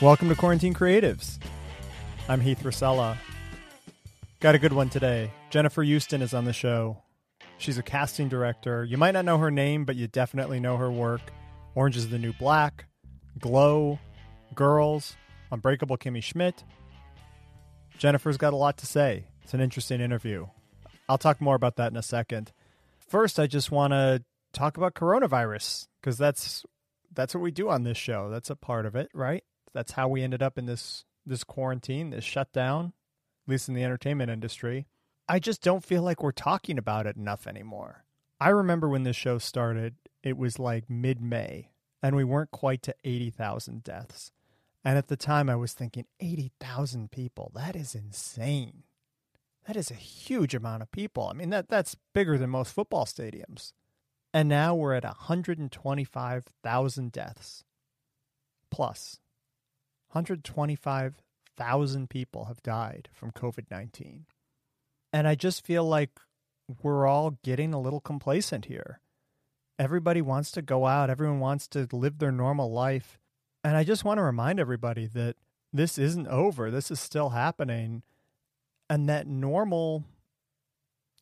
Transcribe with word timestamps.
Welcome 0.00 0.30
to 0.30 0.34
Quarantine 0.34 0.72
Creatives. 0.72 1.38
I'm 2.26 2.40
Heath 2.40 2.64
Rosella. 2.64 3.18
Got 4.40 4.54
a 4.54 4.58
good 4.58 4.72
one 4.72 4.88
today. 4.88 5.30
Jennifer 5.50 5.82
Houston 5.82 6.22
is 6.22 6.32
on 6.32 6.46
the 6.46 6.54
show. 6.54 7.02
She's 7.58 7.76
a 7.76 7.82
casting 7.82 8.30
director. 8.30 8.82
You 8.82 8.96
might 8.96 9.10
not 9.10 9.26
know 9.26 9.36
her 9.36 9.50
name, 9.50 9.84
but 9.84 9.96
you 9.96 10.06
definitely 10.06 10.58
know 10.58 10.78
her 10.78 10.90
work. 10.90 11.20
Orange 11.74 11.98
is 11.98 12.08
the 12.08 12.18
New 12.18 12.32
Black, 12.32 12.86
Glow, 13.38 13.98
Girls, 14.54 15.18
Unbreakable 15.52 15.98
Kimmy 15.98 16.22
Schmidt. 16.22 16.64
Jennifer's 17.98 18.38
got 18.38 18.54
a 18.54 18.56
lot 18.56 18.78
to 18.78 18.86
say. 18.86 19.26
It's 19.42 19.52
an 19.52 19.60
interesting 19.60 20.00
interview. 20.00 20.46
I'll 21.10 21.18
talk 21.18 21.42
more 21.42 21.56
about 21.56 21.76
that 21.76 21.92
in 21.92 21.98
a 21.98 22.02
second. 22.02 22.52
First, 23.06 23.38
I 23.38 23.46
just 23.46 23.70
want 23.70 23.92
to 23.92 24.24
talk 24.54 24.78
about 24.78 24.94
coronavirus 24.94 25.88
because 26.00 26.16
that's 26.16 26.64
that's 27.12 27.34
what 27.34 27.42
we 27.42 27.50
do 27.50 27.68
on 27.68 27.82
this 27.82 27.98
show. 27.98 28.30
That's 28.30 28.48
a 28.48 28.56
part 28.56 28.86
of 28.86 28.96
it, 28.96 29.10
right? 29.12 29.44
That's 29.72 29.92
how 29.92 30.08
we 30.08 30.22
ended 30.22 30.42
up 30.42 30.58
in 30.58 30.66
this 30.66 31.04
this 31.26 31.44
quarantine, 31.44 32.10
this 32.10 32.24
shutdown, 32.24 32.92
at 33.46 33.50
least 33.50 33.68
in 33.68 33.74
the 33.74 33.84
entertainment 33.84 34.30
industry. 34.30 34.86
I 35.28 35.38
just 35.38 35.62
don't 35.62 35.84
feel 35.84 36.02
like 36.02 36.22
we're 36.22 36.32
talking 36.32 36.78
about 36.78 37.06
it 37.06 37.16
enough 37.16 37.46
anymore. 37.46 38.04
I 38.40 38.48
remember 38.48 38.88
when 38.88 39.04
this 39.04 39.16
show 39.16 39.38
started, 39.38 39.94
it 40.22 40.36
was 40.36 40.58
like 40.58 40.90
mid-May, 40.90 41.70
and 42.02 42.16
we 42.16 42.24
weren't 42.24 42.50
quite 42.50 42.82
to 42.82 42.94
80,000 43.04 43.84
deaths. 43.84 44.32
And 44.84 44.96
at 44.96 45.08
the 45.08 45.16
time 45.16 45.50
I 45.50 45.56
was 45.56 45.74
thinking 45.74 46.06
80,000 46.20 47.10
people, 47.10 47.52
that 47.54 47.76
is 47.76 47.94
insane. 47.94 48.84
That 49.66 49.76
is 49.76 49.90
a 49.90 49.94
huge 49.94 50.54
amount 50.54 50.80
of 50.82 50.90
people. 50.90 51.28
I 51.28 51.34
mean 51.34 51.50
that 51.50 51.68
that's 51.68 51.96
bigger 52.14 52.38
than 52.38 52.48
most 52.50 52.72
football 52.72 53.04
stadiums. 53.04 53.72
And 54.32 54.48
now 54.48 54.74
we're 54.74 54.94
at 54.94 55.04
125,000 55.04 57.12
deaths. 57.12 57.64
Plus 58.70 59.20
125,000 60.12 62.10
people 62.10 62.44
have 62.46 62.62
died 62.62 63.08
from 63.12 63.30
COVID 63.30 63.70
19. 63.70 64.26
And 65.12 65.28
I 65.28 65.34
just 65.34 65.64
feel 65.64 65.84
like 65.84 66.10
we're 66.82 67.06
all 67.06 67.38
getting 67.42 67.74
a 67.74 67.80
little 67.80 68.00
complacent 68.00 68.66
here. 68.66 69.00
Everybody 69.78 70.22
wants 70.22 70.50
to 70.52 70.62
go 70.62 70.86
out, 70.86 71.10
everyone 71.10 71.40
wants 71.40 71.66
to 71.68 71.88
live 71.92 72.18
their 72.18 72.32
normal 72.32 72.70
life. 72.72 73.18
And 73.64 73.76
I 73.76 73.84
just 73.84 74.04
want 74.04 74.18
to 74.18 74.22
remind 74.22 74.60
everybody 74.60 75.06
that 75.06 75.36
this 75.72 75.98
isn't 75.98 76.28
over, 76.28 76.70
this 76.70 76.90
is 76.90 77.00
still 77.00 77.30
happening. 77.30 78.02
And 78.88 79.08
that 79.08 79.26
normal, 79.26 80.04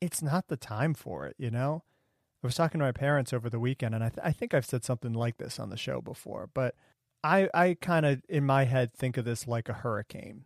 it's 0.01 0.23
not 0.23 0.49
the 0.49 0.57
time 0.57 0.95
for 0.95 1.27
it, 1.27 1.37
you 1.39 1.51
know? 1.51 1.83
I 2.43 2.47
was 2.47 2.55
talking 2.55 2.79
to 2.79 2.85
my 2.85 2.93
parents 2.93 3.33
over 3.33 3.51
the 3.51 3.59
weekend, 3.59 3.95
and 3.95 4.05
I, 4.05 4.09
th- 4.09 4.21
I 4.25 4.31
think 4.33 4.55
I've 4.55 4.65
said 4.65 4.85
something 4.85 5.13
like 5.13 5.39
this 5.39 5.59
on 5.59 5.71
the 5.71 5.77
show 5.77 6.01
before, 6.01 6.49
but 6.55 6.75
I, 7.23 7.49
I 7.53 7.77
kind 7.81 8.07
of, 8.07 8.23
in 8.29 8.45
my 8.45 8.65
head, 8.65 8.93
think 8.93 9.17
of 9.17 9.25
this 9.25 9.47
like 9.47 9.69
a 9.69 9.75
hurricane. 9.75 10.45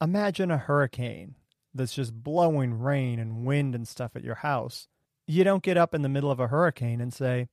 Imagine 0.00 0.50
a 0.50 0.58
hurricane 0.58 1.34
that's 1.74 1.94
just 1.94 2.22
blowing 2.22 2.78
rain 2.78 3.18
and 3.18 3.46
wind 3.46 3.74
and 3.74 3.86
stuff 3.86 4.14
at 4.14 4.24
your 4.24 4.36
house. 4.36 4.88
You 5.26 5.44
don't 5.44 5.62
get 5.62 5.76
up 5.76 5.94
in 5.94 6.02
the 6.02 6.08
middle 6.08 6.30
of 6.30 6.40
a 6.40 6.48
hurricane 6.48 7.00
and 7.00 7.12
say, 7.12 7.48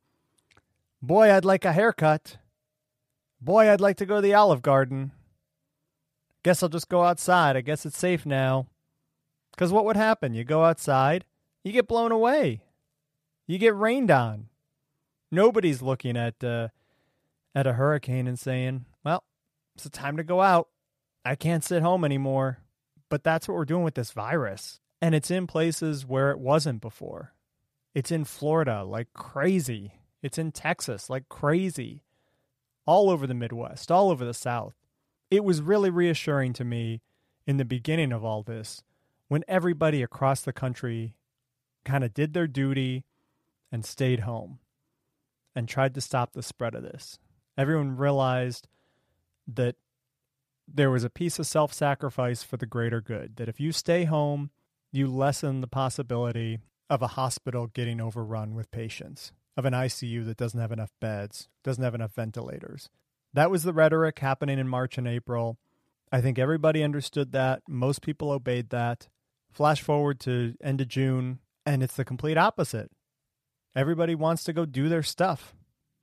Boy, 1.02 1.32
I'd 1.32 1.46
like 1.46 1.64
a 1.64 1.74
haircut. 1.74 2.38
Boy, 3.40 3.72
I'd 3.72 3.80
like 3.80 3.98
to 3.98 4.06
go 4.06 4.16
to 4.16 4.22
the 4.22 4.34
Olive 4.34 4.62
Garden. 4.62 5.12
Guess 6.44 6.62
I'll 6.62 6.70
just 6.70 6.90
go 6.90 7.04
outside. 7.04 7.56
I 7.56 7.62
guess 7.62 7.86
it's 7.86 7.98
safe 7.98 8.26
now. 8.26 8.68
Because 9.52 9.72
what 9.72 9.86
would 9.86 9.98
happen? 9.98 10.34
You 10.34 10.44
go 10.44 10.64
outside, 10.64 11.26
you 11.64 11.72
get 11.72 11.88
blown 11.88 12.12
away, 12.12 12.62
you 13.46 13.58
get 13.58 13.76
rained 13.76 14.10
on. 14.10 14.48
Nobody's 15.32 15.82
looking 15.82 16.16
at 16.16 16.42
uh, 16.44 16.70
at 17.56 17.68
a 17.68 17.74
hurricane 17.74 18.28
and 18.28 18.40
saying, 18.40 18.86
well, 19.04 19.24
it's 19.76 19.84
the 19.84 19.90
time 19.90 20.18
to 20.18 20.24
go 20.24 20.42
out. 20.42 20.70
I 21.26 21.36
can't 21.36 21.64
sit 21.64 21.82
home 21.82 22.04
anymore. 22.04 22.60
But 23.10 23.24
that's 23.24 23.48
what 23.48 23.56
we're 23.56 23.66
doing 23.66 23.84
with 23.84 23.96
this 23.96 24.12
virus. 24.12 24.80
And 25.02 25.16
it's 25.16 25.32
in 25.32 25.48
places 25.48 26.06
where 26.06 26.32
it 26.32 26.40
wasn't 26.40 26.82
before. 26.82 27.34
It's 27.96 28.12
in 28.12 28.24
Florida 28.24 28.84
like 28.84 29.14
crazy. 29.14 29.94
It's 30.22 30.38
in 30.38 30.52
Texas 30.52 31.10
like 31.10 31.28
crazy. 31.28 32.04
All 32.86 33.10
over 33.10 33.28
the 33.28 33.34
Midwest, 33.34 33.92
all 33.92 34.10
over 34.10 34.26
the 34.26 34.34
South. 34.34 34.76
It 35.32 35.44
was 35.44 35.62
really 35.62 35.90
reassuring 35.90 36.54
to 36.54 36.64
me 36.64 37.02
in 37.46 37.58
the 37.58 37.66
beginning 37.66 38.12
of 38.12 38.24
all 38.24 38.44
this 38.44 38.84
when 39.28 39.44
everybody 39.48 40.02
across 40.02 40.42
the 40.42 40.54
country 40.54 41.14
kind 41.86 42.04
of 42.04 42.14
did 42.14 42.34
their 42.34 42.48
duty 42.48 43.06
and 43.72 43.86
stayed 43.86 44.22
home 44.22 44.60
and 45.56 45.68
tried 45.68 45.94
to 45.94 46.02
stop 46.02 46.34
the 46.34 46.44
spread 46.44 46.76
of 46.76 46.84
this 46.84 47.20
everyone 47.60 47.98
realized 47.98 48.70
that 49.46 49.76
there 50.66 50.90
was 50.90 51.04
a 51.04 51.10
piece 51.10 51.38
of 51.40 51.46
self 51.46 51.74
sacrifice 51.74 52.42
for 52.42 52.56
the 52.56 52.66
greater 52.66 53.02
good. 53.02 53.36
That 53.36 53.50
if 53.50 53.60
you 53.60 53.74
stay 53.74 54.06
home, 54.06 54.50
you 54.92 55.08
lessen 55.08 55.60
the 55.60 55.68
possibility 55.68 56.60
of 56.90 57.02
a 57.02 57.08
hospital 57.08 57.68
getting 57.68 58.00
overrun 58.00 58.56
with 58.56 58.72
patients, 58.72 59.34
of 59.58 59.66
an 59.66 59.74
ICU 59.74 60.26
that 60.26 60.38
doesn't 60.38 60.60
have 60.60 60.72
enough 60.72 60.92
beds, 61.02 61.50
doesn't 61.64 61.84
have 61.84 61.94
enough 61.94 62.16
ventilators. 62.16 62.90
That 63.34 63.52
was 63.52 63.64
the 63.64 63.74
rhetoric 63.74 64.20
happening 64.20 64.58
in 64.58 64.68
March 64.68 64.98
and 64.98 65.08
April. 65.08 65.58
I 66.12 66.22
think 66.22 66.40
everybody 66.40 66.82
understood 66.82 67.34
that. 67.34 67.62
Most 67.68 68.02
people 68.02 68.32
obeyed 68.32 68.70
that. 68.70 69.10
Flash 69.52 69.82
forward 69.82 70.20
to 70.22 70.56
end 70.64 70.80
of 70.82 70.88
June, 70.88 71.40
and 71.66 71.84
it's 71.84 71.96
the 71.96 72.06
complete 72.06 72.38
opposite. 72.38 72.90
Everybody 73.76 74.16
wants 74.16 74.44
to 74.46 74.54
go 74.54 74.66
do 74.66 74.88
their 74.88 75.04
stuff 75.04 75.54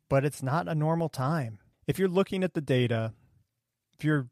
but 0.08 0.24
it's 0.24 0.42
not 0.42 0.68
a 0.68 0.74
normal 0.74 1.08
time. 1.08 1.58
If 1.86 1.98
you're 1.98 2.08
looking 2.08 2.42
at 2.42 2.54
the 2.54 2.60
data, 2.60 3.12
if 3.94 4.04
you're 4.04 4.28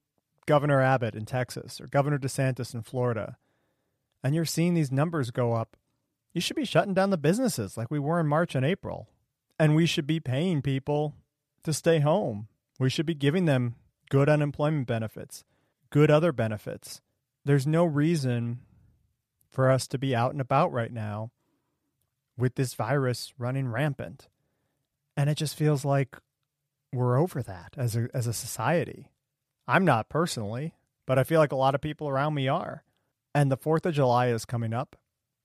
Governor 0.46 0.80
Abbott 0.80 1.14
in 1.14 1.24
Texas 1.24 1.80
or 1.80 1.86
Governor 1.86 2.18
DeSantis 2.18 2.74
in 2.74 2.82
Florida, 2.82 3.38
and 4.22 4.34
you're 4.34 4.44
seeing 4.44 4.74
these 4.74 4.92
numbers 4.92 5.30
go 5.30 5.52
up, 5.52 5.76
you 6.32 6.40
should 6.40 6.56
be 6.56 6.64
shutting 6.64 6.94
down 6.94 7.10
the 7.10 7.16
businesses 7.16 7.76
like 7.76 7.90
we 7.90 7.98
were 7.98 8.18
in 8.20 8.26
March 8.26 8.54
and 8.54 8.64
April. 8.64 9.08
And 9.58 9.76
we 9.76 9.86
should 9.86 10.06
be 10.06 10.18
paying 10.18 10.62
people 10.62 11.14
to 11.62 11.72
stay 11.72 12.00
home. 12.00 12.48
We 12.80 12.91
should 12.91 13.06
be 13.06 13.14
giving 13.14 13.44
them 13.44 13.76
good 14.10 14.28
unemployment 14.28 14.88
benefits, 14.88 15.44
good 15.91 16.10
other 16.10 16.32
benefits. 16.32 17.00
There's 17.44 17.66
no 17.66 17.84
reason 17.84 18.60
for 19.50 19.70
us 19.70 19.86
to 19.88 19.98
be 19.98 20.14
out 20.14 20.32
and 20.32 20.41
about 20.41 20.72
right 20.72 20.92
now 20.92 21.30
with 22.36 22.56
this 22.56 22.74
virus 22.74 23.32
running 23.38 23.68
rampant 23.68 24.28
and 25.16 25.30
it 25.30 25.36
just 25.36 25.56
feels 25.56 25.84
like 25.84 26.16
we're 26.92 27.19
over 27.19 27.42
that 27.42 27.75
as 27.76 27.97
a 27.97 28.08
as 28.14 28.26
a 28.26 28.32
society. 28.32 29.10
I'm 29.66 29.84
not 29.84 30.08
personally, 30.08 30.75
but 31.06 31.19
I 31.19 31.25
feel 31.25 31.41
like 31.41 31.52
a 31.52 31.56
lot 31.56 31.75
of 31.75 31.80
people 31.80 32.08
around 32.08 32.34
me 32.34 32.48
are. 32.48 32.84
And 33.34 33.50
the 33.50 33.56
4th 33.56 33.86
of 33.86 33.94
July 33.94 34.28
is 34.28 34.44
coming 34.44 34.72
up, 34.72 34.97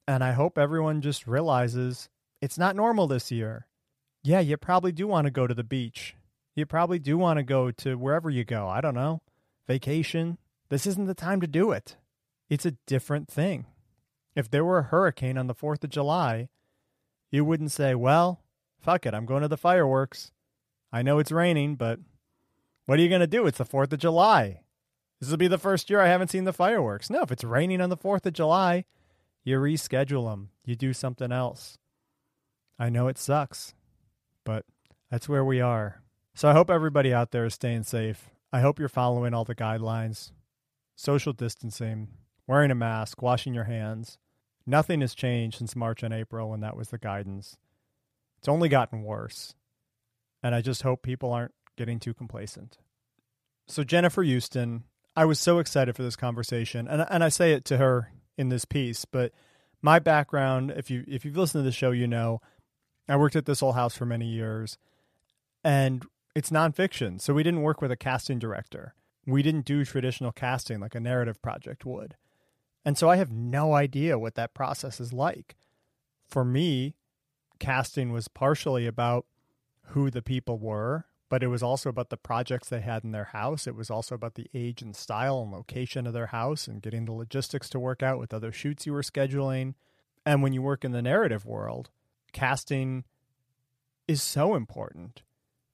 and 0.07 0.23
I 0.23 0.33
hope 0.33 0.57
everyone 0.57 1.01
just 1.01 1.25
realizes 1.25 2.09
it's 2.41 2.57
not 2.57 2.75
normal 2.75 3.07
this 3.07 3.31
year. 3.31 3.65
Yeah, 4.23 4.41
you 4.41 4.57
probably 4.57 4.91
do 4.91 5.07
want 5.07 5.25
to 5.25 5.31
go 5.31 5.47
to 5.47 5.53
the 5.53 5.63
beach. 5.63 6.15
You 6.55 6.65
probably 6.65 6.99
do 6.99 7.17
want 7.17 7.37
to 7.37 7.43
go 7.43 7.71
to 7.71 7.95
wherever 7.95 8.29
you 8.29 8.43
go. 8.43 8.67
I 8.67 8.81
don't 8.81 8.93
know. 8.93 9.21
Vacation. 9.67 10.37
This 10.69 10.85
isn't 10.85 11.07
the 11.07 11.15
time 11.15 11.41
to 11.41 11.47
do 11.47 11.71
it. 11.71 11.95
It's 12.49 12.65
a 12.65 12.77
different 12.85 13.27
thing. 13.27 13.65
If 14.35 14.51
there 14.51 14.65
were 14.65 14.79
a 14.79 14.83
hurricane 14.83 15.37
on 15.37 15.47
the 15.47 15.55
4th 15.55 15.83
of 15.83 15.89
July, 15.89 16.49
you 17.31 17.43
wouldn't 17.43 17.71
say, 17.71 17.95
well, 17.95 18.41
fuck 18.79 19.05
it, 19.05 19.13
I'm 19.13 19.25
going 19.25 19.41
to 19.41 19.47
the 19.47 19.57
fireworks. 19.57 20.31
I 20.91 21.01
know 21.01 21.19
it's 21.19 21.31
raining, 21.31 21.75
but 21.75 21.99
what 22.85 22.99
are 22.99 23.01
you 23.01 23.09
going 23.09 23.21
to 23.21 23.27
do? 23.27 23.45
It's 23.45 23.57
the 23.57 23.65
4th 23.65 23.93
of 23.93 23.99
July. 23.99 24.61
This 25.19 25.29
will 25.29 25.37
be 25.37 25.47
the 25.47 25.57
first 25.57 25.89
year 25.89 25.99
I 25.99 26.07
haven't 26.07 26.31
seen 26.31 26.45
the 26.45 26.53
fireworks. 26.53 27.09
No, 27.09 27.21
if 27.21 27.31
it's 27.31 27.43
raining 27.43 27.81
on 27.81 27.89
the 27.89 27.97
4th 27.97 28.25
of 28.25 28.33
July, 28.33 28.85
you 29.43 29.57
reschedule 29.59 30.29
them, 30.29 30.49
you 30.65 30.75
do 30.75 30.93
something 30.93 31.31
else. 31.31 31.77
I 32.77 32.89
know 32.89 33.07
it 33.07 33.17
sucks, 33.17 33.73
but 34.45 34.65
that's 35.11 35.27
where 35.29 35.43
we 35.43 35.59
are. 35.59 36.01
So 36.33 36.49
I 36.49 36.53
hope 36.53 36.69
everybody 36.69 37.13
out 37.13 37.31
there 37.31 37.45
is 37.45 37.53
staying 37.53 37.83
safe. 37.83 38.29
I 38.51 38.61
hope 38.61 38.79
you're 38.79 38.87
following 38.87 39.33
all 39.33 39.45
the 39.45 39.55
guidelines 39.55 40.31
social 40.95 41.31
distancing, 41.31 42.09
wearing 42.45 42.71
a 42.71 42.75
mask, 42.75 43.21
washing 43.21 43.53
your 43.53 43.63
hands. 43.63 44.17
Nothing 44.65 44.99
has 44.99 45.15
changed 45.15 45.57
since 45.57 45.73
March 45.73 46.03
and 46.03 46.13
April 46.13 46.49
when 46.49 46.59
that 46.59 46.75
was 46.75 46.89
the 46.89 46.97
guidance. 46.97 47.57
It's 48.39 48.47
only 48.47 48.69
gotten 48.69 49.03
worse. 49.03 49.53
And 50.41 50.55
I 50.55 50.61
just 50.61 50.81
hope 50.81 51.03
people 51.03 51.31
aren't 51.31 51.53
getting 51.77 51.99
too 51.99 52.13
complacent. 52.13 52.77
So, 53.67 53.83
Jennifer 53.83 54.23
Houston, 54.23 54.85
I 55.15 55.25
was 55.25 55.39
so 55.39 55.59
excited 55.59 55.95
for 55.95 56.01
this 56.01 56.15
conversation. 56.15 56.87
And, 56.87 57.05
and 57.09 57.23
I 57.23 57.29
say 57.29 57.51
it 57.51 57.65
to 57.65 57.77
her 57.77 58.11
in 58.37 58.49
this 58.49 58.65
piece, 58.65 59.05
but 59.05 59.33
my 59.81 59.99
background, 59.99 60.71
if 60.75 60.89
you 60.89 61.03
if 61.07 61.25
you've 61.25 61.37
listened 61.37 61.63
to 61.63 61.65
the 61.65 61.71
show, 61.71 61.91
you 61.91 62.07
know, 62.07 62.41
I 63.07 63.17
worked 63.17 63.35
at 63.35 63.45
this 63.45 63.61
old 63.61 63.75
house 63.75 63.95
for 63.95 64.05
many 64.05 64.27
years, 64.27 64.77
and 65.63 66.05
it's 66.35 66.49
nonfiction, 66.49 67.21
so 67.21 67.33
we 67.33 67.43
didn't 67.43 67.61
work 67.61 67.81
with 67.81 67.91
a 67.91 67.97
casting 67.97 68.39
director. 68.39 68.93
We 69.25 69.43
didn't 69.43 69.65
do 69.65 69.85
traditional 69.85 70.31
casting 70.31 70.79
like 70.79 70.95
a 70.95 70.99
narrative 70.99 71.41
project 71.41 71.85
would, 71.85 72.15
and 72.85 72.97
so 72.97 73.09
I 73.09 73.17
have 73.17 73.31
no 73.31 73.73
idea 73.73 74.19
what 74.19 74.35
that 74.35 74.53
process 74.53 74.99
is 74.99 75.13
like. 75.13 75.55
For 76.27 76.45
me, 76.45 76.95
casting 77.59 78.11
was 78.11 78.27
partially 78.27 78.87
about 78.87 79.25
who 79.87 80.09
the 80.09 80.21
people 80.21 80.57
were, 80.57 81.05
but 81.29 81.43
it 81.43 81.47
was 81.47 81.61
also 81.61 81.89
about 81.89 82.09
the 82.09 82.17
projects 82.17 82.69
they 82.69 82.81
had 82.81 83.03
in 83.03 83.11
their 83.11 83.25
house. 83.25 83.67
It 83.67 83.75
was 83.75 83.89
also 83.89 84.15
about 84.15 84.35
the 84.35 84.47
age 84.53 84.81
and 84.81 84.95
style 84.95 85.41
and 85.41 85.51
location 85.51 86.07
of 86.07 86.13
their 86.13 86.27
house 86.27 86.67
and 86.67 86.81
getting 86.81 87.05
the 87.05 87.11
logistics 87.11 87.69
to 87.69 87.79
work 87.79 88.01
out 88.01 88.19
with 88.19 88.33
other 88.33 88.51
shoots 88.51 88.85
you 88.85 88.93
were 88.93 89.01
scheduling. 89.01 89.75
And 90.25 90.41
when 90.41 90.53
you 90.53 90.61
work 90.61 90.83
in 90.83 90.91
the 90.91 91.01
narrative 91.01 91.45
world, 91.45 91.89
casting 92.33 93.03
is 94.07 94.21
so 94.21 94.55
important 94.55 95.21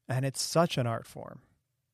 and 0.07 0.25
it's 0.25 0.41
such 0.41 0.77
an 0.77 0.87
art 0.87 1.07
form. 1.07 1.41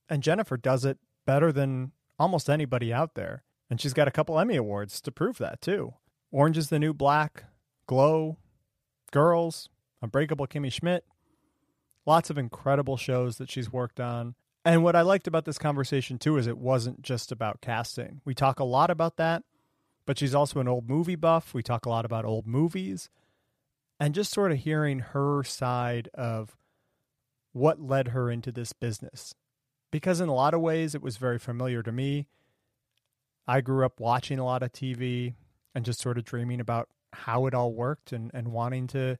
And 0.09 0.23
Jennifer 0.23 0.57
does 0.57 0.83
it 0.83 0.97
better 1.25 1.51
than 1.51 1.91
almost 2.19 2.49
anybody 2.49 2.91
out 2.91 3.15
there. 3.15 3.43
And 3.69 3.79
she's 3.79 3.93
got 3.93 4.07
a 4.07 4.11
couple 4.11 4.37
Emmy 4.37 4.57
Awards 4.57 4.99
to 5.01 5.11
prove 5.11 5.37
that, 5.37 5.61
too. 5.61 5.93
Orange 6.31 6.57
is 6.57 6.69
the 6.69 6.79
New 6.79 6.93
Black, 6.93 7.45
Glow, 7.87 8.37
Girls, 9.11 9.69
Unbreakable 10.01 10.47
Kimmy 10.47 10.71
Schmidt. 10.71 11.05
Lots 12.05 12.29
of 12.29 12.37
incredible 12.37 12.97
shows 12.97 13.37
that 13.37 13.49
she's 13.49 13.71
worked 13.71 13.99
on. 13.99 14.35
And 14.63 14.83
what 14.83 14.95
I 14.95 15.01
liked 15.01 15.27
about 15.27 15.45
this 15.45 15.57
conversation, 15.57 16.17
too, 16.17 16.37
is 16.37 16.47
it 16.47 16.57
wasn't 16.57 17.01
just 17.01 17.31
about 17.31 17.61
casting. 17.61 18.21
We 18.25 18.35
talk 18.35 18.59
a 18.59 18.63
lot 18.63 18.91
about 18.91 19.17
that, 19.17 19.43
but 20.05 20.19
she's 20.19 20.35
also 20.35 20.59
an 20.59 20.67
old 20.67 20.87
movie 20.87 21.15
buff. 21.15 21.53
We 21.53 21.63
talk 21.63 21.85
a 21.85 21.89
lot 21.89 22.05
about 22.05 22.25
old 22.25 22.45
movies 22.45 23.09
and 23.99 24.15
just 24.15 24.31
sort 24.31 24.51
of 24.51 24.59
hearing 24.59 24.99
her 24.99 25.43
side 25.43 26.09
of 26.13 26.57
what 27.53 27.81
led 27.81 28.09
her 28.09 28.31
into 28.31 28.51
this 28.51 28.73
business. 28.73 29.35
Because 29.91 30.21
in 30.21 30.29
a 30.29 30.33
lot 30.33 30.53
of 30.53 30.61
ways, 30.61 30.95
it 30.95 31.01
was 31.01 31.17
very 31.17 31.37
familiar 31.37 31.83
to 31.83 31.91
me. 31.91 32.27
I 33.47 33.61
grew 33.61 33.85
up 33.85 33.99
watching 33.99 34.39
a 34.39 34.45
lot 34.45 34.63
of 34.63 34.71
TV 34.71 35.35
and 35.75 35.85
just 35.85 35.99
sort 35.99 36.17
of 36.17 36.23
dreaming 36.23 36.59
about 36.59 36.89
how 37.13 37.45
it 37.45 37.53
all 37.53 37.73
worked 37.73 38.11
and, 38.11 38.31
and 38.33 38.49
wanting 38.49 38.87
to 38.87 39.17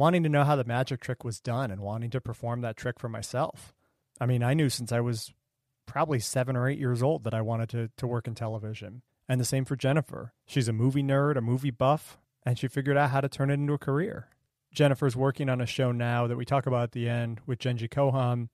wanting 0.00 0.22
to 0.22 0.30
know 0.30 0.44
how 0.44 0.56
the 0.56 0.64
magic 0.64 0.98
trick 0.98 1.24
was 1.24 1.40
done 1.40 1.70
and 1.70 1.82
wanting 1.82 2.08
to 2.08 2.22
perform 2.22 2.62
that 2.62 2.74
trick 2.74 2.98
for 2.98 3.10
myself. 3.10 3.74
I 4.18 4.24
mean, 4.24 4.42
I 4.42 4.54
knew 4.54 4.70
since 4.70 4.92
I 4.92 5.00
was 5.00 5.30
probably 5.84 6.18
seven 6.18 6.56
or 6.56 6.66
eight 6.66 6.78
years 6.78 7.02
old 7.02 7.22
that 7.24 7.34
I 7.34 7.42
wanted 7.42 7.68
to 7.68 7.90
to 7.98 8.06
work 8.06 8.26
in 8.26 8.34
television. 8.34 9.02
And 9.28 9.38
the 9.38 9.44
same 9.44 9.66
for 9.66 9.76
Jennifer. 9.76 10.32
She's 10.46 10.68
a 10.68 10.72
movie 10.72 11.02
nerd, 11.02 11.36
a 11.36 11.42
movie 11.42 11.70
buff, 11.70 12.18
and 12.46 12.58
she 12.58 12.66
figured 12.66 12.96
out 12.96 13.10
how 13.10 13.20
to 13.20 13.28
turn 13.28 13.50
it 13.50 13.54
into 13.54 13.74
a 13.74 13.78
career. 13.78 14.28
Jennifer's 14.72 15.16
working 15.16 15.50
on 15.50 15.60
a 15.60 15.66
show 15.66 15.92
now 15.92 16.26
that 16.26 16.36
we 16.36 16.46
talk 16.46 16.66
about 16.66 16.84
at 16.84 16.92
the 16.92 17.06
end 17.06 17.40
with 17.44 17.58
Jenji 17.58 17.88
Kohan, 17.88 18.48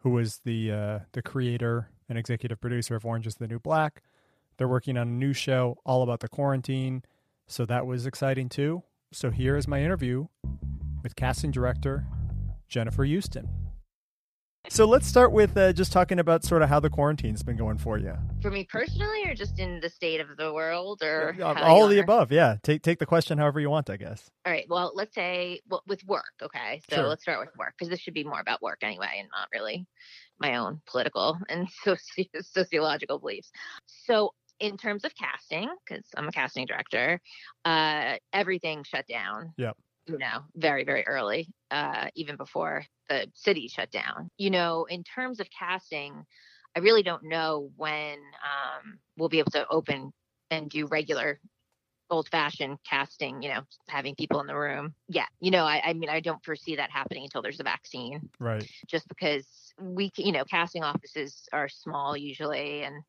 who 0.00 0.10
was 0.10 0.40
the 0.44 0.70
uh, 0.70 0.98
the 1.12 1.22
creator 1.22 1.88
and 2.06 2.18
executive 2.18 2.60
producer 2.60 2.96
of 2.96 3.06
Orange 3.06 3.26
Is 3.26 3.36
the 3.36 3.48
New 3.48 3.58
Black. 3.58 4.02
They're 4.58 4.68
working 4.68 4.98
on 4.98 5.08
a 5.08 5.12
new 5.12 5.32
show 5.32 5.78
all 5.86 6.02
about 6.02 6.20
the 6.20 6.28
quarantine, 6.28 7.02
so 7.46 7.64
that 7.64 7.86
was 7.86 8.04
exciting 8.04 8.50
too. 8.50 8.82
So 9.10 9.30
here 9.30 9.56
is 9.56 9.66
my 9.66 9.82
interview 9.82 10.26
with 11.02 11.16
casting 11.16 11.50
director 11.50 12.06
Jennifer 12.68 13.04
Houston. 13.04 13.48
So 14.68 14.86
let's 14.86 15.08
start 15.08 15.32
with 15.32 15.56
uh, 15.56 15.72
just 15.72 15.92
talking 15.92 16.20
about 16.20 16.44
sort 16.44 16.62
of 16.62 16.68
how 16.68 16.78
the 16.78 16.88
quarantine's 16.88 17.42
been 17.42 17.56
going 17.56 17.78
for 17.78 17.98
you. 17.98 18.14
For 18.40 18.50
me 18.50 18.64
personally, 18.64 19.24
or 19.26 19.34
just 19.34 19.58
in 19.58 19.80
the 19.80 19.90
state 19.90 20.20
of 20.20 20.36
the 20.36 20.52
world, 20.52 21.02
or 21.02 21.36
all 21.42 21.84
of 21.84 21.90
the 21.90 21.98
above? 21.98 22.30
Yeah, 22.30 22.56
take 22.62 22.82
take 22.82 22.98
the 23.00 23.06
question 23.06 23.38
however 23.38 23.58
you 23.58 23.68
want, 23.68 23.90
I 23.90 23.96
guess. 23.96 24.30
All 24.46 24.52
right. 24.52 24.64
Well, 24.68 24.92
let's 24.94 25.14
say 25.14 25.60
well, 25.68 25.82
with 25.88 26.04
work. 26.06 26.32
Okay, 26.40 26.80
so 26.88 26.96
sure. 26.96 27.08
let's 27.08 27.22
start 27.22 27.40
with 27.40 27.50
work 27.58 27.74
because 27.76 27.90
this 27.90 28.00
should 28.00 28.14
be 28.14 28.24
more 28.24 28.40
about 28.40 28.62
work 28.62 28.78
anyway, 28.82 29.16
and 29.18 29.28
not 29.32 29.48
really 29.52 29.84
my 30.38 30.56
own 30.56 30.80
political 30.86 31.36
and 31.48 31.68
soci- 31.84 32.30
sociological 32.40 33.18
beliefs. 33.18 33.50
So 33.86 34.32
in 34.60 34.76
terms 34.76 35.04
of 35.04 35.12
casting, 35.16 35.68
because 35.84 36.04
I'm 36.16 36.28
a 36.28 36.32
casting 36.32 36.66
director, 36.66 37.20
uh, 37.64 38.14
everything 38.32 38.84
shut 38.84 39.06
down. 39.08 39.52
Yep 39.58 39.76
you 40.06 40.18
know, 40.18 40.40
very, 40.54 40.84
very 40.84 41.06
early, 41.06 41.48
uh, 41.70 42.08
even 42.14 42.36
before 42.36 42.84
the 43.08 43.26
city 43.34 43.68
shut 43.68 43.90
down. 43.90 44.30
You 44.36 44.50
know, 44.50 44.86
in 44.88 45.04
terms 45.04 45.40
of 45.40 45.48
casting, 45.56 46.24
I 46.76 46.80
really 46.80 47.02
don't 47.02 47.24
know 47.24 47.70
when 47.76 48.14
um, 48.14 48.98
we'll 49.16 49.28
be 49.28 49.38
able 49.38 49.52
to 49.52 49.66
open 49.68 50.12
and 50.50 50.68
do 50.68 50.86
regular 50.86 51.38
old 52.10 52.28
fashioned 52.28 52.78
casting, 52.88 53.42
you 53.42 53.48
know, 53.48 53.62
having 53.88 54.14
people 54.14 54.40
in 54.40 54.46
the 54.46 54.54
room. 54.54 54.94
Yeah. 55.08 55.24
You 55.40 55.50
know, 55.50 55.64
I, 55.64 55.80
I 55.84 55.92
mean, 55.94 56.10
I 56.10 56.20
don't 56.20 56.44
foresee 56.44 56.76
that 56.76 56.90
happening 56.90 57.24
until 57.24 57.40
there's 57.40 57.60
a 57.60 57.64
vaccine. 57.64 58.28
Right. 58.38 58.68
Just 58.86 59.08
because 59.08 59.46
we, 59.80 60.10
you 60.16 60.32
know, 60.32 60.44
casting 60.44 60.84
offices 60.84 61.48
are 61.52 61.68
small 61.68 62.16
usually 62.16 62.82
and 62.82 63.02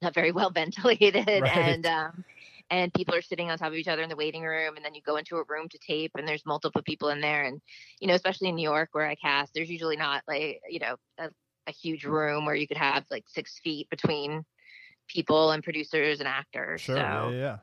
not 0.00 0.14
very 0.14 0.32
well 0.32 0.50
ventilated. 0.54 1.26
Right. 1.42 1.56
And, 1.56 1.86
um, 1.86 2.24
and 2.70 2.92
people 2.94 3.14
are 3.14 3.22
sitting 3.22 3.50
on 3.50 3.58
top 3.58 3.68
of 3.68 3.74
each 3.74 3.88
other 3.88 4.02
in 4.02 4.08
the 4.08 4.16
waiting 4.16 4.42
room 4.42 4.76
and 4.76 4.84
then 4.84 4.94
you 4.94 5.00
go 5.02 5.16
into 5.16 5.36
a 5.36 5.44
room 5.48 5.68
to 5.68 5.78
tape 5.78 6.12
and 6.16 6.26
there's 6.26 6.44
multiple 6.46 6.82
people 6.82 7.08
in 7.10 7.20
there 7.20 7.44
and 7.44 7.60
you 8.00 8.08
know 8.08 8.14
especially 8.14 8.48
in 8.48 8.54
new 8.54 8.62
york 8.62 8.88
where 8.92 9.06
i 9.06 9.14
cast 9.14 9.52
there's 9.54 9.70
usually 9.70 9.96
not 9.96 10.22
like 10.26 10.60
you 10.68 10.78
know 10.78 10.96
a, 11.18 11.28
a 11.66 11.72
huge 11.72 12.04
room 12.04 12.44
where 12.44 12.54
you 12.54 12.66
could 12.66 12.76
have 12.76 13.04
like 13.10 13.24
six 13.28 13.60
feet 13.62 13.88
between 13.90 14.44
people 15.08 15.52
and 15.52 15.62
producers 15.62 16.18
and 16.18 16.28
actors 16.28 16.80
sure 16.80 16.96
so, 16.96 17.00
yeah, 17.00 17.30
yeah. 17.30 17.56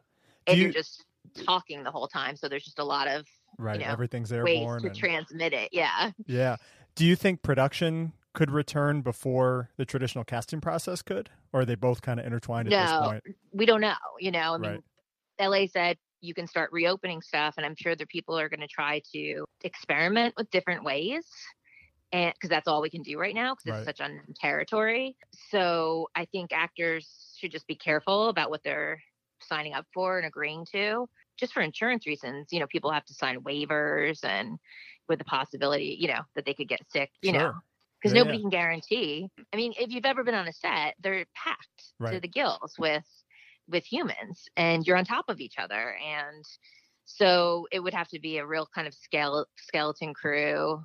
and 0.47 0.57
you, 0.57 0.69
are 0.69 0.71
just 0.71 1.05
talking 1.45 1.83
the 1.83 1.91
whole 1.91 2.07
time 2.07 2.35
so 2.35 2.47
there's 2.47 2.63
just 2.63 2.79
a 2.79 2.83
lot 2.83 3.07
of 3.07 3.25
right 3.57 3.79
you 3.79 3.85
know, 3.85 3.91
everything's 3.91 4.31
airborne 4.31 4.55
ways 4.55 4.81
to 4.81 4.87
and... 4.87 4.95
transmit 4.95 5.53
it 5.53 5.69
yeah 5.71 6.11
yeah 6.27 6.55
do 6.95 7.05
you 7.05 7.15
think 7.15 7.41
production 7.41 8.13
could 8.33 8.49
return 8.49 9.01
before 9.01 9.69
the 9.77 9.85
traditional 9.85 10.23
casting 10.23 10.59
process 10.59 11.01
could 11.01 11.29
or 11.51 11.61
are 11.61 11.65
they 11.65 11.75
both 11.75 12.01
kind 12.01 12.19
of 12.19 12.25
intertwined 12.25 12.69
no, 12.69 12.77
at 12.77 12.85
this 12.85 13.09
point 13.09 13.23
we 13.51 13.65
don't 13.65 13.81
know 13.81 13.93
you 14.19 14.31
know 14.31 14.53
i 14.53 14.57
mean 14.57 14.71
right. 14.71 14.83
LA 15.39 15.65
said 15.67 15.97
you 16.21 16.33
can 16.33 16.47
start 16.47 16.71
reopening 16.71 17.21
stuff, 17.21 17.55
and 17.57 17.65
I'm 17.65 17.75
sure 17.75 17.95
the 17.95 18.05
people 18.05 18.39
are 18.39 18.49
going 18.49 18.61
to 18.61 18.67
try 18.67 19.01
to 19.13 19.45
experiment 19.63 20.33
with 20.37 20.49
different 20.51 20.83
ways. 20.83 21.25
And 22.11 22.31
because 22.33 22.49
that's 22.49 22.67
all 22.67 22.81
we 22.81 22.91
can 22.91 23.01
do 23.01 23.19
right 23.19 23.33
now, 23.33 23.55
because 23.55 23.71
right. 23.71 23.87
it's 23.87 23.99
such 23.99 24.05
unknown 24.05 24.35
territory. 24.39 25.17
So 25.49 26.09
I 26.15 26.25
think 26.25 26.51
actors 26.53 27.35
should 27.39 27.51
just 27.51 27.67
be 27.67 27.75
careful 27.75 28.29
about 28.29 28.51
what 28.51 28.61
they're 28.63 29.01
signing 29.41 29.73
up 29.73 29.87
for 29.93 30.17
and 30.17 30.27
agreeing 30.27 30.65
to, 30.73 31.09
just 31.37 31.53
for 31.53 31.61
insurance 31.61 32.05
reasons. 32.05 32.49
You 32.51 32.59
know, 32.59 32.67
people 32.67 32.91
have 32.91 33.05
to 33.05 33.13
sign 33.15 33.39
waivers 33.39 34.23
and 34.23 34.59
with 35.09 35.19
the 35.19 35.25
possibility, 35.25 35.97
you 35.99 36.07
know, 36.07 36.21
that 36.35 36.45
they 36.45 36.53
could 36.53 36.69
get 36.69 36.79
sick, 36.89 37.09
you 37.21 37.31
sure. 37.31 37.39
know, 37.39 37.53
because 37.99 38.15
yeah, 38.15 38.21
nobody 38.21 38.37
yeah. 38.37 38.41
can 38.43 38.49
guarantee. 38.49 39.29
I 39.51 39.57
mean, 39.57 39.73
if 39.79 39.91
you've 39.91 40.05
ever 40.05 40.23
been 40.23 40.35
on 40.35 40.47
a 40.47 40.53
set, 40.53 40.95
they're 41.01 41.25
packed 41.35 41.93
right. 41.99 42.13
to 42.13 42.19
the 42.19 42.27
gills 42.27 42.75
with 42.77 43.03
with 43.69 43.85
humans 43.85 44.45
and 44.57 44.85
you're 44.85 44.97
on 44.97 45.05
top 45.05 45.25
of 45.29 45.39
each 45.39 45.55
other 45.57 45.95
and 46.05 46.43
so 47.05 47.67
it 47.71 47.79
would 47.79 47.93
have 47.93 48.07
to 48.07 48.19
be 48.19 48.37
a 48.37 48.45
real 48.45 48.67
kind 48.73 48.87
of 48.87 48.93
scale, 48.93 49.45
skeleton 49.57 50.13
crew 50.13 50.81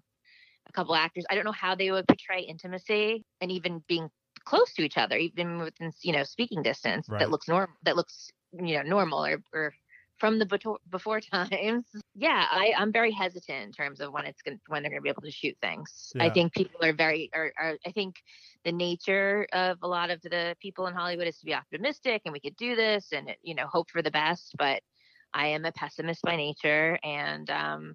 a 0.69 0.72
couple 0.72 0.94
actors 0.94 1.25
i 1.30 1.35
don't 1.35 1.44
know 1.44 1.52
how 1.52 1.75
they 1.75 1.90
would 1.90 2.06
portray 2.06 2.42
intimacy 2.42 3.25
and 3.40 3.50
even 3.50 3.82
being 3.88 4.08
close 4.44 4.73
to 4.75 4.82
each 4.82 4.97
other 4.97 5.16
even 5.16 5.58
within 5.58 5.92
you 6.02 6.12
know 6.12 6.25
speaking 6.25 6.62
distance 6.62 7.08
right. 7.08 7.18
that 7.18 7.30
looks 7.30 7.49
normal 7.49 7.75
that 7.85 7.97
looks 7.97 8.30
you 8.52 8.76
know 8.76 8.82
normal 8.82 9.25
or, 9.25 9.42
or 9.52 9.75
from 10.18 10.38
the 10.38 10.46
before, 10.46 10.78
before 10.90 11.20
times 11.32 11.84
yeah 12.14 12.46
I, 12.50 12.72
i'm 12.76 12.92
very 12.92 13.12
hesitant 13.12 13.64
in 13.64 13.72
terms 13.72 14.00
of 14.00 14.12
when 14.12 14.25
it's 14.25 14.42
going 14.42 14.60
when 14.68 14.82
they're 14.82 14.90
going 14.90 15.00
to 15.00 15.04
be 15.04 15.10
able 15.10 15.22
to 15.22 15.30
shoot 15.30 15.56
things 15.60 16.12
yeah. 16.14 16.25
i 16.25 16.30
think 16.30 16.52
people 16.52 16.84
are 16.84 16.92
very 16.92 17.30
are, 17.34 17.52
are 17.58 17.76
i 17.87 17.90
think 17.90 18.16
the 18.64 18.72
nature 18.72 19.46
of 19.52 19.78
a 19.82 19.88
lot 19.88 20.10
of 20.10 20.20
the 20.22 20.56
people 20.60 20.87
in 20.87 20.94
Hollywood 20.94 21.26
is 21.26 21.38
to 21.38 21.46
be 21.46 21.54
optimistic 21.54 22.22
and 22.25 22.32
we 22.32 22.40
could 22.40 22.56
do 22.56 22.76
this 22.76 23.12
and 23.12 23.34
you 23.42 23.54
know 23.54 23.66
hope 23.66 23.90
for 23.90 24.02
the 24.02 24.10
best. 24.10 24.54
But 24.58 24.82
I 25.32 25.48
am 25.48 25.64
a 25.64 25.72
pessimist 25.72 26.22
by 26.22 26.37
nature 26.37 26.98
and 27.02 27.48
um, 27.50 27.94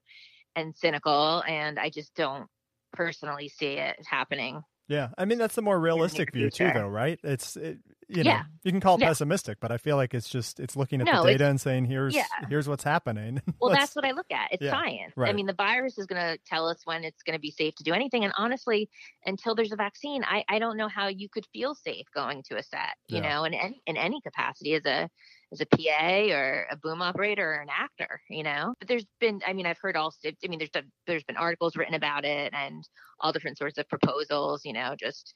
and 0.56 0.76
cynical, 0.76 1.44
and 1.48 1.80
I 1.80 1.90
just 1.90 2.16
don't 2.16 2.48
personally 2.94 3.50
see 3.50 3.74
it 3.74 3.98
happening 4.06 4.62
yeah, 4.88 5.10
I 5.18 5.26
mean 5.26 5.38
that's 5.38 5.56
the 5.56 5.62
more 5.62 5.80
realistic 5.80 6.34
view 6.34 6.50
too, 6.50 6.70
though, 6.74 6.88
right? 6.88 7.20
It's 7.24 7.56
it, 7.56 7.80
you 8.10 8.24
know 8.24 8.32
yeah. 8.32 8.44
you 8.64 8.72
can 8.72 8.82
call 8.82 8.96
it 8.96 9.02
yeah. 9.02 9.08
pessimistic, 9.08 9.60
but 9.62 9.72
I 9.72 9.78
feel 9.78 9.96
like 9.96 10.14
it's 10.14 10.28
just 10.28 10.60
it's 10.60 10.76
looking 10.76 11.00
at 11.00 11.08
no, 11.08 11.24
the 11.24 11.32
data 11.32 11.48
and 11.48 11.60
saying 11.60 11.86
here's 11.86 12.14
yeah. 12.14 12.26
here's 12.50 12.68
what's 12.68 12.84
happening. 12.84 13.42
well, 13.62 13.72
that's 13.72 13.96
what 13.96 14.06
I 14.06 14.12
look 14.12 14.32
at. 14.32 14.50
It's 14.52 14.66
science. 14.66 15.14
Right. 15.16 15.30
I 15.30 15.34
mean, 15.34 15.46
the 15.46 15.54
virus 15.54 15.98
is 15.98 16.06
going 16.06 16.22
to 16.22 16.38
tell 16.46 16.68
us 16.68 16.82
when 16.86 17.06
it's 17.06 17.24
going 17.24 17.36
to 17.36 17.42
be 17.42 17.52
safe 17.52 17.76
to 17.76 17.84
do 17.84 17.94
anything, 17.94 18.26
and 18.26 18.34
honestly, 18.38 18.90
until 19.26 19.56
there's 19.56 19.72
a 19.72 19.78
vaccine, 19.78 20.24
I 20.26 20.44
I 20.50 20.60
don't 20.60 20.76
know 20.76 20.90
how 20.90 21.08
you 21.08 21.30
could 21.30 21.46
feel 21.54 21.76
safe 21.76 22.06
going 22.14 22.44
to 22.44 22.58
a 22.58 22.64
set, 22.64 22.98
you 23.08 23.22
know, 23.22 23.46
in 23.46 23.54
any 23.54 23.82
in 23.88 23.96
any 23.96 24.20
capacity 24.22 24.74
as 24.74 24.86
a 24.86 25.10
as 25.54 25.62
a 25.62 25.66
PA 25.66 26.36
or 26.36 26.68
a 26.70 26.76
boom 26.76 27.02
operator 27.02 27.54
or 27.54 27.62
an 27.62 27.70
actor, 27.70 28.20
you 28.30 28.44
know. 28.44 28.74
But 28.80 28.88
there's 28.88 29.06
been, 29.20 29.42
I 29.46 29.54
mean, 29.54 29.66
I've 29.66 29.78
heard 29.82 29.96
all. 29.96 30.14
I 30.26 30.48
mean, 30.48 30.60
there's 30.60 30.86
there's 31.08 31.24
been 31.24 31.38
articles 31.38 31.78
written 31.78 31.94
about 31.94 32.26
it 32.26 32.54
and 32.54 32.84
all 33.22 33.32
different 33.32 33.58
sorts 33.58 33.78
of 33.78 33.88
proposals, 33.88 34.62
you 34.66 34.74
know, 34.74 34.96
just 35.00 35.34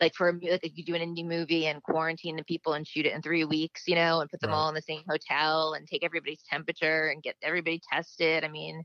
like 0.00 0.14
for 0.14 0.32
like 0.32 0.60
if 0.62 0.76
you 0.76 0.84
do 0.84 0.94
an 0.94 1.02
indie 1.02 1.26
movie 1.26 1.66
and 1.66 1.82
quarantine 1.82 2.36
the 2.36 2.44
people 2.44 2.74
and 2.74 2.86
shoot 2.86 3.06
it 3.06 3.14
in 3.14 3.22
three 3.22 3.44
weeks, 3.44 3.82
you 3.86 3.94
know, 3.94 4.20
and 4.20 4.30
put 4.30 4.40
them 4.40 4.50
right. 4.50 4.56
all 4.56 4.68
in 4.68 4.74
the 4.74 4.82
same 4.82 5.02
hotel 5.08 5.72
and 5.72 5.88
take 5.88 6.04
everybody's 6.04 6.42
temperature 6.48 7.08
and 7.08 7.22
get 7.22 7.34
everybody 7.42 7.80
tested. 7.90 8.44
I 8.44 8.48
mean, 8.48 8.84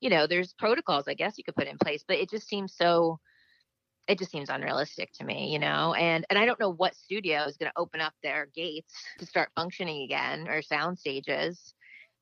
you 0.00 0.10
know, 0.10 0.26
there's 0.26 0.52
protocols 0.58 1.04
I 1.08 1.14
guess 1.14 1.38
you 1.38 1.44
could 1.44 1.56
put 1.56 1.66
in 1.66 1.78
place, 1.78 2.04
but 2.06 2.18
it 2.18 2.30
just 2.30 2.46
seems 2.46 2.74
so 2.76 3.18
it 4.06 4.18
just 4.18 4.30
seems 4.30 4.48
unrealistic 4.48 5.12
to 5.14 5.24
me, 5.24 5.52
you 5.52 5.58
know. 5.58 5.94
And 5.94 6.24
and 6.30 6.38
I 6.38 6.44
don't 6.44 6.60
know 6.60 6.72
what 6.72 6.94
studio 6.94 7.44
is 7.44 7.56
going 7.56 7.70
to 7.70 7.80
open 7.80 8.00
up 8.00 8.12
their 8.22 8.48
gates 8.54 8.92
to 9.18 9.26
start 9.26 9.50
functioning 9.54 10.02
again 10.02 10.48
or 10.48 10.62
sound 10.62 10.98
stages 10.98 11.74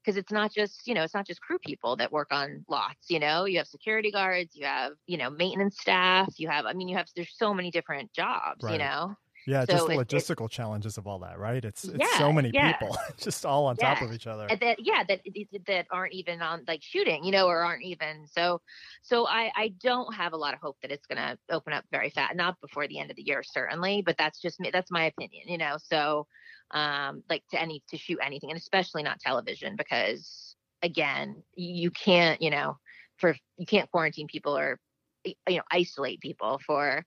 because 0.08 0.16
it's 0.16 0.32
not 0.32 0.52
just 0.52 0.86
you 0.86 0.94
know 0.94 1.02
it's 1.02 1.14
not 1.14 1.26
just 1.26 1.40
crew 1.40 1.58
people 1.58 1.96
that 1.96 2.10
work 2.10 2.28
on 2.30 2.64
lots 2.68 3.10
you 3.10 3.18
know 3.18 3.44
you 3.44 3.58
have 3.58 3.66
security 3.66 4.10
guards 4.10 4.54
you 4.54 4.64
have 4.64 4.92
you 5.06 5.18
know 5.18 5.28
maintenance 5.28 5.78
staff 5.78 6.32
you 6.38 6.48
have 6.48 6.64
i 6.66 6.72
mean 6.72 6.88
you 6.88 6.96
have 6.96 7.06
there's 7.14 7.34
so 7.36 7.52
many 7.52 7.70
different 7.70 8.10
jobs 8.12 8.62
right. 8.62 8.72
you 8.72 8.78
know 8.78 9.14
yeah, 9.46 9.64
so 9.64 9.72
just 9.72 9.86
the 9.86 9.94
logistical 9.94 10.46
it, 10.46 10.50
challenges 10.50 10.98
of 10.98 11.06
all 11.06 11.18
that, 11.20 11.38
right? 11.38 11.64
It's 11.64 11.84
it's 11.84 11.98
yeah, 11.98 12.18
so 12.18 12.32
many 12.32 12.50
yeah. 12.52 12.72
people, 12.72 12.96
just 13.16 13.46
all 13.46 13.66
on 13.66 13.76
yeah. 13.78 13.94
top 13.94 14.02
of 14.02 14.12
each 14.12 14.26
other. 14.26 14.46
that 14.48 14.76
yeah, 14.78 15.04
that 15.08 15.20
that 15.66 15.86
aren't 15.90 16.12
even 16.12 16.42
on 16.42 16.64
like 16.66 16.82
shooting, 16.82 17.24
you 17.24 17.32
know, 17.32 17.46
or 17.46 17.60
aren't 17.60 17.84
even 17.84 18.26
so. 18.26 18.60
So 19.02 19.26
I 19.26 19.50
I 19.56 19.68
don't 19.82 20.14
have 20.14 20.32
a 20.32 20.36
lot 20.36 20.54
of 20.54 20.60
hope 20.60 20.76
that 20.82 20.90
it's 20.90 21.06
going 21.06 21.18
to 21.18 21.38
open 21.50 21.72
up 21.72 21.84
very 21.90 22.10
fast. 22.10 22.36
Not 22.36 22.60
before 22.60 22.86
the 22.88 22.98
end 22.98 23.10
of 23.10 23.16
the 23.16 23.22
year, 23.22 23.42
certainly, 23.42 24.02
but 24.04 24.16
that's 24.18 24.40
just 24.40 24.60
me. 24.60 24.70
That's 24.72 24.90
my 24.90 25.04
opinion, 25.04 25.44
you 25.46 25.58
know. 25.58 25.76
So 25.82 26.26
um, 26.72 27.22
like 27.30 27.42
to 27.50 27.60
any 27.60 27.82
to 27.88 27.96
shoot 27.96 28.18
anything, 28.22 28.50
and 28.50 28.58
especially 28.58 29.02
not 29.02 29.20
television, 29.20 29.76
because 29.76 30.56
again, 30.82 31.42
you 31.54 31.90
can't, 31.90 32.40
you 32.42 32.50
know, 32.50 32.78
for 33.16 33.36
you 33.56 33.66
can't 33.66 33.90
quarantine 33.90 34.26
people 34.26 34.56
or 34.56 34.78
you 35.24 35.34
know 35.48 35.62
isolate 35.70 36.20
people 36.20 36.60
for 36.66 37.04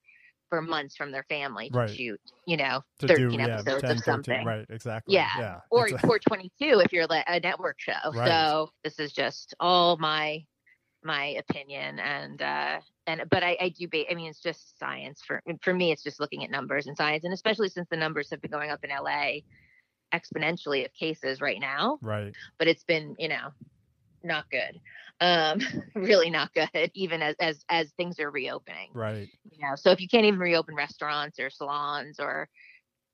for 0.52 0.62
months 0.62 0.98
from 0.98 1.12
their 1.12 1.24
family 1.24 1.70
to 1.70 1.78
right. 1.78 1.90
shoot, 1.90 2.20
you 2.46 2.58
know, 2.58 2.84
to 3.00 3.08
13 3.08 3.30
do, 3.30 3.40
episodes 3.40 3.82
10, 3.84 3.92
of 3.92 4.00
something. 4.00 4.34
13, 4.34 4.46
right, 4.46 4.66
exactly. 4.70 5.16
Yeah. 5.16 5.30
yeah. 5.40 5.60
Or, 5.72 5.88
a... 5.88 6.08
or 6.08 6.20
22 6.20 6.82
if 6.84 6.92
you're 6.92 7.08
a 7.10 7.40
network 7.40 7.80
show. 7.80 7.94
Right. 8.14 8.28
So 8.28 8.70
this 8.84 9.00
is 9.00 9.14
just 9.14 9.56
all 9.60 9.98
my 9.98 10.44
my 11.04 11.30
opinion 11.50 11.98
and 11.98 12.44
uh 12.44 12.80
and 13.08 13.24
but 13.32 13.42
I, 13.42 13.58
I 13.60 13.70
do 13.70 13.88
ba- 13.88 14.12
I 14.12 14.14
mean 14.14 14.30
it's 14.30 14.40
just 14.40 14.78
science 14.78 15.20
for 15.26 15.42
for 15.64 15.74
me 15.74 15.92
it's 15.92 16.04
just 16.04 16.20
looking 16.20 16.44
at 16.44 16.52
numbers 16.52 16.86
and 16.86 16.96
science 16.96 17.24
and 17.24 17.34
especially 17.34 17.70
since 17.70 17.88
the 17.90 17.98
numbers 17.98 18.30
have 18.30 18.40
been 18.40 18.52
going 18.52 18.70
up 18.70 18.84
in 18.84 18.92
LA 18.92 19.40
exponentially 20.14 20.86
of 20.86 20.94
cases 20.94 21.42
right 21.42 21.60
now. 21.60 21.98
Right. 22.04 22.36
But 22.60 22.68
it's 22.68 22.84
been, 22.84 23.16
you 23.18 23.30
know, 23.30 23.50
not 24.24 24.50
good 24.52 24.80
um, 25.22 25.60
really 25.96 26.30
not 26.30 26.54
good, 26.54 26.92
even 26.94 27.22
as, 27.22 27.36
as 27.40 27.64
as 27.70 27.92
things 27.92 28.20
are 28.20 28.32
reopening. 28.32 28.90
Right. 28.94 29.30
You 29.50 29.60
know, 29.60 29.76
so 29.76 29.92
if 29.92 30.02
you 30.02 30.08
can't 30.08 30.26
even 30.26 30.40
reopen 30.40 30.76
restaurants 30.76 31.40
or 31.40 31.50
salons 31.50 32.20
or 32.20 32.50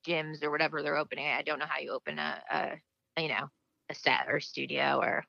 gyms 0.07 0.43
or 0.43 0.49
whatever 0.49 0.81
they're 0.81 0.97
opening, 0.97 1.27
I 1.27 1.43
don't 1.43 1.59
know 1.59 1.65
how 1.67 1.79
you 1.79 1.91
open 1.91 2.17
a, 2.17 2.41
a 2.51 3.21
you 3.21 3.27
know 3.27 3.47
a 3.89 3.95
set 3.95 4.25
or 4.27 4.39
studio 4.39 4.99
or 5.01 5.23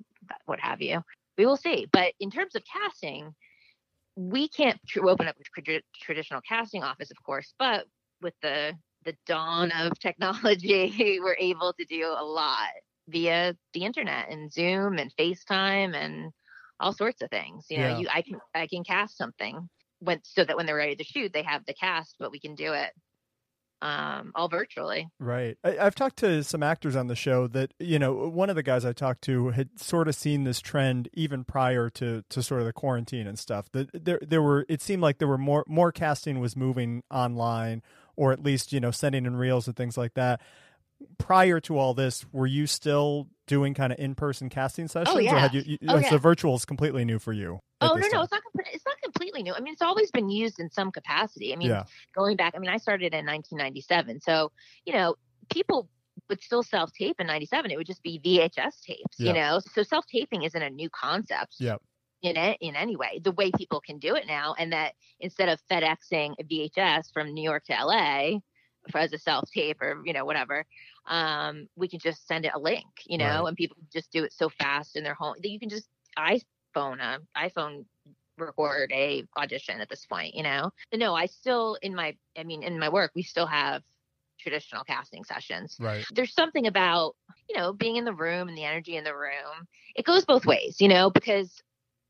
what 0.47 0.61
have 0.61 0.81
you. 0.81 1.03
We 1.37 1.47
will 1.47 1.57
see. 1.57 1.87
But 1.93 2.15
in 2.21 2.31
terms 2.31 2.55
of 2.55 2.63
casting, 2.65 3.35
we 4.17 4.49
can't 4.49 4.81
open 5.01 5.29
up 5.29 5.37
a 5.37 5.81
traditional 6.01 6.41
casting 6.49 6.83
office, 6.83 7.11
of 7.11 7.23
course, 7.23 7.53
but 7.59 7.87
with 8.23 8.35
the 8.43 8.73
the 9.05 9.17
dawn 9.27 9.73
of 9.73 9.99
technology, 10.01 11.19
we're 11.23 11.37
able 11.39 11.73
to 11.73 11.85
do 11.85 12.07
a 12.07 12.25
lot 12.25 12.71
via 13.09 13.57
the 13.73 13.85
internet 13.85 14.31
and 14.31 14.53
Zoom 14.53 14.99
and 14.99 15.13
FaceTime 15.19 15.95
and 15.95 16.31
all 16.81 16.93
sorts 16.93 17.23
of 17.23 17.31
things. 17.31 17.67
You 17.71 17.79
know, 17.79 17.89
yeah. 17.89 17.99
you 17.99 18.09
I 18.13 18.23
can 18.23 18.41
I 18.55 18.67
can 18.67 18.85
cast 18.85 19.17
something 19.17 19.69
when 20.01 20.21
so 20.25 20.45
that 20.45 20.57
when 20.57 20.67
they're 20.67 20.77
ready 20.77 20.97
to 20.97 21.05
shoot, 21.05 21.33
they 21.33 21.43
have 21.43 21.65
the 21.67 21.75
cast, 21.75 22.17
but 22.19 22.31
we 22.31 22.41
can 22.41 22.55
do 22.55 22.73
it 22.73 22.93
um 23.81 24.33
all 24.35 24.49
virtually 24.49 25.09
right 25.21 25.57
I, 25.63 25.73
have 25.73 25.95
talked 25.95 26.17
to 26.19 26.43
some 26.43 26.65
actors 26.65 26.97
on 26.97 27.07
the 27.07 27.15
show 27.15 27.47
that 27.47 27.73
you 27.79 28.01
know 28.01 28.13
one 28.13 28.51
of 28.51 28.57
the 28.57 28.63
guys 28.63 28.85
i 28.85 28.93
talked 28.93 29.23
to 29.23 29.51
had 29.51 29.79
sort 29.79 30.09
of 30.09 30.17
seen 30.17 30.43
this 30.43 30.61
trend 30.61 31.09
even 31.15 31.45
prior 31.45 31.89
to 31.91 32.25
to 32.29 32.43
sort 32.43 32.61
of 32.61 32.67
the 32.67 32.73
quarantine 32.73 33.29
and 33.29 33.39
stuff 33.39 33.71
that 33.71 33.89
there 33.93 34.19
there 34.21 34.43
were 34.43 34.67
it 34.69 34.83
seemed 34.83 35.03
like 35.03 35.19
there 35.19 35.29
were 35.29 35.39
more 35.39 35.65
more 35.69 35.93
casting 35.93 36.41
was 36.41 36.57
moving 36.57 37.05
online 37.09 37.83
or 38.17 38.33
at 38.33 38.43
least 38.43 38.73
you 38.73 38.81
know 38.81 38.91
sending 38.91 39.27
in 39.27 39.37
reels 39.37 39.69
and 39.69 39.77
things 39.77 39.97
like 39.97 40.15
that 40.15 40.41
prior 41.19 41.61
to 41.61 41.79
all 41.79 41.95
this, 41.95 42.25
were 42.33 42.47
you 42.47 42.67
still 42.67 43.29
doing 43.47 43.75
kind 43.75 43.93
of 43.93 43.99
in 43.99 44.15
person 44.15 44.49
casting 44.49 44.85
oh, 44.85 44.89
sessions? 44.89 45.17
Oh, 45.17 45.19
yeah. 45.19 45.35
Or 45.35 45.39
had 45.39 45.55
you, 45.55 45.63
you 45.65 45.79
oh, 45.89 45.99
yeah. 45.99 46.11
the 46.11 46.19
virtual 46.19 46.55
is 46.55 46.65
completely 46.65 47.05
new 47.05 47.19
for 47.19 47.33
you? 47.33 47.61
Oh 47.81 47.95
no, 47.95 48.09
no, 48.13 48.23
it's 48.23 48.33
not. 48.33 48.43
It's 48.73 48.85
not 48.85 48.97
completely 49.03 49.43
new. 49.43 49.55
I 49.55 49.61
mean, 49.61 49.73
it's 49.73 49.83
always 49.83 50.11
been 50.11 50.29
used 50.29 50.59
in 50.59 50.71
some 50.71 50.91
capacity. 50.91 51.53
I 51.53 51.57
mean, 51.57 51.69
yeah. 51.69 51.85
going 52.15 52.37
back, 52.37 52.55
I 52.57 52.59
mean, 52.59 52.71
I 52.71 52.77
started 52.77 53.15
in 53.15 53.25
1997, 53.25 54.21
so 54.21 54.51
you 54.85 54.93
know, 54.93 55.15
people 55.49 55.89
would 56.29 56.43
still 56.43 56.63
self 56.63 56.93
tape 56.93 57.17
in 57.21 57.27
97. 57.27 57.71
It 57.71 57.77
would 57.77 57.87
just 57.87 58.03
be 58.03 58.21
VHS 58.25 58.81
tapes, 58.85 59.19
you 59.19 59.33
know. 59.33 59.61
So 59.73 59.83
self 59.83 60.07
taping 60.07 60.43
isn't 60.43 60.61
a 60.63 60.71
new 60.71 60.91
concept. 60.91 61.57
Yep. 61.61 61.81
In 62.21 62.37
it, 62.37 62.59
in 62.61 62.75
any 62.75 62.97
way, 62.97 63.21
the 63.23 63.31
way 63.31 63.53
people 63.57 63.81
can 63.81 63.99
do 63.99 64.17
it 64.17 64.27
now, 64.27 64.57
and 64.59 64.73
that 64.73 64.95
instead 65.21 65.49
of 65.49 65.61
FedExing 65.71 66.35
a 66.41 66.43
VHS 66.43 67.13
from 67.13 67.33
New 67.33 67.45
York 67.45 67.65
to 67.67 67.73
LA, 67.75 68.41
as 68.95 69.13
a 69.13 69.19
self 69.19 69.51
tape 69.51 69.81
or 69.81 70.03
you 70.05 70.13
know 70.13 70.25
whatever 70.25 70.65
um, 71.07 71.67
we 71.77 71.89
can 71.89 71.99
just 71.99 72.27
send 72.27 72.45
it 72.45 72.53
a 72.55 72.59
link 72.59 72.87
you 73.07 73.19
know 73.19 73.43
right. 73.43 73.49
and 73.49 73.57
people 73.57 73.77
just 73.93 74.11
do 74.13 74.25
it 74.25 74.33
so 74.33 74.49
fast 74.49 74.97
in 74.97 75.05
their 75.05 75.15
home 75.15 75.35
that 75.43 75.51
you 75.51 75.59
can 75.59 75.69
just 75.69 75.89
iphone 76.19 77.01
a 77.01 77.19
iphone 77.39 77.85
record 78.39 78.91
a 78.93 79.25
audition 79.37 79.81
at 79.81 79.89
this 79.89 80.07
point 80.07 80.35
you 80.35 80.43
know 80.43 80.71
but 80.91 81.01
no 81.01 81.15
i 81.15 81.27
still 81.27 81.77
in 81.83 81.95
my 81.95 82.15
i 82.39 82.45
mean 82.45 82.63
in 82.63 82.79
my 82.79 82.89
work 82.89 83.11
we 83.15 83.23
still 83.23 83.47
have 83.47 83.83
traditional 84.39 84.85
casting 84.85 85.25
sessions 85.25 85.77
right 85.81 86.05
there's 86.15 86.33
something 86.33 86.69
about 86.69 87.17
you 87.49 87.57
know 87.57 87.73
being 87.73 87.97
in 87.97 88.05
the 88.05 88.13
room 88.13 88.49
and 88.49 88.57
the 88.57 88.65
energy 88.65 88.97
in 88.97 89.03
the 89.03 89.15
room 89.15 89.67
it 89.97 90.05
goes 90.05 90.25
both 90.25 90.47
ways 90.47 90.81
you 90.81 90.87
know 90.87 91.11
because 91.11 91.61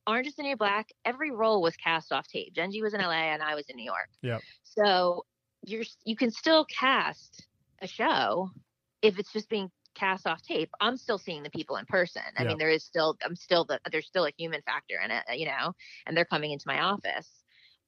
Orange 0.08 0.26
is 0.26 0.36
the 0.36 0.42
New 0.42 0.56
Black, 0.56 0.88
every 1.04 1.30
role 1.30 1.60
was 1.60 1.76
cast 1.76 2.12
off 2.12 2.26
tape. 2.26 2.54
Jenji 2.54 2.82
was 2.82 2.94
in 2.94 3.00
LA 3.00 3.34
and 3.34 3.42
I 3.42 3.54
was 3.54 3.66
in 3.68 3.76
New 3.76 3.84
York. 3.84 4.08
Yeah. 4.22 4.38
So 4.64 5.26
you're 5.68 5.84
you 6.04 6.16
can 6.16 6.30
still 6.30 6.64
cast 6.64 7.46
a 7.80 7.86
show 7.86 8.50
if 9.02 9.18
it's 9.18 9.32
just 9.32 9.48
being 9.48 9.70
cast 9.94 10.26
off 10.26 10.42
tape. 10.42 10.70
I'm 10.80 10.96
still 10.96 11.18
seeing 11.18 11.42
the 11.42 11.50
people 11.50 11.76
in 11.76 11.86
person. 11.86 12.22
I 12.36 12.42
yeah. 12.42 12.48
mean, 12.48 12.58
there 12.58 12.70
is 12.70 12.84
still 12.84 13.16
I'm 13.24 13.36
still 13.36 13.64
the 13.64 13.80
there's 13.90 14.06
still 14.06 14.26
a 14.26 14.32
human 14.36 14.62
factor 14.62 14.98
in 15.04 15.10
it, 15.10 15.24
you 15.38 15.46
know, 15.46 15.72
and 16.06 16.16
they're 16.16 16.24
coming 16.24 16.52
into 16.52 16.64
my 16.66 16.80
office. 16.80 17.28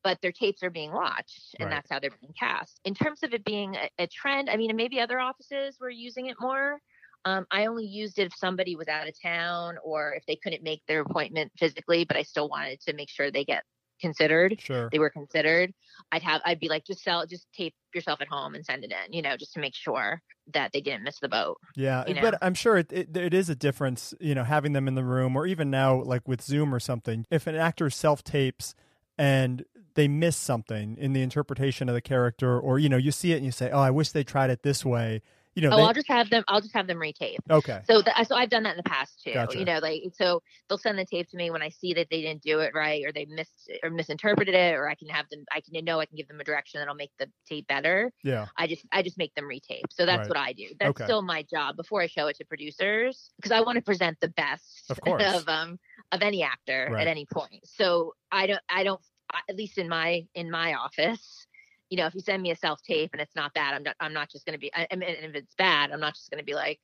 But 0.02 0.18
their 0.22 0.32
tapes 0.32 0.62
are 0.62 0.70
being 0.70 0.92
watched, 0.92 1.54
and 1.58 1.68
right. 1.68 1.76
that's 1.76 1.90
how 1.90 2.00
they're 2.00 2.10
being 2.20 2.32
cast. 2.38 2.80
In 2.86 2.94
terms 2.94 3.22
of 3.22 3.34
it 3.34 3.44
being 3.44 3.76
a, 3.76 3.90
a 3.98 4.06
trend, 4.06 4.48
I 4.48 4.56
mean, 4.56 4.74
maybe 4.74 4.98
other 4.98 5.20
offices 5.20 5.76
were 5.78 5.90
using 5.90 6.26
it 6.26 6.36
more. 6.40 6.80
Um, 7.26 7.46
I 7.50 7.66
only 7.66 7.84
used 7.84 8.18
it 8.18 8.28
if 8.28 8.34
somebody 8.34 8.76
was 8.76 8.88
out 8.88 9.08
of 9.08 9.14
town 9.20 9.76
or 9.84 10.14
if 10.14 10.24
they 10.24 10.36
couldn't 10.36 10.62
make 10.62 10.80
their 10.88 11.02
appointment 11.02 11.52
physically, 11.58 12.04
but 12.04 12.16
I 12.16 12.22
still 12.22 12.48
wanted 12.48 12.80
to 12.86 12.94
make 12.94 13.10
sure 13.10 13.30
they 13.30 13.44
get 13.44 13.62
considered. 14.00 14.60
Sure. 14.60 14.88
They 14.90 14.98
were 14.98 15.10
considered. 15.10 15.72
I'd 16.12 16.22
have 16.22 16.40
I'd 16.44 16.60
be 16.60 16.68
like, 16.68 16.84
just 16.84 17.02
sell 17.02 17.26
just 17.26 17.46
tape 17.52 17.74
yourself 17.94 18.20
at 18.20 18.28
home 18.28 18.54
and 18.54 18.64
send 18.64 18.84
it 18.84 18.92
in, 18.92 19.12
you 19.12 19.22
know, 19.22 19.36
just 19.36 19.52
to 19.54 19.60
make 19.60 19.74
sure 19.74 20.22
that 20.52 20.72
they 20.72 20.80
didn't 20.80 21.04
miss 21.04 21.18
the 21.20 21.28
boat. 21.28 21.58
Yeah. 21.76 22.04
You 22.06 22.14
know? 22.14 22.22
But 22.22 22.38
I'm 22.42 22.54
sure 22.54 22.78
it, 22.78 22.92
it, 22.92 23.16
it 23.16 23.34
is 23.34 23.48
a 23.48 23.54
difference, 23.54 24.14
you 24.20 24.34
know, 24.34 24.44
having 24.44 24.72
them 24.72 24.88
in 24.88 24.94
the 24.94 25.04
room 25.04 25.36
or 25.36 25.46
even 25.46 25.70
now 25.70 26.02
like 26.02 26.26
with 26.26 26.42
Zoom 26.42 26.74
or 26.74 26.80
something. 26.80 27.26
If 27.30 27.46
an 27.46 27.54
actor 27.54 27.90
self 27.90 28.24
tapes 28.24 28.74
and 29.18 29.64
they 29.94 30.08
miss 30.08 30.36
something 30.36 30.96
in 30.96 31.12
the 31.12 31.22
interpretation 31.22 31.88
of 31.88 31.94
the 31.94 32.00
character 32.00 32.58
or 32.58 32.78
you 32.78 32.88
know, 32.88 32.96
you 32.96 33.12
see 33.12 33.32
it 33.32 33.36
and 33.36 33.44
you 33.44 33.52
say, 33.52 33.70
"Oh, 33.70 33.80
I 33.80 33.90
wish 33.90 34.10
they 34.10 34.24
tried 34.24 34.50
it 34.50 34.62
this 34.62 34.84
way." 34.84 35.22
You 35.54 35.62
know, 35.62 35.74
oh, 35.74 35.76
they... 35.76 35.82
I'll 35.82 35.94
just 35.94 36.08
have 36.08 36.30
them. 36.30 36.44
I'll 36.48 36.60
just 36.60 36.74
have 36.74 36.86
them 36.86 36.98
retape. 36.98 37.38
Okay. 37.50 37.80
So, 37.84 38.02
so 38.24 38.36
I've 38.36 38.50
done 38.50 38.62
that 38.62 38.70
in 38.70 38.76
the 38.76 38.88
past 38.88 39.22
too. 39.24 39.34
Gotcha. 39.34 39.58
You 39.58 39.64
know, 39.64 39.78
like 39.78 40.02
so 40.14 40.42
they'll 40.68 40.78
send 40.78 40.98
the 40.98 41.04
tape 41.04 41.28
to 41.30 41.36
me 41.36 41.50
when 41.50 41.62
I 41.62 41.70
see 41.70 41.94
that 41.94 42.08
they 42.10 42.22
didn't 42.22 42.42
do 42.42 42.60
it 42.60 42.72
right 42.74 43.04
or 43.04 43.12
they 43.12 43.26
missed 43.26 43.70
or 43.82 43.90
misinterpreted 43.90 44.54
it, 44.54 44.74
or 44.74 44.88
I 44.88 44.94
can 44.94 45.08
have 45.08 45.28
them. 45.30 45.44
I 45.52 45.60
can 45.60 45.84
know 45.84 46.00
I 46.00 46.06
can 46.06 46.16
give 46.16 46.28
them 46.28 46.40
a 46.40 46.44
direction 46.44 46.80
that'll 46.80 46.94
make 46.94 47.12
the 47.18 47.28
tape 47.48 47.66
better. 47.66 48.12
Yeah. 48.22 48.46
I 48.56 48.66
just 48.66 48.86
I 48.92 49.02
just 49.02 49.18
make 49.18 49.34
them 49.34 49.44
retape. 49.44 49.82
So 49.90 50.06
that's 50.06 50.20
right. 50.20 50.28
what 50.28 50.36
I 50.36 50.52
do. 50.52 50.68
That's 50.78 50.90
okay. 50.90 51.04
still 51.04 51.22
my 51.22 51.44
job 51.50 51.76
before 51.76 52.00
I 52.02 52.06
show 52.06 52.28
it 52.28 52.36
to 52.36 52.44
producers 52.44 53.30
because 53.36 53.52
I 53.52 53.60
want 53.60 53.76
to 53.76 53.82
present 53.82 54.18
the 54.20 54.28
best 54.28 54.90
of, 54.90 55.00
course. 55.00 55.22
of 55.34 55.48
um 55.48 55.78
of 56.12 56.22
any 56.22 56.42
actor 56.42 56.88
right. 56.90 57.00
at 57.02 57.06
any 57.06 57.26
point. 57.32 57.64
So 57.64 58.14
I 58.30 58.46
don't 58.46 58.62
I 58.68 58.84
don't 58.84 59.00
at 59.48 59.56
least 59.56 59.78
in 59.78 59.88
my 59.88 60.26
in 60.34 60.50
my 60.50 60.74
office 60.74 61.46
you 61.90 61.96
know, 61.96 62.06
if 62.06 62.14
you 62.14 62.20
send 62.20 62.42
me 62.42 62.52
a 62.52 62.56
self 62.56 62.82
tape 62.82 63.10
and 63.12 63.20
it's 63.20 63.34
not 63.36 63.52
bad, 63.52 63.74
I'm 63.74 63.82
not, 63.82 63.96
I'm 64.00 64.12
not 64.12 64.30
just 64.30 64.46
going 64.46 64.54
to 64.54 64.60
be, 64.60 64.72
I, 64.74 64.86
mean, 64.94 65.08
if 65.08 65.34
it's 65.34 65.54
bad, 65.56 65.90
I'm 65.90 66.00
not 66.00 66.14
just 66.14 66.30
going 66.30 66.38
to 66.38 66.44
be 66.44 66.54
like, 66.54 66.80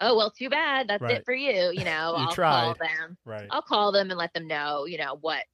oh, 0.00 0.16
well, 0.16 0.30
too 0.30 0.48
bad. 0.48 0.88
That's 0.88 1.02
right. 1.02 1.18
it 1.18 1.24
for 1.24 1.34
you. 1.34 1.70
You 1.72 1.84
know, 1.84 2.14
you 2.18 2.24
I'll 2.26 2.32
tried. 2.32 2.64
call 2.64 2.74
them. 2.74 3.18
Right. 3.24 3.46
I'll 3.50 3.62
call 3.62 3.92
them 3.92 4.10
and 4.10 4.18
let 4.18 4.32
them 4.32 4.48
know, 4.48 4.86
you 4.86 4.98
know, 4.98 5.18
what, 5.20 5.44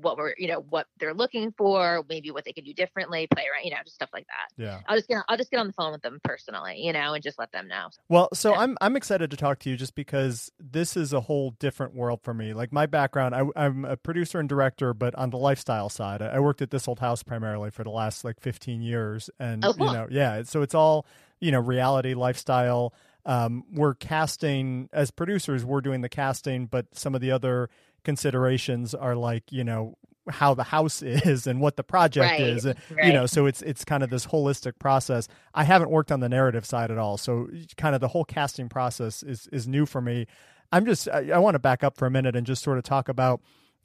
what 0.00 0.16
we're, 0.16 0.34
you 0.38 0.48
know, 0.48 0.64
what 0.68 0.86
they're 0.98 1.14
looking 1.14 1.52
for, 1.56 2.04
maybe 2.08 2.30
what 2.30 2.44
they 2.44 2.52
could 2.52 2.64
do 2.64 2.72
differently, 2.72 3.26
play 3.32 3.42
around, 3.42 3.64
you 3.64 3.70
know, 3.70 3.78
just 3.84 3.96
stuff 3.96 4.10
like 4.12 4.26
that. 4.26 4.62
Yeah. 4.62 4.80
I'll 4.86 4.96
just 4.96 5.08
get, 5.08 5.22
I'll 5.28 5.36
just 5.36 5.50
get 5.50 5.58
on 5.58 5.66
the 5.66 5.72
phone 5.72 5.92
with 5.92 6.02
them 6.02 6.20
personally, 6.22 6.80
you 6.80 6.92
know, 6.92 7.14
and 7.14 7.22
just 7.22 7.38
let 7.38 7.52
them 7.52 7.68
know. 7.68 7.88
Well, 8.08 8.28
so 8.32 8.52
yeah. 8.52 8.60
I'm, 8.60 8.78
I'm 8.80 8.96
excited 8.96 9.30
to 9.30 9.36
talk 9.36 9.58
to 9.60 9.70
you 9.70 9.76
just 9.76 9.94
because 9.94 10.50
this 10.58 10.96
is 10.96 11.12
a 11.12 11.20
whole 11.20 11.52
different 11.58 11.94
world 11.94 12.20
for 12.22 12.34
me. 12.34 12.54
Like 12.54 12.72
my 12.72 12.86
background, 12.86 13.34
I, 13.34 13.42
I'm 13.56 13.84
a 13.84 13.96
producer 13.96 14.38
and 14.38 14.48
director, 14.48 14.94
but 14.94 15.14
on 15.14 15.30
the 15.30 15.38
lifestyle 15.38 15.88
side, 15.88 16.22
I 16.22 16.38
worked 16.40 16.62
at 16.62 16.70
This 16.70 16.88
Old 16.88 17.00
House 17.00 17.22
primarily 17.22 17.70
for 17.70 17.84
the 17.84 17.90
last 17.90 18.24
like 18.24 18.40
15 18.40 18.82
years. 18.82 19.30
And, 19.38 19.64
oh, 19.64 19.72
cool. 19.72 19.86
you 19.86 19.92
know, 19.92 20.08
yeah. 20.10 20.42
So 20.44 20.62
it's 20.62 20.74
all, 20.74 21.06
you 21.40 21.50
know, 21.50 21.60
reality, 21.60 22.14
lifestyle. 22.14 22.94
Um, 23.26 23.64
we're 23.70 23.94
casting 23.94 24.88
as 24.90 25.10
producers, 25.10 25.62
we're 25.62 25.82
doing 25.82 26.00
the 26.00 26.08
casting, 26.08 26.64
but 26.64 26.86
some 26.94 27.14
of 27.14 27.20
the 27.20 27.30
other 27.30 27.68
considerations 28.08 28.94
are 28.94 29.14
like 29.14 29.52
you 29.52 29.62
know 29.62 29.94
how 30.30 30.54
the 30.54 30.64
house 30.64 31.02
is 31.02 31.46
and 31.46 31.60
what 31.60 31.76
the 31.76 31.84
project 31.84 32.30
right, 32.30 32.40
is 32.40 32.64
right. 32.64 33.06
you 33.06 33.12
know 33.12 33.26
so 33.26 33.44
it's 33.44 33.60
it's 33.60 33.84
kind 33.84 34.02
of 34.02 34.08
this 34.08 34.26
holistic 34.26 34.78
process 34.78 35.28
i 35.52 35.62
haven't 35.62 35.90
worked 35.90 36.10
on 36.10 36.20
the 36.20 36.28
narrative 36.28 36.64
side 36.64 36.90
at 36.90 36.96
all 36.96 37.18
so 37.18 37.46
kind 37.76 37.94
of 37.94 38.00
the 38.00 38.08
whole 38.08 38.24
casting 38.24 38.66
process 38.66 39.22
is 39.22 39.46
is 39.52 39.68
new 39.68 39.84
for 39.84 40.00
me 40.00 40.26
I'm 40.72 40.86
just 40.86 41.08
I, 41.08 41.30
I 41.30 41.38
want 41.38 41.54
to 41.54 41.58
back 41.58 41.82
up 41.82 41.96
for 41.96 42.06
a 42.06 42.10
minute 42.10 42.36
and 42.36 42.46
just 42.46 42.62
sort 42.62 42.78
of 42.78 42.84
talk 42.84 43.08
about 43.08 43.40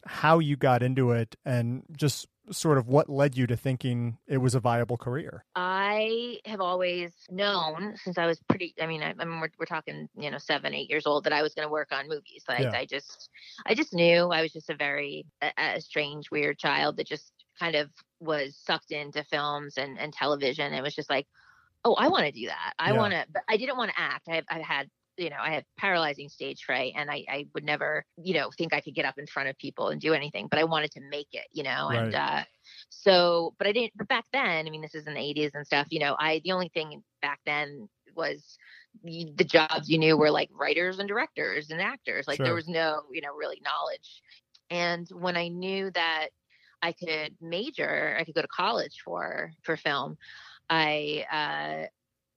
how 0.05 0.39
you 0.39 0.55
got 0.57 0.83
into 0.83 1.11
it 1.11 1.35
and 1.45 1.83
just 1.95 2.27
sort 2.51 2.77
of 2.77 2.87
what 2.87 3.09
led 3.09 3.37
you 3.37 3.47
to 3.47 3.55
thinking 3.55 4.17
it 4.27 4.37
was 4.37 4.55
a 4.55 4.59
viable 4.59 4.97
career? 4.97 5.45
I 5.55 6.39
have 6.45 6.59
always 6.59 7.13
known 7.29 7.95
since 7.97 8.17
I 8.17 8.25
was 8.25 8.39
pretty, 8.49 8.75
I 8.81 8.85
mean, 8.85 9.01
I, 9.01 9.13
I 9.17 9.25
mean, 9.25 9.39
we're, 9.39 9.49
we're 9.57 9.65
talking, 9.65 10.09
you 10.17 10.29
know, 10.29 10.37
seven, 10.37 10.73
eight 10.73 10.89
years 10.89 11.05
old 11.05 11.23
that 11.23 11.33
I 11.33 11.41
was 11.41 11.53
going 11.53 11.65
to 11.65 11.71
work 11.71 11.91
on 11.91 12.07
movies. 12.07 12.43
Like 12.47 12.61
yeah. 12.61 12.71
I 12.73 12.85
just, 12.85 13.29
I 13.65 13.73
just 13.73 13.93
knew 13.93 14.29
I 14.31 14.41
was 14.41 14.51
just 14.51 14.69
a 14.69 14.75
very, 14.75 15.25
a, 15.41 15.51
a 15.57 15.81
strange, 15.81 16.31
weird 16.31 16.59
child 16.59 16.97
that 16.97 17.07
just 17.07 17.31
kind 17.59 17.75
of 17.75 17.89
was 18.19 18.55
sucked 18.55 18.91
into 18.91 19.23
films 19.23 19.77
and, 19.77 19.97
and 19.99 20.11
television. 20.11 20.73
It 20.73 20.83
was 20.83 20.95
just 20.95 21.09
like, 21.09 21.27
oh, 21.85 21.93
I 21.95 22.07
want 22.07 22.25
to 22.25 22.31
do 22.31 22.47
that. 22.47 22.73
I 22.79 22.91
yeah. 22.91 22.97
want 22.97 23.13
to, 23.13 23.25
but 23.31 23.43
I 23.47 23.57
didn't 23.57 23.77
want 23.77 23.91
to 23.91 23.99
act. 23.99 24.27
I, 24.29 24.41
I 24.49 24.59
had 24.59 24.89
you 25.17 25.29
know, 25.29 25.37
I 25.39 25.51
had 25.51 25.65
paralyzing 25.77 26.29
stage 26.29 26.63
fright 26.63 26.93
and 26.95 27.09
I, 27.09 27.25
I 27.29 27.45
would 27.53 27.63
never, 27.63 28.05
you 28.17 28.33
know, 28.33 28.49
think 28.57 28.73
I 28.73 28.81
could 28.81 28.95
get 28.95 29.05
up 29.05 29.17
in 29.17 29.27
front 29.27 29.49
of 29.49 29.57
people 29.57 29.89
and 29.89 30.01
do 30.01 30.13
anything, 30.13 30.47
but 30.47 30.59
I 30.59 30.63
wanted 30.63 30.91
to 30.91 31.01
make 31.01 31.27
it, 31.33 31.45
you 31.51 31.63
know, 31.63 31.89
right. 31.89 31.99
and, 31.99 32.15
uh, 32.15 32.43
so, 32.89 33.53
but 33.57 33.67
I 33.67 33.71
didn't, 33.71 33.93
but 33.95 34.07
back 34.07 34.25
then, 34.33 34.65
I 34.65 34.69
mean, 34.69 34.81
this 34.81 34.95
is 34.95 35.07
in 35.07 35.13
the 35.13 35.19
80s 35.19 35.51
and 35.53 35.65
stuff, 35.65 35.87
you 35.89 35.99
know, 35.99 36.15
I, 36.17 36.41
the 36.43 36.51
only 36.51 36.69
thing 36.69 37.03
back 37.21 37.39
then 37.45 37.89
was 38.15 38.57
the 39.03 39.43
jobs 39.43 39.89
you 39.89 39.97
knew 39.97 40.17
were 40.17 40.31
like 40.31 40.49
writers 40.53 40.99
and 40.99 41.07
directors 41.07 41.69
and 41.69 41.81
actors. 41.81 42.27
Like 42.27 42.37
sure. 42.37 42.45
there 42.45 42.55
was 42.55 42.67
no, 42.67 43.01
you 43.11 43.21
know, 43.21 43.33
really 43.35 43.61
knowledge. 43.63 44.21
And 44.69 45.07
when 45.11 45.35
I 45.35 45.47
knew 45.47 45.91
that 45.91 46.27
I 46.81 46.93
could 46.93 47.35
major, 47.41 48.15
I 48.19 48.23
could 48.23 48.35
go 48.35 48.41
to 48.41 48.47
college 48.47 49.01
for, 49.03 49.51
for 49.63 49.77
film, 49.77 50.17
I, 50.69 51.25
uh, 51.31 51.87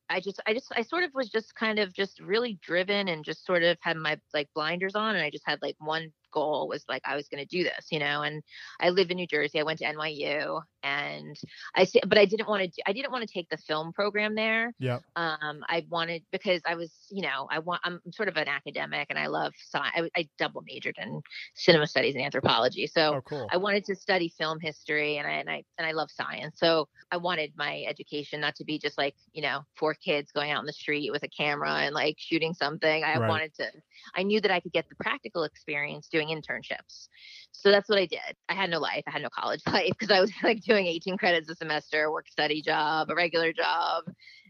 I 0.08 0.20
just, 0.20 0.40
I 0.46 0.54
just, 0.54 0.72
I 0.74 0.82
sort 0.82 1.04
of 1.04 1.10
was 1.14 1.28
just 1.28 1.54
kind 1.54 1.78
of 1.78 1.92
just 1.92 2.20
really 2.20 2.58
driven 2.62 3.08
and 3.08 3.24
just 3.24 3.44
sort 3.44 3.62
of 3.62 3.76
had 3.80 3.96
my 3.96 4.18
like 4.32 4.48
blinders 4.54 4.94
on 4.94 5.16
and 5.16 5.24
I 5.24 5.30
just 5.30 5.44
had 5.46 5.60
like 5.62 5.76
one 5.78 6.12
goal 6.32 6.68
was 6.68 6.84
like 6.88 7.02
I 7.04 7.16
was 7.16 7.28
going 7.28 7.44
to 7.44 7.48
do 7.48 7.64
this, 7.64 7.86
you 7.90 7.98
know. 7.98 8.22
And 8.22 8.42
I 8.80 8.90
live 8.90 9.10
in 9.10 9.16
New 9.16 9.26
Jersey. 9.26 9.60
I 9.60 9.62
went 9.62 9.78
to 9.80 9.84
NYU, 9.84 10.62
and 10.82 11.36
I 11.74 11.84
said, 11.84 12.02
but 12.06 12.18
I 12.18 12.24
didn't 12.24 12.48
want 12.48 12.72
to. 12.72 12.82
I 12.86 12.92
didn't 12.92 13.12
want 13.12 13.26
to 13.26 13.32
take 13.32 13.48
the 13.48 13.56
film 13.56 13.92
program 13.92 14.34
there. 14.34 14.72
Yeah. 14.78 15.00
Um, 15.16 15.64
I 15.68 15.84
wanted 15.88 16.22
because 16.30 16.60
I 16.66 16.74
was, 16.74 16.92
you 17.10 17.22
know, 17.22 17.48
I 17.50 17.58
want. 17.58 17.80
I'm 17.84 18.00
sort 18.12 18.28
of 18.28 18.36
an 18.36 18.48
academic, 18.48 19.08
and 19.10 19.18
I 19.18 19.26
love 19.26 19.52
science. 19.70 19.92
I, 19.96 20.20
I 20.20 20.28
double 20.38 20.62
majored 20.62 20.96
in 21.00 21.20
cinema 21.54 21.86
studies 21.86 22.14
and 22.14 22.24
anthropology, 22.24 22.86
so 22.86 23.16
oh, 23.16 23.20
cool. 23.22 23.48
I 23.50 23.56
wanted 23.56 23.84
to 23.86 23.96
study 23.96 24.32
film 24.38 24.60
history, 24.60 25.18
and 25.18 25.26
I 25.26 25.32
and 25.32 25.50
I 25.50 25.64
and 25.78 25.86
I 25.86 25.92
love 25.92 26.10
science. 26.10 26.58
So 26.58 26.88
I 27.10 27.16
wanted 27.16 27.52
my 27.56 27.84
education 27.88 28.40
not 28.40 28.54
to 28.56 28.64
be 28.64 28.78
just 28.78 28.98
like 28.98 29.14
you 29.32 29.42
know 29.42 29.60
four 29.76 29.94
kids 29.94 30.30
going 30.32 30.50
out 30.50 30.60
in 30.60 30.66
the 30.66 30.72
street 30.72 31.10
with 31.10 31.22
a 31.22 31.28
camera 31.28 31.72
and 31.72 31.94
like 31.94 32.16
shooting 32.18 32.54
something. 32.54 33.04
I 33.04 33.18
right. 33.18 33.28
wanted 33.28 33.54
to. 33.56 33.66
I 34.14 34.22
knew 34.22 34.40
that 34.40 34.50
I 34.50 34.60
could 34.60 34.72
get 34.72 34.88
the 34.88 34.94
practical 34.96 35.44
experience 35.44 36.08
doing 36.08 36.25
internships. 36.28 37.08
So 37.52 37.70
that's 37.70 37.88
what 37.88 37.98
I 37.98 38.06
did. 38.06 38.36
I 38.48 38.54
had 38.54 38.70
no 38.70 38.78
life. 38.78 39.02
I 39.06 39.10
had 39.10 39.22
no 39.22 39.28
college 39.30 39.62
life 39.72 39.90
because 39.90 40.10
I 40.10 40.20
was 40.20 40.32
like 40.42 40.60
doing 40.60 40.86
18 40.86 41.16
credits 41.16 41.48
a 41.48 41.54
semester, 41.54 42.10
work 42.10 42.28
study 42.28 42.62
job, 42.62 43.10
a 43.10 43.14
regular 43.14 43.52
job, 43.52 44.04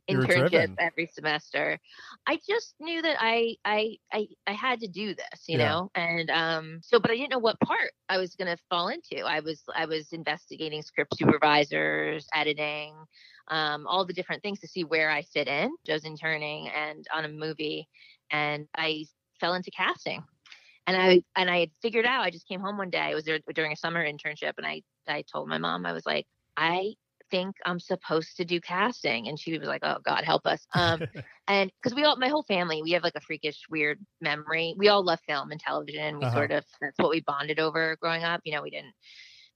internship 0.08 0.74
every 0.78 1.06
semester. 1.06 1.78
I 2.26 2.38
just 2.48 2.74
knew 2.80 3.02
that 3.02 3.16
I 3.20 3.56
I 3.64 3.96
I, 4.12 4.28
I 4.46 4.52
had 4.52 4.80
to 4.80 4.88
do 4.88 5.14
this, 5.14 5.44
you 5.46 5.58
yeah. 5.58 5.68
know. 5.68 5.90
And 5.94 6.30
um 6.30 6.80
so 6.82 6.98
but 6.98 7.10
I 7.10 7.14
didn't 7.16 7.30
know 7.30 7.38
what 7.38 7.60
part 7.60 7.92
I 8.08 8.18
was 8.18 8.34
going 8.34 8.54
to 8.54 8.62
fall 8.68 8.88
into. 8.88 9.24
I 9.24 9.40
was 9.40 9.62
I 9.74 9.86
was 9.86 10.12
investigating 10.12 10.82
script 10.82 11.16
supervisors, 11.16 12.26
editing, 12.34 12.94
um 13.48 13.86
all 13.86 14.04
the 14.04 14.12
different 14.12 14.42
things 14.42 14.60
to 14.60 14.68
see 14.68 14.84
where 14.84 15.10
I 15.10 15.22
fit 15.22 15.48
in. 15.48 15.74
I 15.88 15.92
was 15.92 16.04
interning 16.04 16.68
and 16.68 17.06
on 17.14 17.24
a 17.24 17.28
movie 17.28 17.88
and 18.30 18.66
I 18.76 19.06
fell 19.40 19.54
into 19.54 19.70
casting 19.70 20.24
and 20.86 20.96
I 20.96 21.22
and 21.34 21.50
I 21.50 21.60
had 21.60 21.70
figured 21.82 22.06
out. 22.06 22.22
I 22.22 22.30
just 22.30 22.48
came 22.48 22.60
home 22.60 22.78
one 22.78 22.90
day. 22.90 22.98
I 23.00 23.14
was 23.14 23.24
there 23.24 23.40
during 23.54 23.72
a 23.72 23.76
summer 23.76 24.04
internship, 24.04 24.52
and 24.56 24.66
I 24.66 24.82
I 25.08 25.24
told 25.30 25.48
my 25.48 25.58
mom 25.58 25.86
I 25.86 25.92
was 25.92 26.06
like, 26.06 26.26
I 26.56 26.94
think 27.30 27.56
I'm 27.64 27.80
supposed 27.80 28.36
to 28.36 28.44
do 28.44 28.60
casting, 28.60 29.28
and 29.28 29.38
she 29.38 29.58
was 29.58 29.66
like, 29.66 29.82
Oh 29.82 29.98
God, 30.04 30.24
help 30.24 30.46
us. 30.46 30.64
Um, 30.74 31.02
and 31.48 31.72
because 31.82 31.94
we 31.94 32.04
all, 32.04 32.16
my 32.16 32.28
whole 32.28 32.44
family, 32.44 32.82
we 32.82 32.92
have 32.92 33.02
like 33.02 33.16
a 33.16 33.20
freakish, 33.20 33.62
weird 33.68 33.98
memory. 34.20 34.74
We 34.76 34.88
all 34.88 35.04
love 35.04 35.20
film 35.26 35.50
and 35.50 35.60
television. 35.60 36.18
We 36.18 36.24
uh-huh. 36.26 36.34
sort 36.34 36.52
of 36.52 36.64
that's 36.80 36.98
what 36.98 37.10
we 37.10 37.20
bonded 37.20 37.58
over 37.58 37.96
growing 38.00 38.22
up. 38.22 38.40
You 38.44 38.54
know, 38.54 38.62
we 38.62 38.70
didn't 38.70 38.94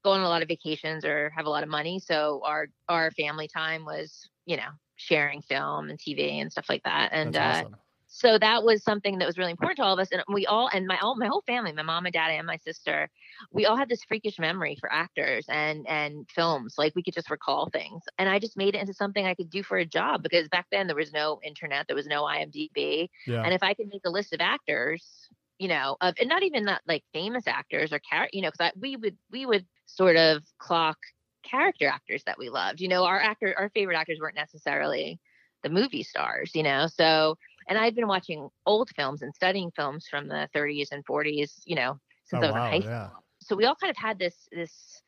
go 0.05 0.13
on 0.13 0.21
a 0.21 0.29
lot 0.29 0.43
of 0.43 0.49
vacations 0.49 1.05
or 1.05 1.31
have 1.37 1.47
a 1.47 1.51
lot 1.51 1.63
of 1.63 1.69
money, 1.69 2.01
so 2.01 2.43
our 2.45 2.69
our 2.89 3.11
family 3.13 3.49
time 3.49 3.85
was 3.85 4.29
you 4.47 4.57
know 4.57 4.71
sharing 4.97 5.43
film 5.43 5.91
and 5.91 5.99
TV 5.99 6.41
and 6.41 6.51
stuff 6.51 6.67
like 6.69 6.83
that. 6.83 7.11
And 7.13 7.37
uh, 7.37 7.41
awesome 7.41 7.77
so 8.13 8.37
that 8.39 8.65
was 8.65 8.83
something 8.83 9.19
that 9.19 9.27
was 9.27 9.39
really 9.39 9.53
important 9.53 9.77
to 9.77 9.85
all 9.85 9.95
of 9.95 10.01
us 10.01 10.09
and 10.11 10.23
we 10.29 10.45
all 10.45 10.69
and 10.73 10.87
my 10.87 10.99
all 10.99 11.17
my 11.17 11.27
whole 11.27 11.43
family 11.47 11.73
my 11.73 11.83
mom 11.83 12.07
and 12.07 12.13
dad 12.13 12.31
and 12.31 12.47
my 12.47 12.57
sister 12.57 13.09
we 13.53 13.67
all 13.67 13.77
had 13.77 13.89
this 13.89 14.03
freakish 14.05 14.39
memory 14.39 14.77
for 14.81 14.93
actors 14.93 15.47
and 15.49 15.89
and 15.89 16.29
films 16.29 16.75
like 16.77 16.93
we 16.97 17.03
could 17.03 17.15
just 17.15 17.31
recall 17.31 17.71
things 17.71 18.03
and 18.19 18.29
i 18.29 18.39
just 18.39 18.57
made 18.57 18.75
it 18.75 18.81
into 18.81 18.93
something 18.93 19.27
i 19.27 19.35
could 19.35 19.49
do 19.49 19.63
for 19.63 19.79
a 19.79 19.87
job 19.87 20.23
because 20.25 20.49
back 20.49 20.67
then 20.73 20.89
there 20.89 20.97
was 20.97 21.13
no 21.13 21.39
internet 21.45 21.87
there 21.87 21.97
was 21.97 22.07
no 22.07 22.25
imdb 22.25 23.09
yeah. 23.27 23.43
and 23.43 23.55
if 23.55 23.63
i 23.63 23.73
could 23.75 23.89
make 23.89 24.03
a 24.05 24.11
list 24.11 24.33
of 24.35 24.41
actors 24.41 25.29
you 25.61 25.69
know 25.69 25.97
of 26.01 26.15
and 26.19 26.29
not 26.29 26.43
even 26.43 26.65
not 26.65 26.81
like 26.89 27.05
famous 27.13 27.47
actors 27.47 27.93
or 27.93 28.01
char- 28.01 28.29
you 28.33 28.43
know 28.43 28.51
because 28.51 28.73
we 28.81 28.97
would 28.97 29.17
we 29.31 29.47
would 29.47 29.65
sort 29.87 30.17
of 30.17 30.43
clock 30.59 30.99
character 31.45 31.87
actors 31.87 32.23
that 32.27 32.39
we 32.39 32.49
loved 32.51 32.81
you 32.81 32.89
know 32.89 33.05
our 33.05 33.21
actor 33.21 33.55
our 33.57 33.71
favorite 33.71 33.97
actors 33.97 34.19
weren't 34.21 34.35
necessarily 34.35 35.21
the 35.63 35.69
movie 35.69 36.03
stars 36.03 36.51
you 36.55 36.63
know 36.63 36.87
so 36.87 37.37
and 37.69 37.79
I'd 37.79 37.95
been 37.95 38.09
watching 38.09 38.49
old 38.67 38.91
films 38.97 39.23
and 39.23 39.35
studying 39.35 39.71
films 39.71 40.07
from 40.09 40.29
the 40.29 40.49
30s 40.55 40.89
and 40.93 41.05
40s, 41.05 41.61
you 41.65 41.77
know, 41.77 41.99
since 42.25 42.43
oh, 42.43 42.47
I 42.47 42.51
was 42.51 42.55
wow, 42.55 42.65
in 42.65 42.71
high 42.71 42.81
school. 42.81 42.93
Yeah. 42.93 43.09
So 43.43 43.57
we 43.57 43.65
all 43.65 43.75
kind 43.75 43.91
of 43.91 43.97
had 43.97 44.19
this 44.19 44.49
this 44.53 45.03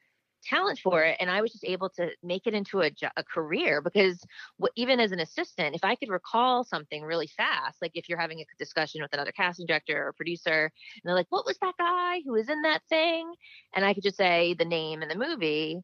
talent 0.44 0.78
for 0.78 1.02
it 1.02 1.16
and 1.20 1.30
i 1.30 1.40
was 1.40 1.52
just 1.52 1.64
able 1.64 1.88
to 1.88 2.10
make 2.22 2.46
it 2.46 2.54
into 2.54 2.82
a, 2.82 2.90
a 3.16 3.22
career 3.22 3.80
because 3.80 4.24
what, 4.56 4.72
even 4.76 4.98
as 4.98 5.12
an 5.12 5.20
assistant 5.20 5.74
if 5.74 5.84
i 5.84 5.94
could 5.94 6.08
recall 6.08 6.64
something 6.64 7.02
really 7.02 7.28
fast 7.36 7.80
like 7.80 7.92
if 7.94 8.08
you're 8.08 8.18
having 8.18 8.40
a 8.40 8.44
discussion 8.58 9.00
with 9.02 9.12
another 9.12 9.32
casting 9.32 9.66
director 9.66 10.08
or 10.08 10.12
producer 10.12 10.64
and 10.64 11.02
they're 11.04 11.14
like 11.14 11.26
what 11.30 11.46
was 11.46 11.56
that 11.58 11.74
guy 11.78 12.20
who 12.24 12.32
was 12.32 12.48
in 12.48 12.62
that 12.62 12.82
thing 12.88 13.32
and 13.74 13.84
i 13.84 13.94
could 13.94 14.02
just 14.02 14.16
say 14.16 14.54
the 14.58 14.64
name 14.64 15.02
and 15.02 15.10
the 15.10 15.16
movie 15.16 15.80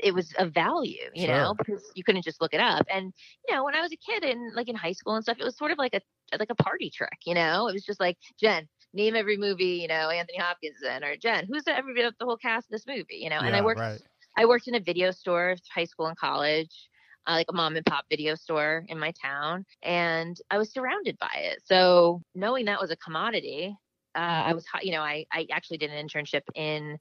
it 0.00 0.14
was 0.14 0.32
of 0.38 0.52
value, 0.52 1.10
you 1.14 1.26
sure. 1.26 1.34
know, 1.34 1.54
because 1.54 1.82
you 1.94 2.04
couldn't 2.04 2.24
just 2.24 2.40
look 2.40 2.54
it 2.54 2.60
up. 2.60 2.86
And 2.92 3.12
you 3.48 3.54
know, 3.54 3.64
when 3.64 3.74
I 3.74 3.82
was 3.82 3.92
a 3.92 3.96
kid 3.96 4.24
and 4.24 4.54
like 4.54 4.68
in 4.68 4.76
high 4.76 4.92
school 4.92 5.14
and 5.14 5.22
stuff, 5.22 5.38
it 5.40 5.44
was 5.44 5.56
sort 5.56 5.70
of 5.70 5.78
like 5.78 5.94
a 5.94 6.00
like 6.38 6.50
a 6.50 6.54
party 6.54 6.90
trick, 6.90 7.18
you 7.26 7.34
know. 7.34 7.68
It 7.68 7.72
was 7.72 7.84
just 7.84 8.00
like 8.00 8.16
Jen, 8.40 8.66
name 8.92 9.14
every 9.14 9.36
movie, 9.36 9.78
you 9.82 9.88
know, 9.88 10.10
Anthony 10.10 10.38
Hopkins 10.38 10.82
in, 10.82 11.04
or 11.04 11.16
Jen, 11.16 11.46
who's 11.50 11.64
the, 11.64 11.76
every 11.76 11.94
the 11.94 12.12
whole 12.22 12.36
cast 12.36 12.66
of 12.66 12.70
this 12.70 12.86
movie, 12.86 13.18
you 13.20 13.28
know. 13.28 13.40
Yeah, 13.40 13.46
and 13.46 13.56
I 13.56 13.62
worked, 13.62 13.80
right. 13.80 14.00
I 14.36 14.46
worked 14.46 14.68
in 14.68 14.74
a 14.74 14.80
video 14.80 15.10
store, 15.10 15.56
high 15.74 15.84
school 15.84 16.06
and 16.06 16.16
college. 16.16 16.88
Uh, 17.26 17.32
like 17.32 17.46
a 17.48 17.54
mom 17.54 17.74
and 17.74 17.86
pop 17.86 18.04
video 18.10 18.34
store 18.34 18.84
in 18.88 18.98
my 18.98 19.10
town, 19.12 19.64
and 19.82 20.36
I 20.50 20.58
was 20.58 20.70
surrounded 20.70 21.16
by 21.18 21.32
it. 21.36 21.62
So 21.64 22.20
knowing 22.34 22.66
that 22.66 22.78
was 22.78 22.90
a 22.90 22.96
commodity, 22.96 23.74
uh, 24.14 24.18
I 24.18 24.52
was, 24.52 24.66
you 24.82 24.92
know, 24.92 25.00
I 25.00 25.24
I 25.32 25.46
actually 25.50 25.78
did 25.78 25.90
an 25.90 26.06
internship 26.06 26.42
in 26.54 26.98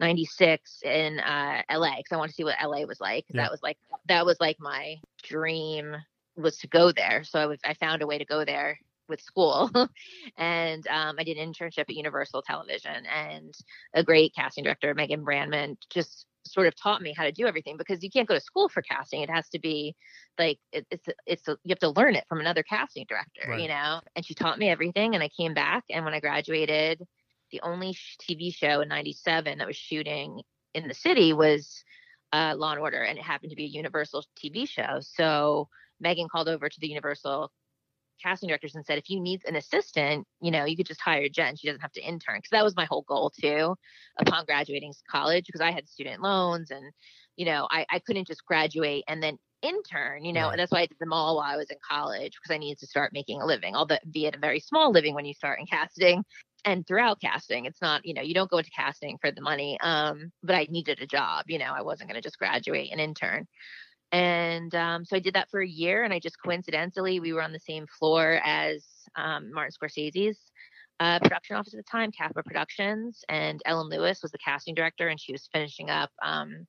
96 0.00 0.82
in 0.82 1.20
uh, 1.20 1.62
LA 1.70 1.96
because 1.98 2.12
I 2.12 2.16
wanted 2.16 2.30
to 2.30 2.34
see 2.34 2.44
what 2.44 2.56
LA 2.62 2.84
was 2.86 3.00
like. 3.00 3.26
Yeah. 3.28 3.42
That 3.42 3.50
was 3.50 3.62
like 3.62 3.78
that 4.06 4.26
was 4.26 4.38
like 4.40 4.56
my 4.58 4.96
dream 5.22 5.94
was 6.36 6.56
to 6.58 6.68
go 6.68 6.90
there. 6.90 7.22
So 7.24 7.38
I 7.38 7.46
was 7.46 7.58
I 7.64 7.74
found 7.74 8.02
a 8.02 8.06
way 8.06 8.18
to 8.18 8.24
go 8.24 8.44
there 8.44 8.78
with 9.08 9.20
school, 9.20 9.70
and 10.36 10.86
um, 10.88 11.16
I 11.18 11.24
did 11.24 11.36
an 11.36 11.52
internship 11.52 11.80
at 11.80 11.90
Universal 11.90 12.42
Television, 12.42 13.06
and 13.06 13.54
a 13.94 14.02
great 14.02 14.34
casting 14.34 14.64
director, 14.64 14.94
Megan 14.94 15.24
Brandman, 15.24 15.76
just 15.90 16.26
sort 16.46 16.66
of 16.66 16.74
taught 16.74 17.02
me 17.02 17.12
how 17.16 17.24
to 17.24 17.32
do 17.32 17.46
everything 17.46 17.76
because 17.76 18.02
you 18.02 18.10
can't 18.10 18.26
go 18.26 18.34
to 18.34 18.40
school 18.40 18.68
for 18.68 18.82
casting. 18.82 19.20
It 19.20 19.30
has 19.30 19.48
to 19.50 19.58
be 19.58 19.94
like 20.38 20.58
it, 20.72 20.86
it's 20.90 21.06
it's 21.26 21.48
a, 21.48 21.58
you 21.64 21.70
have 21.70 21.78
to 21.80 21.90
learn 21.90 22.14
it 22.14 22.24
from 22.28 22.40
another 22.40 22.62
casting 22.62 23.04
director, 23.08 23.50
right. 23.50 23.60
you 23.60 23.68
know. 23.68 24.00
And 24.16 24.24
she 24.24 24.34
taught 24.34 24.58
me 24.58 24.70
everything, 24.70 25.14
and 25.14 25.22
I 25.22 25.28
came 25.28 25.54
back, 25.54 25.84
and 25.90 26.04
when 26.04 26.14
I 26.14 26.20
graduated 26.20 27.02
the 27.50 27.60
only 27.62 27.96
TV 28.20 28.54
show 28.54 28.80
in 28.80 28.88
97 28.88 29.58
that 29.58 29.66
was 29.66 29.76
shooting 29.76 30.42
in 30.74 30.88
the 30.88 30.94
city 30.94 31.32
was 31.32 31.82
uh, 32.32 32.54
Law 32.56 32.72
and 32.72 32.80
Order, 32.80 33.02
and 33.02 33.18
it 33.18 33.24
happened 33.24 33.50
to 33.50 33.56
be 33.56 33.64
a 33.64 33.68
Universal 33.68 34.24
TV 34.42 34.68
show. 34.68 34.98
So 35.00 35.68
Megan 36.00 36.28
called 36.28 36.48
over 36.48 36.68
to 36.68 36.80
the 36.80 36.88
Universal 36.88 37.50
casting 38.22 38.48
directors 38.48 38.74
and 38.74 38.84
said, 38.84 38.98
if 38.98 39.08
you 39.08 39.20
need 39.20 39.42
an 39.46 39.56
assistant, 39.56 40.26
you 40.40 40.50
know, 40.50 40.64
you 40.64 40.76
could 40.76 40.86
just 40.86 41.00
hire 41.00 41.28
Jen. 41.28 41.56
She 41.56 41.66
doesn't 41.66 41.80
have 41.80 41.92
to 41.92 42.02
intern. 42.02 42.38
Because 42.38 42.50
that 42.50 42.64
was 42.64 42.76
my 42.76 42.84
whole 42.84 43.02
goal 43.02 43.30
too 43.30 43.74
upon 44.18 44.44
graduating 44.44 44.92
college 45.10 45.46
because 45.46 45.60
I 45.60 45.70
had 45.70 45.88
student 45.88 46.22
loans 46.22 46.70
and, 46.70 46.92
you 47.36 47.46
know, 47.46 47.66
I, 47.70 47.86
I 47.90 47.98
couldn't 48.00 48.26
just 48.26 48.44
graduate 48.44 49.04
and 49.08 49.22
then 49.22 49.38
intern, 49.62 50.24
you 50.24 50.32
know, 50.32 50.48
and 50.48 50.58
that's 50.58 50.72
why 50.72 50.80
I 50.80 50.86
did 50.86 50.98
them 51.00 51.12
all 51.12 51.36
while 51.36 51.52
I 51.52 51.56
was 51.56 51.70
in 51.70 51.76
college 51.86 52.32
because 52.32 52.54
I 52.54 52.58
needed 52.58 52.78
to 52.80 52.86
start 52.86 53.12
making 53.12 53.42
a 53.42 53.46
living, 53.46 53.74
albeit 53.74 54.34
a 54.34 54.38
very 54.38 54.60
small 54.60 54.90
living 54.90 55.14
when 55.14 55.24
you 55.24 55.34
start 55.34 55.60
in 55.60 55.66
casting 55.66 56.24
and 56.64 56.86
throughout 56.86 57.20
casting 57.20 57.64
it's 57.64 57.80
not 57.80 58.04
you 58.04 58.14
know 58.14 58.22
you 58.22 58.34
don't 58.34 58.50
go 58.50 58.58
into 58.58 58.70
casting 58.70 59.18
for 59.18 59.30
the 59.30 59.40
money 59.40 59.78
um 59.80 60.30
but 60.42 60.54
i 60.54 60.66
needed 60.70 61.00
a 61.00 61.06
job 61.06 61.44
you 61.48 61.58
know 61.58 61.72
i 61.74 61.82
wasn't 61.82 62.08
going 62.08 62.20
to 62.20 62.26
just 62.26 62.38
graduate 62.38 62.90
and 62.92 63.00
intern 63.00 63.46
and 64.12 64.74
um, 64.74 65.04
so 65.04 65.16
i 65.16 65.20
did 65.20 65.34
that 65.34 65.50
for 65.50 65.60
a 65.60 65.68
year 65.68 66.04
and 66.04 66.12
i 66.12 66.18
just 66.18 66.40
coincidentally 66.42 67.20
we 67.20 67.32
were 67.32 67.42
on 67.42 67.52
the 67.52 67.60
same 67.60 67.86
floor 67.98 68.40
as 68.44 68.84
um, 69.16 69.52
martin 69.52 69.72
scorsese's 69.72 70.38
uh, 71.00 71.18
production 71.18 71.56
office 71.56 71.72
at 71.72 71.78
the 71.78 71.90
time, 71.90 72.12
Cappa 72.12 72.42
Productions, 72.42 73.24
and 73.30 73.62
Ellen 73.64 73.88
Lewis 73.88 74.20
was 74.20 74.32
the 74.32 74.38
casting 74.38 74.74
director, 74.74 75.08
and 75.08 75.18
she 75.18 75.32
was 75.32 75.48
finishing 75.50 75.88
up 75.88 76.10
um, 76.22 76.66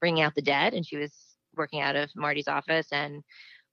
Bringing 0.00 0.22
Out 0.22 0.36
the 0.36 0.42
Dead, 0.42 0.72
and 0.72 0.86
she 0.86 0.96
was 0.96 1.12
working 1.56 1.80
out 1.80 1.96
of 1.96 2.08
Marty's 2.14 2.46
office. 2.46 2.86
And 2.92 3.24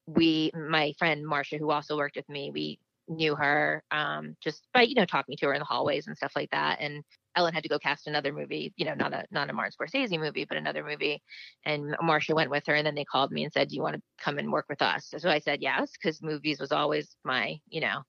we, 0.07 0.51
my 0.55 0.93
friend 0.97 1.25
Marcia, 1.25 1.57
who 1.57 1.69
also 1.69 1.95
worked 1.95 2.15
with 2.15 2.27
me, 2.27 2.49
we 2.51 2.79
knew 3.09 3.35
her 3.35 3.83
um, 3.91 4.35
just 4.41 4.67
by 4.73 4.83
you 4.83 4.95
know 4.95 5.05
talking 5.05 5.35
to 5.37 5.47
her 5.47 5.53
in 5.53 5.59
the 5.59 5.65
hallways 5.65 6.07
and 6.07 6.17
stuff 6.17 6.33
like 6.35 6.51
that. 6.51 6.79
And 6.79 7.03
Ellen 7.35 7.53
had 7.53 7.63
to 7.63 7.69
go 7.69 7.79
cast 7.79 8.07
another 8.07 8.33
movie, 8.33 8.73
you 8.77 8.85
know, 8.85 8.95
not 8.95 9.13
a 9.13 9.25
not 9.31 9.49
a 9.49 9.53
Martin 9.53 9.73
Scorsese 9.79 10.19
movie, 10.19 10.45
but 10.45 10.57
another 10.57 10.83
movie. 10.83 11.21
And 11.65 11.95
Marcia 12.01 12.35
went 12.35 12.51
with 12.51 12.65
her, 12.67 12.75
and 12.75 12.85
then 12.85 12.95
they 12.95 13.05
called 13.05 13.31
me 13.31 13.43
and 13.43 13.53
said, 13.53 13.69
"Do 13.69 13.75
you 13.75 13.81
want 13.81 13.95
to 13.95 14.01
come 14.19 14.37
and 14.39 14.51
work 14.51 14.65
with 14.69 14.81
us?" 14.81 15.13
So 15.17 15.29
I 15.29 15.39
said 15.39 15.61
yes, 15.61 15.91
because 15.93 16.21
movies 16.21 16.59
was 16.59 16.71
always 16.71 17.15
my 17.23 17.59
you 17.69 17.81
know 17.81 18.03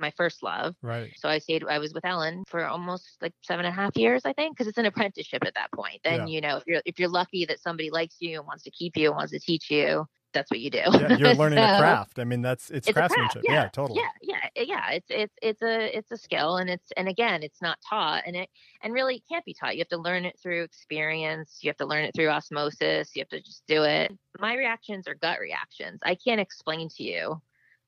my 0.00 0.10
first 0.16 0.42
love. 0.42 0.74
Right. 0.82 1.12
So 1.16 1.28
I 1.28 1.38
stayed. 1.38 1.64
I 1.64 1.78
was 1.78 1.92
with 1.92 2.04
Ellen 2.04 2.44
for 2.48 2.66
almost 2.66 3.18
like 3.20 3.34
seven 3.42 3.66
and 3.66 3.72
a 3.72 3.76
half 3.76 3.96
years, 3.96 4.22
I 4.24 4.32
think, 4.32 4.56
because 4.56 4.68
it's 4.68 4.78
an 4.78 4.86
apprenticeship 4.86 5.44
at 5.44 5.54
that 5.54 5.72
point. 5.72 6.00
Then 6.04 6.20
Yeah. 6.20 6.26
you 6.26 6.40
know, 6.40 6.56
if 6.58 6.64
you're 6.66 6.82
if 6.86 6.98
you're 6.98 7.08
lucky 7.08 7.44
that 7.46 7.60
somebody 7.60 7.90
likes 7.90 8.16
you 8.20 8.38
and 8.38 8.46
wants 8.46 8.64
to 8.64 8.70
keep 8.70 8.96
you 8.96 9.08
and 9.08 9.16
wants 9.16 9.32
to 9.32 9.40
teach 9.40 9.70
you, 9.70 10.06
that's 10.32 10.50
what 10.50 10.60
you 10.60 10.70
do. 10.70 10.78
Yeah, 10.78 11.16
you're 11.16 11.34
learning 11.34 11.58
a 11.58 11.76
craft. 11.78 12.18
I 12.18 12.24
mean, 12.24 12.42
that's 12.42 12.70
it's, 12.70 12.88
It's 12.88 12.94
craftsmanship. 12.94 13.44
yeah, 13.48 13.64
yeah, 13.64 13.68
totally. 13.68 14.00
yeah 14.00 14.38
yeah 14.54 14.62
yeah 14.62 14.90
it's 14.90 15.06
it's 15.10 15.34
it's 15.42 15.62
a 15.62 15.96
it's 15.96 16.10
a 16.10 16.16
skill 16.16 16.56
and 16.58 16.68
it's 16.70 16.92
and 16.96 17.08
again 17.08 17.42
it's 17.42 17.62
not 17.62 17.78
taught 17.88 18.22
and 18.26 18.36
it 18.36 18.48
and 18.82 18.92
really 18.92 19.16
it 19.16 19.22
can't 19.30 19.44
be 19.44 19.54
taught 19.54 19.74
you 19.76 19.80
have 19.80 19.88
to 19.88 19.96
learn 19.96 20.24
it 20.24 20.38
through 20.42 20.62
experience 20.62 21.58
you 21.62 21.68
have 21.68 21.76
to 21.76 21.86
learn 21.86 22.04
it 22.04 22.14
through 22.14 22.28
osmosis 22.28 23.10
you 23.14 23.20
have 23.20 23.28
to 23.28 23.40
just 23.40 23.62
do 23.66 23.82
it 23.84 24.12
my 24.38 24.54
reactions 24.54 25.06
are 25.08 25.14
gut 25.14 25.38
reactions 25.40 25.98
i 26.04 26.14
can't 26.14 26.40
explain 26.40 26.88
to 26.88 27.02
you 27.02 27.40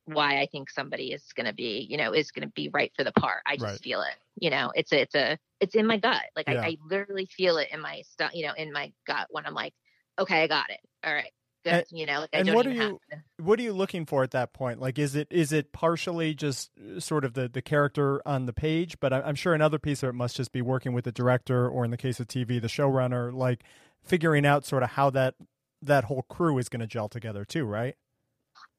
why 0.07 0.40
i 0.40 0.46
think 0.50 0.70
somebody 0.70 1.12
is 1.12 1.24
going 1.37 1.46
to 1.46 1.52
be 1.55 1.87
you 1.88 1.96
know 1.96 2.12
is 2.12 2.31
going 2.31 2.46
to 2.46 2.52
be 2.55 2.68
right 2.72 2.92
for 2.96 3.05
the 3.05 3.12
part 3.12 3.42
i 3.46 3.55
just 3.55 3.64
Right. 3.64 3.81
feel 3.81 4.00
it 4.02 4.14
you 4.40 4.50
know 4.50 4.72
it's 4.74 4.92
a 4.92 5.00
it's 5.02 5.14
a 5.14 5.38
it's 5.61 5.74
in 5.74 5.87
my 5.87 5.98
gut 5.98 6.22
like 6.37 6.48
Yeah. 6.48 6.62
I, 6.62 6.66
I 6.68 6.76
literally 6.88 7.26
feel 7.26 7.59
it 7.59 7.68
in 7.72 7.81
my 7.81 8.02
stuff 8.02 8.33
you 8.35 8.46
know 8.46 8.55
in 8.57 8.72
my 8.72 8.92
gut 9.07 9.26
when 9.31 9.46
i'm 9.46 9.55
like 9.55 9.74
okay 10.18 10.42
i 10.42 10.46
got 10.46 10.70
it 10.70 10.81
all 11.05 11.14
right 11.14 11.31
good 11.64 11.72
And- 11.72 11.87
you 11.90 12.07
know 12.07 12.20
like 12.20 12.31
I 12.33 12.42
don't 12.42 12.55
what 12.55 12.66
are 12.66 12.72
you- 12.72 13.01
to- 13.11 13.18
What 13.42 13.59
are 13.59 13.62
you 13.62 13.72
looking 13.72 14.07
for 14.07 14.22
at 14.22 14.31
that 14.33 14.53
point? 14.53 14.81
Like, 14.81 14.98
is 14.98 15.14
it 15.14 15.29
is 15.31 15.53
it 15.53 15.72
partially 15.72 16.35
just 16.35 16.70
uh, 16.79 17.01
sort 17.01 17.25
of 17.25 17.35
the 17.35 17.48
the 17.48 17.62
character 17.62 18.20
on 18.27 18.46
the 18.46 18.53
page, 18.53 18.98
but 19.01 19.12
I'm 19.12 19.35
sure 19.35 19.55
another 19.55 19.79
piece 19.79 20.03
of 20.03 20.11
it 20.11 20.14
must 20.14 20.37
just 20.37 20.53
be 20.53 20.62
working 20.62 20.92
with 20.92 21.05
the 21.05 21.12
director, 21.12 21.68
or 21.68 21.85
in 21.85 21.90
the 21.90 21.96
case 21.96 22.20
of 22.20 22.29
TV, 22.29 22.61
the 22.61 22.68
showrunner, 22.68 23.33
like 23.33 23.62
figuring 24.05 24.44
out 24.46 24.64
sort 24.64 24.83
of 24.83 24.90
how 24.90 25.11
that 25.11 25.35
that 25.81 26.05
whole 26.05 26.22
crew 26.22 26.59
is 26.59 26.68
going 26.68 26.81
to 26.81 26.87
gel 26.87 27.09
together 27.09 27.44
too, 27.44 27.64
right? 27.64 27.96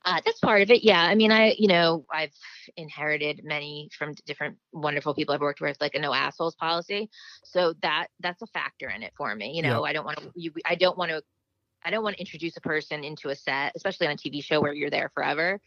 Uh, 0.05 0.19
that's 0.25 0.39
part 0.39 0.61
of 0.61 0.69
it. 0.69 0.83
Yeah. 0.83 1.01
I 1.01 1.15
mean, 1.15 1.31
I, 1.31 1.55
you 1.57 1.67
know, 1.69 2.05
I've 2.11 2.33
inherited 2.75 3.39
many 3.45 3.89
from 3.97 4.13
different 4.25 4.57
wonderful 4.73 5.13
people 5.13 5.33
I've 5.33 5.39
worked 5.39 5.61
with, 5.61 5.77
like 5.79 5.95
a 5.95 5.99
no 5.99 6.13
assholes 6.13 6.55
policy. 6.55 7.09
So 7.45 7.73
that, 7.81 8.07
that's 8.19 8.41
a 8.41 8.47
factor 8.47 8.89
in 8.89 9.01
it 9.03 9.13
for 9.15 9.33
me. 9.33 9.53
You 9.55 9.61
know, 9.61 9.85
I 9.85 9.93
don't 9.93 10.03
want 10.05 10.17
to, 10.19 10.51
I 10.65 10.75
don't 10.75 10.97
want 10.97 11.11
to, 11.11 11.23
I 11.85 11.91
don't 11.91 12.03
want 12.03 12.15
to 12.17 12.21
introduce 12.21 12.57
a 12.57 12.61
person 12.61 13.03
into 13.03 13.29
a 13.29 13.35
set, 13.35 13.73
especially 13.75 14.07
on 14.07 14.13
a 14.13 14.17
TV 14.17 14.43
show 14.43 14.61
where 14.61 14.73
you're 14.73 14.89
there 14.89 15.09
forever. 15.13 15.59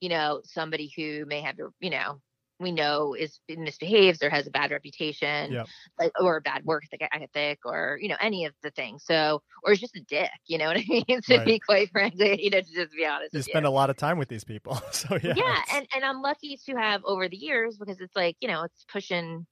You 0.00 0.08
know, 0.08 0.40
somebody 0.44 0.92
who 0.96 1.26
may 1.26 1.40
have, 1.42 1.56
you 1.80 1.90
know, 1.90 2.20
we 2.60 2.70
know 2.72 3.14
is 3.14 3.40
misbehaves 3.48 4.22
or 4.22 4.28
has 4.30 4.46
a 4.46 4.50
bad 4.50 4.70
reputation 4.70 5.52
Yep. 5.52 5.66
like, 5.98 6.12
or 6.20 6.36
a 6.36 6.40
bad 6.40 6.64
work 6.64 6.84
ethic 7.12 7.58
or 7.64 7.98
you 8.00 8.08
know 8.08 8.16
any 8.20 8.44
of 8.44 8.52
the 8.62 8.70
things 8.70 9.02
so 9.04 9.42
or 9.64 9.72
is 9.72 9.80
just 9.80 9.96
a 9.96 10.00
dick 10.02 10.30
you 10.46 10.58
know 10.58 10.66
what 10.66 10.76
i 10.76 10.84
mean 10.88 11.22
to 11.22 11.36
Right. 11.38 11.46
be 11.46 11.58
quite 11.58 11.90
frankly 11.90 12.42
you 12.42 12.50
know 12.50 12.60
to 12.60 12.72
just 12.72 12.94
be 12.94 13.06
honest 13.06 13.34
You 13.34 13.42
spend 13.42 13.64
a 13.66 13.70
lot 13.70 13.88
of 13.90 13.96
time 13.96 14.18
with 14.18 14.28
these 14.28 14.44
people, 14.44 14.74
so 14.92 15.14
yeah. 15.14 15.32
yeah 15.36 15.62
it's- 15.62 15.74
and 15.74 15.86
and 15.94 16.04
i'm 16.04 16.20
lucky 16.20 16.58
to 16.66 16.74
have 16.76 17.02
over 17.04 17.28
the 17.28 17.36
years 17.36 17.78
because 17.78 18.00
it's 18.00 18.14
like 18.14 18.36
you 18.40 18.48
know 18.48 18.62
it's 18.64 18.84
pushing 18.92 19.46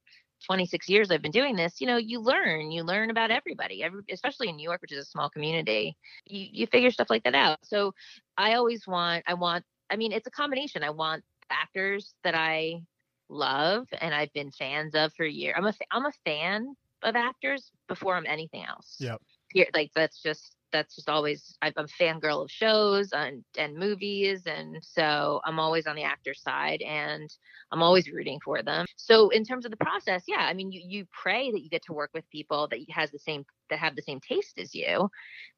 26 0.46 0.88
years 0.88 1.10
i've 1.10 1.22
been 1.22 1.30
doing 1.32 1.56
this 1.56 1.80
you 1.80 1.86
know 1.86 1.96
you 1.96 2.20
learn 2.20 2.70
you 2.70 2.82
learn 2.82 3.10
about 3.10 3.30
everybody 3.30 3.82
every, 3.82 4.02
especially 4.10 4.48
in 4.48 4.56
new 4.56 4.62
york 4.62 4.80
which 4.82 4.92
is 4.92 4.98
a 4.98 5.10
small 5.10 5.28
community 5.30 5.96
you, 6.26 6.46
you 6.52 6.66
figure 6.66 6.90
stuff 6.90 7.10
like 7.10 7.24
that 7.24 7.34
out 7.34 7.58
so 7.62 7.92
i 8.36 8.54
always 8.54 8.86
want 8.86 9.24
i 9.26 9.34
want 9.34 9.64
i 9.90 9.96
mean 9.96 10.12
it's 10.12 10.26
a 10.26 10.30
combination 10.30 10.82
i 10.82 10.90
want 10.90 11.22
actors 11.50 12.14
that 12.24 12.34
i 12.34 12.80
love 13.28 13.86
and 14.00 14.14
i've 14.14 14.32
been 14.32 14.50
fans 14.50 14.94
of 14.94 15.12
for 15.14 15.24
years 15.24 15.54
i'm 15.56 15.66
a 15.66 15.74
i'm 15.90 16.06
a 16.06 16.12
fan 16.24 16.74
of 17.02 17.16
actors 17.16 17.70
before 17.88 18.16
i'm 18.16 18.26
anything 18.26 18.64
else 18.64 18.96
Yep. 19.00 19.20
here 19.52 19.66
like 19.74 19.90
that's 19.94 20.22
just 20.22 20.54
that's 20.72 20.96
just 20.96 21.08
always 21.08 21.56
I'm 21.62 21.72
a 21.76 21.84
fangirl 21.84 22.44
of 22.44 22.50
shows 22.50 23.10
and 23.12 23.44
and 23.56 23.76
movies 23.76 24.42
and 24.46 24.78
so 24.82 25.40
I'm 25.44 25.58
always 25.58 25.86
on 25.86 25.96
the 25.96 26.02
actor 26.02 26.34
side 26.34 26.82
and 26.82 27.28
I'm 27.70 27.82
always 27.82 28.10
rooting 28.10 28.38
for 28.44 28.62
them. 28.62 28.86
So 28.96 29.30
in 29.30 29.44
terms 29.44 29.64
of 29.64 29.70
the 29.70 29.76
process, 29.76 30.24
yeah, 30.26 30.40
I 30.40 30.54
mean 30.54 30.72
you 30.72 30.82
you 30.84 31.06
pray 31.22 31.50
that 31.50 31.62
you 31.62 31.68
get 31.68 31.84
to 31.86 31.92
work 31.92 32.10
with 32.14 32.28
people 32.30 32.68
that 32.68 32.80
has 32.90 33.10
the 33.10 33.18
same 33.18 33.44
that 33.70 33.78
have 33.78 33.96
the 33.96 34.02
same 34.02 34.20
taste 34.20 34.58
as 34.58 34.74
you. 34.74 35.08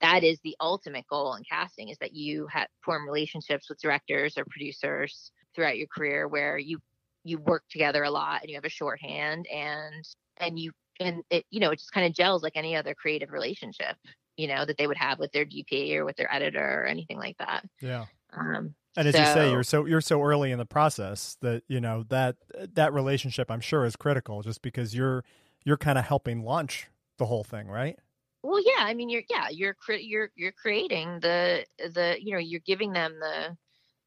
That 0.00 0.24
is 0.24 0.38
the 0.42 0.56
ultimate 0.60 1.06
goal 1.08 1.34
in 1.34 1.44
casting 1.44 1.88
is 1.88 1.98
that 1.98 2.14
you 2.14 2.46
have 2.50 2.68
form 2.84 3.06
relationships 3.06 3.68
with 3.68 3.80
directors 3.80 4.36
or 4.36 4.44
producers 4.50 5.32
throughout 5.54 5.78
your 5.78 5.88
career 5.88 6.28
where 6.28 6.58
you 6.58 6.78
you 7.24 7.38
work 7.38 7.64
together 7.70 8.02
a 8.02 8.10
lot 8.10 8.40
and 8.42 8.50
you 8.50 8.56
have 8.56 8.64
a 8.64 8.70
shorthand 8.70 9.46
and 9.52 10.04
and 10.38 10.58
you 10.58 10.72
and 11.00 11.22
it 11.30 11.44
you 11.50 11.60
know 11.60 11.70
it 11.70 11.78
just 11.78 11.92
kind 11.92 12.06
of 12.06 12.14
gels 12.14 12.42
like 12.42 12.56
any 12.56 12.76
other 12.76 12.94
creative 12.94 13.30
relationship 13.30 13.96
you 14.36 14.48
know 14.48 14.64
that 14.64 14.76
they 14.78 14.86
would 14.86 14.96
have 14.96 15.18
with 15.18 15.32
their 15.32 15.44
DP 15.44 15.96
or 15.96 16.04
with 16.04 16.16
their 16.16 16.32
editor 16.32 16.82
or 16.82 16.86
anything 16.86 17.18
like 17.18 17.36
that. 17.38 17.64
yeah. 17.80 18.06
Um, 18.32 18.74
And 18.96 19.06
as 19.06 19.18
you 19.18 19.24
say, 19.24 19.50
you're 19.50 19.62
so 19.62 19.84
you're 19.86 20.00
so 20.00 20.22
early 20.22 20.50
in 20.50 20.58
the 20.58 20.66
process 20.66 21.36
that 21.42 21.62
you 21.68 21.80
know 21.80 22.04
that 22.08 22.36
that 22.74 22.92
relationship, 22.92 23.50
I'm 23.50 23.60
sure, 23.60 23.84
is 23.84 23.96
critical, 23.96 24.42
just 24.42 24.62
because 24.62 24.94
you're 24.94 25.24
you're 25.64 25.76
kind 25.76 25.98
of 25.98 26.04
helping 26.04 26.42
launch 26.44 26.88
the 27.18 27.26
whole 27.26 27.44
thing, 27.44 27.68
right? 27.68 27.98
well, 28.42 28.62
yeah, 28.64 28.84
I 28.84 28.94
mean, 28.94 29.10
you're 29.10 29.22
yeah, 29.28 29.48
you're 29.50 29.74
cre- 29.74 29.94
you're 29.94 30.30
you're 30.34 30.52
creating 30.52 31.20
the 31.20 31.66
the 31.78 32.16
you 32.20 32.32
know 32.32 32.38
you're 32.38 32.60
giving 32.60 32.92
them 32.92 33.18
the 33.20 33.56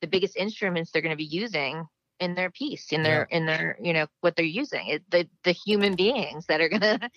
the 0.02 0.08
biggest 0.08 0.36
instruments 0.36 0.92
they're 0.92 1.02
going 1.02 1.12
to 1.12 1.16
be 1.18 1.24
using 1.24 1.86
in 2.20 2.36
their 2.36 2.52
piece 2.52 2.92
in 2.92 3.04
their 3.04 3.24
in 3.24 3.46
their 3.46 3.78
you 3.82 3.94
know 3.94 4.08
what 4.22 4.36
they're 4.36 4.46
using 4.46 4.88
it, 4.88 5.04
the 5.12 5.28
the 5.44 5.52
human 5.52 5.96
beings 5.96 6.46
that 6.48 6.62
are 6.62 6.70
going 6.70 6.82
to 6.82 7.10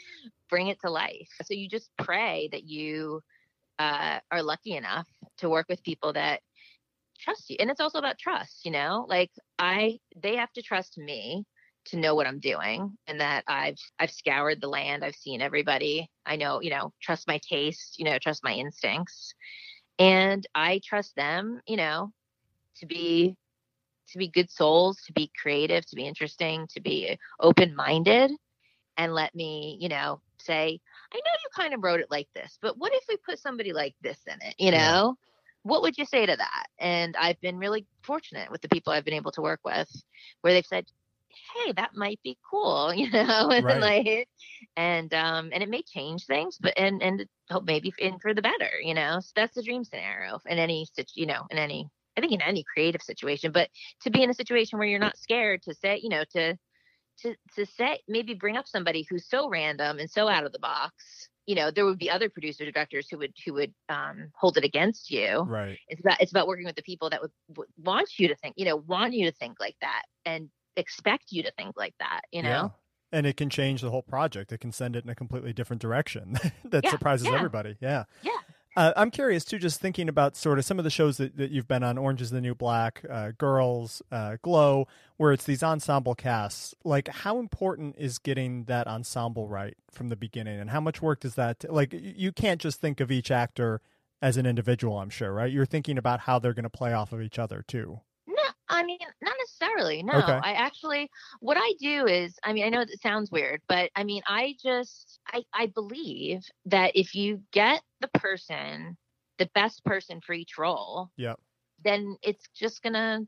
bring 0.49 0.69
it 0.69 0.81
to 0.81 0.91
life. 0.91 1.29
So 1.45 1.55
you 1.55 1.69
just 1.69 1.91
pray 1.99 2.49
that 2.53 2.65
you 2.65 3.23
uh, 3.79 4.19
are 4.31 4.43
lucky 4.43 4.77
enough 4.77 5.09
to 5.39 5.49
work 5.51 5.67
with 5.69 5.83
people 5.83 6.13
that 6.15 6.41
trust 7.19 7.51
you. 7.51 7.57
And 7.61 7.71
it's 7.71 7.81
also 7.81 7.99
about 7.99 8.19
trust 8.19 8.65
you 8.65 8.71
know? 8.71 9.07
Like 9.09 9.31
i 9.59 9.99
they 10.21 10.37
have 10.37 10.53
to 10.53 10.63
trust 10.63 10.99
me 10.99 11.45
to 11.87 11.97
know 11.97 12.17
what 12.17 12.27
i'm 12.27 12.41
doing 12.41 12.99
and 13.07 13.21
that 13.21 13.45
i've 13.47 13.79
i've 13.99 14.11
scoured 14.11 14.61
the 14.61 14.69
land. 14.69 15.05
I've 15.05 15.15
seen 15.15 15.41
everybody. 15.41 16.11
I 16.25 16.37
know 16.37 16.61
you 16.61 16.71
know 16.71 16.93
trust 17.03 17.27
my 17.27 17.41
taste 17.49 17.99
you 17.99 18.05
know 18.05 18.19
trust 18.19 18.45
my 18.45 18.53
instincts. 18.53 19.35
And 19.99 20.47
i 20.55 20.81
trust 20.85 21.15
them 21.17 21.61
you 21.67 21.77
know 21.77 22.13
to 22.77 22.87
be 22.87 23.37
to 24.09 24.19
be 24.19 24.29
good 24.29 24.51
souls 24.51 25.01
to 25.07 25.13
be 25.13 25.31
creative 25.41 25.87
to 25.87 25.97
be 25.97 26.07
interesting 26.07 26.67
to 26.75 26.81
be 26.81 27.19
open 27.41 27.75
minded 27.75 28.31
and 28.97 29.15
let 29.15 29.35
me 29.35 29.77
you 29.81 29.89
know 29.89 30.21
say 30.47 30.81
i 31.13 31.17
know 31.17 31.33
you 31.43 31.51
kind 31.55 31.75
of 31.75 31.83
wrote 31.83 32.01
it 32.01 32.11
like 32.11 32.29
this 32.35 32.59
but 32.63 32.79
what 32.79 32.93
if 32.95 33.05
we 33.09 33.17
put 33.19 33.39
somebody 33.39 33.73
like 33.73 33.95
this 34.03 34.21
in 34.27 34.39
it? 34.49 34.55
You 34.59 34.73
Yeah. 34.73 34.73
know? 34.73 35.17
What 35.63 35.83
would 35.83 35.99
you 35.99 36.05
say 36.05 36.27
to 36.27 36.37
that? 36.37 36.67
And 36.79 37.17
i've 37.17 37.41
been 37.41 37.59
really 37.59 37.87
fortunate 38.03 38.51
with 38.51 38.63
the 38.63 38.69
people 38.69 38.93
i've 38.93 39.05
been 39.05 39.15
able 39.15 39.33
to 39.33 39.43
work 39.43 39.61
with 39.65 39.91
where 40.43 40.53
they've 40.53 40.67
said 40.67 40.87
hey 41.55 41.73
that 41.73 41.91
might 41.95 42.21
be 42.25 42.39
cool 42.51 42.95
you 43.01 43.11
know? 43.11 43.51
And 43.51 43.67
Right. 43.67 43.81
like 43.81 44.29
and 44.77 45.13
um 45.15 45.51
and 45.53 45.63
it 45.63 45.69
may 45.69 45.83
change 45.83 46.27
things 46.27 46.59
but 46.61 46.75
and 46.79 47.03
and 47.03 47.27
hope 47.51 47.65
maybe 47.65 47.93
in 47.99 48.19
for 48.19 48.35
the 48.35 48.43
better 48.43 48.71
you 48.83 48.95
know? 48.95 49.19
So 49.21 49.33
that's 49.37 49.55
the 49.55 49.63
dream 49.63 49.85
scenario 49.85 50.39
in 50.47 50.59
any 50.59 50.87
you 51.15 51.27
know 51.27 51.43
in 51.51 51.59
any 51.59 51.89
i 52.17 52.21
think 52.21 52.33
in 52.33 52.43
any 52.43 52.65
creative 52.73 53.03
situation 53.03 53.53
but 53.53 53.69
to 54.03 54.11
be 54.11 54.23
in 54.23 54.31
a 54.31 54.35
situation 54.35 54.79
where 54.79 54.89
you're 54.89 54.99
not 54.99 55.19
scared 55.19 55.63
to 55.63 55.75
say 55.75 56.01
you 56.03 56.09
know 56.09 56.25
to 56.33 56.57
to 57.23 57.35
to 57.55 57.67
say 57.67 58.01
maybe 58.09 58.35
bring 58.35 58.57
up 58.57 58.67
somebody 58.67 59.07
who's 59.09 59.29
so 59.29 59.49
random 59.49 59.99
and 59.99 60.11
so 60.11 60.29
out 60.29 60.45
of 60.45 60.53
the 60.53 60.59
box 60.59 61.29
you 61.47 61.55
know 61.55 61.71
there 61.71 61.85
would 61.85 61.99
be 61.99 62.11
other 62.11 62.29
producer 62.29 62.71
directors 62.71 63.09
who 63.11 63.19
would 63.19 63.33
who 63.45 63.55
would 63.55 63.73
um, 63.89 64.31
hold 64.35 64.57
it 64.57 64.65
against 64.65 65.11
you 65.11 65.41
Right. 65.41 65.79
it's 65.89 66.01
about 66.01 66.21
it's 66.21 66.33
about 66.33 66.47
working 66.49 66.67
with 66.67 66.77
the 66.77 66.83
people 66.83 67.09
that 67.11 67.23
would, 67.23 67.31
would 67.57 67.69
want 67.79 68.09
you 68.19 68.29
to 68.29 68.35
think 68.37 68.55
you 68.57 68.65
know 68.65 68.77
want 68.77 69.13
you 69.15 69.27
to 69.31 69.33
think 69.33 69.59
like 69.61 69.77
that 69.81 70.03
and 70.25 70.51
expect 70.77 71.27
you 71.31 71.43
to 71.45 71.53
think 71.59 71.75
like 71.77 71.95
that 72.01 72.23
you 72.33 72.43
know 72.43 72.49
Yeah. 72.49 72.69
And 73.13 73.25
it 73.25 73.37
can 73.37 73.49
change 73.49 73.83
the 73.83 73.91
whole 73.91 74.03
project. 74.03 74.53
It 74.53 74.59
can 74.59 74.73
send 74.73 74.97
it 74.97 75.05
in 75.05 75.09
a 75.11 75.15
completely 75.15 75.53
different 75.53 75.81
direction 75.81 76.37
that 76.65 76.83
Yeah, 76.85 76.91
surprises 76.91 77.29
yeah. 77.29 77.37
everybody. 77.37 77.77
Yeah. 77.81 78.05
Yeah. 78.23 78.33
Uh, 78.77 78.93
I'm 78.95 79.11
curious 79.11 79.43
too, 79.43 79.59
just 79.59 79.81
thinking 79.81 80.07
about 80.07 80.37
sort 80.37 80.59
of 80.59 80.67
some 80.67 80.79
of 80.79 80.85
the 80.85 80.91
shows 80.91 81.17
that, 81.17 81.39
that 81.39 81.51
you've 81.51 81.67
been 81.67 81.83
on, 81.83 81.97
Orange 81.97 82.21
is 82.21 82.29
the 82.31 82.43
New 82.43 82.55
Black, 82.55 83.03
uh, 83.09 83.33
Girls, 83.39 84.03
uh, 84.13 84.37
Glow, 84.43 84.87
where 85.17 85.33
it's 85.33 85.45
these 85.45 85.63
ensemble 85.63 86.15
casts. 86.15 86.75
Like, 86.85 87.09
how 87.09 87.39
important 87.39 87.97
is 87.99 88.19
getting 88.19 88.65
that 88.65 88.87
ensemble 88.87 89.49
right 89.49 89.79
from 89.91 90.11
the 90.11 90.17
beginning? 90.17 90.61
And 90.61 90.69
how 90.69 90.81
much 90.81 91.01
work 91.01 91.21
does 91.21 91.37
that, 91.37 91.61
t- 91.61 91.69
like, 91.69 91.95
you 91.95 92.33
can't 92.33 92.61
just 92.61 92.79
think 92.79 93.01
of 93.01 93.11
each 93.11 93.31
actor 93.31 93.81
as 94.21 94.37
an 94.37 94.45
individual, 94.45 94.99
I'm 94.99 95.09
sure, 95.11 95.33
right? 95.33 95.51
You're 95.51 95.65
thinking 95.65 95.97
about 95.97 96.21
how 96.21 96.39
they're 96.39 96.53
going 96.53 96.65
to 96.65 96.71
play 96.71 96.93
off 96.93 97.13
of 97.15 97.23
each 97.23 97.39
other 97.39 97.65
too. 97.67 98.01
I 98.69 98.83
mean, 98.85 98.99
not 99.23 99.35
necessarily. 99.39 100.03
No, 100.03 100.15
Okay. 100.19 100.43
I 100.43 100.53
actually, 100.53 101.09
what 101.41 101.57
I 101.59 101.75
do 101.79 102.07
is, 102.07 102.39
I 102.43 102.53
mean, 102.53 102.65
I 102.65 102.69
know 102.69 102.81
it 102.81 103.01
sounds 103.01 103.31
weird, 103.31 103.63
but 103.69 103.91
I 103.95 104.05
mean, 104.05 104.23
I 104.27 104.57
just, 104.63 105.21
I, 105.29 105.45
I 105.53 105.67
believe 105.67 106.43
that 106.67 106.93
if 106.97 107.15
you 107.15 107.43
get 107.53 107.83
the 108.01 108.09
person, 108.09 108.97
the 109.39 109.49
best 109.55 109.85
person 109.85 110.21
for 110.21 110.33
each 110.33 110.59
role, 110.59 111.11
Yep. 111.17 111.41
then 111.85 112.17
it's 112.23 112.47
just 112.55 112.83
gonna, 112.83 113.21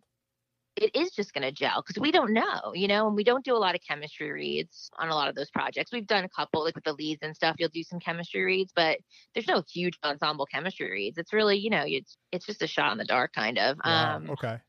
it 0.77 0.95
is 0.95 1.11
just 1.11 1.35
gonna 1.35 1.53
gel 1.53 1.83
because 1.87 2.01
we 2.01 2.13
don't 2.13 2.33
know, 2.33 2.73
you 2.75 2.87
know, 2.89 3.07
and 3.09 3.17
we 3.17 3.25
don't 3.25 3.45
do 3.45 3.55
a 3.57 3.59
lot 3.59 3.75
of 3.75 3.81
chemistry 3.87 4.31
reads 4.31 4.91
on 4.99 5.09
a 5.09 5.15
lot 5.15 5.29
of 5.29 5.35
those 5.35 5.51
projects. 5.51 5.93
We've 5.93 6.07
done 6.07 6.25
a 6.25 6.29
couple, 6.29 6.65
like 6.65 6.75
with 6.77 6.85
the 6.85 6.93
leads 6.95 7.21
and 7.23 7.35
stuff. 7.35 7.57
You'll 7.59 7.69
do 7.71 7.83
some 7.83 8.01
chemistry 8.01 8.45
reads, 8.45 8.73
but 8.75 9.01
there's 9.35 9.49
no 9.49 9.63
huge 9.73 9.99
ensemble 10.05 10.47
chemistry 10.47 10.91
reads. 10.91 11.19
It's 11.19 11.33
really, 11.33 11.59
you 11.59 11.71
know, 11.71 11.85
it's 11.87 12.17
it's 12.33 12.47
just 12.47 12.63
a 12.63 12.69
shot 12.69 12.93
in 12.93 12.99
the 12.99 13.05
dark, 13.05 13.33
kind 13.33 13.59
of. 13.59 13.79
Wow. 13.85 14.23
Um, 14.23 14.31
okay. 14.31 14.61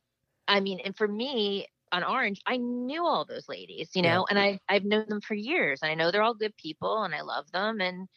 I 0.49 0.59
mean, 0.61 0.81
and 0.83 0.97
for 0.97 1.07
me 1.07 1.67
on 1.91 2.03
Orange, 2.03 2.41
I 2.45 2.57
knew 2.57 3.05
all 3.05 3.25
those 3.25 3.49
ladies, 3.49 3.91
you 3.95 4.03
Yeah. 4.03 4.15
know, 4.17 4.27
and 4.29 4.39
I 4.39 4.59
I've 4.69 4.85
known 4.85 5.07
them 5.09 5.21
for 5.21 5.35
years. 5.35 5.81
And 5.83 5.91
I 5.91 5.95
know 5.95 6.11
they're 6.11 6.23
all 6.23 6.35
good 6.35 6.57
people, 6.57 7.03
and 7.03 7.15
I 7.15 7.21
love 7.21 7.51
them, 7.51 7.81
and 7.81 8.09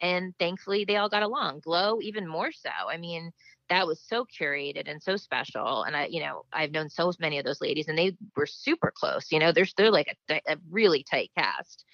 and 0.00 0.34
thankfully 0.38 0.84
they 0.86 0.96
all 0.96 1.10
got 1.10 1.22
along. 1.24 1.60
Glow 1.60 2.00
even 2.02 2.26
more 2.28 2.52
so. 2.52 2.70
I 2.88 2.96
mean, 2.96 3.32
that 3.68 3.86
was 3.86 4.02
so 4.02 4.24
curated 4.26 4.88
and 4.90 5.02
so 5.02 5.16
special. 5.16 5.84
And 5.84 5.96
I, 5.96 6.06
you 6.06 6.20
know, 6.20 6.44
I've 6.52 6.72
known 6.72 6.88
so 6.90 7.12
many 7.20 7.38
of 7.38 7.44
those 7.44 7.60
ladies, 7.60 7.88
and 7.88 7.98
they 7.98 8.16
were 8.36 8.46
super 8.46 8.92
close. 8.94 9.30
You 9.32 9.38
know, 9.40 9.52
they're 9.52 9.66
they're 9.76 9.90
like 9.92 10.16
a, 10.30 10.40
a 10.48 10.56
really 10.70 11.04
tight 11.04 11.30
cast, 11.36 11.84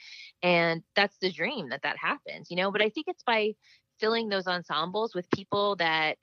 and 0.43 0.83
that's 0.95 1.19
the 1.21 1.33
dream 1.33 1.71
that 1.71 1.83
that 1.83 1.99
happens. 1.99 2.51
You 2.51 2.57
know, 2.59 2.71
but 2.73 2.83
I 2.83 2.91
think 2.91 3.09
it's 3.09 3.25
by 3.25 3.55
filling 4.01 4.29
those 4.29 4.47
ensembles 4.47 5.15
with 5.15 5.31
people 5.31 5.77
that 5.77 6.19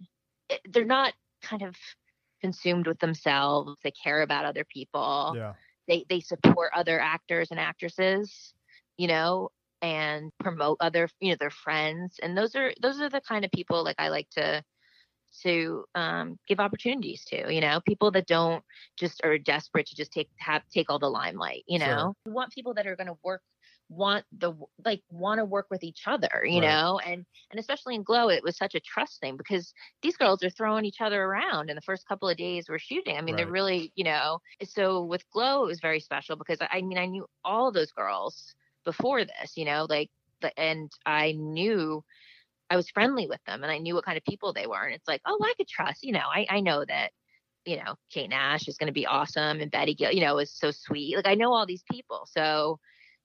eh, 0.49 0.57
they're 0.69 0.85
not 0.85 1.13
kind 1.41 1.63
of 1.63 1.75
consumed 2.43 2.87
with 2.87 2.99
themselves. 2.99 3.77
They 3.83 3.91
care 3.91 4.21
about 4.21 4.45
other 4.45 4.65
people. 4.65 5.33
Yeah. 5.35 5.53
They 5.87 6.05
they 6.09 6.19
support 6.19 6.71
other 6.75 6.99
actors 6.99 7.49
and 7.51 7.59
actresses, 7.59 8.53
you 8.97 9.07
know, 9.07 9.49
and 9.81 10.31
promote 10.39 10.77
other 10.81 11.09
you 11.19 11.31
know 11.31 11.37
their 11.39 11.49
friends. 11.49 12.19
And 12.21 12.37
those 12.37 12.55
are 12.55 12.73
those 12.81 13.01
are 13.01 13.09
the 13.09 13.21
kind 13.21 13.45
of 13.45 13.51
people 13.51 13.83
like 13.83 13.95
I 13.99 14.09
like 14.09 14.29
to 14.31 14.63
to 15.41 15.85
um, 15.95 16.37
give 16.47 16.59
opportunities 16.59 17.23
to. 17.25 17.51
You 17.53 17.61
know, 17.61 17.79
people 17.87 18.11
that 18.11 18.27
don't 18.27 18.63
just 18.99 19.21
are 19.23 19.37
desperate 19.37 19.87
to 19.87 19.95
just 19.95 20.11
take 20.13 20.29
have 20.37 20.61
take 20.73 20.89
all 20.89 20.99
the 20.99 21.09
limelight. 21.09 21.63
You 21.67 21.79
Sure. 21.79 21.87
know, 21.87 22.13
we 22.25 22.31
want 22.31 22.51
people 22.53 22.73
that 22.75 22.87
are 22.87 22.95
going 22.95 23.07
to 23.07 23.17
work 23.23 23.41
want 23.95 24.25
the 24.39 24.53
like 24.85 25.01
want 25.09 25.39
to 25.39 25.45
work 25.45 25.67
with 25.69 25.83
each 25.83 26.03
other 26.07 26.43
you 26.45 26.59
Right. 26.59 26.61
know 26.61 26.99
and 27.05 27.25
and 27.51 27.59
especially 27.59 27.95
in 27.95 28.03
glow 28.03 28.29
it 28.29 28.43
was 28.43 28.57
such 28.57 28.75
a 28.75 28.79
trust 28.79 29.19
thing 29.19 29.37
because 29.37 29.73
these 30.01 30.17
girls 30.17 30.43
are 30.43 30.49
throwing 30.49 30.85
each 30.85 31.01
other 31.01 31.23
around 31.23 31.69
in 31.69 31.75
the 31.75 31.81
first 31.81 32.07
couple 32.07 32.29
of 32.29 32.37
days 32.37 32.65
we're 32.69 32.79
shooting. 32.79 33.17
I 33.17 33.21
mean, 33.21 33.35
they're 33.35 33.49
really, 33.49 33.91
you 33.95 34.03
know, 34.03 34.39
so 34.63 35.03
with 35.03 35.23
Glow, 35.31 35.63
it 35.63 35.67
was 35.67 35.79
very 35.79 35.99
special 35.99 36.35
because 36.35 36.59
I 36.61 36.67
I 36.77 36.81
mean, 36.81 36.97
I 36.97 37.05
knew 37.05 37.25
all 37.43 37.71
those 37.71 37.91
girls 37.91 38.53
before 38.85 39.23
this, 39.23 39.53
you 39.55 39.65
know, 39.65 39.85
like, 39.89 40.09
the, 40.41 40.57
and 40.59 40.91
I 41.05 41.33
knew 41.33 42.03
I 42.69 42.75
was 42.75 42.89
friendly 42.89 43.27
with 43.27 43.39
them 43.45 43.63
and 43.63 43.71
I 43.71 43.77
knew 43.77 43.95
what 43.95 44.05
kind 44.05 44.17
of 44.17 44.23
people 44.25 44.53
they 44.53 44.67
were. 44.67 44.83
And 44.83 44.95
it's 44.95 45.07
like, 45.07 45.21
oh, 45.25 45.39
I 45.43 45.53
could 45.57 45.67
trust, 45.67 46.03
you 46.03 46.11
know, 46.13 46.27
I, 46.33 46.45
I 46.49 46.59
know 46.61 46.83
that, 46.85 47.11
you 47.65 47.77
know, 47.77 47.95
Kate 48.11 48.29
Nash 48.29 48.67
is 48.67 48.77
going 48.77 48.87
to 48.87 48.93
be 48.93 49.05
awesome 49.05 49.61
and 49.61 49.71
Betty 49.71 49.95
Gill, 49.95 50.11
you 50.11 50.21
know, 50.21 50.39
is 50.39 50.51
so 50.53 50.71
sweet. 50.71 51.15
Like, 51.15 51.27
I 51.27 51.35
know 51.35 51.53
all 51.53 51.65
these 51.65 51.83
people. 51.89 52.27
So 52.31 52.79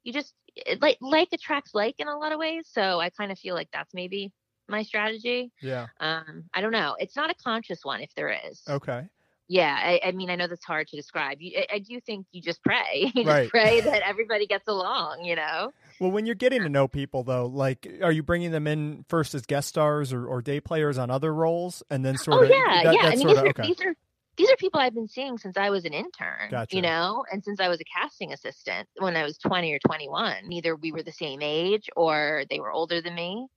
you 0.04 0.12
just, 0.12 0.34
like, 0.80 0.98
like 1.00 1.28
attracts 1.32 1.74
like 1.74 1.94
in 1.98 2.08
a 2.08 2.16
lot 2.18 2.32
of 2.32 2.38
ways. 2.38 2.68
So 2.70 3.00
I 3.00 3.10
kind 3.10 3.32
of 3.32 3.38
feel 3.38 3.54
like 3.54 3.68
that's 3.72 3.92
maybe 3.94 4.32
my 4.68 4.82
strategy. 4.82 5.50
Yeah. 5.62 5.86
Um, 6.00 6.44
I 6.54 6.60
don't 6.60 6.72
know. 6.72 6.96
It's 6.98 7.16
not 7.16 7.30
a 7.30 7.34
conscious 7.34 7.80
one 7.84 8.00
if 8.00 8.14
there 8.14 8.36
is. 8.48 8.62
Okay. 8.68 9.06
Yeah, 9.50 9.74
I, 9.82 9.98
I 10.08 10.12
mean, 10.12 10.28
I 10.28 10.36
know 10.36 10.46
that's 10.46 10.62
hard 10.66 10.88
to 10.88 10.96
describe. 10.96 11.38
You, 11.40 11.58
I, 11.58 11.76
I 11.76 11.78
do 11.78 11.98
think 12.02 12.26
you 12.32 12.42
just 12.42 12.62
pray. 12.62 13.10
You 13.14 13.24
Right. 13.24 13.40
just 13.44 13.50
pray 13.50 13.80
that 13.80 14.02
everybody 14.06 14.46
gets 14.46 14.68
along. 14.68 15.24
You 15.24 15.36
know. 15.36 15.72
Well, 16.00 16.10
when 16.10 16.26
you're 16.26 16.34
getting 16.34 16.60
to 16.64 16.68
know 16.68 16.86
people, 16.86 17.22
though, 17.22 17.46
like, 17.46 17.88
are 18.02 18.12
you 18.12 18.22
bringing 18.22 18.50
them 18.50 18.66
in 18.66 19.06
first 19.08 19.34
as 19.34 19.46
guest 19.46 19.68
stars 19.68 20.12
or, 20.12 20.26
or 20.26 20.42
day 20.42 20.60
players 20.60 20.98
on 20.98 21.10
other 21.10 21.32
roles, 21.32 21.82
and 21.88 22.04
then 22.04 22.18
sort 22.18 22.36
oh 22.36 22.42
of? 22.44 22.50
yeah, 22.50 22.82
that- 22.84 22.94
yeah. 22.94 23.00
I 23.04 23.10
mean, 23.16 23.20
sort 23.20 23.28
these 23.30 23.38
of 23.38 23.44
are 23.44 23.48
okay. 23.48 23.62
these 23.68 23.80
are 23.80 23.94
these 24.38 24.50
are 24.50 24.56
people 24.56 24.80
I've 24.80 24.94
been 24.94 25.08
seeing 25.08 25.36
since 25.36 25.56
I 25.56 25.68
was 25.68 25.84
an 25.84 25.92
intern. 25.92 26.50
Gotcha. 26.50 26.74
You 26.74 26.80
know, 26.80 27.24
and 27.30 27.42
since 27.42 27.60
I 27.60 27.68
was 27.68 27.80
a 27.80 27.84
casting 27.84 28.32
assistant 28.32 28.88
when 28.98 29.16
I 29.16 29.24
was 29.24 29.36
20 29.38 29.72
or 29.72 29.80
21. 29.80 30.50
Either 30.50 30.76
we 30.76 30.92
were 30.92 31.02
the 31.02 31.12
same 31.12 31.40
age 31.42 31.90
or 31.96 32.44
they 32.48 32.60
were 32.60 32.70
older 32.70 33.02
than 33.02 33.14
me. 33.14 33.48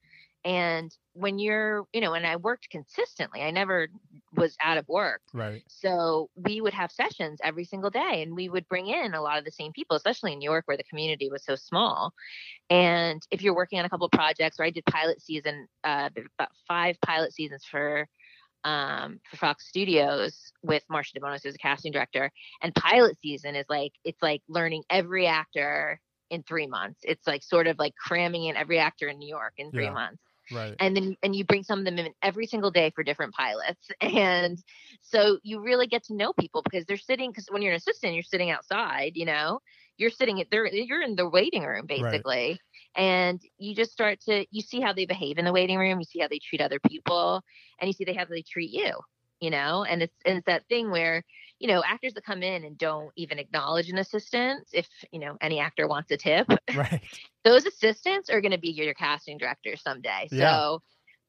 And 0.44 0.92
when 1.14 1.38
you're, 1.38 1.84
you 1.94 2.02
know, 2.02 2.14
and 2.14 2.26
I 2.26 2.38
worked 2.38 2.70
consistently, 2.72 3.42
I 3.42 3.52
never 3.52 3.90
was 4.34 4.58
out 4.64 4.80
of 4.80 4.88
work. 4.88 5.22
Right. 5.34 5.62
So 5.68 6.32
we 6.36 6.62
would 6.62 6.74
have 6.74 6.92
sessions 6.92 7.40
every 7.44 7.64
single 7.64 7.92
day 7.92 8.24
and 8.24 8.36
we 8.36 8.50
would 8.50 8.68
bring 8.68 8.88
in 8.88 9.14
a 9.14 9.22
lot 9.22 9.38
of 9.38 9.46
the 9.46 9.52
same 9.52 9.72
people, 9.72 9.96
especially 9.96 10.34
in 10.34 10.40
New 10.40 10.50
York 10.50 10.64
where 10.66 10.78
the 10.78 10.84
community 10.84 11.30
was 11.30 11.46
so 11.46 11.56
small. 11.56 12.12
And 12.72 13.22
if 13.30 13.44
you're 13.44 13.56
working 13.56 13.78
on 13.78 13.86
a 13.86 13.90
couple 13.90 14.06
of 14.06 14.12
projects, 14.12 14.60
or 14.60 14.66
I 14.66 14.72
did 14.72 14.86
pilot 14.86 15.22
season, 15.22 15.68
uh, 15.84 16.10
about 16.40 16.50
five 16.68 16.96
pilot 17.06 17.34
seasons 17.34 17.64
for 17.70 18.08
um, 18.64 19.20
for 19.30 19.38
Fox 19.38 19.68
Studios 19.68 20.52
with 20.64 20.84
Marcia 20.90 21.20
DeBonis 21.20 21.46
as 21.46 21.56
a 21.56 21.60
casting 21.60 21.92
director. 21.92 22.32
And 22.62 22.74
pilot 22.76 23.18
season 23.22 23.56
is 23.56 23.66
like 23.70 23.94
it's 24.04 24.22
like 24.22 24.42
learning 24.48 24.84
every 24.90 25.28
actor 25.28 26.00
in 26.30 26.44
three 26.44 26.68
months. 26.68 27.00
It's 27.04 27.28
like 27.28 27.44
sort 27.44 27.68
of 27.68 27.78
like 27.80 27.94
cramming 27.96 28.46
in 28.46 28.56
every 28.56 28.80
actor 28.80 29.08
in 29.08 29.18
New 29.20 29.30
York 29.30 29.54
in 29.58 29.72
three 29.72 29.86
Yeah. 29.86 29.94
months 29.94 30.22
Right. 30.52 30.76
and 30.80 30.96
then 30.96 31.16
and 31.24 31.36
you 31.36 31.46
bring 31.46 31.64
some 31.64 31.80
of 31.80 31.86
them 31.86 31.98
in 31.98 32.14
every 32.22 32.46
single 32.46 32.72
day 32.72 32.92
for 32.94 33.04
different 33.04 33.34
pilots 33.34 33.90
and 34.02 34.58
so 35.02 35.40
you 35.44 35.62
really 35.62 35.88
get 35.88 36.04
to 36.04 36.14
know 36.16 36.34
people 36.34 36.62
because 36.62 36.86
they're 36.86 36.98
sitting 36.98 37.32
because 37.32 37.48
when 37.50 37.62
you're 37.62 37.72
an 37.72 37.78
assistant 37.78 38.14
you're 38.14 38.24
sitting 38.24 38.50
outside 38.50 39.14
you 39.16 39.26
know 39.26 39.60
you're 40.02 40.10
sitting 40.10 40.42
at 40.42 40.48
they're 40.52 40.68
you're 40.68 41.02
in 41.02 41.16
the 41.16 41.30
waiting 41.30 41.64
room 41.64 41.86
basically 41.86 42.60
and 42.96 43.42
you 43.58 43.76
just 43.76 43.92
start 43.92 44.20
to 44.20 44.46
you 44.52 44.62
see 44.62 44.82
how 44.82 44.94
they 44.94 45.06
behave 45.06 45.38
in 45.38 45.46
the 45.46 45.54
waiting 45.54 45.78
room 45.78 46.00
you 46.00 46.06
see 46.06 46.20
how 46.20 46.28
they 46.28 46.40
treat 46.40 46.62
other 46.62 46.80
people 46.88 47.42
and 47.80 47.88
you 47.88 47.94
see 47.94 48.04
they 48.04 48.14
how 48.14 48.26
they 48.26 48.42
treat 48.42 48.72
you 48.72 48.94
you 49.40 49.50
know 49.50 49.84
and 49.84 50.02
it's 50.02 50.16
and 50.26 50.38
it's 50.38 50.46
that 50.46 50.68
thing 50.68 50.92
where 50.92 51.24
you 51.60 51.68
know 51.68 51.84
actors 51.86 52.14
that 52.14 52.26
come 52.26 52.44
in 52.44 52.64
and 52.64 52.78
don't 52.78 53.12
even 53.16 53.40
acknowledge 53.40 53.90
an 53.90 53.98
assistant 53.98 54.68
if 54.74 54.88
you 55.12 55.20
know 55.20 55.38
any 55.42 55.60
actor 55.60 55.88
wants 55.88 56.12
a 56.12 56.18
tip 56.18 56.48
Right. 56.76 57.02
those 57.44 57.66
assistants 57.66 58.30
are 58.30 58.42
going 58.42 58.52
to 58.52 58.58
be 58.58 58.72
your 58.72 58.94
casting 58.94 59.38
directors 59.38 59.82
someday. 59.82 60.28
Yeah. 60.32 60.52
So 60.52 60.82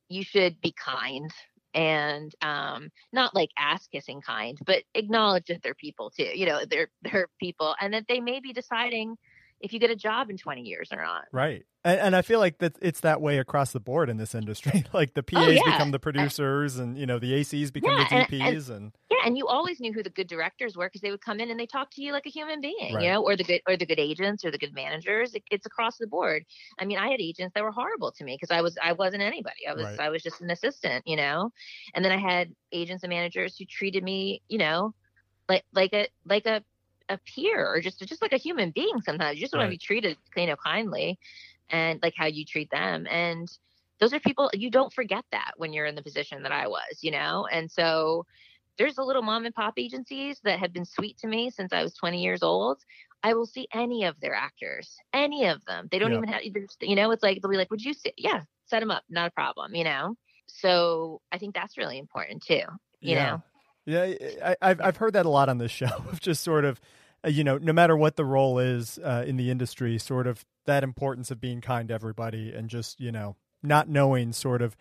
you 0.08 0.22
should 0.22 0.60
be 0.60 0.72
kind 0.72 1.30
and 1.74 2.34
um, 2.42 2.90
not 3.12 3.34
like 3.34 3.50
ass 3.58 3.86
kissing 3.86 4.20
kind, 4.20 4.58
but 4.66 4.82
acknowledge 4.94 5.46
that 5.46 5.62
they're 5.62 5.74
people 5.74 6.10
too. 6.10 6.30
You 6.34 6.46
know, 6.46 6.60
they're 6.68 6.90
they're 7.02 7.28
people, 7.40 7.74
and 7.80 7.94
that 7.94 8.06
they 8.08 8.20
may 8.20 8.40
be 8.40 8.52
deciding 8.52 9.16
if 9.62 9.72
you 9.72 9.78
get 9.78 9.90
a 9.90 9.96
job 9.96 10.28
in 10.28 10.36
20 10.36 10.62
years 10.62 10.88
or 10.92 11.00
not. 11.00 11.24
Right. 11.32 11.64
And, 11.84 11.98
and 12.00 12.16
I 12.16 12.22
feel 12.22 12.40
like 12.40 12.58
that 12.58 12.76
it's 12.82 13.00
that 13.00 13.20
way 13.20 13.38
across 13.38 13.72
the 13.72 13.80
board 13.80 14.10
in 14.10 14.16
this 14.16 14.34
industry. 14.34 14.84
like 14.92 15.14
the 15.14 15.22
PAs 15.22 15.46
Oh, 15.46 15.50
yeah. 15.50 15.62
become 15.64 15.90
the 15.92 15.96
uh, 15.96 16.00
producers, 16.00 16.78
and 16.78 16.96
you 16.98 17.06
know 17.06 17.18
the 17.18 17.32
ACs 17.32 17.72
become 17.72 17.90
Yeah, 17.96 18.06
the 18.08 18.14
and- 18.16 18.28
DPs, 18.28 18.70
and, 18.70 18.92
Yeah, 19.10 19.18
and 19.24 19.38
you 19.38 19.46
always 19.46 19.80
knew 19.80 19.92
who 19.92 20.02
the 20.02 20.10
good 20.10 20.26
directors 20.28 20.76
were 20.76 20.86
because 20.86 21.00
they 21.00 21.10
would 21.10 21.20
come 21.20 21.40
in 21.40 21.50
and 21.50 21.58
they 21.58 21.66
talk 21.66 21.90
to 21.92 22.02
you 22.02 22.12
like 22.12 22.26
a 22.26 22.28
human 22.30 22.60
being, 22.60 22.94
Right. 22.94 23.04
you 23.04 23.10
know, 23.10 23.22
or 23.24 23.36
the 23.36 23.44
good 23.44 23.60
or 23.68 23.76
the 23.76 23.86
good 23.86 23.98
agents 24.00 24.44
or 24.44 24.50
the 24.50 24.58
good 24.58 24.74
managers. 24.74 25.34
It, 25.34 25.42
it's 25.50 25.66
across 25.66 25.96
the 25.98 26.06
board. 26.06 26.44
I 26.78 26.84
mean, 26.84 26.98
I 26.98 27.08
had 27.10 27.20
agents 27.20 27.52
that 27.54 27.62
were 27.64 27.72
horrible 27.72 28.12
to 28.12 28.24
me 28.24 28.36
because 28.40 28.54
I 28.56 28.60
was 28.62 28.76
I 28.82 28.92
wasn't 28.92 29.22
anybody. 29.22 29.66
I 29.68 29.74
was 29.74 29.84
Right. 29.84 30.00
I 30.00 30.08
was 30.08 30.22
just 30.22 30.40
an 30.40 30.50
assistant, 30.50 31.06
you 31.06 31.16
know. 31.16 31.50
And 31.94 32.04
then 32.04 32.12
I 32.12 32.18
had 32.18 32.54
agents 32.72 33.02
and 33.04 33.10
managers 33.10 33.56
who 33.56 33.64
treated 33.64 34.02
me, 34.04 34.42
you 34.48 34.58
know, 34.58 34.94
like 35.48 35.64
like 35.72 35.92
a 35.92 36.06
like 36.24 36.46
a 36.46 36.62
a 37.12 37.20
peer 37.34 37.66
or 37.66 37.80
just 37.80 38.00
just 38.00 38.22
like 38.22 38.32
a 38.32 38.38
human 38.38 38.70
being. 38.70 39.00
Sometimes 39.02 39.36
you 39.36 39.42
just 39.42 39.54
want 39.54 39.66
to 39.66 39.70
be 39.70 39.78
treated, 39.78 40.16
you 40.36 40.46
know, 40.46 40.56
kindly, 40.56 41.18
and 41.70 42.00
like 42.02 42.14
how 42.16 42.26
you 42.26 42.44
treat 42.44 42.70
them 42.70 43.06
and. 43.10 43.48
Those 44.00 44.12
are 44.12 44.18
people 44.18 44.50
you 44.52 44.68
don't 44.68 44.92
forget 44.92 45.24
that 45.30 45.52
when 45.58 45.72
you're 45.72 45.86
in 45.86 45.94
the 45.94 46.02
position 46.02 46.42
that 46.42 46.50
I 46.50 46.66
was, 46.66 46.98
you 47.02 47.12
know? 47.12 47.46
And 47.52 47.70
so 47.70 48.26
there's 48.76 48.98
a 48.98 49.02
little 49.04 49.22
mom 49.22 49.44
and 49.44 49.54
pop 49.54 49.74
agencies 49.76 50.40
that 50.42 50.58
have 50.58 50.72
been 50.72 50.84
sweet 50.84 51.18
to 51.18 51.28
me 51.28 51.50
since 51.50 51.72
I 51.72 51.84
was 51.84 51.94
20 51.94 52.20
years 52.20 52.42
old. 52.42 52.80
I 53.22 53.34
will 53.34 53.46
see 53.46 53.68
any 53.72 54.04
of 54.04 54.18
their 54.18 54.34
actors, 54.34 54.96
any 55.12 55.46
of 55.46 55.64
them. 55.66 55.86
They 55.92 56.00
don't 56.00 56.10
Yeah. 56.10 56.16
even 56.18 56.28
have, 56.30 56.42
you 56.80 56.96
know, 56.96 57.12
it's 57.12 57.22
like 57.22 57.40
they'll 57.40 57.50
be 57.50 57.56
like, 57.56 57.70
"Would 57.70 57.84
you 57.84 57.94
sit? 57.94 58.14
Yeah, 58.16 58.42
set 58.66 58.80
them 58.80 58.90
up, 58.90 59.04
not 59.08 59.28
a 59.28 59.30
problem," 59.30 59.76
you 59.76 59.84
know. 59.84 60.16
So 60.48 61.20
I 61.30 61.38
think 61.38 61.54
that's 61.54 61.78
really 61.78 61.98
important 61.98 62.42
too. 62.42 62.62
You 63.00 63.14
yeah. 63.14 63.38
know, 63.38 63.42
Yeah, 63.84 64.14
I, 64.44 64.56
I've 64.60 64.80
I've 64.80 64.96
heard 64.96 65.12
that 65.12 65.26
a 65.26 65.30
lot 65.30 65.48
on 65.48 65.58
this 65.58 65.70
show 65.70 65.86
of 66.10 66.18
just 66.20 66.42
sort 66.42 66.64
of, 66.64 66.80
you 67.24 67.44
know, 67.44 67.58
no 67.58 67.72
matter 67.72 67.96
what 67.96 68.16
the 68.16 68.24
role 68.24 68.58
is 68.58 68.98
uh, 68.98 69.24
in 69.26 69.36
the 69.36 69.50
industry, 69.50 69.98
sort 69.98 70.26
of 70.26 70.44
that 70.66 70.82
importance 70.84 71.30
of 71.30 71.40
being 71.40 71.60
kind 71.60 71.88
to 71.88 71.94
everybody 71.94 72.52
and 72.52 72.68
just 72.70 73.00
you 73.00 73.12
know 73.12 73.36
not 73.62 73.88
knowing 73.88 74.32
sort 74.32 74.62
of 74.62 74.76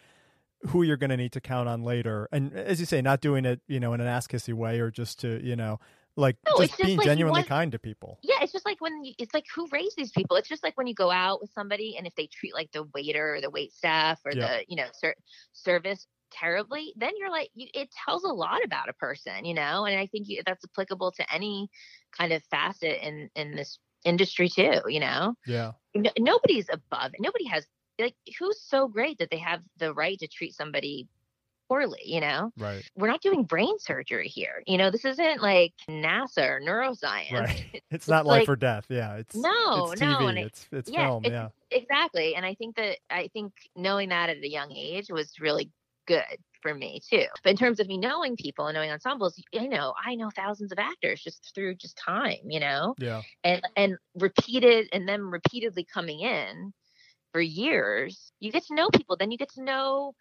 who 0.68 0.84
you're 0.84 0.98
going 0.98 1.10
to 1.10 1.18
need 1.18 1.32
to 1.32 1.42
count 1.42 1.68
on 1.68 1.84
later, 1.84 2.28
and 2.32 2.54
as 2.54 2.80
you 2.80 2.86
say, 2.86 3.02
not 3.02 3.20
doing 3.22 3.46
it 3.46 3.62
you 3.68 3.80
know 3.80 3.94
in 3.94 4.02
an 4.02 4.08
ass 4.08 4.28
kissy 4.28 4.54
way 4.54 4.80
or 4.80 4.92
just 4.92 5.20
to 5.20 5.44
you 5.44 5.56
know 5.56 5.80
like 6.18 6.36
No, 6.46 6.58
just 6.58 6.72
just 6.78 6.84
being 6.84 6.98
like 6.98 7.06
genuinely 7.06 7.44
kind 7.44 7.72
to 7.72 7.80
people. 7.80 8.20
yeah, 8.22 8.36
it's 8.42 8.52
just 8.52 8.66
like 8.66 8.82
when 8.82 9.04
you, 9.04 9.14
it's 9.18 9.34
like 9.34 9.46
who 9.56 9.68
raised 9.72 9.96
these 9.96 10.12
people. 10.12 10.36
It's 10.36 10.50
just 10.50 10.62
like 10.62 10.78
when 10.78 10.86
you 10.86 10.94
go 10.94 11.10
out 11.10 11.40
with 11.42 11.52
somebody 11.54 11.96
and 11.98 12.06
if 12.06 12.14
they 12.16 12.28
treat 12.28 12.54
like 12.54 12.70
the 12.74 12.84
waiter 12.94 13.36
or 13.36 13.42
the 13.42 13.50
wait 13.50 13.72
staff 13.72 14.20
or 14.26 14.34
Yeah. 14.34 14.48
the 14.58 14.64
you 14.68 14.76
know 14.76 14.88
ser- 14.94 15.16
service 15.54 16.06
terribly, 16.32 16.94
then 16.98 17.12
you're 17.18 17.30
like, 17.32 17.50
you, 17.54 17.68
it 17.74 17.90
tells 18.06 18.24
a 18.24 18.28
lot 18.34 18.64
about 18.64 18.90
a 18.90 18.94
person, 18.94 19.46
you 19.46 19.54
know. 19.54 19.86
And 19.86 20.00
I 20.00 20.08
think 20.08 20.28
you, 20.28 20.42
that's 20.46 20.64
applicable 20.66 21.12
to 21.14 21.34
any 21.34 21.70
kind 22.18 22.34
of 22.34 22.44
facet 22.52 23.06
in 23.06 23.30
in 23.36 23.56
this 23.56 23.78
industry 24.06 24.50
too, 24.50 24.82
you 24.88 25.00
know. 25.00 25.36
Yeah. 25.46 25.72
No, 25.96 26.10
nobody's 26.18 26.68
above. 26.72 27.12
Nobody 27.20 27.46
has 27.46 27.66
like 28.00 28.16
who's 28.40 28.62
so 28.62 28.88
great 28.88 29.18
that 29.20 29.30
they 29.30 29.38
have 29.38 29.62
the 29.78 29.94
right 29.94 30.18
to 30.20 30.28
treat 30.28 30.54
somebody 30.56 31.08
poorly, 31.68 32.02
you 32.04 32.20
know? 32.20 32.52
Right. 32.58 32.84
We're 32.98 33.08
not 33.08 33.22
doing 33.22 33.44
brain 33.46 33.80
surgery 33.80 34.28
here. 34.28 34.62
You 34.68 34.78
know, 34.78 34.92
this 34.92 35.06
isn't 35.06 35.42
like 35.42 35.74
NASA 35.90 36.50
or 36.50 36.60
neuroscience. 36.62 37.32
Right. 37.32 37.66
It's, 37.74 37.86
It's 37.92 38.08
not 38.10 38.26
like- 38.26 38.42
life 38.42 38.50
or 38.50 38.56
death. 38.58 38.86
Yeah. 38.90 39.16
It's 39.18 39.36
No, 39.36 39.92
it's 39.92 40.02
no, 40.02 40.08
TV. 40.18 40.30
and 40.30 40.38
it- 40.40 40.46
it's 40.48 40.68
it's 40.72 40.90
yeah, 40.90 41.08
film. 41.08 41.26
it's- 41.26 41.32
yeah. 41.72 41.78
Exactly. 41.78 42.36
And 42.36 42.46
I 42.46 42.56
think 42.56 42.76
that 42.76 42.98
I 43.10 43.30
think 43.32 43.54
knowing 43.76 44.10
that 44.10 44.30
at 44.30 44.38
a 44.38 44.50
young 44.50 44.72
age 44.74 45.08
was 45.10 45.32
really 45.40 45.70
good 46.08 46.38
for 46.62 46.74
me 46.74 47.00
too. 47.10 47.26
But 47.44 47.52
in 47.52 47.58
terms 47.58 47.80
of 47.80 47.88
me 47.88 47.98
knowing 47.98 48.36
people 48.36 48.68
and 48.68 48.76
knowing 48.76 48.92
ensembles, 48.92 49.42
you 49.52 49.70
know, 49.70 49.94
I 50.04 50.16
know 50.16 50.30
thousands 50.36 50.72
of 50.72 50.80
actors 50.80 51.22
just 51.24 51.52
through 51.56 51.76
just 51.76 51.98
time, 51.98 52.40
you 52.50 52.60
know, 52.60 52.96
Yeah. 52.98 53.24
and 53.44 53.62
and 53.76 53.98
repeated 54.16 54.90
and 54.94 55.08
then 55.08 55.22
repeatedly 55.22 55.86
coming 55.92 56.22
in 56.22 56.74
for 57.32 57.42
years. 57.42 58.32
You 58.40 58.52
get 58.52 58.64
to 58.66 58.76
know 58.76 58.90
people, 58.90 59.18
then 59.18 59.32
you 59.32 59.38
get 59.38 59.52
to 59.54 59.64
know 59.64 60.14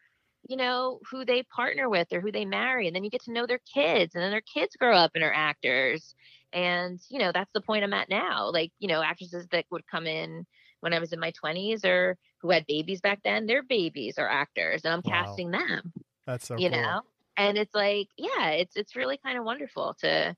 you 0.48 0.56
know 0.56 1.00
who 1.10 1.24
they 1.24 1.42
partner 1.54 1.88
with 1.88 2.08
or 2.12 2.20
who 2.20 2.32
they 2.32 2.44
marry 2.44 2.86
and 2.86 2.96
then 2.96 3.04
you 3.04 3.10
get 3.10 3.22
to 3.22 3.32
know 3.32 3.46
their 3.46 3.60
kids 3.74 4.14
and 4.14 4.22
then 4.22 4.30
their 4.30 4.40
kids 4.42 4.76
grow 4.76 4.96
up 4.96 5.10
and 5.14 5.22
are 5.22 5.32
actors 5.32 6.14
and 6.52 6.98
you 7.10 7.18
know 7.18 7.30
that's 7.32 7.50
the 7.52 7.60
point 7.60 7.84
i'm 7.84 7.92
at 7.92 8.08
now 8.08 8.50
like 8.50 8.70
you 8.78 8.88
know 8.88 9.02
actresses 9.02 9.46
that 9.52 9.64
would 9.70 9.86
come 9.86 10.06
in 10.06 10.46
when 10.80 10.92
i 10.92 10.98
was 10.98 11.12
in 11.12 11.20
my 11.20 11.32
20s 11.32 11.84
or 11.84 12.16
who 12.40 12.50
had 12.50 12.66
babies 12.66 13.00
back 13.00 13.20
then 13.24 13.46
their 13.46 13.62
babies 13.62 14.18
are 14.18 14.28
actors 14.28 14.84
and 14.84 14.92
i'm 14.94 15.02
Wow. 15.04 15.24
casting 15.24 15.50
them 15.50 15.92
That's 16.26 16.46
so 16.46 16.56
you 16.56 16.70
cool. 16.70 16.80
know 16.80 17.00
and 17.36 17.56
it's 17.58 17.74
like 17.74 18.08
yeah 18.16 18.50
it's 18.50 18.76
it's 18.76 18.96
really 18.96 19.18
kind 19.24 19.38
of 19.38 19.44
wonderful 19.44 19.94
to 20.00 20.34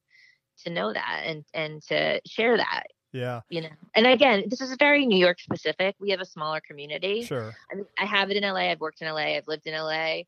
to 0.64 0.70
know 0.70 0.92
that 0.92 1.22
and 1.24 1.44
and 1.54 1.82
to 1.82 2.20
share 2.26 2.56
that 2.56 2.84
Yeah. 3.12 3.40
you 3.48 3.62
know 3.62 3.70
and 3.94 4.06
again 4.06 4.44
this 4.48 4.60
is 4.60 4.76
very 4.78 5.06
new 5.06 5.18
york 5.18 5.40
specific 5.40 5.96
we 5.98 6.10
have 6.10 6.20
a 6.20 6.26
smaller 6.26 6.60
community 6.60 7.22
Sure. 7.24 7.54
I 7.70 7.76
mean, 7.76 7.86
I 7.98 8.04
have 8.04 8.30
it 8.30 8.36
in 8.36 8.42
LA. 8.42 8.70
I've 8.70 8.80
worked 8.80 9.00
in 9.00 9.08
LA. 9.08 9.36
I've 9.36 9.48
lived 9.48 9.66
in 9.66 9.74
LA. 9.74 10.22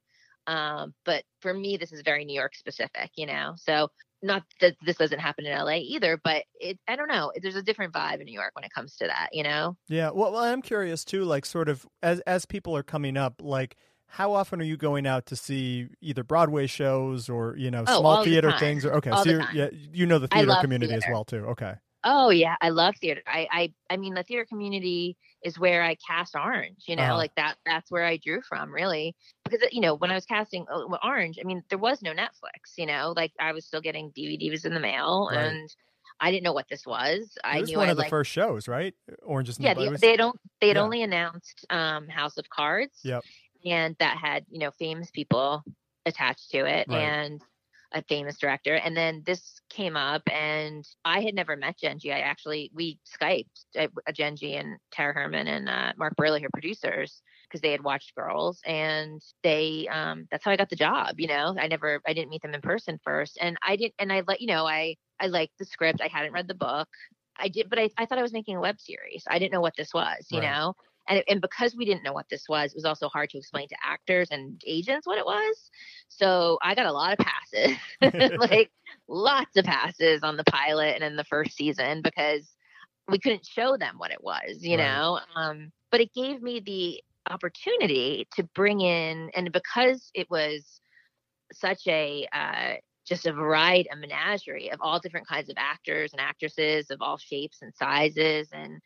Um, 0.46 0.94
but 1.05 1.24
for 1.40 1.53
me, 1.55 1.77
this 1.77 1.92
is 1.92 2.03
very 2.03 2.24
New 2.24 2.35
York 2.35 2.55
specific, 2.55 3.11
you 3.16 3.27
know. 3.27 3.55
So 3.57 3.88
not 4.24 4.42
that 4.60 4.74
this 4.84 4.96
doesn't 4.96 5.20
happen 5.20 5.46
in 5.46 5.56
LA 5.56 5.76
either, 5.76 6.18
but 6.24 6.44
it 6.60 6.78
I 6.88 6.96
don't 6.96 7.08
know. 7.08 7.30
There's 7.40 7.54
a 7.56 7.62
different 7.62 7.92
vibe 7.92 8.20
in 8.20 8.24
New 8.26 8.32
York 8.32 8.52
when 8.54 8.64
it 8.64 8.72
comes 8.72 8.96
to 8.96 9.06
that, 9.06 9.28
you 9.32 9.42
know. 9.44 9.76
Yeah. 9.88 10.10
Well, 10.10 10.32
well, 10.32 10.42
I'm 10.42 10.62
curious 10.62 11.04
too. 11.04 11.24
Like, 11.24 11.44
sort 11.46 11.68
of 11.68 11.87
as 12.02 12.20
as 12.20 12.46
people 12.46 12.76
are 12.76 12.82
coming 12.82 13.16
up, 13.16 13.40
like. 13.42 13.76
How 14.06 14.32
often 14.32 14.60
are 14.60 14.64
you 14.64 14.76
going 14.76 15.08
out 15.08 15.26
to 15.26 15.34
see 15.34 15.88
either 16.00 16.22
Broadway 16.22 16.68
shows 16.68 17.28
or 17.28 17.56
you 17.56 17.68
know 17.68 17.80
Oh, 17.88 17.98
small 17.98 18.06
all 18.06 18.24
the 18.24 18.30
theater 18.30 18.50
time. 18.50 18.58
things? 18.60 18.84
Or 18.84 18.92
okay, 18.92 19.10
All 19.10 19.24
so 19.24 19.38
the 19.38 19.46
yeah, 19.52 19.70
you 19.72 20.06
know 20.06 20.20
the 20.20 20.28
theater 20.28 20.54
community 20.60 20.94
as 20.94 21.02
well 21.10 21.24
too. 21.24 21.46
Okay, 21.46 21.72
Oh 22.05 22.31
yeah, 22.31 22.57
I 22.61 22.69
love 22.69 22.97
theater. 23.01 23.23
I 23.27 23.49
I 23.51 23.73
I 23.90 23.97
mean 23.97 24.14
the 24.14 24.23
theater 24.23 24.45
community 24.45 25.17
is 25.43 25.59
where 25.59 25.83
I 25.83 25.97
cast 26.07 26.35
Orange, 26.37 26.85
you 26.87 26.97
know, 26.97 27.03
Uh-huh. 27.05 27.17
like 27.17 27.35
that 27.37 27.57
that's 27.64 27.90
where 27.90 28.05
I 28.05 28.19
drew 28.19 28.43
from 28.43 28.71
really. 28.73 29.14
Because 29.45 29.67
you 29.73 29.81
know, 29.81 29.95
when 29.95 30.11
I 30.11 30.14
was 30.14 30.27
casting 30.27 30.67
uh, 30.71 30.85
Orange, 31.03 31.38
I 31.40 31.45
mean 31.45 31.62
there 31.71 31.79
was 31.79 32.03
no 32.03 32.12
Netflix, 32.12 32.77
you 32.77 32.87
know, 32.87 33.14
like 33.17 33.33
I 33.40 33.53
was 33.53 33.64
still 33.67 33.81
getting 33.81 34.11
DVDs 34.12 34.64
in 34.64 34.75
the 34.75 34.81
mail 34.81 35.31
Right. 35.33 35.47
and 35.47 35.75
I 36.21 36.31
didn't 36.31 36.45
know 36.45 36.53
what 36.53 36.69
this 36.69 36.87
was. 36.87 37.37
I 37.43 37.59
it 37.59 37.61
was 37.62 37.71
knew 37.71 37.79
one 37.79 37.88
I 37.88 37.90
of 37.93 37.97
the 37.97 38.03
liked 38.03 38.11
first 38.11 38.31
shows, 38.31 38.69
right? 38.69 38.95
Orange 39.23 39.49
is 39.49 39.57
the 39.57 39.64
yeah, 39.64 39.75
they, 39.75 39.88
they 39.88 40.17
don't. 40.17 40.38
They 40.61 40.69
had 40.69 40.77
Yeah. 40.77 40.83
only 40.83 41.03
announced 41.03 41.67
um, 41.71 42.09
House 42.09 42.37
of 42.38 42.49
Cards. 42.51 43.01
Yep. 43.03 43.25
And 43.64 43.97
that 43.99 44.19
had 44.19 44.45
you 44.51 44.59
know 44.59 44.71
famous 44.73 45.11
people 45.11 45.64
attached 46.07 46.51
to 46.51 46.59
it 46.67 46.87
Right. 46.88 47.01
and 47.01 47.40
a 47.94 48.02
famous 48.09 48.38
director. 48.38 48.74
And 48.74 48.96
then 48.96 49.22
this 49.26 49.61
came 49.70 49.96
up, 49.96 50.22
and 50.30 50.85
I 51.04 51.22
had 51.22 51.35
never 51.35 51.57
met 51.57 51.78
Jenji. 51.83 52.12
I 52.12 52.20
actually 52.20 52.70
we 52.74 52.98
skyped 53.07 53.64
uh, 53.78 53.88
Jenji 54.11 54.59
and 54.61 54.78
Tara 54.92 55.14
Herrmann 55.14 55.46
and 55.48 55.68
uh, 55.68 55.92
Mark 55.96 56.16
Burley, 56.16 56.42
her 56.42 56.50
producers, 56.52 57.22
because 57.48 57.61
they 57.62 57.72
had 57.72 57.85
watched 57.85 58.14
Girls, 58.14 58.61
and 58.66 59.22
they 59.42 59.88
um, 59.90 60.26
that's 60.30 60.44
how 60.44 60.50
I 60.50 60.57
got 60.57 60.70
the 60.70 60.76
job. 60.76 61.20
You 61.20 61.28
know, 61.28 61.57
I 61.59 61.68
never 61.68 62.00
I 62.07 62.12
didn't 62.12 62.30
meet 62.30 62.42
them 62.42 62.54
in 62.54 62.61
person 62.61 62.98
first, 63.04 63.38
and 63.40 63.57
I 63.66 63.76
didn't 63.76 63.94
and 63.98 64.12
I 64.12 64.22
let 64.26 64.40
you 64.40 64.48
know 64.48 64.66
I 64.66 64.96
I 65.20 65.26
liked 65.28 65.59
the 65.59 65.64
script. 65.64 66.00
I 66.02 66.09
hadn't 66.09 66.33
read 66.33 66.48
the 66.48 66.54
book. 66.54 66.88
I 67.38 67.48
did, 67.48 67.68
but 67.70 67.78
I, 67.78 67.90
I 67.98 68.07
thought 68.07 68.18
I 68.18 68.22
was 68.22 68.33
making 68.33 68.57
a 68.57 68.61
web 68.61 68.80
series. 68.80 69.24
I 69.28 69.38
didn't 69.38 69.52
know 69.52 69.61
what 69.61 69.74
this 69.76 69.92
was, 69.94 70.26
you 70.30 70.40
Right. 70.40 70.50
know? 70.50 70.74
And, 71.09 71.23
and 71.29 71.40
because 71.40 71.75
we 71.77 71.85
didn't 71.85 72.03
know 72.03 72.12
what 72.12 72.29
this 72.31 72.49
was, 72.49 72.73
it 72.73 72.77
was 72.77 72.85
also 72.85 73.09
hard 73.09 73.31
to 73.31 73.38
explain 73.38 73.69
to 73.69 73.77
actors 73.85 74.29
and 74.31 74.61
agents 74.67 75.07
what 75.07 75.19
it 75.19 75.27
was. 75.27 75.71
So 76.09 76.59
I 76.62 76.75
got 76.75 76.87
a 76.87 76.93
lot 76.93 77.12
of 77.12 77.19
passes, 77.19 78.33
like 78.38 78.71
lots 79.09 79.57
of 79.57 79.64
passes 79.64 80.23
on 80.23 80.37
the 80.37 80.45
pilot 80.45 80.95
and 80.95 81.05
in 81.05 81.17
the 81.17 81.25
first 81.25 81.57
season 81.57 82.03
because 82.03 82.55
we 83.09 83.19
couldn't 83.19 83.47
show 83.47 83.77
them 83.77 83.97
what 83.99 84.12
it 84.12 84.23
was, 84.23 84.62
you 84.62 84.77
Right. 84.77 84.85
know? 84.85 85.21
Um, 85.37 85.73
but 85.90 86.01
it 86.01 86.12
gave 86.14 86.43
me 86.43 86.61
the 86.61 87.03
opportunity 87.31 88.27
to 88.37 88.45
bring 88.55 88.81
in, 88.81 89.31
and 89.35 89.53
because 89.53 90.11
it 90.14 90.31
was 90.31 90.81
such 91.53 91.87
a, 91.87 92.27
uh, 92.33 92.75
just 93.07 93.27
a 93.27 93.33
variety, 93.33 93.88
a 93.93 93.97
menagerie 93.97 94.71
of 94.71 94.81
all 94.81 94.99
different 94.99 95.29
kinds 95.29 95.51
of 95.51 95.57
actors 95.59 96.12
and 96.12 96.21
actresses 96.21 96.90
of 96.90 97.03
all 97.03 97.19
shapes 97.19 97.59
and 97.62 97.75
sizes 97.75 98.49
and 98.53 98.81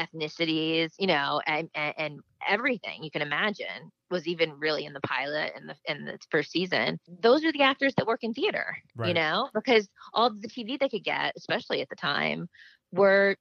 ethnicities, 0.00 0.92
you 0.98 1.06
know, 1.06 1.40
and, 1.46 1.68
and, 1.74 1.94
and 1.98 2.20
everything 2.48 3.02
you 3.02 3.10
can 3.10 3.22
imagine 3.22 3.90
was 4.10 4.26
even 4.26 4.52
really 4.58 4.84
in 4.84 4.92
the 4.92 5.00
pilot 5.00 5.52
and 5.54 5.68
the 5.68 5.76
in 5.86 6.04
the 6.04 6.18
first 6.30 6.50
season. 6.50 6.98
Those 7.22 7.44
are 7.44 7.52
the 7.52 7.62
actors 7.62 7.94
that 7.96 8.06
work 8.06 8.20
in 8.22 8.34
theater, 8.34 8.76
you 9.02 9.14
know, 9.14 9.50
because 9.54 9.88
all 10.14 10.30
the 10.30 10.48
TV 10.48 10.76
they 10.78 10.88
could 10.88 11.04
get, 11.04 11.34
especially 11.36 11.80
at 11.82 11.88
the 11.90 11.96
time, 11.96 12.48
were 12.92 13.36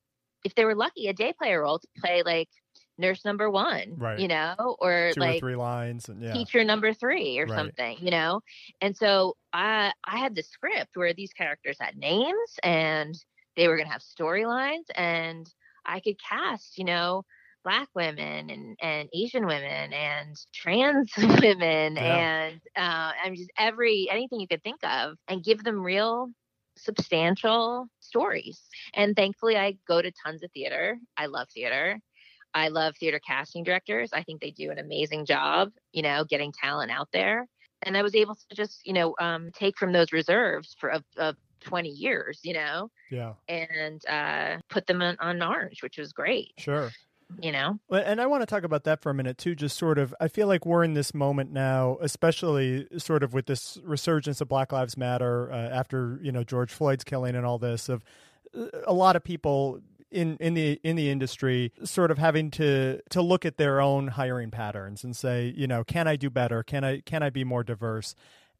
if 0.45 0.56
they 0.56 0.65
were 0.65 0.76
lucky, 0.76 1.08
a 1.08 1.13
day 1.13 1.34
player 1.38 1.62
role 1.63 1.80
to 1.80 1.88
play 2.00 2.24
like 2.24 2.50
nurse 2.98 3.26
number 3.26 3.50
one, 3.50 3.98
Right. 3.98 4.17
you 4.17 4.28
know, 4.28 4.78
or 4.80 5.13
Two 5.13 5.22
like 5.22 5.38
or 5.38 5.39
three 5.39 5.56
lines, 5.56 6.10
and 6.10 6.22
yeah, 6.22 6.45
teacher 6.45 6.63
number 6.63 6.93
three 6.93 7.39
or 7.39 7.48
Right. 7.48 7.74
something, 7.74 7.98
you 8.02 8.12
know? 8.12 8.41
And 8.82 8.95
so 8.95 9.36
I 9.54 9.93
I 10.04 10.17
had 10.17 10.36
the 10.36 10.43
script 10.43 10.91
where 10.95 11.13
these 11.13 11.34
characters 11.34 11.78
had 11.80 11.98
names 11.98 12.60
and 12.63 13.15
they 13.56 13.67
were 13.67 13.78
gonna 13.78 13.89
have 13.91 14.02
storylines 14.02 14.86
and 14.95 15.48
I 15.86 16.00
could 16.00 16.15
cast, 16.20 16.78
you 16.78 16.86
know, 16.86 17.24
black 17.63 17.88
women 17.96 18.50
and, 18.50 18.78
and 18.82 19.10
Asian 19.13 19.46
women 19.46 19.94
and 19.94 20.36
trans 20.54 21.12
women 21.18 21.98
Yeah. 21.98 22.26
and 22.26 22.62
uh 22.78 23.12
I 23.24 23.30
mean 23.30 23.36
just 23.38 23.52
every 23.58 24.08
anything 24.10 24.39
you 24.39 24.48
could 24.48 24.63
think 24.63 24.84
of 24.84 25.18
and 25.28 25.44
give 25.44 25.63
them 25.63 25.82
real 25.82 26.30
substantial 26.78 27.88
stories. 28.00 28.62
And 28.94 29.15
thankfully 29.15 29.58
I 29.58 29.78
go 29.88 30.02
to 30.02 30.12
tons 30.26 30.44
of 30.44 30.52
theater. 30.52 30.98
I 31.18 31.26
love 31.28 31.48
theater. 31.54 32.00
I 32.54 32.70
love 32.70 32.96
theater 32.98 33.20
casting 33.26 33.63
directors. 33.63 34.12
I 34.13 34.24
think 34.24 34.42
they 34.42 34.52
do 34.52 34.72
an 34.72 34.80
amazing 34.80 35.26
job, 35.26 35.72
you 35.94 36.02
know, 36.02 36.24
getting 36.26 36.52
talent 36.52 36.92
out 36.92 37.10
there. 37.13 37.48
And 37.84 37.98
I 37.98 38.02
was 38.02 38.15
able 38.15 38.36
to 38.36 38.56
just, 38.56 38.82
you 38.86 38.94
know, 38.94 39.15
um, 39.20 39.52
take 39.54 39.78
from 39.78 39.92
those 39.94 40.12
reserves 40.12 40.76
for 40.80 40.89
of, 40.89 41.04
of 41.18 41.36
20 41.62 41.89
years, 41.89 42.39
you 42.43 42.54
know, 42.54 42.89
yeah, 43.10 43.34
and 43.48 44.06
uh, 44.08 44.58
put 44.69 44.88
them 44.88 45.02
on, 45.02 45.17
on 45.19 45.41
Orange, 45.41 45.84
which 45.84 45.98
was 45.98 46.13
great, 46.13 46.54
sure. 46.58 46.91
you 47.41 47.52
know. 47.52 47.80
And 47.89 48.22
I 48.22 48.28
want 48.28 48.41
to 48.41 48.45
talk 48.45 48.63
about 48.63 48.84
that 48.86 49.02
for 49.02 49.10
a 49.10 49.13
minute 49.13 49.38
too. 49.38 49.56
Just 49.56 49.78
sort 49.78 49.98
of, 49.98 50.13
I 50.19 50.28
feel 50.28 50.48
like 50.48 50.65
we're 50.65 50.84
in 50.84 50.93
this 50.93 51.13
moment 51.13 51.52
now, 51.52 51.98
especially 52.02 52.88
sort 52.98 53.24
of 53.24 53.34
with 53.34 53.45
this 53.45 53.78
resurgence 53.84 54.41
of 54.41 54.48
Black 54.48 54.72
Lives 54.72 54.98
Matter 54.98 55.52
uh, 55.52 55.56
after 55.56 56.19
you 56.22 56.32
know 56.32 56.43
George 56.43 56.72
Floyd's 56.72 57.04
killing 57.04 57.36
and 57.36 57.45
all 57.45 57.58
this. 57.58 57.89
Of 57.89 58.04
uh, 58.58 58.67
a 58.86 58.93
lot 58.93 59.15
of 59.15 59.24
people 59.24 59.82
in 60.12 60.38
in 60.38 60.54
the 60.54 60.80
in 60.84 60.95
the 60.95 61.10
industry 61.10 61.72
sort 61.84 62.12
of 62.12 62.17
having 62.17 62.52
to 62.52 63.00
to 63.10 63.22
look 63.22 63.45
at 63.45 63.58
their 63.58 63.82
own 63.82 64.08
hiring 64.08 64.52
patterns 64.52 65.04
and 65.04 65.15
say, 65.15 65.54
you 65.56 65.67
know, 65.67 65.84
can 65.84 66.08
I 66.08 66.15
do 66.15 66.30
better? 66.30 66.63
Can 66.63 66.84
I 66.84 67.02
can 67.02 67.24
I 67.24 67.30
be 67.30 67.43
more 67.43 67.63
diverse? 67.63 68.15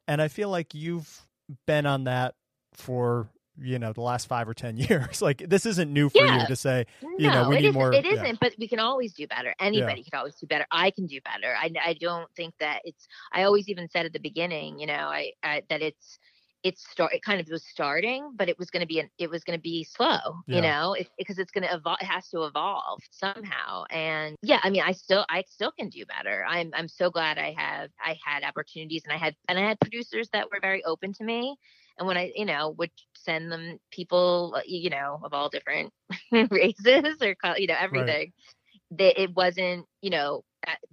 And 0.06 0.20
I 0.22 0.28
feel 0.28 0.48
like 0.48 0.74
you've 0.74 1.26
been 1.66 1.86
on 1.86 2.04
that 2.04 2.34
for 2.72 3.28
you 3.62 3.78
know 3.78 3.92
the 3.92 4.00
last 4.00 4.26
five 4.26 4.48
or 4.48 4.54
ten 4.54 4.76
years. 4.88 5.20
like 5.20 5.42
this 5.48 5.66
isn't 5.66 5.92
new 5.92 6.08
for 6.08 6.18
Yeah. 6.18 6.42
you 6.42 6.46
to 6.46 6.56
say. 6.56 6.86
No, 7.02 7.10
You 7.18 7.30
know, 7.30 7.48
we 7.48 7.56
it 7.56 7.60
need 7.60 7.66
isn't. 7.68 7.74
more- 7.80 7.92
It 7.92 8.04
yeah. 8.04 8.12
isn't, 8.12 8.40
but 8.40 8.54
we 8.58 8.68
can 8.68 8.78
always 8.78 9.12
do 9.12 9.26
better. 9.26 9.54
Anybody 9.60 10.02
can 10.02 10.18
always 10.18 10.34
do 10.36 10.46
better. 10.46 10.66
I 10.70 10.90
can 10.90 11.06
do 11.06 11.20
better. 11.20 11.54
I, 11.58 11.70
I 11.84 11.94
don't 11.94 12.28
think 12.36 12.54
that 12.60 12.80
it's. 12.84 13.06
I 13.32 13.42
always 13.42 13.68
even 13.68 13.88
said 13.90 14.06
at 14.06 14.12
the 14.12 14.20
beginning, 14.20 14.78
you 14.78 14.86
know, 14.86 14.94
I, 15.08 15.32
I 15.42 15.62
that 15.68 15.82
it's 15.82 16.18
it's 16.62 16.86
start. 16.90 17.14
It 17.14 17.22
kind 17.22 17.40
of 17.40 17.48
was 17.48 17.64
starting, 17.64 18.32
but 18.36 18.48
it 18.50 18.58
was 18.58 18.68
going 18.70 18.82
to 18.82 18.86
be 18.86 18.98
an. 19.00 19.08
It 19.18 19.30
was 19.30 19.44
going 19.44 19.58
to 19.58 19.62
be 19.62 19.82
slow, 19.84 20.18
Yeah. 20.46 20.56
you 20.56 20.60
know, 20.62 20.92
it, 20.94 21.08
because 21.18 21.38
it's 21.38 21.50
going 21.50 21.64
to 21.66 21.74
evolve. 21.74 21.96
It 22.02 22.06
has 22.06 22.28
to 22.30 22.44
evolve 22.44 23.00
somehow. 23.10 23.84
And 23.90 24.36
yeah, 24.42 24.60
I 24.62 24.68
mean, 24.70 24.82
I 24.86 24.92
still, 24.92 25.24
I 25.30 25.42
still 25.48 25.72
can 25.72 25.88
do 25.88 26.04
better. 26.06 26.44
I'm, 26.46 26.70
I'm 26.74 26.86
so 26.88 27.08
glad 27.10 27.38
I 27.38 27.54
have, 27.56 27.90
I 28.04 28.18
had 28.24 28.42
opportunities, 28.44 29.02
and 29.04 29.12
I 29.12 29.16
had, 29.16 29.36
and 29.48 29.58
I 29.58 29.62
had 29.62 29.80
producers 29.80 30.28
that 30.34 30.50
were 30.50 30.58
very 30.60 30.84
open 30.84 31.14
to 31.14 31.24
me. 31.24 31.56
And 31.98 32.06
when 32.06 32.16
I, 32.16 32.32
you 32.34 32.44
know, 32.44 32.74
would 32.78 32.90
send 33.14 33.50
them 33.52 33.78
people, 33.90 34.54
uh, 34.56 34.62
you 34.66 34.90
know, 34.90 35.20
of 35.22 35.34
all 35.34 35.48
different 35.48 35.92
races 36.50 37.16
or 37.20 37.36
you 37.56 37.66
know 37.66 37.76
everything, 37.78 38.32
that 38.92 39.20
it 39.20 39.34
wasn't, 39.34 39.86
you 40.00 40.10
know, 40.10 40.44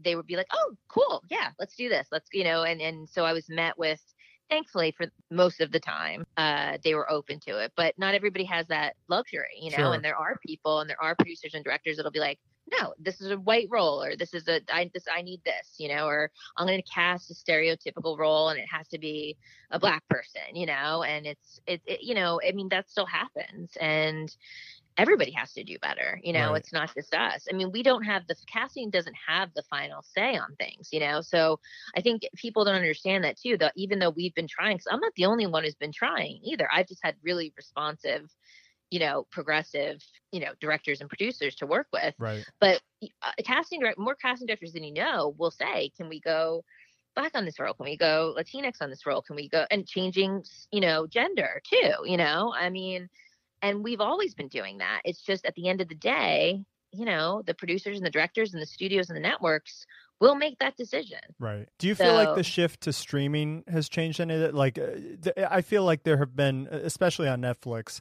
they 0.03 0.15
would 0.15 0.27
be 0.27 0.35
like, 0.35 0.47
"Oh, 0.53 0.73
cool, 0.87 1.23
yeah, 1.29 1.49
let's 1.59 1.75
do 1.75 1.89
this. 1.89 2.07
Let's 2.11 2.29
you 2.33 2.43
know." 2.43 2.63
And 2.63 2.81
and 2.81 3.07
so 3.09 3.25
I 3.25 3.33
was 3.33 3.49
met 3.49 3.77
with, 3.77 4.01
thankfully 4.49 4.93
for 4.95 5.07
most 5.31 5.61
of 5.61 5.71
the 5.71 5.79
time, 5.79 6.25
uh, 6.37 6.77
they 6.83 6.93
were 6.95 7.11
open 7.11 7.39
to 7.41 7.57
it. 7.63 7.71
But 7.75 7.95
not 7.97 8.15
everybody 8.15 8.45
has 8.45 8.67
that 8.67 8.95
luxury, 9.09 9.57
you 9.59 9.71
know. 9.71 9.77
Sure. 9.77 9.93
And 9.93 10.03
there 10.03 10.15
are 10.15 10.37
people 10.45 10.79
and 10.79 10.89
there 10.89 11.01
are 11.01 11.15
producers 11.15 11.53
and 11.53 11.63
directors 11.63 11.97
that'll 11.97 12.11
be 12.11 12.19
like, 12.19 12.39
"No, 12.71 12.93
this 12.99 13.21
is 13.21 13.31
a 13.31 13.37
white 13.37 13.67
role, 13.71 14.03
or 14.03 14.15
this 14.15 14.33
is 14.33 14.47
a 14.47 14.61
I 14.71 14.89
this 14.93 15.05
I 15.11 15.21
need 15.21 15.41
this," 15.45 15.75
you 15.77 15.87
know, 15.89 16.07
or 16.07 16.31
I'm 16.57 16.67
going 16.67 16.81
to 16.81 16.89
cast 16.89 17.31
a 17.31 17.33
stereotypical 17.33 18.17
role 18.17 18.49
and 18.49 18.59
it 18.59 18.67
has 18.71 18.87
to 18.89 18.99
be 18.99 19.37
a 19.71 19.79
black 19.79 20.07
person, 20.09 20.55
you 20.55 20.65
know. 20.65 21.03
And 21.03 21.25
it's 21.25 21.59
it, 21.67 21.81
it 21.85 22.01
you 22.03 22.15
know, 22.15 22.39
I 22.47 22.51
mean 22.51 22.69
that 22.69 22.89
still 22.89 23.05
happens 23.05 23.75
and 23.79 24.35
everybody 24.97 25.31
has 25.31 25.53
to 25.53 25.63
do 25.63 25.77
better 25.79 26.19
you 26.23 26.33
know 26.33 26.53
Right. 26.53 26.55
it's 26.55 26.73
not 26.73 26.91
just 26.93 27.13
us 27.13 27.47
i 27.51 27.55
mean 27.55 27.71
we 27.71 27.83
don't 27.83 28.03
have 28.03 28.25
the 28.27 28.35
casting 28.51 28.89
doesn't 28.89 29.15
have 29.27 29.53
the 29.53 29.63
final 29.69 30.01
say 30.01 30.35
on 30.37 30.55
things 30.55 30.89
you 30.91 30.99
know 30.99 31.21
so 31.21 31.59
i 31.95 32.01
think 32.01 32.23
people 32.35 32.65
don't 32.65 32.75
understand 32.75 33.23
that 33.23 33.37
too 33.37 33.57
that 33.57 33.73
even 33.75 33.99
though 33.99 34.09
we've 34.09 34.33
been 34.33 34.47
trying 34.47 34.75
because 34.75 34.87
i'm 34.91 34.99
not 34.99 35.13
the 35.15 35.25
only 35.25 35.45
one 35.45 35.63
who's 35.63 35.75
been 35.75 35.91
trying 35.91 36.39
either 36.43 36.67
i've 36.73 36.87
just 36.87 37.03
had 37.03 37.15
really 37.23 37.53
responsive 37.55 38.29
you 38.89 38.99
know 38.99 39.25
progressive 39.31 40.03
you 40.31 40.39
know 40.39 40.51
directors 40.59 41.01
and 41.01 41.09
producers 41.09 41.55
to 41.55 41.65
work 41.65 41.87
with 41.91 42.13
Right. 42.17 42.45
but 42.59 42.81
uh, 43.21 43.31
casting 43.43 43.79
direct 43.79 43.97
more 43.97 44.15
casting 44.15 44.47
directors 44.47 44.73
than 44.73 44.83
you 44.83 44.93
know 44.93 45.33
will 45.37 45.51
say 45.51 45.91
can 45.97 46.09
we 46.09 46.19
go 46.19 46.63
black 47.15 47.31
on 47.35 47.45
this 47.45 47.59
role 47.59 47.73
can 47.73 47.85
we 47.85 47.97
go 47.97 48.35
latinx 48.37 48.81
on 48.81 48.89
this 48.89 49.05
role 49.05 49.21
can 49.21 49.35
we 49.35 49.49
go 49.49 49.65
and 49.71 49.87
changing 49.87 50.43
you 50.71 50.79
know 50.79 51.07
gender 51.07 51.61
too 51.69 51.93
you 52.05 52.17
know 52.17 52.53
i 52.55 52.69
mean 52.69 53.09
and 53.61 53.83
we've 53.83 54.01
always 54.01 54.33
been 54.33 54.47
doing 54.47 54.77
that 54.77 55.01
it's 55.03 55.21
just 55.21 55.45
at 55.45 55.55
the 55.55 55.67
end 55.67 55.81
of 55.81 55.87
the 55.89 55.95
day 55.95 56.63
you 56.91 57.05
know 57.05 57.43
the 57.45 57.53
producers 57.53 57.97
and 57.97 58.05
the 58.05 58.11
directors 58.11 58.53
and 58.53 58.61
the 58.61 58.67
studios 58.67 59.09
and 59.09 59.17
the 59.17 59.21
networks 59.21 59.85
will 60.19 60.35
make 60.35 60.57
that 60.59 60.75
decision 60.77 61.19
Right. 61.39 61.69
Do 61.77 61.87
you 61.87 61.93
feel 61.93 62.15
like 62.15 62.33
the 62.33 62.43
shift 62.43 62.81
to 62.81 62.93
streaming 62.93 63.63
has 63.67 63.87
changed 63.89 64.19
any 64.19 64.33
of 64.33 64.41
it? 64.41 64.55
Like, 64.55 64.79
uh, 64.79 65.43
I 65.49 65.61
feel 65.61 65.83
like 65.83 66.01
there 66.01 66.17
have 66.17 66.35
been, 66.35 66.67
especially 66.71 67.27
on 67.27 67.41
Netflix, 67.41 67.99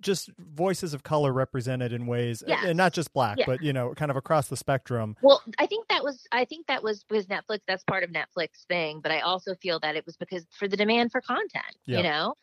just 0.00 0.30
voices 0.38 0.94
of 0.94 1.02
color 1.02 1.32
represented 1.32 1.92
in 1.92 2.06
ways, 2.06 2.42
and 2.42 2.76
not 2.76 2.92
just 2.92 3.12
black, 3.12 3.38
Yeah. 3.38 3.46
but 3.46 3.62
you 3.62 3.72
know, 3.72 3.94
kind 3.94 4.10
of 4.10 4.16
across 4.16 4.48
the 4.48 4.56
spectrum. 4.56 5.16
Well, 5.22 5.42
I 5.58 5.66
think 5.66 5.88
that 5.88 6.02
was 6.04 6.26
I 6.32 6.44
think 6.44 6.66
that 6.66 6.82
was 6.82 7.04
because 7.04 7.26
Netflix 7.26 7.60
that's 7.66 7.84
part 7.84 8.04
of 8.04 8.10
Netflix 8.10 8.66
thing, 8.68 9.00
but 9.00 9.12
I 9.12 9.20
also 9.20 9.54
feel 9.54 9.78
that 9.80 9.96
it 9.96 10.04
was 10.06 10.16
because 10.16 10.46
for 10.58 10.68
the 10.68 10.76
demand 10.76 11.12
for 11.12 11.20
content, 11.20 11.76
Yeah. 11.86 11.98
you 11.98 12.02
know? 12.04 12.34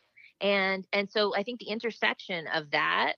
And 0.42 0.88
and 0.94 1.10
so 1.10 1.36
I 1.36 1.44
think 1.44 1.60
the 1.60 1.70
intersection 1.70 2.48
of 2.48 2.72
that 2.72 3.14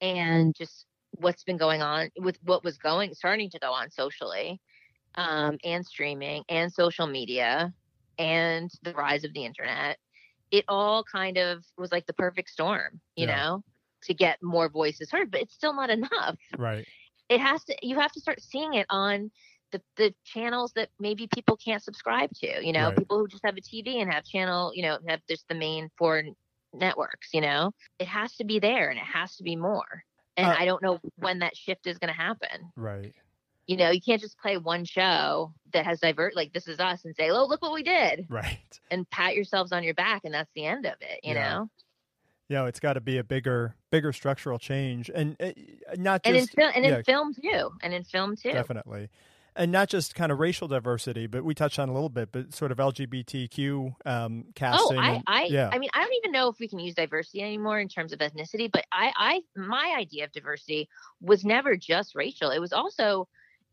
and 0.00 0.54
just 0.54 0.86
what's 1.18 1.44
been 1.44 1.56
going 1.56 1.82
on 1.82 2.10
with 2.18 2.38
what 2.42 2.64
was 2.64 2.78
going 2.78 3.14
starting 3.14 3.48
to 3.50 3.58
go 3.60 3.72
on 3.72 3.90
socially 3.90 4.60
um 5.14 5.56
and 5.62 5.86
streaming 5.86 6.42
and 6.48 6.72
social 6.72 7.06
media 7.06 7.72
and 8.18 8.70
the 8.82 8.92
rise 8.94 9.24
of 9.24 9.32
the 9.34 9.44
internet, 9.44 9.98
it 10.54 10.64
all 10.68 11.04
kind 11.04 11.38
of 11.38 11.64
was 11.78 11.92
like 11.92 12.06
the 12.06 12.14
perfect 12.14 12.50
storm, 12.50 13.00
you 13.16 13.26
Yeah. 13.26 13.36
know, 13.36 13.64
to 14.04 14.14
get 14.14 14.42
more 14.42 14.68
voices 14.68 15.10
heard, 15.10 15.30
but 15.30 15.40
it's 15.42 15.54
still 15.54 15.74
not 15.74 15.90
enough 15.90 16.36
Right. 16.56 16.88
it 17.28 17.40
has 17.40 17.64
to 17.64 17.76
you 17.82 17.98
have 17.98 18.12
to 18.12 18.20
start 18.20 18.40
seeing 18.42 18.74
it 18.74 18.86
on 18.90 19.30
the, 19.72 19.82
the 19.96 20.14
channels 20.24 20.72
that 20.74 20.90
maybe 21.00 21.28
people 21.34 21.56
can't 21.56 21.82
subscribe 21.82 22.30
to 22.34 22.64
you 22.64 22.72
know 22.72 22.90
Right. 22.90 22.98
people 22.98 23.18
who 23.18 23.28
just 23.28 23.44
have 23.44 23.56
a 23.56 23.60
tv 23.60 24.00
and 24.00 24.12
have 24.12 24.24
channel 24.24 24.72
you 24.74 24.82
know 24.82 24.98
have 25.08 25.20
just 25.28 25.48
the 25.48 25.54
main 25.54 25.90
four 25.98 26.22
networks 26.74 27.30
you 27.32 27.40
know 27.40 27.72
it 27.98 28.06
has 28.08 28.34
to 28.36 28.44
be 28.44 28.58
there 28.58 28.90
and 28.90 28.98
it 28.98 29.04
has 29.04 29.36
to 29.36 29.42
be 29.44 29.56
more 29.56 30.04
and 30.36 30.46
Uh, 30.46 30.54
i 30.54 30.64
don't 30.64 30.82
know 30.82 30.98
when 31.16 31.40
that 31.40 31.56
shift 31.56 31.86
is 31.86 31.98
going 31.98 32.12
to 32.12 32.20
happen 32.20 32.72
Right. 32.76 33.14
You 33.66 33.76
know 33.76 33.90
you 33.90 34.00
can't 34.00 34.20
just 34.20 34.38
play 34.38 34.56
one 34.56 34.84
show 34.84 35.52
that 35.72 35.84
has 35.86 36.00
divert 36.00 36.36
like 36.36 36.52
this 36.52 36.68
is 36.68 36.78
us 36.80 37.04
and 37.04 37.14
say 37.16 37.30
oh 37.30 37.46
look 37.46 37.62
what 37.62 37.72
we 37.72 37.82
did 37.82 38.26
Right. 38.28 38.58
and 38.90 39.08
pat 39.10 39.34
yourselves 39.34 39.72
on 39.72 39.82
your 39.82 39.94
back 39.94 40.22
and 40.24 40.34
that's 40.34 40.50
the 40.54 40.66
end 40.66 40.86
of 40.86 40.94
it 41.00 41.20
you 41.22 41.34
Yeah. 41.34 41.54
know 41.54 41.70
know, 42.50 42.66
it's 42.66 42.78
got 42.78 42.92
to 42.92 43.00
be 43.00 43.18
a 43.18 43.24
bigger, 43.24 43.74
bigger 43.90 44.12
structural 44.12 44.58
change, 44.60 45.10
and 45.12 45.34
uh, 45.40 45.50
not 45.96 46.20
and 46.24 46.36
in 46.36 46.42
just 46.44 46.54
film 46.54 46.70
and 46.76 46.84
yeah. 46.84 46.98
in 46.98 47.02
film 47.02 47.34
too 47.34 47.70
and 47.82 47.92
in 47.92 48.04
film 48.04 48.36
too 48.36 48.52
definitely, 48.52 49.08
and 49.56 49.72
not 49.72 49.88
just 49.88 50.14
kind 50.14 50.30
of 50.30 50.38
racial 50.38 50.68
diversity, 50.68 51.26
but 51.26 51.42
we 51.42 51.52
touched 51.54 51.78
on 51.80 51.88
a 51.88 51.92
little 51.92 52.10
bit, 52.10 52.30
but 52.30 52.54
sort 52.54 52.70
of 52.70 52.78
LGBTQ 52.78 53.94
um, 54.06 54.44
Oh, 54.46 54.52
casting. 54.54 54.98
I, 54.98 55.14
and- 55.14 55.24
I, 55.26 55.44
yeah. 55.44 55.70
I 55.72 55.78
mean, 55.78 55.90
I 55.94 56.02
don't 56.04 56.12
even 56.18 56.32
know 56.32 56.48
if 56.48 56.58
we 56.60 56.68
can 56.68 56.78
use 56.78 56.94
diversity 56.94 57.40
anymore 57.40 57.80
in 57.80 57.88
terms 57.88 58.12
of 58.12 58.18
ethnicity. 58.20 58.70
But 58.70 58.84
I, 58.92 59.12
I, 59.16 59.40
my 59.56 59.94
idea 59.98 60.24
of 60.24 60.32
diversity 60.32 60.88
was 61.20 61.44
never 61.44 61.76
just 61.76 62.14
racial. 62.14 62.50
It 62.50 62.60
was 62.60 62.72
also, 62.72 63.26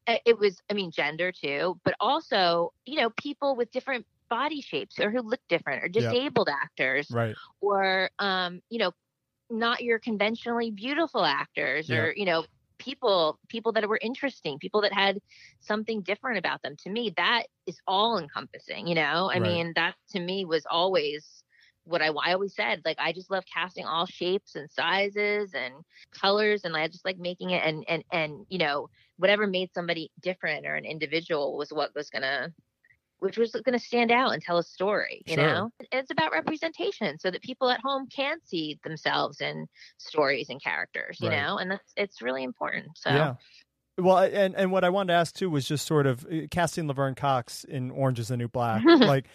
it 0.08 0.38
was, 0.40 0.62
I 0.70 0.74
mean, 0.74 0.92
gender 0.92 1.32
too, 1.32 1.80
but 1.84 1.96
also, 2.00 2.74
you 2.86 2.98
know, 3.00 3.10
people 3.12 3.56
with 3.56 3.72
different 3.72 4.06
body 4.30 4.62
shapes 4.62 5.00
or 5.00 5.12
who 5.12 5.22
look 5.22 5.42
different, 5.50 5.84
or 5.84 5.88
Yep. 5.96 6.18
disabled 6.18 6.50
actors, 6.50 7.16
right. 7.16 7.38
or, 7.62 8.10
um, 8.20 8.62
you 8.70 8.80
know, 8.80 8.92
not 9.50 9.84
your 9.84 10.00
conventionally 10.00 10.72
beautiful 10.72 11.26
actors, 11.26 11.92
or 11.92 12.14
you 12.16 12.26
know, 12.26 12.46
people, 12.78 13.40
people 13.50 13.72
that 13.74 13.88
were 13.88 14.00
interesting, 14.02 14.58
people 14.60 14.82
that 14.82 14.94
had 14.94 15.20
something 15.60 16.02
different 16.02 16.38
about 16.38 16.62
them. 16.62 16.76
To 16.84 16.90
me, 16.90 17.14
that 17.18 17.44
is 17.68 17.80
all 17.88 18.18
encompassing. 18.18 18.88
You 18.88 18.96
know, 18.96 19.30
I 19.32 19.40
Right. 19.40 19.42
mean, 19.42 19.74
that 19.76 19.96
to 20.12 20.20
me 20.20 20.46
was 20.46 20.66
always 20.70 21.44
what 21.84 22.02
I, 22.02 22.08
I 22.08 22.34
always 22.34 22.56
said. 22.56 22.82
Like, 22.86 22.98
I 23.00 23.12
just 23.12 23.32
love 23.32 23.44
casting 23.52 23.86
all 23.86 24.06
shapes 24.06 24.56
and 24.56 24.70
sizes 24.72 25.54
and 25.54 25.74
colors, 26.12 26.64
and 26.64 26.76
I 26.76 26.88
just 26.88 27.06
like 27.06 27.18
making 27.18 27.52
it 27.52 27.64
and 27.64 27.84
and 27.88 28.04
and 28.12 28.46
you 28.50 28.60
know, 28.60 28.90
whatever 29.22 29.46
made 29.48 29.70
somebody 29.74 30.10
different 30.20 30.66
or 30.66 30.74
an 30.76 30.84
individual 30.86 31.56
was 31.56 31.72
what 31.72 31.94
was 31.96 32.10
gonna. 32.10 32.52
Which 33.20 33.38
was 33.38 33.52
going 33.52 33.78
to 33.78 33.86
stand 33.86 34.10
out 34.10 34.32
and 34.34 34.42
tell 34.42 34.58
a 34.58 34.64
story, 34.64 35.22
you 35.28 35.36
Sure. 35.36 35.44
know? 35.46 35.70
It's 35.92 36.10
about 36.10 36.32
representation 36.32 37.20
so 37.20 37.30
that 37.30 37.44
people 37.44 37.70
at 37.70 37.80
home 37.80 38.08
can 38.08 38.40
see 38.44 38.80
themselves 38.84 39.42
in 39.42 39.68
stories 40.00 40.50
and 40.50 40.60
characters, 40.60 41.20
you 41.22 41.30
Right. 41.30 41.40
know? 41.40 41.60
And 41.60 41.70
that's, 41.70 41.94
it's 41.96 42.24
really 42.24 42.44
important. 42.44 42.88
So, 42.98 43.12
Yeah. 43.12 43.36
Well, 44.00 44.18
and 44.18 44.56
and 44.56 44.72
what 44.72 44.84
I 44.84 44.90
wanted 44.90 45.14
to 45.14 45.20
ask 45.20 45.36
too 45.36 45.52
was 45.52 45.68
just 45.68 45.86
sort 45.86 46.08
of 46.08 46.26
uh, 46.26 46.48
casting 46.50 46.88
Laverne 46.88 47.14
Cox 47.14 47.64
in 47.64 47.92
Orange 47.92 48.18
Is 48.18 48.30
the 48.30 48.38
New 48.38 48.48
Black, 48.48 48.84
like 49.00 49.28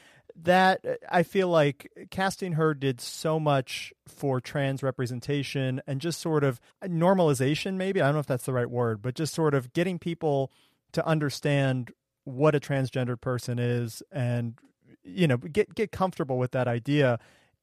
that. 0.43 0.85
I 1.11 1.23
feel 1.23 1.49
like 1.49 1.91
casting 2.11 2.53
her 2.53 2.75
did 2.75 3.01
so 3.01 3.41
much 3.41 3.93
for 4.07 4.41
trans 4.41 4.83
representation 4.83 5.81
and 5.87 6.01
just 6.01 6.21
sort 6.21 6.45
of 6.45 6.61
normalization. 6.85 7.75
Maybe 7.75 8.01
I 8.01 8.07
don't 8.07 8.15
know 8.15 8.21
if 8.21 8.27
that's 8.27 8.47
the 8.47 8.53
right 8.53 8.71
word, 8.71 9.03
but 9.03 9.15
just 9.15 9.35
sort 9.35 9.55
of 9.55 9.73
getting 9.73 9.99
people 9.99 10.51
to 10.93 11.07
understand 11.07 11.93
what 12.25 12.55
a 12.55 12.61
transgendered 12.61 13.21
person 13.21 13.59
is 13.59 14.03
and 14.11 14.59
you 15.05 15.29
know 15.29 15.37
get 15.37 15.75
get 15.75 15.93
comfortable 15.93 16.39
with 16.39 16.51
that 16.53 16.67
idea. 16.67 17.19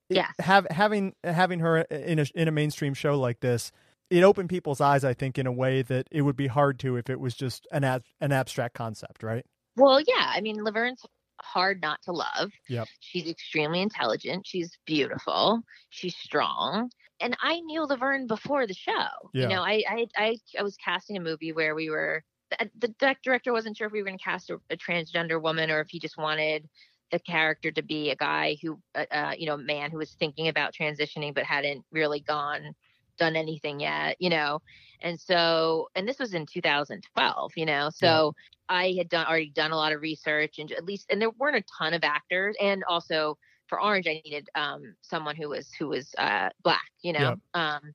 yeah 0.09 0.27
have 0.39 0.65
having 0.71 1.13
having 1.23 1.59
her 1.59 1.81
in 1.81 2.19
a 2.19 2.25
in 2.33 2.47
a 2.47 2.51
mainstream 2.51 2.93
show 2.93 3.19
like 3.19 3.41
this 3.41 3.71
it 4.09 4.23
opened 4.23 4.49
people's 4.49 4.79
eyes, 4.79 5.03
I 5.03 5.13
think, 5.13 5.39
in 5.39 5.47
a 5.47 5.51
way 5.51 5.81
that 5.81 6.07
it 6.11 6.21
would 6.21 6.35
be 6.35 6.47
hard 6.47 6.79
to 6.79 6.97
if 6.97 7.09
it 7.09 7.19
was 7.19 7.33
just 7.33 7.67
an 7.71 7.83
ab- 7.83 8.03
an 8.21 8.31
abstract 8.31 8.75
concept, 8.75 9.23
right? 9.23 9.45
Well, 9.75 9.99
yeah. 10.01 10.31
I 10.35 10.41
mean, 10.41 10.57
Laverne's 10.57 11.03
hard 11.43 11.81
not 11.81 12.01
to 12.03 12.11
love. 12.11 12.51
Yep. 12.69 12.87
She's 12.99 13.27
extremely 13.27 13.81
intelligent. 13.81 14.47
She's 14.47 14.77
beautiful. 14.85 15.61
She's 15.89 16.15
strong. 16.15 16.89
And 17.19 17.37
I 17.41 17.59
knew 17.61 17.83
Laverne 17.83 18.27
before 18.27 18.67
the 18.67 18.73
show. 18.73 19.07
Yeah. 19.33 19.43
You 19.43 19.49
know, 19.49 19.61
I, 19.61 19.83
I 19.87 20.07
I 20.17 20.37
I 20.59 20.63
was 20.63 20.75
casting 20.77 21.17
a 21.17 21.21
movie 21.21 21.53
where 21.53 21.75
we 21.75 21.89
were 21.89 22.23
the, 22.59 22.69
the 22.99 23.15
director 23.23 23.53
wasn't 23.53 23.77
sure 23.77 23.87
if 23.87 23.93
we 23.93 23.99
were 23.99 24.05
going 24.05 24.17
to 24.17 24.23
cast 24.23 24.49
a, 24.49 24.59
a 24.69 24.77
transgender 24.77 25.41
woman 25.41 25.71
or 25.71 25.79
if 25.81 25.89
he 25.89 25.99
just 25.99 26.17
wanted 26.17 26.67
the 27.11 27.19
character 27.19 27.71
to 27.71 27.81
be 27.83 28.09
a 28.09 28.15
guy 28.15 28.57
who, 28.61 28.79
uh, 28.95 29.05
uh, 29.11 29.33
you 29.37 29.45
know, 29.45 29.57
man 29.57 29.91
who 29.91 29.97
was 29.97 30.11
thinking 30.13 30.47
about 30.47 30.73
transitioning 30.73 31.33
but 31.33 31.43
hadn't 31.43 31.83
really 31.91 32.19
gone 32.19 32.73
done 33.17 33.35
anything 33.35 33.79
yet, 33.79 34.15
you 34.19 34.29
know. 34.29 34.59
And 35.01 35.19
so, 35.19 35.89
and 35.95 36.07
this 36.07 36.19
was 36.19 36.33
in 36.33 36.45
2012, 36.45 37.51
you 37.55 37.65
know. 37.65 37.89
So 37.89 38.33
I 38.69 38.93
had 38.97 39.09
done 39.09 39.25
already 39.27 39.51
done 39.51 39.71
a 39.71 39.75
lot 39.77 39.93
of 39.93 40.01
research 40.01 40.59
and 40.59 40.71
at 40.71 40.85
least, 40.85 41.07
and 41.09 41.21
there 41.21 41.29
weren't 41.31 41.57
a 41.57 41.63
ton 41.77 41.93
of 41.93 42.03
actors. 42.03 42.55
And 42.61 42.83
also 42.87 43.37
for 43.67 43.81
Orange, 43.81 44.07
I 44.07 44.21
needed 44.23 44.49
um, 44.55 44.95
someone 45.01 45.35
who 45.35 45.49
was 45.49 45.71
who 45.77 45.89
was 45.89 46.13
uh, 46.17 46.49
black, 46.63 46.89
you 47.01 47.13
know. 47.13 47.35
Um, 47.53 47.93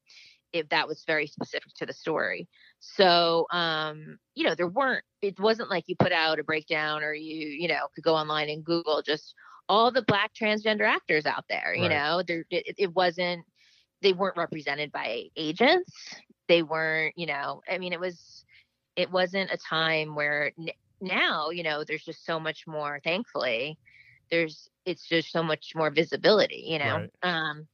if 0.52 0.68
that 0.70 0.88
was 0.88 1.04
very 1.06 1.26
specific 1.26 1.72
to 1.76 1.86
the 1.86 1.92
story. 1.92 2.48
So, 2.80 3.46
um, 3.50 4.18
you 4.34 4.44
know, 4.46 4.54
there 4.54 4.68
weren't. 4.68 5.04
It 5.22 5.38
wasn't 5.38 5.70
like 5.70 5.84
you 5.88 5.96
put 5.96 6.12
out 6.12 6.38
a 6.38 6.44
breakdown 6.44 7.02
or 7.02 7.12
you, 7.14 7.46
you 7.48 7.68
know, 7.68 7.88
could 7.94 8.04
go 8.04 8.14
online 8.14 8.48
and 8.48 8.64
Google 8.64 9.02
just 9.02 9.34
all 9.68 9.90
the 9.92 10.02
black 10.02 10.32
transgender 10.34 10.86
actors 10.86 11.26
out 11.26 11.44
there. 11.48 11.74
You 11.74 11.88
Right. 11.88 11.90
know, 11.90 12.22
there 12.26 12.44
it, 12.50 12.74
it 12.78 12.94
wasn't. 12.94 13.44
They 14.02 14.12
weren't 14.12 14.36
represented 14.36 14.92
by 14.92 15.24
agents. 15.36 15.92
They 16.48 16.62
weren't. 16.62 17.14
You 17.16 17.26
know, 17.26 17.62
I 17.70 17.78
mean, 17.78 17.92
it 17.92 18.00
was. 18.00 18.44
It 18.96 19.10
wasn't 19.12 19.52
a 19.52 19.56
time 19.58 20.16
where 20.16 20.52
n- 20.58 20.70
now, 21.00 21.50
you 21.50 21.62
know, 21.62 21.84
there's 21.84 22.04
just 22.04 22.24
so 22.26 22.40
much 22.40 22.66
more. 22.66 23.00
Thankfully, 23.02 23.78
there's. 24.30 24.68
It's 24.84 25.06
just 25.06 25.30
so 25.30 25.42
much 25.42 25.72
more 25.74 25.90
visibility. 25.90 26.64
You 26.66 26.78
know. 26.78 26.96
Right. 26.96 27.10
Um, 27.22 27.66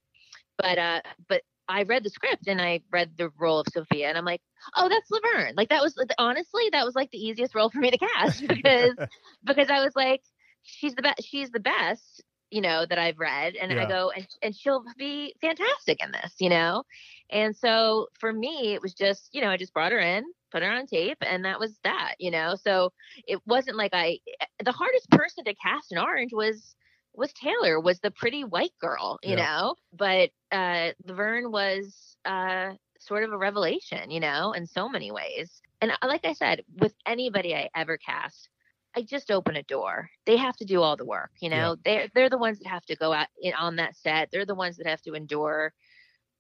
but 0.58 0.78
uh, 0.78 1.00
but 1.28 1.42
I 1.68 1.82
read 1.84 2.04
the 2.04 2.10
script 2.10 2.46
and 2.46 2.60
I 2.60 2.80
read 2.90 3.12
the 3.16 3.30
role 3.38 3.60
of 3.60 3.66
Sophia 3.72 4.08
and 4.08 4.18
I'm 4.18 4.24
like, 4.24 4.42
oh, 4.76 4.88
that's 4.88 5.10
Laverne. 5.10 5.54
Like 5.56 5.70
that 5.70 5.82
was 5.82 5.96
honestly 6.18 6.64
that 6.72 6.84
was 6.84 6.94
like 6.94 7.10
the 7.10 7.18
easiest 7.18 7.54
role 7.54 7.70
for 7.70 7.78
me 7.78 7.90
to 7.90 7.98
cast 7.98 8.46
because 8.48 8.96
because 9.44 9.70
I 9.70 9.82
was 9.84 9.94
like, 9.96 10.22
she's 10.62 10.94
the 10.94 11.02
best. 11.02 11.24
She's 11.24 11.50
the 11.50 11.60
best. 11.60 12.22
You 12.54 12.60
know 12.60 12.86
that 12.86 12.98
I've 12.98 13.18
read, 13.18 13.56
and 13.56 13.72
yeah. 13.72 13.82
I 13.82 13.88
go 13.88 14.12
and 14.14 14.26
and 14.42 14.54
she'll 14.54 14.84
be 14.96 15.34
fantastic 15.40 16.02
in 16.02 16.12
this. 16.12 16.34
You 16.38 16.50
know, 16.50 16.84
and 17.30 17.56
so 17.56 18.08
for 18.20 18.32
me, 18.32 18.74
it 18.74 18.82
was 18.82 18.94
just 18.94 19.34
you 19.34 19.40
know 19.40 19.50
I 19.50 19.56
just 19.56 19.74
brought 19.74 19.92
her 19.92 19.98
in, 19.98 20.24
put 20.52 20.62
her 20.62 20.70
on 20.70 20.86
tape, 20.86 21.18
and 21.20 21.44
that 21.44 21.58
was 21.58 21.76
that. 21.82 22.14
You 22.18 22.30
know, 22.30 22.54
so 22.54 22.92
it 23.26 23.40
wasn't 23.46 23.76
like 23.76 23.90
I. 23.92 24.18
The 24.64 24.72
hardest 24.72 25.10
person 25.10 25.44
to 25.44 25.54
cast 25.54 25.90
in 25.90 25.98
Orange 25.98 26.32
was 26.32 26.76
was 27.12 27.32
Taylor, 27.32 27.80
was 27.80 28.00
the 28.00 28.10
pretty 28.10 28.44
white 28.44 28.74
girl, 28.80 29.18
you 29.22 29.36
yeah. 29.36 29.44
know. 29.44 29.74
But 29.92 30.30
uh 30.52 30.92
Laverne 31.06 31.50
was 31.50 32.16
uh 32.24 32.72
sort 33.00 33.24
of 33.24 33.32
a 33.32 33.38
revelation, 33.38 34.10
you 34.10 34.20
know, 34.20 34.52
in 34.52 34.66
so 34.66 34.88
many 34.88 35.10
ways. 35.10 35.60
And 35.80 35.90
uh, 35.90 35.96
like 36.06 36.24
I 36.24 36.32
said, 36.32 36.62
with 36.78 36.94
anybody 37.06 37.54
I 37.54 37.68
ever 37.74 37.98
cast, 37.98 38.48
I 38.96 39.02
just 39.02 39.30
open 39.30 39.56
a 39.56 39.62
door. 39.62 40.10
They 40.26 40.36
have 40.36 40.56
to 40.58 40.64
do 40.64 40.82
all 40.82 40.96
the 40.96 41.04
work, 41.04 41.30
you 41.40 41.48
know. 41.48 41.76
Yeah. 41.84 41.98
They're 41.98 42.08
they're 42.14 42.30
the 42.30 42.38
ones 42.38 42.58
that 42.58 42.68
have 42.68 42.84
to 42.86 42.96
go 42.96 43.12
out 43.12 43.28
in, 43.40 43.52
on 43.54 43.76
that 43.76 43.96
set. 43.96 44.28
They're 44.30 44.46
the 44.46 44.54
ones 44.54 44.76
that 44.76 44.86
have 44.86 45.02
to 45.02 45.14
endure 45.14 45.72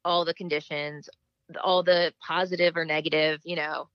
all 0.04 0.24
the 0.24 0.34
conditions, 0.34 1.08
all 1.62 1.82
the 1.82 2.12
positive 2.26 2.76
or 2.76 2.84
negative, 2.84 3.40
you 3.44 3.56
know, 3.56 3.88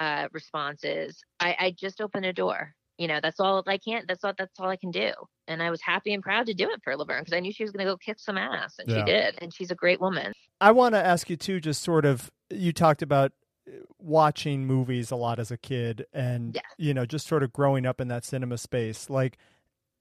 uh, 0.00 0.28
responses. 0.32 1.22
I, 1.40 1.56
I 1.58 1.70
just 1.70 2.00
open 2.00 2.24
a 2.24 2.32
door 2.32 2.74
you 2.98 3.08
know 3.08 3.18
that's 3.22 3.40
all 3.40 3.62
i 3.66 3.78
can't 3.78 4.06
that's 4.06 4.22
all 4.22 4.32
that's 4.36 4.60
all 4.60 4.68
i 4.68 4.76
can 4.76 4.90
do 4.90 5.10
and 5.48 5.62
i 5.62 5.70
was 5.70 5.80
happy 5.80 6.12
and 6.14 6.22
proud 6.22 6.46
to 6.46 6.54
do 6.54 6.70
it 6.70 6.80
for 6.84 6.96
laverne 6.96 7.22
because 7.22 7.32
i 7.32 7.40
knew 7.40 7.52
she 7.52 7.64
was 7.64 7.72
going 7.72 7.84
to 7.84 7.90
go 7.90 7.96
kick 7.96 8.18
some 8.18 8.36
ass 8.36 8.74
and 8.78 8.88
yeah. 8.88 8.98
she 8.98 9.04
did 9.04 9.34
and 9.40 9.52
she's 9.52 9.70
a 9.70 9.74
great 9.74 10.00
woman 10.00 10.32
i 10.60 10.70
want 10.70 10.94
to 10.94 11.04
ask 11.04 11.30
you 11.30 11.36
too 11.36 11.58
just 11.58 11.82
sort 11.82 12.04
of 12.04 12.30
you 12.50 12.72
talked 12.72 13.02
about 13.02 13.32
watching 13.98 14.66
movies 14.66 15.10
a 15.10 15.16
lot 15.16 15.38
as 15.38 15.50
a 15.50 15.56
kid 15.56 16.06
and 16.12 16.54
yeah. 16.54 16.62
you 16.78 16.92
know 16.92 17.06
just 17.06 17.26
sort 17.26 17.42
of 17.42 17.52
growing 17.52 17.86
up 17.86 18.00
in 18.00 18.08
that 18.08 18.24
cinema 18.24 18.58
space 18.58 19.08
like 19.08 19.38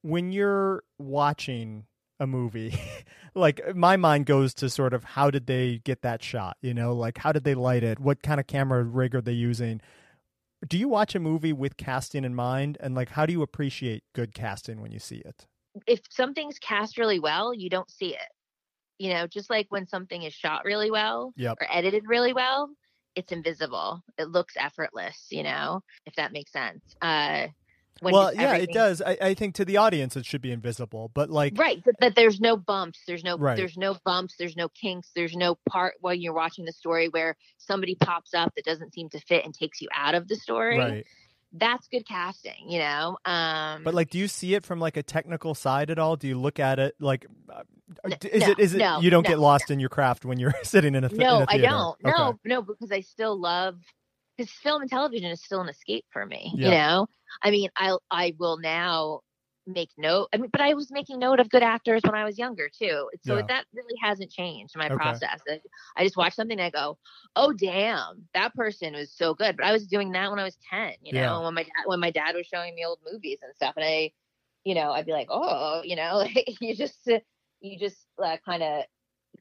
when 0.02 0.32
you're 0.32 0.84
watching 0.98 1.86
a 2.22 2.28
movie 2.28 2.80
like 3.36 3.76
my 3.76 3.98
mind 3.98 4.26
goes 4.26 4.54
to 4.54 4.70
sort 4.70 4.94
of 4.94 5.04
how 5.04 5.32
did 5.32 5.48
they 5.48 5.82
get 5.84 6.04
that 6.04 6.24
shot 6.24 6.56
you 6.62 6.74
know 6.74 6.94
like 6.94 7.18
how 7.18 7.32
did 7.32 7.44
they 7.44 7.56
light 7.56 7.84
it? 7.84 8.00
What 8.00 8.22
kind 8.22 8.40
of 8.40 8.48
camera 8.48 8.84
rig 8.84 9.16
are 9.16 9.22
they 9.22 9.34
using? 9.34 9.82
Do 10.68 10.78
you 10.78 10.88
watch 10.88 11.16
a 11.16 11.20
movie 11.20 11.54
with 11.54 11.76
casting 11.76 12.24
in 12.24 12.36
mind? 12.36 12.78
And 12.80 12.94
like 12.94 13.10
how 13.10 13.26
do 13.26 13.34
you 13.34 13.42
appreciate 13.42 14.04
good 14.14 14.34
casting 14.36 14.82
when 14.82 14.92
you 14.92 15.00
see 15.00 15.18
it? 15.18 15.48
If 15.88 16.02
something's 16.10 16.60
cast 16.60 16.98
really 16.98 17.20
well 17.20 17.54
you 17.54 17.70
don't 17.70 17.90
see 17.90 18.14
it. 18.14 18.30
You 19.00 19.14
know 19.14 19.26
just 19.26 19.50
like 19.50 19.66
when 19.70 19.88
something 19.88 20.22
is 20.22 20.34
shot 20.34 20.64
really 20.64 20.92
well 20.92 21.34
yep. 21.36 21.58
or 21.60 21.68
edited 21.72 22.04
really 22.06 22.34
well 22.34 22.70
it's 23.16 23.32
invisible 23.32 24.04
it 24.18 24.30
looks 24.30 24.56
effortless 24.58 25.28
you 25.30 25.44
know 25.44 25.82
if 26.06 26.16
that 26.16 26.32
makes 26.32 26.52
sense 26.52 26.82
uh 27.02 27.48
well, 28.02 28.34
yeah, 28.34 28.56
it 28.56 28.72
does. 28.74 29.02
I, 29.02 29.18
I, 29.22 29.34
think 29.36 29.56
to 29.56 29.66
the 29.66 29.78
audience 29.78 30.16
it 30.16 30.26
should 30.26 30.42
be 30.42 30.52
invisible, 30.52 31.12
but 31.14 31.30
like 31.30 31.54
right, 31.58 31.84
that 32.00 32.16
there's 32.16 32.40
no 32.40 32.58
bumps, 32.58 33.00
there's 33.06 33.24
no 33.24 33.38
right. 33.38 33.56
there's 33.56 33.78
no 33.78 33.96
bumps, 34.04 34.36
there's 34.40 34.56
no 34.56 34.70
kinks, 34.70 35.12
there's 35.16 35.36
no 35.36 35.56
part 35.70 35.94
while 36.00 36.14
you're 36.14 36.34
watching 36.34 36.66
the 36.66 36.72
story 36.72 37.10
where 37.10 37.36
somebody 37.58 37.96
pops 37.96 38.34
up 38.34 38.54
that 38.56 38.66
doesn't 38.66 38.94
seem 38.94 39.10
to 39.10 39.20
fit 39.20 39.46
and 39.46 39.54
takes 39.54 39.82
you 39.82 39.88
out 39.94 40.16
of 40.16 40.28
the 40.28 40.36
story. 40.36 40.80
Right. 40.80 41.06
That's 41.54 41.88
good 41.88 42.08
casting, 42.08 42.70
you 42.70 42.80
know. 42.80 43.18
Um 43.26 43.84
But 43.84 43.94
like 43.94 44.10
do 44.10 44.18
you 44.18 44.28
see 44.28 44.56
it 44.56 44.64
from 44.64 44.80
like 44.80 44.98
a 44.98 45.04
technical 45.04 45.54
side 45.54 45.90
at 45.90 46.00
all? 46.00 46.16
Do 46.16 46.28
you 46.28 46.40
look 46.40 46.60
at 46.60 46.80
it 46.80 46.96
like 47.00 47.26
uh, 47.50 47.64
is 48.32 48.42
no, 48.42 48.52
it 48.52 48.60
is 48.60 48.74
it 48.74 48.78
no, 48.78 49.00
you 49.02 49.10
don't 49.10 49.26
get 49.26 49.40
lost 49.40 49.70
in 49.70 49.80
your 49.80 49.90
craft 49.90 50.24
when 50.24 50.40
you're 50.40 50.54
sitting 50.64 50.96
in 50.96 51.04
a 51.04 51.10
th- 51.10 51.20
No, 51.20 51.38
in 51.38 51.42
a 51.44 51.46
I 51.50 51.58
don't. 51.58 51.98
Okay. 52.06 52.18
No, 52.18 52.40
no, 52.46 52.62
because 52.62 52.92
I 52.92 53.02
still 53.02 53.40
love 53.40 53.76
because 54.38 54.52
film 54.52 54.82
and 54.82 54.90
television 54.90 55.30
is 55.32 55.44
still 55.44 55.62
an 55.62 55.70
escape 55.70 56.06
for 56.12 56.26
me. 56.26 56.54
Yeah. 56.56 56.66
You 56.68 56.72
know, 56.72 57.08
I 57.44 57.52
mean, 57.52 57.70
I 57.76 57.98
I 58.10 58.34
will 58.40 58.58
now 58.58 59.22
make 59.68 59.90
note. 59.98 60.28
I 60.34 60.38
mean, 60.38 60.50
but 60.52 60.62
I 60.62 60.74
was 60.74 60.92
making 60.92 61.20
note 61.20 61.40
of 61.40 61.50
good 61.50 61.64
actors 61.64 62.02
when 62.04 62.16
I 62.16 62.24
was 62.24 62.38
younger 62.38 62.70
too. 62.70 63.10
So 63.24 63.38
yeah. 63.38 63.44
that 63.48 63.66
really 63.74 63.96
hasn't 64.02 64.32
changed 64.32 64.76
my 64.76 64.88
okay. 64.88 64.96
process. 64.96 65.40
I 65.96 66.04
just 66.04 66.18
watch 66.18 66.34
something 66.34 66.60
and 66.60 66.66
I 66.66 66.70
go, 66.70 66.98
"Oh 67.36 67.54
damn, 67.54 68.28
that 68.34 68.54
person 68.56 68.94
was 68.94 69.14
so 69.14 69.34
good." 69.34 69.58
But 69.58 69.66
I 69.66 69.72
was 69.72 69.88
doing 69.88 70.12
that 70.12 70.30
when 70.30 70.40
I 70.40 70.44
was 70.44 70.58
ten. 70.70 70.94
You 71.02 71.14
know, 71.14 71.22
yeah. 71.22 71.44
when 71.44 71.54
my 71.54 71.64
dad 71.64 71.84
when 71.86 72.00
my 72.00 72.12
dad 72.12 72.36
was 72.36 72.48
showing 72.48 72.76
me 72.76 72.86
old 72.86 73.00
movies 73.12 73.40
and 73.42 73.54
stuff, 73.56 73.74
and 73.76 73.86
I, 73.86 74.12
you 74.64 74.76
know, 74.76 74.92
I'd 74.92 75.06
be 75.06 75.14
like, 75.14 75.28
"Oh, 75.30 75.82
you 75.84 75.96
know, 75.96 76.26
you 76.62 76.76
just 76.76 77.10
you 77.62 77.80
just 77.80 78.06
uh, 78.22 78.38
kind 78.46 78.64
of 78.64 78.86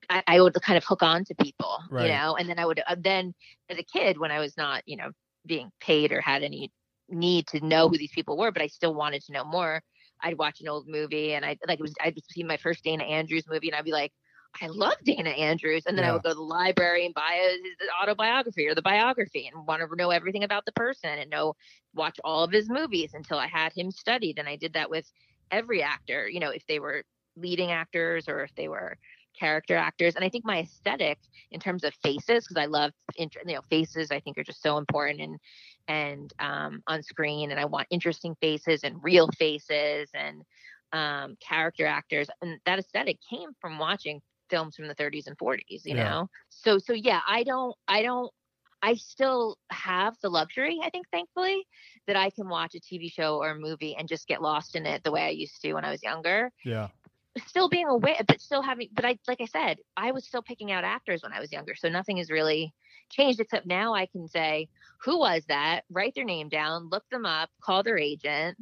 I, 0.09 0.23
I, 0.27 0.41
would 0.41 0.55
kind 0.62 0.77
of 0.77 0.85
hook 0.85 1.03
on 1.03 1.25
to 1.25 1.35
people, 1.35 1.79
right. 1.91 2.07
you 2.07 2.12
know, 2.12 2.37
and 2.37 2.49
then 2.49 2.59
I 2.59 2.66
would 2.66 2.81
uh, 2.87 2.97
then 2.99 3.35
as 3.68 3.79
a 3.79 3.83
kid 3.83 4.18
when 4.18 4.31
I 4.31 4.39
was 4.39 4.57
not, 4.57 4.83
you 4.87 4.97
know, 4.97 5.11
being 5.47 5.71
paid 5.81 6.12
or 6.12 6.21
had 6.21 6.43
any 6.43 6.71
need 7.09 7.47
to 7.49 7.64
know 7.64 7.89
who 7.89 7.99
these 7.99 8.12
people 8.12 8.37
were, 8.37 8.53
but 8.53 8.62
I 8.62 8.68
still 8.68 8.95
wanted 8.95 9.23
to 9.25 9.33
know 9.33 9.45
more. 9.45 9.83
I'd 10.23 10.39
watch 10.39 10.61
an 10.61 10.68
old 10.68 10.89
movie 10.89 11.35
and 11.35 11.45
I 11.45 11.57
like 11.66 11.79
it 11.79 11.83
was 11.83 11.95
I'd 12.01 12.18
see 12.31 12.43
my 12.43 12.57
first 12.57 12.85
Dana 12.85 13.05
Andrews 13.05 13.45
movie 13.49 13.68
and 13.68 13.77
I'd 13.77 13.85
be 13.85 13.93
like, 13.93 14.12
I 14.61 14.66
love 14.66 14.97
Dana 15.05 15.31
Andrews, 15.31 15.85
and 15.87 15.97
then 15.97 16.05
yeah. 16.05 16.11
I 16.11 16.12
would 16.12 16.23
go 16.23 16.31
to 16.31 16.35
the 16.35 16.41
library 16.41 17.07
and 17.07 17.14
buy 17.14 17.55
his 17.62 17.89
autobiography 18.03 18.66
or 18.66 18.75
the 18.75 18.83
biography 18.83 19.51
and 19.53 19.66
want 19.66 19.81
to 19.81 19.97
know 19.97 20.11
everything 20.11 20.45
about 20.45 20.64
the 20.64 20.73
person 20.73 21.11
and 21.11 21.31
know 21.31 21.55
watch 21.95 22.18
all 22.25 22.45
of 22.45 22.51
his 22.51 22.68
movies 22.68 23.12
until 23.14 23.39
I 23.39 23.47
had 23.47 23.73
him 23.73 23.91
studied. 23.91 24.39
And 24.39 24.49
I 24.49 24.57
did 24.57 24.73
that 24.73 24.91
with 24.91 25.11
every 25.51 25.83
actor, 25.83 26.29
you 26.29 26.41
know, 26.41 26.51
if 26.51 26.66
they 26.66 26.81
were 26.81 27.05
leading 27.37 27.71
actors 27.71 28.29
or 28.29 28.43
if 28.43 28.55
they 28.57 28.68
were 28.68 28.99
character 29.39 29.77
actors 29.77 30.16
and 30.16 30.25
i 30.25 30.29
think 30.29 30.45
my 30.45 30.59
aesthetic 30.59 31.16
in 31.53 31.61
terms 31.61 31.85
of 31.85 31.95
faces 32.03 32.47
because 32.47 32.57
i 32.61 32.66
love 32.66 32.91
you 33.16 33.29
know 33.47 33.61
faces 33.71 34.11
i 34.11 34.18
think 34.18 34.37
are 34.37 34.45
just 34.45 34.61
so 34.61 34.77
important 34.77 35.21
and 35.21 35.39
and 35.91 36.32
um, 36.38 36.82
on 36.86 37.03
screen 37.03 37.51
and 37.51 37.59
i 37.59 37.64
want 37.64 37.86
interesting 37.91 38.36
faces 38.41 38.84
and 38.84 39.03
real 39.03 39.28
faces 39.38 40.09
and 40.14 40.43
um, 40.93 41.36
character 41.47 41.86
actors 41.86 42.28
and 42.41 42.59
that 42.64 42.78
aesthetic 42.78 43.18
came 43.28 43.51
from 43.61 43.78
watching 43.78 44.20
films 44.49 44.76
from 44.76 44.88
the 44.88 44.95
30s 44.95 45.26
and 45.26 45.36
40s 45.36 45.84
you 45.84 45.97
yeah. 45.97 46.05
know 46.05 46.30
so 46.49 46.78
so 46.78 46.93
yeah 46.93 47.20
i 47.26 47.43
don't 47.43 47.74
i 47.88 48.03
don't 48.03 48.30
I 48.82 48.95
still 48.95 49.59
have 49.68 50.16
the 50.22 50.30
luxury, 50.30 50.80
I 50.82 50.88
think, 50.88 51.05
thankfully, 51.12 51.66
that 52.07 52.16
I 52.16 52.30
can 52.30 52.49
watch 52.49 52.74
a 52.74 52.80
TV 52.80 53.12
show 53.12 53.36
or 53.36 53.51
a 53.51 53.55
movie 53.55 53.95
and 53.95 54.09
just 54.09 54.26
get 54.26 54.41
lost 54.41 54.74
in 54.74 54.86
it 54.86 55.05
the 55.05 55.12
way 55.12 55.20
I 55.20 55.28
used 55.28 55.61
to 55.61 55.74
when 55.74 55.84
I 55.84 55.91
was 55.91 56.03
younger. 56.03 56.51
Yeah 56.64 56.88
still 57.47 57.68
being 57.68 57.86
aware, 57.86 58.16
but 58.26 58.41
still 58.41 58.62
having, 58.62 58.88
but 58.93 59.05
I, 59.05 59.18
like 59.28 59.41
I 59.41 59.47
said, 59.47 59.78
I 59.97 60.12
was 60.12 60.26
still 60.26 60.43
picking 60.43 60.72
out 60.72 60.84
actors 60.84 61.22
when 61.22 61.32
I 61.32 61.41
was 61.41 61.53
younger. 61.53 61.74
So 61.74 61.88
nothing 61.88 62.18
is 62.18 62.30
really 62.30 62.74
changed 63.11 63.40
except 63.40 63.66
now 63.66 63.94
I 63.94 64.06
can 64.06 64.28
say, 64.28 64.68
who 65.02 65.18
was 65.18 65.44
that? 65.48 65.82
Write 65.90 66.14
their 66.14 66.24
name 66.24 66.48
down, 66.48 66.88
look 66.90 67.08
them 67.11 67.26
up, 67.26 67.50
call 67.61 67.82
their 67.82 67.98
agent, 67.98 68.58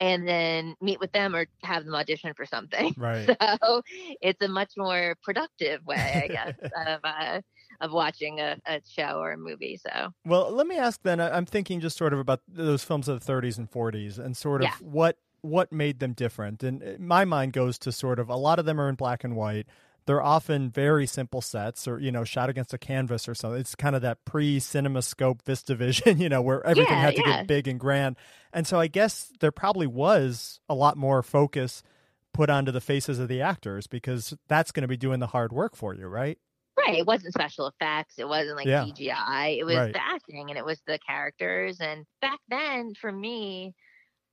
and 0.00 0.26
then 0.26 0.74
meet 0.80 0.98
with 0.98 1.12
them 1.12 1.34
or 1.34 1.46
have 1.62 1.84
them 1.84 1.94
audition 1.94 2.34
for 2.34 2.44
something. 2.44 2.94
Right. 3.02 3.36
So 3.40 3.82
it's 4.20 4.42
a 4.42 4.48
much 4.48 4.72
more 4.76 5.16
productive 5.22 5.84
way, 5.86 6.22
I 6.24 6.28
guess, 6.28 6.54
of, 6.86 7.00
uh, 7.04 7.40
of 7.80 7.92
watching 7.92 8.40
a, 8.40 8.56
a, 8.66 8.80
show 8.88 9.18
or 9.18 9.32
a 9.32 9.36
movie. 9.36 9.76
So, 9.76 10.12
well, 10.24 10.50
let 10.52 10.66
me 10.66 10.76
ask 10.76 11.00
then. 11.02 11.20
I'm 11.20 11.46
thinking 11.46 11.80
just 11.80 11.96
sort 11.96 12.12
of 12.12 12.18
about 12.18 12.40
those 12.48 12.84
films 12.84 13.08
of 13.08 13.24
the 13.24 13.32
30s 13.32 13.58
and 13.58 13.70
40s 13.70 14.18
and 14.18 14.36
sort 14.36 14.62
of 14.62 14.68
yeah. 14.68 14.76
what 14.80 15.18
what 15.42 15.72
made 15.72 15.98
them 15.98 16.12
different. 16.12 16.62
And 16.62 16.82
uh, 16.82 16.86
my 16.98 17.24
mind 17.24 17.52
goes 17.52 17.78
to 17.80 17.92
sort 17.92 18.18
of 18.18 18.28
a 18.28 18.36
lot 18.36 18.58
of 18.58 18.64
them 18.64 18.80
are 18.80 18.88
in 18.88 18.94
black 18.94 19.24
and 19.24 19.36
white. 19.36 19.66
They're 20.06 20.22
often 20.22 20.70
very 20.70 21.06
simple 21.06 21.40
sets 21.40 21.86
or, 21.86 21.98
you 21.98 22.10
know, 22.10 22.24
shot 22.24 22.48
against 22.48 22.74
a 22.74 22.78
canvas 22.78 23.28
or 23.28 23.34
something. 23.34 23.60
It's 23.60 23.74
kind 23.74 23.94
of 23.94 24.02
that 24.02 24.24
pre 24.24 24.58
CinemaScope 24.58 25.42
VistaVision, 25.42 26.18
you 26.20 26.28
know, 26.28 26.42
where 26.42 26.64
everything 26.66 26.92
yeah, 26.92 27.00
had 27.00 27.16
to 27.16 27.22
yeah. 27.24 27.36
get 27.38 27.46
big 27.46 27.68
and 27.68 27.78
grand. 27.78 28.16
And 28.52 28.66
so 28.66 28.80
I 28.80 28.86
guess 28.86 29.32
there 29.40 29.52
probably 29.52 29.86
was 29.86 30.60
a 30.68 30.74
lot 30.74 30.96
more 30.96 31.22
focus 31.22 31.82
put 32.32 32.50
onto 32.50 32.72
the 32.72 32.80
faces 32.80 33.18
of 33.18 33.28
the 33.28 33.40
actors 33.40 33.86
because 33.86 34.34
that's 34.48 34.72
going 34.72 34.82
to 34.82 34.88
be 34.88 34.96
doing 34.96 35.20
the 35.20 35.26
hard 35.28 35.52
work 35.52 35.76
for 35.76 35.94
you, 35.94 36.06
right? 36.06 36.38
Right. 36.76 36.98
It 36.98 37.06
wasn't 37.06 37.34
special 37.34 37.66
effects. 37.66 38.14
It 38.18 38.26
wasn't 38.26 38.56
like 38.56 38.66
yeah. 38.66 38.84
CGI. 38.84 39.58
It 39.58 39.64
was 39.64 39.76
right. 39.76 39.92
the 39.92 40.02
acting 40.02 40.48
and 40.48 40.58
it 40.58 40.64
was 40.64 40.80
the 40.86 40.98
characters. 41.06 41.78
And 41.80 42.06
back 42.20 42.38
then, 42.48 42.94
for 42.94 43.12
me, 43.12 43.74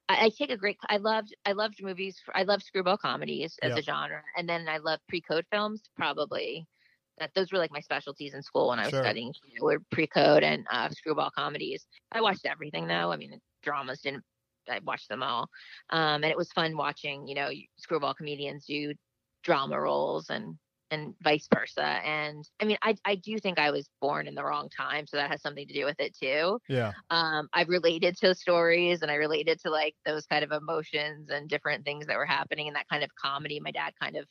I, 0.09 0.25
I, 0.25 0.29
take 0.29 0.49
a 0.49 0.57
great. 0.57 0.77
I 0.89 0.97
loved. 0.97 1.35
I 1.45 1.51
loved 1.51 1.81
movies. 1.81 2.17
For, 2.25 2.35
I 2.35 2.43
loved 2.43 2.63
screwball 2.63 2.97
comedies 2.97 3.57
as 3.61 3.77
a 3.77 3.81
genre, 3.81 4.21
and 4.35 4.49
then 4.49 4.67
I 4.67 4.77
loved 4.77 5.03
pre-code 5.07 5.45
films. 5.51 5.83
Probably 5.95 6.65
that 7.19 7.31
those 7.35 7.51
were 7.51 7.59
like 7.59 7.71
my 7.71 7.79
specialties 7.79 8.33
in 8.33 8.41
school 8.41 8.69
when 8.69 8.79
I 8.79 8.83
was 8.83 8.91
sure. 8.91 9.03
studying. 9.03 9.33
You 9.45 9.59
know, 9.59 9.65
were 9.65 9.79
pre-code 9.91 10.43
and 10.43 10.65
uh, 10.71 10.89
screwball 10.89 11.29
comedies. 11.37 11.85
I 12.11 12.21
watched 12.21 12.45
everything 12.45 12.87
though. 12.87 13.11
I 13.11 13.17
mean, 13.17 13.39
dramas 13.61 14.01
didn't. 14.01 14.23
I 14.69 14.79
watched 14.83 15.09
them 15.09 15.23
all, 15.23 15.47
um, 15.91 16.23
and 16.23 16.25
it 16.25 16.37
was 16.37 16.51
fun 16.51 16.75
watching. 16.75 17.27
You 17.27 17.35
know, 17.35 17.49
screwball 17.77 18.15
comedians 18.15 18.65
do 18.65 18.93
drama 19.43 19.79
roles 19.79 20.29
and 20.29 20.57
and 20.91 21.13
vice 21.21 21.47
versa. 21.53 21.83
And 21.83 22.47
I 22.61 22.65
mean, 22.65 22.77
I 22.81 22.95
I 23.05 23.15
do 23.15 23.37
think 23.39 23.59
I 23.59 23.71
was 23.71 23.89
born 24.01 24.27
in 24.27 24.35
the 24.35 24.43
wrong 24.43 24.69
time, 24.69 25.07
so 25.07 25.17
that 25.17 25.31
has 25.31 25.41
something 25.41 25.67
to 25.67 25.73
do 25.73 25.85
with 25.85 25.99
it 25.99 26.15
too. 26.17 26.59
Yeah. 26.67 26.93
Um, 27.09 27.47
I 27.53 27.63
related 27.63 28.17
to 28.17 28.35
stories 28.35 29.01
and 29.01 29.11
I 29.11 29.15
related 29.15 29.59
to 29.61 29.69
like 29.69 29.95
those 30.05 30.25
kind 30.25 30.43
of 30.43 30.51
emotions 30.51 31.29
and 31.29 31.49
different 31.49 31.85
things 31.85 32.07
that 32.07 32.17
were 32.17 32.25
happening 32.25 32.67
and 32.67 32.75
that 32.75 32.89
kind 32.89 33.03
of 33.03 33.09
comedy. 33.15 33.59
My 33.59 33.71
dad 33.71 33.93
kind 34.01 34.15
of 34.15 34.25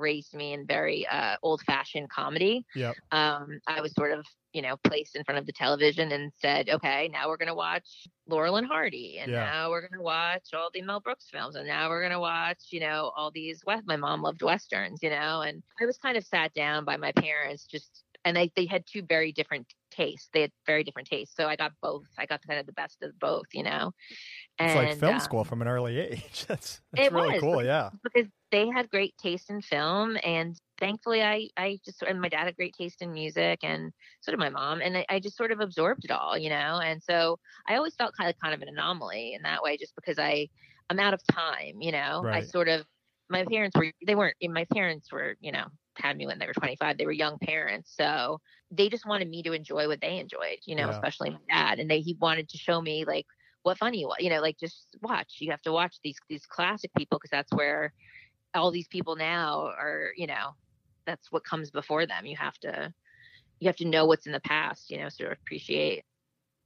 raised 0.00 0.34
me 0.34 0.52
in 0.52 0.66
very 0.66 1.06
uh, 1.06 1.36
old 1.42 1.60
fashioned 1.62 2.10
comedy. 2.10 2.64
Yep. 2.74 2.96
Um, 3.12 3.60
I 3.66 3.80
was 3.80 3.92
sort 3.94 4.12
of, 4.12 4.24
you 4.52 4.62
know, 4.62 4.76
placed 4.82 5.14
in 5.14 5.22
front 5.22 5.38
of 5.38 5.46
the 5.46 5.52
television 5.52 6.10
and 6.12 6.32
said, 6.36 6.68
okay, 6.68 7.08
now 7.12 7.28
we're 7.28 7.36
going 7.36 7.48
to 7.48 7.54
watch 7.54 8.08
Laurel 8.26 8.56
and 8.56 8.66
Hardy. 8.66 9.18
And 9.20 9.30
Yeah. 9.30 9.44
now 9.44 9.70
we're 9.70 9.82
going 9.82 9.98
to 9.98 10.02
watch 10.02 10.48
all 10.54 10.70
the 10.72 10.82
Mel 10.82 11.00
Brooks 11.00 11.28
films. 11.30 11.54
And 11.54 11.68
now 11.68 11.88
we're 11.88 12.00
going 12.00 12.12
to 12.12 12.20
watch, 12.20 12.58
you 12.70 12.80
know, 12.80 13.12
all 13.16 13.30
these, 13.30 13.62
West- 13.66 13.86
my 13.86 13.96
mom 13.96 14.22
loved 14.22 14.42
Westerns, 14.42 15.00
you 15.02 15.10
know, 15.10 15.42
and 15.42 15.62
I 15.80 15.86
was 15.86 15.98
kind 15.98 16.16
of 16.16 16.24
sat 16.24 16.52
down 16.54 16.84
by 16.84 16.96
my 16.96 17.12
parents 17.12 17.66
just, 17.66 18.02
and 18.24 18.36
they, 18.36 18.50
they 18.56 18.66
had 18.66 18.84
two 18.86 19.02
very 19.02 19.30
different 19.32 19.66
tastes. 19.90 20.28
They 20.32 20.42
had 20.42 20.52
very 20.66 20.84
different 20.84 21.08
tastes. 21.08 21.34
So 21.36 21.46
I 21.46 21.56
got 21.56 21.72
both. 21.82 22.06
I 22.18 22.26
got 22.26 22.40
kind 22.46 22.58
of 22.58 22.66
the 22.66 22.72
best 22.72 23.02
of 23.02 23.18
both, 23.18 23.46
you 23.52 23.62
know. 23.62 23.92
It's 24.58 24.74
like 24.74 24.96
film 24.98 25.14
um, 25.14 25.20
school 25.20 25.44
from 25.44 25.62
an 25.62 25.68
early 25.68 25.98
age. 25.98 26.44
That's, 26.48 26.80
that's 26.92 27.12
really 27.12 27.32
was, 27.32 27.40
cool. 27.40 27.64
Yeah. 27.64 27.90
because 28.02 28.28
they 28.50 28.68
had 28.68 28.90
great 28.90 29.16
taste 29.16 29.50
in 29.50 29.62
film 29.62 30.16
and 30.24 30.56
thankfully 30.78 31.22
i 31.22 31.48
i 31.56 31.78
just 31.84 32.02
and 32.02 32.20
my 32.20 32.28
dad 32.28 32.46
had 32.46 32.56
great 32.56 32.74
taste 32.74 33.00
in 33.00 33.12
music 33.12 33.60
and 33.62 33.92
so 34.20 34.32
did 34.32 34.38
my 34.38 34.50
mom 34.50 34.80
and 34.80 34.96
I, 34.96 35.06
I 35.08 35.20
just 35.20 35.36
sort 35.36 35.52
of 35.52 35.60
absorbed 35.60 36.04
it 36.04 36.10
all 36.10 36.36
you 36.36 36.48
know 36.48 36.80
and 36.82 37.02
so 37.02 37.38
i 37.68 37.76
always 37.76 37.94
felt 37.94 38.16
kind 38.16 38.28
of 38.28 38.36
kind 38.40 38.54
of 38.54 38.62
an 38.62 38.68
anomaly 38.68 39.34
in 39.34 39.42
that 39.42 39.62
way 39.62 39.76
just 39.76 39.94
because 39.94 40.18
i 40.18 40.48
i'm 40.88 40.98
out 40.98 41.14
of 41.14 41.20
time 41.30 41.80
you 41.80 41.92
know 41.92 42.26
i 42.26 42.42
sort 42.42 42.68
of 42.68 42.84
my 43.28 43.44
parents 43.44 43.76
were 43.76 43.92
they 44.06 44.14
weren't 44.14 44.36
my 44.42 44.66
parents 44.72 45.12
were 45.12 45.36
you 45.40 45.52
know 45.52 45.66
had 45.96 46.16
me 46.16 46.26
when 46.26 46.38
they 46.38 46.46
were 46.46 46.54
25 46.54 46.98
they 46.98 47.06
were 47.06 47.12
young 47.12 47.38
parents 47.38 47.92
so 47.94 48.40
they 48.70 48.88
just 48.88 49.06
wanted 49.06 49.28
me 49.28 49.42
to 49.42 49.52
enjoy 49.52 49.86
what 49.88 50.00
they 50.00 50.18
enjoyed 50.18 50.58
you 50.64 50.76
know 50.76 50.88
Yeah. 50.88 50.90
especially 50.90 51.30
my 51.30 51.38
dad 51.48 51.78
and 51.78 51.90
they 51.90 52.00
he 52.00 52.16
wanted 52.20 52.48
to 52.50 52.58
show 52.58 52.80
me 52.80 53.04
like 53.04 53.26
what 53.62 53.78
funny 53.78 54.04
was 54.04 54.16
you 54.20 54.30
know 54.30 54.40
like 54.40 54.58
just 54.58 54.88
watch 55.02 55.36
you 55.40 55.50
have 55.50 55.62
to 55.62 55.72
watch 55.72 55.96
these 56.02 56.18
these 56.28 56.46
classic 56.46 56.90
people 56.96 57.18
because 57.18 57.30
that's 57.30 57.52
where 57.52 57.92
all 58.54 58.70
these 58.70 58.88
people 58.88 59.16
now 59.16 59.66
are 59.66 60.12
you 60.16 60.26
know 60.26 60.54
that's 61.06 61.30
what 61.32 61.44
comes 61.44 61.70
before 61.70 62.06
them 62.06 62.26
you 62.26 62.36
have 62.36 62.58
to 62.58 62.92
you 63.60 63.68
have 63.68 63.76
to 63.76 63.86
know 63.88 64.06
what's 64.06 64.26
in 64.26 64.32
the 64.32 64.40
past 64.40 64.90
you 64.90 64.98
know 64.98 65.08
sort 65.08 65.32
of 65.32 65.38
appreciate 65.38 66.04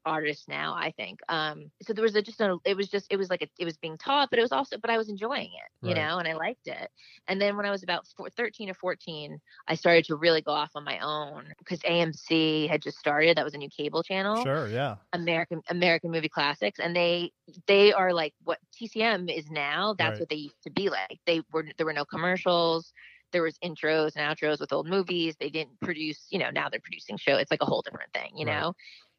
artists 0.06 0.48
now 0.48 0.74
i 0.74 0.90
think 0.92 1.20
um 1.28 1.70
so 1.82 1.92
there 1.92 2.02
was 2.02 2.14
a 2.14 2.22
just 2.22 2.40
a 2.40 2.56
it 2.64 2.76
was 2.76 2.88
just 2.88 3.06
it 3.10 3.16
was 3.16 3.30
like 3.30 3.42
a, 3.42 3.48
it 3.58 3.64
was 3.64 3.76
being 3.78 3.96
taught 3.98 4.30
but 4.30 4.38
it 4.38 4.42
was 4.42 4.52
also 4.52 4.76
but 4.78 4.90
i 4.90 4.96
was 4.98 5.08
enjoying 5.08 5.50
it 5.52 5.70
you 5.82 5.94
Right. 5.94 5.94
know 5.94 6.18
and 6.18 6.28
i 6.28 6.34
liked 6.34 6.66
it 6.66 6.90
and 7.28 7.40
then 7.40 7.56
when 7.56 7.66
i 7.66 7.70
was 7.70 7.82
about 7.82 8.06
four, 8.16 8.28
13 8.30 8.70
or 8.70 8.74
14 8.74 9.38
i 9.68 9.74
started 9.74 10.04
to 10.04 10.16
really 10.16 10.42
go 10.42 10.52
off 10.52 10.70
on 10.74 10.84
my 10.84 10.98
own 11.00 11.52
because 11.58 11.80
amc 11.80 12.68
had 12.68 12.82
just 12.82 12.98
started 12.98 13.36
that 13.36 13.44
was 13.44 13.54
a 13.54 13.58
new 13.58 13.70
cable 13.70 14.02
channel 14.02 14.48
Sure. 14.48 14.68
Yeah. 14.68 14.98
American 15.12 15.62
American 15.68 16.10
movie 16.10 16.28
classics, 16.28 16.80
and 16.80 16.94
they 16.96 17.32
they 17.66 17.92
are 17.92 18.12
like 18.12 18.34
what 18.42 18.58
TCM 18.72 19.28
is 19.28 19.50
now. 19.50 19.94
That's 19.96 20.18
Right. 20.18 20.20
what 20.20 20.28
they 20.28 20.36
used 20.36 20.62
to 20.64 20.70
be 20.70 20.88
like. 20.90 21.20
They 21.26 21.42
were 21.52 21.64
there 21.76 21.86
were 21.86 21.92
no 21.92 22.04
commercials. 22.04 22.92
There 23.32 23.42
was 23.42 23.58
intros 23.58 24.16
and 24.16 24.24
outros 24.24 24.60
with 24.60 24.72
old 24.72 24.88
movies. 24.88 25.36
They 25.38 25.50
didn't 25.50 25.80
produce, 25.80 26.26
you 26.30 26.38
know. 26.38 26.50
Now 26.50 26.68
they're 26.68 26.80
producing 26.80 27.16
show. 27.16 27.36
It's 27.36 27.50
like 27.50 27.62
a 27.62 27.66
whole 27.66 27.82
different 27.82 28.12
thing, 28.12 28.32
you 28.36 28.44
Right. 28.44 28.44
know. 28.44 28.74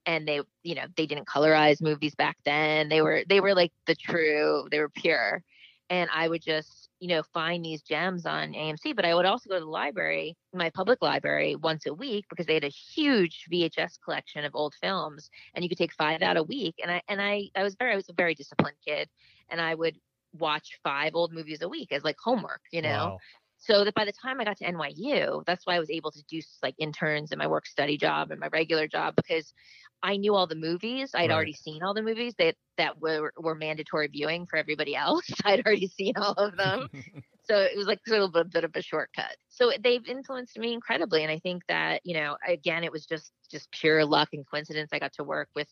And 0.06 0.28
they, 0.28 0.42
you 0.64 0.76
know, 0.76 0.86
they 0.96 1.06
didn't 1.06 1.28
colorize 1.28 1.82
movies 1.82 2.16
back 2.16 2.38
then. 2.46 2.90
They 2.90 3.02
were 3.02 3.24
they 3.28 3.40
were 3.40 3.54
like 3.56 3.72
the 3.88 3.96
true. 3.96 4.68
They 4.72 4.80
were 4.80 4.90
pure. 4.90 5.44
And 5.90 6.10
I 6.14 6.28
would 6.28 6.42
just, 6.42 6.90
you 7.00 7.08
know, 7.10 7.24
find 7.34 7.64
these 7.64 7.82
gems 7.82 8.26
on 8.26 8.54
AMC. 8.54 8.94
But 8.96 9.06
I 9.06 9.14
would 9.14 9.26
also 9.26 9.50
go 9.50 9.56
to 9.56 9.60
the 9.62 9.66
library, 9.70 10.36
my 10.54 10.70
public 10.70 11.02
library, 11.02 11.56
once 11.56 11.86
a 11.86 11.94
week 11.94 12.26
because 12.30 12.46
they 12.48 12.56
had 12.56 12.64
a 12.64 12.70
huge 12.70 13.46
VHS 13.52 14.00
collection 14.04 14.44
of 14.46 14.56
old 14.56 14.74
films 14.82 15.30
and 15.54 15.64
you 15.64 15.70
could 15.70 15.78
take 15.78 15.94
five 15.94 16.22
out 16.22 16.38
a 16.38 16.44
week 16.44 16.76
and 16.82 16.92
i 16.92 17.02
and 17.08 17.22
i 17.22 17.50
i 17.56 17.64
was 17.64 17.76
very 17.76 17.94
i 17.94 17.96
was 17.96 18.10
a 18.10 18.14
very 18.14 18.34
disciplined 18.36 18.78
kid 18.86 19.10
and 19.50 19.62
i 19.62 19.74
would 19.74 19.98
watch 20.38 20.80
five 20.84 21.16
old 21.16 21.32
movies 21.34 21.62
a 21.62 21.70
week 21.70 21.92
as 21.92 22.04
like 22.04 22.18
homework 22.24 22.62
you 22.72 22.82
know 22.82 23.12
Wow. 23.12 23.20
So 23.66 23.84
that 23.84 23.94
by 23.96 24.06
the 24.06 24.14
time 24.14 24.40
i 24.40 24.46
got 24.46 24.58
to 24.58 24.66
nyu 24.66 25.44
that's 25.46 25.66
why 25.66 25.76
i 25.76 25.80
was 25.80 25.90
able 25.90 26.12
to 26.12 26.24
do 26.30 26.40
like 26.64 26.76
interns 26.80 27.32
and 27.32 27.40
my 27.40 27.48
work 27.48 27.66
study 27.68 27.98
job 27.98 28.32
and 28.32 28.40
my 28.40 28.48
regular 28.48 28.88
job 28.88 29.16
because 29.16 29.54
i 30.04 30.18
knew 30.18 30.36
all 30.36 30.48
the 30.48 30.56
movies 30.56 31.12
i'd 31.16 31.32
Right. 31.32 31.32
already 31.32 31.54
seen 31.54 31.84
all 31.84 31.94
the 31.94 32.04
movies 32.04 32.34
that 32.40 32.56
that 32.78 33.00
were 33.00 33.34
were 33.38 33.56
mandatory 33.56 34.08
viewing 34.08 34.46
for 34.48 34.58
everybody 34.58 34.96
else 34.96 35.26
i'd 35.46 35.66
already 35.66 35.88
seen 35.88 36.14
all 36.18 36.34
of 36.34 36.58
them 36.58 36.88
so 37.44 37.58
it 37.58 37.78
was 37.78 37.88
like 37.88 38.00
sort 38.08 38.22
of 38.22 38.36
a 38.36 38.44
bit 38.44 38.64
of 38.64 38.72
a 38.76 38.82
shortcut. 38.82 39.36
So 39.50 39.72
they've 39.84 40.06
influenced 40.08 40.58
me 40.58 40.74
incredibly, 40.74 41.24
and 41.24 41.32
I 41.32 41.40
think 41.40 41.64
that 41.68 42.02
you 42.04 42.16
know, 42.16 42.38
again, 42.48 42.84
it 42.84 42.92
was 42.92 43.06
just 43.06 43.32
just 43.52 43.72
pure 43.72 44.06
luck 44.06 44.30
and 44.34 44.46
coincidence. 44.50 44.90
I 44.94 45.00
got 45.00 45.14
to 45.14 45.24
work 45.24 45.50
with 45.56 45.70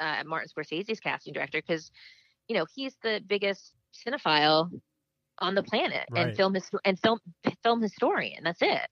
uh, 0.00 0.22
Martin 0.26 0.48
Scorsese's 0.48 1.00
casting 1.00 1.32
director 1.34 1.60
because, 1.66 1.90
you 2.48 2.56
know, 2.56 2.66
he's 2.74 2.96
the 3.02 3.20
biggest 3.26 3.74
cinephile 4.06 4.70
on 5.42 5.54
the 5.54 5.64
planet 5.64 6.08
Right. 6.10 6.22
and 6.22 6.36
film 6.36 6.54
his- 6.54 6.70
and 6.84 6.98
film 7.00 7.20
film 7.62 7.82
historian. 7.82 8.44
That's 8.44 8.62
it. 8.62 8.88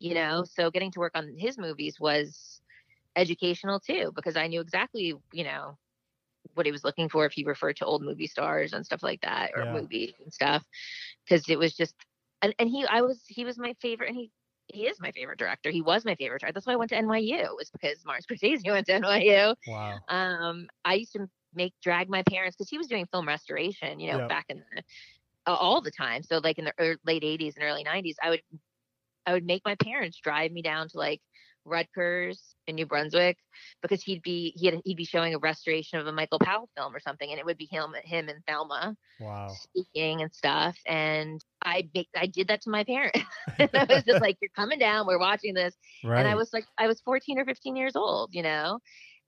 You 0.00 0.14
know, 0.14 0.44
so 0.44 0.70
getting 0.70 0.92
to 0.92 1.00
work 1.00 1.12
on 1.16 1.34
his 1.38 1.58
movies 1.58 2.00
was 2.00 2.62
educational 3.16 3.80
too 3.80 4.12
because 4.14 4.36
I 4.36 4.48
knew 4.48 4.60
exactly, 4.60 5.14
you 5.32 5.44
know, 5.44 5.78
what 6.54 6.66
he 6.66 6.72
was 6.72 6.84
looking 6.84 7.08
for 7.08 7.26
if 7.26 7.32
he 7.32 7.44
referred 7.44 7.76
to 7.78 7.86
old 7.86 8.02
movie 8.02 8.26
stars 8.26 8.72
and 8.72 8.84
stuff 8.86 9.02
like 9.02 9.20
that 9.22 9.52
or 9.54 9.64
Yeah. 9.64 9.72
movies 9.72 10.14
and 10.22 10.32
stuff 10.32 10.64
because 11.24 11.48
it 11.48 11.58
was 11.58 11.74
just 11.74 11.94
and, 12.42 12.54
and 12.58 12.68
he 12.68 12.84
I 12.86 13.02
was 13.02 13.24
he 13.28 13.44
was 13.44 13.58
my 13.58 13.74
favorite 13.80 14.08
and 14.08 14.16
he 14.16 14.30
he 14.68 14.86
is 14.86 15.00
my 15.00 15.12
favorite 15.12 15.38
director. 15.38 15.70
He 15.70 15.82
was 15.82 16.04
my 16.04 16.14
favorite 16.16 16.40
director. 16.40 16.54
That's 16.54 16.66
why 16.66 16.74
I 16.74 16.76
went 16.76 16.90
to 16.90 16.96
NYU 16.96 17.56
was 17.56 17.70
because 17.70 18.04
Martin 18.04 18.24
Scorsese 18.36 18.66
went 18.70 18.86
to 18.86 18.94
NYU. 18.94 19.54
wow. 19.66 20.02
Um, 20.08 20.68
I 20.84 20.94
used 20.94 21.12
to 21.14 21.28
make 21.54 21.74
drag 21.82 22.08
my 22.10 22.22
parents 22.28 22.56
because 22.56 22.70
he 22.70 22.78
was 22.78 22.88
doing 22.88 23.06
film 23.12 23.26
restoration, 23.28 24.00
you 24.00 24.12
know, 24.12 24.20
Yeah. 24.20 24.28
back 24.28 24.46
in 24.48 24.58
the 24.74 24.82
all 25.52 25.80
the 25.82 25.90
time. 25.90 26.22
So 26.22 26.38
like 26.38 26.58
in 26.58 26.66
the 26.66 26.98
late 27.04 27.24
'80s 27.24 27.56
and 27.56 27.64
early 27.64 27.84
'90s, 27.84 28.16
I 28.22 28.30
would 28.30 28.42
I 29.26 29.32
would 29.32 29.44
make 29.44 29.62
my 29.64 29.76
parents 29.76 30.18
drive 30.22 30.52
me 30.52 30.62
down 30.62 30.88
to 30.90 30.98
like 30.98 31.20
Rutgers 31.64 32.56
in 32.66 32.76
New 32.76 32.86
Brunswick 32.86 33.38
because 33.82 34.02
he'd 34.02 34.22
be 34.22 34.52
he 34.56 34.66
had, 34.66 34.80
he'd 34.84 34.96
be 34.96 35.04
showing 35.06 35.34
a 35.34 35.38
restoration 35.38 35.98
of 35.98 36.06
a 36.06 36.12
Michael 36.12 36.38
Powell 36.38 36.68
film 36.76 36.94
or 36.94 37.00
something, 37.00 37.30
and 37.30 37.38
it 37.38 37.46
would 37.46 37.58
be 37.58 37.68
him 37.70 37.94
him 38.04 38.28
and 38.28 38.44
Thelma 38.46 38.96
Wow. 39.18 39.60
speaking 39.70 40.22
and 40.22 40.34
stuff. 40.34 40.76
And 40.86 41.40
I 41.64 41.88
I 42.16 42.26
did 42.26 42.48
that 42.48 42.62
to 42.62 42.70
my 42.70 42.84
parents. 42.84 43.20
and 43.58 43.70
I 43.74 43.86
was 43.88 44.04
just 44.04 44.20
like, 44.20 44.36
"You're 44.40 44.50
coming 44.56 44.78
down. 44.78 45.06
We're 45.06 45.18
watching 45.18 45.54
this." 45.54 45.74
Right. 46.02 46.14
And 46.16 46.28
I 46.28 46.34
was 46.34 46.52
like, 46.52 46.66
I 46.78 46.86
was 46.86 47.00
14 47.02 47.38
or 47.38 47.44
15 47.46 47.76
years 47.76 47.96
old, 47.96 48.34
you 48.34 48.42
know, 48.42 48.80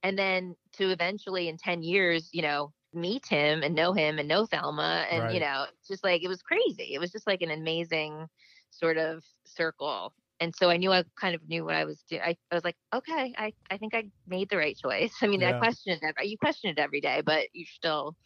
and 0.02 0.18
then 0.18 0.56
to 0.74 0.90
eventually 0.90 1.48
in 1.48 1.56
10 1.58 1.82
years, 1.82 2.30
you 2.32 2.42
know, 2.42 2.72
meet 2.96 3.26
him 3.26 3.62
and 3.62 3.74
know 3.74 3.92
him 3.92 4.18
and 4.18 4.26
know 4.28 4.46
Thelma. 4.46 5.06
And, 5.10 5.24
Right. 5.24 5.34
you 5.34 5.40
know, 5.40 5.66
it's 5.78 5.88
just 5.88 6.02
like, 6.02 6.22
it 6.24 6.28
was 6.28 6.42
crazy. 6.42 6.94
It 6.94 6.98
was 6.98 7.12
just 7.12 7.26
like 7.26 7.42
an 7.42 7.50
amazing 7.50 8.26
sort 8.70 8.96
of 8.98 9.22
circle. 9.44 10.12
And 10.40 10.54
so 10.54 10.68
I 10.68 10.76
knew 10.76 10.92
I 10.92 11.04
kind 11.18 11.34
of 11.34 11.48
knew 11.48 11.64
what 11.64 11.74
I 11.74 11.84
was 11.84 12.02
doing. 12.10 12.20
I, 12.22 12.36
I 12.50 12.54
was 12.54 12.64
like, 12.64 12.76
okay, 12.94 13.32
I, 13.38 13.52
I 13.70 13.78
think 13.78 13.94
I 13.94 14.10
made 14.26 14.50
the 14.50 14.56
right 14.58 14.76
choice. 14.76 15.12
I 15.22 15.26
mean, 15.28 15.40
Yeah. 15.40 15.56
I 15.56 15.58
question 15.58 15.92
it. 15.94 16.02
ev- 16.02 16.26
You 16.26 16.36
question 16.38 16.70
it 16.70 16.78
every 16.78 17.00
day, 17.00 17.22
but 17.24 17.44
you 17.52 17.64
still, 17.64 18.16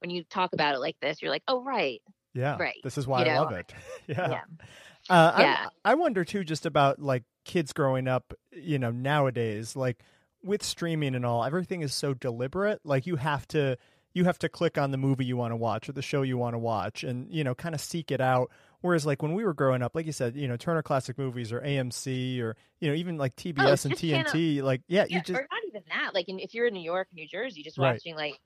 when 0.00 0.10
you 0.10 0.22
talk 0.24 0.52
about 0.52 0.74
it 0.74 0.78
like 0.78 0.96
this, 1.00 1.20
you're 1.22 1.30
like, 1.30 1.42
oh, 1.48 1.62
right. 1.64 2.00
yeah. 2.34 2.56
right, 2.58 2.76
This 2.84 2.98
is 2.98 3.06
why 3.06 3.24
you 3.24 3.30
I 3.30 3.34
know? 3.34 3.42
love 3.42 3.52
it. 3.52 3.72
yeah. 4.06 4.28
Yeah. 4.30 4.40
Uh, 5.08 5.32
I- 5.34 5.42
Yeah. 5.42 5.66
I, 5.84 5.94
wonder 5.94 6.24
too, 6.24 6.44
just 6.44 6.66
about 6.66 7.00
like 7.00 7.24
kids 7.44 7.72
growing 7.72 8.06
up, 8.06 8.32
you 8.52 8.78
know, 8.78 8.90
nowadays, 8.92 9.74
like 9.74 10.02
with 10.42 10.62
streaming 10.62 11.14
and 11.16 11.26
all, 11.26 11.44
everything 11.44 11.80
is 11.82 11.92
so 11.94 12.14
deliberate. 12.14 12.80
Like 12.84 13.06
you 13.08 13.16
have 13.16 13.46
to, 13.48 13.76
you 14.12 14.24
have 14.24 14.38
to 14.40 14.48
click 14.48 14.76
on 14.78 14.90
the 14.90 14.96
movie 14.98 15.24
you 15.24 15.36
want 15.36 15.52
to 15.52 15.56
watch 15.56 15.88
or 15.88 15.92
the 15.92 16.02
show 16.02 16.22
you 16.22 16.36
want 16.36 16.54
to 16.54 16.58
watch, 16.58 17.04
and 17.04 17.32
you 17.32 17.44
know, 17.44 17.54
kind 17.54 17.74
of 17.74 17.80
seek 17.80 18.10
it 18.10 18.20
out. 18.20 18.50
Whereas, 18.82 19.04
like 19.04 19.22
when 19.22 19.34
we 19.34 19.44
were 19.44 19.52
growing 19.54 19.82
up, 19.82 19.94
like 19.94 20.06
you 20.06 20.12
said, 20.12 20.34
you 20.36 20.48
know, 20.48 20.56
Turner 20.56 20.82
Classic 20.82 21.16
Movies 21.18 21.52
or 21.52 21.60
AMC 21.60 22.40
or 22.40 22.56
you 22.80 22.88
know, 22.88 22.94
even 22.94 23.18
like 23.18 23.36
TBS 23.36 23.84
Oh, 23.86 23.90
and 23.90 23.98
channel- 23.98 24.24
TNT, 24.32 24.62
like 24.62 24.80
yeah, 24.88 25.04
Yeah, 25.08 25.16
you 25.16 25.22
just 25.22 25.38
or 25.38 25.46
not 25.50 25.60
even 25.68 25.82
that. 25.88 26.14
Like, 26.14 26.28
in, 26.28 26.38
if 26.40 26.54
you're 26.54 26.66
in 26.66 26.72
New 26.74 26.80
York, 26.82 27.08
New 27.12 27.28
Jersey, 27.28 27.62
just 27.62 27.76
Right. 27.78 27.92
watching 27.92 28.16
like 28.16 28.40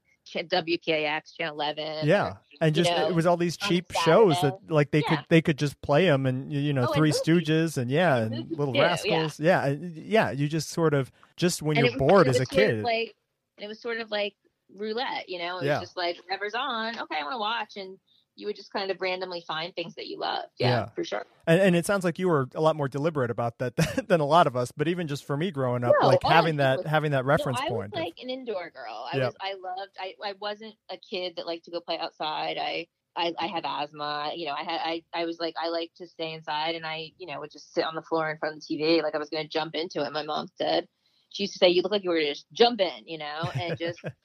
WPIX 0.52 1.36
Channel 1.36 1.54
11. 1.54 2.06
yeah, 2.08 2.26
or, 2.28 2.38
and 2.60 2.74
just 2.74 2.90
know, 2.90 3.08
it 3.08 3.14
was 3.14 3.26
all 3.26 3.36
these 3.36 3.56
cheap 3.56 3.92
shows 4.04 4.40
that 4.42 4.58
like 4.68 4.90
they 4.90 5.00
Yeah. 5.00 5.16
could 5.16 5.26
they 5.28 5.42
could 5.42 5.58
just 5.58 5.80
play 5.82 6.06
them 6.06 6.26
and 6.26 6.52
you 6.52 6.72
know 6.72 6.82
Oh, 6.82 6.86
and 6.86 6.94
Three. 6.94 7.10
Stooges 7.12 7.76
and 7.78 7.90
yeah 7.90 8.16
And 8.16 8.34
and 8.34 8.50
Little 8.50 8.74
too. 8.74 8.80
Rascals 8.80 9.38
yeah 9.40 9.66
and- 9.66 9.96
yeah 9.96 10.30
you 10.30 10.48
just 10.48 10.70
sort 10.70 10.94
of 10.94 11.10
just 11.36 11.62
when 11.62 11.76
and 11.76 11.86
you're 11.86 11.92
was- 11.94 11.98
bored 12.10 12.28
as 12.28 12.36
a 12.36 12.40
was 12.40 12.48
sort 12.48 12.62
of 12.62 12.68
kid 12.76 12.82
like 12.84 13.14
it 13.58 13.68
was 13.68 13.80
sort 13.80 14.00
of 14.00 14.10
like 14.10 14.34
roulette, 14.74 15.28
you 15.28 15.38
know. 15.38 15.58
It 15.58 15.64
Yeah. 15.66 15.78
was 15.80 15.88
just 15.88 15.96
like 15.96 16.16
whatever's 16.26 16.54
on. 16.54 16.98
Okay, 16.98 17.16
I 17.18 17.22
want 17.22 17.34
to 17.34 17.38
watch, 17.38 17.76
and 17.76 17.98
you 18.36 18.46
would 18.48 18.56
just 18.56 18.72
kind 18.72 18.90
of 18.90 19.00
randomly 19.00 19.44
find 19.46 19.72
things 19.76 19.94
that 19.94 20.06
you 20.08 20.18
loved. 20.18 20.48
Yeah, 20.58 20.68
Yeah. 20.68 20.88
for 20.90 21.04
sure. 21.04 21.24
and, 21.46 21.60
and 21.60 21.76
it 21.76 21.86
sounds 21.86 22.04
like 22.04 22.18
you 22.18 22.28
were 22.28 22.48
a 22.56 22.60
lot 22.60 22.74
more 22.74 22.88
deliberate 22.88 23.30
about 23.30 23.58
that 23.58 23.76
than 24.08 24.20
a 24.20 24.24
lot 24.26 24.46
of 24.48 24.56
us 24.56 24.72
but 24.76 24.88
even 24.88 25.06
just 25.06 25.24
for 25.24 25.36
me 25.36 25.50
growing 25.52 25.84
up 25.84 25.92
No, 26.00 26.08
like 26.08 26.22
having 26.24 26.56
that 26.56 26.78
was- 26.78 26.86
having 26.86 27.12
that 27.12 27.24
reference 27.24 27.60
no, 27.60 27.66
I 27.66 27.68
point 27.68 27.92
was 27.92 28.00
like 28.00 28.14
an 28.20 28.30
indoor 28.30 28.70
girl. 28.70 29.08
I 29.12 29.18
Yep. 29.18 29.26
was. 29.26 29.34
I 29.40 29.52
loved. 29.52 29.92
I. 30.00 30.14
I 30.30 30.32
wasn't 30.40 30.74
a 30.90 30.96
kid 30.96 31.34
that 31.36 31.46
liked 31.46 31.64
to 31.66 31.70
go 31.70 31.80
play 31.80 31.98
outside. 31.98 32.58
I. 32.58 32.86
I, 33.16 33.32
I 33.38 33.46
have 33.46 33.64
asthma. 33.64 34.32
You 34.34 34.46
know, 34.46 34.54
I 34.54 34.64
had. 34.64 34.80
I. 34.82 35.02
I 35.14 35.24
was 35.26 35.38
like. 35.38 35.54
I 35.62 35.68
like 35.68 35.92
to 35.98 36.08
stay 36.08 36.32
inside, 36.32 36.74
and 36.74 36.84
I. 36.84 37.12
You 37.18 37.28
know, 37.28 37.38
would 37.38 37.52
just 37.52 37.72
sit 37.72 37.84
on 37.84 37.94
the 37.94 38.02
floor 38.02 38.28
in 38.28 38.38
front 38.38 38.56
of 38.56 38.62
the 38.66 38.76
TV, 38.76 39.00
like 39.04 39.14
I 39.14 39.18
was 39.18 39.28
going 39.30 39.44
to 39.44 39.48
jump 39.48 39.76
into 39.76 40.04
it. 40.04 40.12
My 40.12 40.24
mom 40.24 40.48
said. 40.58 40.88
She 41.30 41.44
used 41.44 41.52
to 41.52 41.58
say, 41.58 41.68
"You 41.68 41.82
look 41.82 41.92
like 41.92 42.02
you 42.02 42.10
were 42.10 42.20
just 42.20 42.46
jump 42.52 42.80
in," 42.80 43.06
you 43.06 43.18
know, 43.18 43.48
and 43.54 43.78
just 43.78 44.00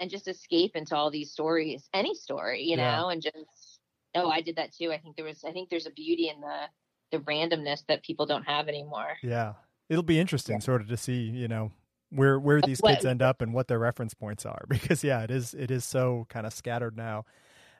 and 0.00 0.10
just 0.10 0.28
escape 0.28 0.76
into 0.76 0.96
all 0.96 1.10
these 1.10 1.32
stories, 1.32 1.88
any 1.92 2.14
story, 2.14 2.62
you 2.62 2.76
Yeah. 2.76 2.96
know, 2.96 3.08
and 3.08 3.22
just 3.22 3.78
Oh, 4.14 4.30
I 4.30 4.40
did 4.40 4.56
that 4.56 4.72
too. 4.72 4.90
I 4.92 4.98
think 4.98 5.16
there 5.16 5.24
was. 5.24 5.44
I 5.44 5.52
think 5.52 5.68
there's 5.68 5.86
a 5.86 5.90
beauty 5.90 6.28
in 6.28 6.40
the 6.40 6.62
the 7.10 7.18
randomness 7.24 7.84
that 7.86 8.02
people 8.02 8.26
don't 8.26 8.44
have 8.44 8.68
anymore. 8.68 9.16
Yeah, 9.22 9.54
it'll 9.88 10.02
be 10.02 10.18
interesting, 10.18 10.56
yeah. 10.56 10.60
sort 10.60 10.80
of, 10.80 10.88
to 10.88 10.96
see 10.96 11.22
you 11.22 11.48
know 11.48 11.72
where 12.10 12.38
where 12.38 12.60
these 12.60 12.80
kids 12.80 13.04
end 13.04 13.20
up 13.20 13.42
and 13.42 13.52
what 13.52 13.68
their 13.68 13.78
reference 13.78 14.14
points 14.14 14.46
are 14.46 14.64
because 14.68 15.04
yeah, 15.04 15.22
it 15.22 15.30
is 15.30 15.54
it 15.54 15.70
is 15.70 15.84
so 15.84 16.26
kind 16.28 16.46
of 16.46 16.52
scattered 16.52 16.96
now. 16.96 17.24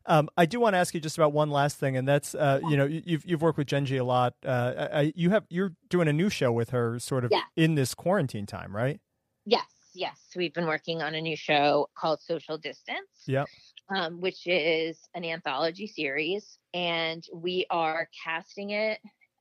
Um, 0.07 0.31
I 0.39 0.47
do 0.47 0.59
want 0.59 0.73
to 0.73 0.79
ask 0.79 0.95
you 0.95 1.01
just 1.01 1.19
about 1.19 1.33
one 1.33 1.51
last 1.51 1.77
thing, 1.77 1.97
and 1.97 2.07
that's 2.07 2.35
uh, 2.35 2.61
you 2.69 2.77
know 2.77 2.85
you've 2.85 3.25
you've 3.25 3.43
worked 3.43 3.59
with 3.59 3.66
Jenji 3.66 3.99
a 3.99 4.05
lot. 4.05 4.35
Uh, 4.45 4.89
I, 4.93 5.12
you 5.16 5.31
have 5.31 5.45
you're 5.49 5.75
doing 5.89 6.09
a 6.09 6.12
new 6.12 6.29
show 6.29 6.53
with 6.53 6.71
her, 6.71 6.99
sort 6.99 7.25
of 7.25 7.31
yeah. 7.31 7.43
in 7.57 7.75
this 7.75 7.95
quarantine 7.95 8.47
time, 8.47 8.75
right? 8.75 9.01
Yes, 9.45 9.64
yes. 9.99 10.19
We've 10.37 10.55
been 10.55 10.67
working 10.67 11.03
on 11.03 11.15
a 11.15 11.21
new 11.21 11.37
show 11.37 11.89
called 11.97 12.21
Social 12.23 12.57
Distance. 12.57 13.25
Yeah. 13.27 13.45
Um, 13.91 14.21
which 14.21 14.47
is 14.47 14.99
an 15.15 15.25
anthology 15.25 15.87
series, 15.87 16.59
and 16.75 17.25
we 17.33 17.65
are 17.71 18.07
casting 18.25 18.71
it 18.71 19.01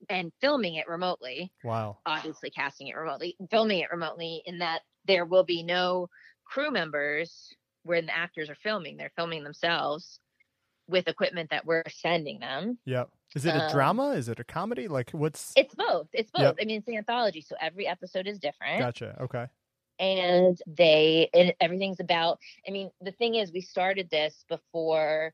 and 0.10 0.32
filming 0.40 0.76
it 0.76 0.88
remotely. 0.88 1.52
Wow. 1.66 1.98
Obviously, 2.06 2.50
casting 2.50 2.88
it 2.88 2.96
remotely, 2.96 3.36
filming 3.52 3.80
it 3.80 3.92
remotely, 3.92 4.44
in 4.46 4.60
that 4.60 4.84
there 5.06 5.26
will 5.26 5.44
be 5.44 5.64
no 5.64 6.10
crew 6.46 6.72
members 6.72 7.54
when 7.84 8.06
the 8.06 8.18
actors 8.18 8.50
are 8.50 8.56
filming. 8.56 8.96
They're 8.96 9.12
filming 9.18 9.44
themselves 9.44 10.22
with 10.88 11.10
equipment 11.10 11.50
that 11.50 11.66
we're 11.66 11.84
sending 11.90 12.40
them. 12.40 12.78
Yeah. 12.86 13.06
Is 13.36 13.46
it 13.46 13.50
a 13.50 13.66
um, 13.66 13.72
drama? 13.72 14.12
Is 14.12 14.30
it 14.30 14.40
a 14.40 14.46
comedy? 14.46 14.88
Like 14.88 15.12
what's 15.12 15.52
It's 15.58 15.76
both. 15.76 16.08
It's 16.14 16.32
both. 16.32 16.44
Yep. 16.44 16.56
I 16.62 16.66
mean, 16.66 16.78
it's 16.78 16.88
an 16.88 16.96
anthology, 16.96 17.42
so 17.42 17.56
every 17.60 17.86
episode 17.86 18.28
is 18.28 18.40
different. 18.40 18.80
Gotcha. 18.80 19.18
Okay. 19.22 19.48
And 20.00 20.60
they 20.68 21.30
and 21.34 21.54
everything's 21.60 22.00
about 22.00 22.40
I 22.68 22.72
mean, 22.72 22.92
the 23.02 23.12
thing 23.12 23.36
is 23.36 23.52
we 23.52 23.62
started 23.62 24.10
this 24.10 24.46
before 24.48 25.34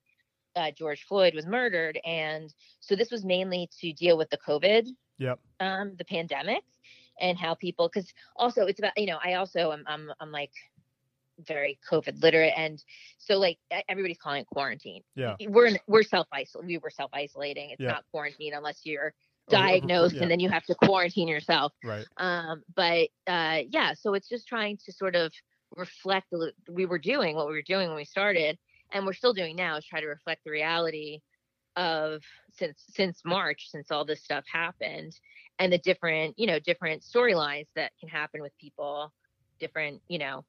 uh, 0.55 0.71
George 0.71 1.05
Floyd 1.07 1.33
was 1.33 1.45
murdered 1.47 1.99
and 2.05 2.53
so 2.79 2.95
this 2.95 3.11
was 3.11 3.25
mainly 3.25 3.69
to 3.81 3.91
deal 3.93 4.17
with 4.17 4.29
the 4.29 4.37
COVID. 4.37 4.87
Yep. 5.17 5.39
Um 5.59 5.95
the 5.97 6.05
pandemic 6.05 6.63
and 7.19 7.37
how 7.37 7.55
people 7.55 7.89
cuz 7.89 8.13
also 8.35 8.65
it's 8.67 8.79
about 8.79 8.97
you 8.97 9.07
know, 9.07 9.19
I 9.23 9.33
also 9.33 9.71
am 9.71 9.83
I'm 9.87 10.11
I'm 10.19 10.31
like 10.31 10.51
very 11.39 11.79
COVID 11.89 12.21
literate, 12.21 12.53
and 12.55 12.83
so 13.17 13.37
like 13.37 13.57
everybody's 13.89 14.17
calling 14.17 14.41
it 14.41 14.47
quarantine. 14.47 15.01
Yeah, 15.15 15.35
we're 15.47 15.67
in, 15.67 15.79
we're 15.87 16.03
self 16.03 16.27
isolating. 16.31 16.67
We 16.67 16.77
were 16.77 16.89
self 16.89 17.11
isolating. 17.13 17.71
It's 17.71 17.81
yeah. 17.81 17.91
not 17.91 18.05
quarantine 18.11 18.53
unless 18.53 18.81
you're 18.83 19.13
diagnosed 19.49 20.15
oh, 20.15 20.17
yeah. 20.17 20.21
and 20.23 20.31
then 20.31 20.39
you 20.39 20.49
have 20.49 20.65
to 20.65 20.75
quarantine 20.75 21.27
yourself. 21.27 21.73
Right. 21.83 22.05
Um, 22.17 22.63
but 22.75 23.09
uh, 23.27 23.59
yeah, 23.69 23.93
so 23.93 24.13
it's 24.13 24.29
just 24.29 24.47
trying 24.47 24.77
to 24.85 24.91
sort 24.91 25.15
of 25.15 25.31
reflect 25.75 26.27
the, 26.31 26.51
we 26.69 26.85
were 26.85 26.99
doing 26.99 27.35
what 27.35 27.47
we 27.47 27.53
were 27.53 27.61
doing 27.61 27.87
when 27.87 27.97
we 27.97 28.05
started, 28.05 28.57
and 28.91 29.05
we're 29.05 29.13
still 29.13 29.33
doing 29.33 29.55
now 29.55 29.77
is 29.77 29.85
try 29.85 30.01
to 30.01 30.07
reflect 30.07 30.43
the 30.45 30.51
reality 30.51 31.19
of 31.75 32.21
since 32.51 32.83
since 32.89 33.21
March, 33.25 33.69
since 33.69 33.91
all 33.91 34.05
this 34.05 34.23
stuff 34.23 34.43
happened, 34.51 35.17
and 35.59 35.73
the 35.73 35.79
different 35.79 36.37
you 36.37 36.47
know 36.47 36.59
different 36.59 37.03
storylines 37.03 37.67
that 37.75 37.91
can 37.99 38.09
happen 38.09 38.41
with 38.41 38.57
people, 38.59 39.11
different 39.59 40.01
you 40.07 40.19
know 40.19 40.45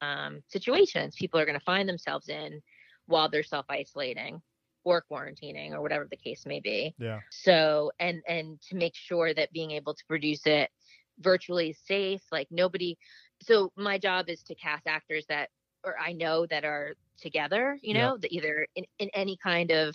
um, 0.00 0.42
situations 0.48 1.14
people 1.16 1.38
are 1.38 1.44
going 1.44 1.58
to 1.58 1.64
find 1.64 1.88
themselves 1.88 2.28
in 2.28 2.62
while 3.06 3.28
they're 3.28 3.42
self 3.42 3.66
isolating 3.68 4.40
or 4.84 5.04
quarantining 5.10 5.72
or 5.72 5.82
whatever 5.82 6.06
the 6.10 6.16
case 6.16 6.44
may 6.46 6.60
be. 6.60 6.94
Yeah. 6.98 7.20
So 7.30 7.92
and 8.00 8.22
and 8.28 8.60
to 8.68 8.76
make 8.76 8.94
sure 8.94 9.34
that 9.34 9.52
being 9.52 9.72
able 9.72 9.94
to 9.94 10.04
produce 10.06 10.42
it 10.46 10.70
virtually 11.18 11.76
safe, 11.86 12.22
like 12.32 12.48
nobody. 12.50 12.96
So 13.42 13.72
my 13.76 13.98
job 13.98 14.28
is 14.28 14.42
to 14.44 14.54
cast 14.54 14.86
actors 14.86 15.26
that 15.28 15.50
or 15.84 15.96
I 15.98 16.12
know 16.12 16.46
that 16.46 16.64
are 16.64 16.94
together, 17.18 17.78
you 17.82 17.94
know, 17.94 18.12
yeah. 18.12 18.16
that 18.20 18.32
either 18.32 18.66
in, 18.74 18.84
in 18.98 19.08
any 19.14 19.36
kind 19.42 19.70
of 19.70 19.94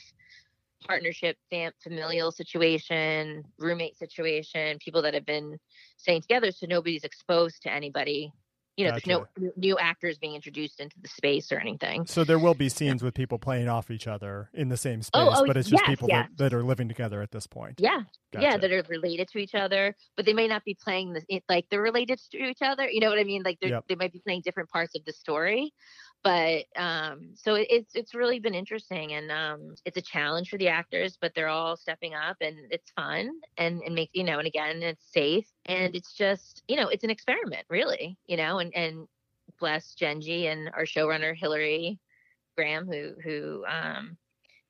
partnership, 0.87 1.37
fam- 1.49 1.71
familial 1.81 2.31
situation, 2.31 3.43
roommate 3.57 3.97
situation, 3.97 4.77
people 4.79 5.01
that 5.01 5.13
have 5.13 5.25
been 5.25 5.57
staying 5.97 6.21
together, 6.21 6.51
so 6.51 6.65
nobody's 6.67 7.03
exposed 7.03 7.61
to 7.63 7.71
anybody 7.71 8.31
you 8.77 8.85
know, 8.85 8.91
gotcha. 8.91 9.07
there's 9.07 9.25
no 9.37 9.51
new 9.55 9.77
actors 9.77 10.17
being 10.17 10.35
introduced 10.35 10.79
into 10.79 10.99
the 11.01 11.07
space 11.07 11.51
or 11.51 11.59
anything. 11.59 12.05
So 12.05 12.23
there 12.23 12.39
will 12.39 12.53
be 12.53 12.67
scenes 12.67 13.01
with 13.03 13.13
people 13.13 13.39
playing 13.39 13.69
off 13.69 13.89
each 13.89 14.07
other 14.07 14.49
in 14.53 14.69
the 14.69 14.77
same 14.77 14.99
oh, 14.99 15.01
space, 15.01 15.37
oh, 15.37 15.43
oh, 15.43 15.47
but 15.47 15.57
it's 15.57 15.69
just 15.69 15.83
yes, 15.83 15.89
people 15.89 16.09
yes. 16.09 16.27
That, 16.37 16.51
that 16.51 16.53
are 16.53 16.63
living 16.63 16.87
together 16.87 17.21
at 17.21 17.31
this 17.31 17.47
point. 17.47 17.79
Yeah, 17.79 18.01
gotcha. 18.33 18.45
yeah, 18.45 18.57
that 18.57 18.71
are 18.71 18.83
related 18.89 19.29
to 19.29 19.37
each 19.37 19.55
other, 19.55 19.95
but 20.17 20.25
they 20.25 20.33
may 20.33 20.47
not 20.47 20.63
be 20.65 20.75
playing 20.81 21.13
the 21.13 21.41
like 21.47 21.65
they're 21.71 21.81
related 21.81 22.19
to 22.31 22.37
each 22.37 22.61
other. 22.61 22.89
You 22.89 22.99
know 22.99 23.09
what 23.09 23.19
I 23.19 23.23
mean? 23.23 23.43
Like 23.43 23.57
yep. 23.61 23.85
they 23.87 23.95
might 23.95 24.11
be 24.11 24.19
playing 24.19 24.41
different 24.43 24.69
parts 24.69 24.95
of 24.95 25.05
the 25.05 25.13
story, 25.13 25.73
but 26.25 26.65
um, 26.75 27.29
so 27.35 27.53
it's 27.53 27.93
it's 27.93 28.15
really 28.15 28.39
been 28.39 28.55
interesting 28.55 29.13
and 29.13 29.31
um, 29.31 29.75
it's 29.85 29.97
a 29.97 30.01
challenge 30.01 30.49
for 30.49 30.57
the 30.57 30.67
actors, 30.67 31.19
but 31.21 31.33
they're 31.35 31.49
all 31.49 31.77
stepping 31.77 32.15
up 32.15 32.35
and 32.41 32.57
it's 32.71 32.89
fun 32.95 33.29
and 33.59 33.83
and 33.83 33.93
make 33.93 34.09
you 34.13 34.23
know 34.23 34.39
and 34.39 34.47
again 34.47 34.81
it's 34.81 35.05
safe 35.13 35.45
and 35.67 35.95
it's 35.95 36.13
just 36.13 36.63
you 36.67 36.77
know 36.77 36.87
it's 36.87 37.03
an 37.03 37.11
experiment 37.11 37.63
really 37.69 38.17
you 38.25 38.37
know 38.37 38.57
and 38.57 38.75
and 38.75 39.07
bless 39.59 39.93
Jenji 39.93 40.51
and 40.51 40.67
our 40.69 40.85
showrunner 40.85 41.37
Hilary 41.37 41.99
Graham 42.57 42.87
who 42.87 43.13
who 43.23 43.63
um 43.67 44.17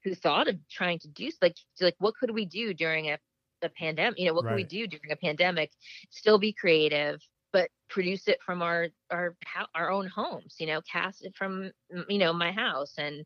who 0.04 0.14
thought 0.14 0.50
of 0.50 0.58
trying 0.70 1.00
to 1.00 1.08
do 1.08 1.32
like 1.42 1.56
like 1.80 1.96
what 2.00 2.16
could 2.20 2.32
we 2.32 2.46
do 2.46 2.74
during 2.74 3.12
a 3.12 3.18
a 3.62 3.70
pandemic 3.70 4.20
you 4.20 4.28
know 4.28 4.34
what 4.34 4.44
right. 4.44 4.52
could 4.52 4.58
we 4.58 4.64
do 4.66 4.88
during 4.88 5.12
a 5.12 5.16
pandemic 5.16 5.72
still 6.10 6.38
be 6.38 6.52
creative 6.52 7.22
but 7.56 7.70
produce 7.90 8.28
it 8.28 8.38
from 8.46 8.62
our 8.62 8.90
our 9.10 9.34
our 9.76 9.90
own 9.90 10.08
homes 10.08 10.58
you 10.60 10.68
know 10.68 10.82
cast 10.82 11.24
it 11.24 11.34
from 11.38 11.72
you 12.10 12.18
know 12.18 12.34
my 12.34 12.52
house 12.52 12.96
and 12.98 13.26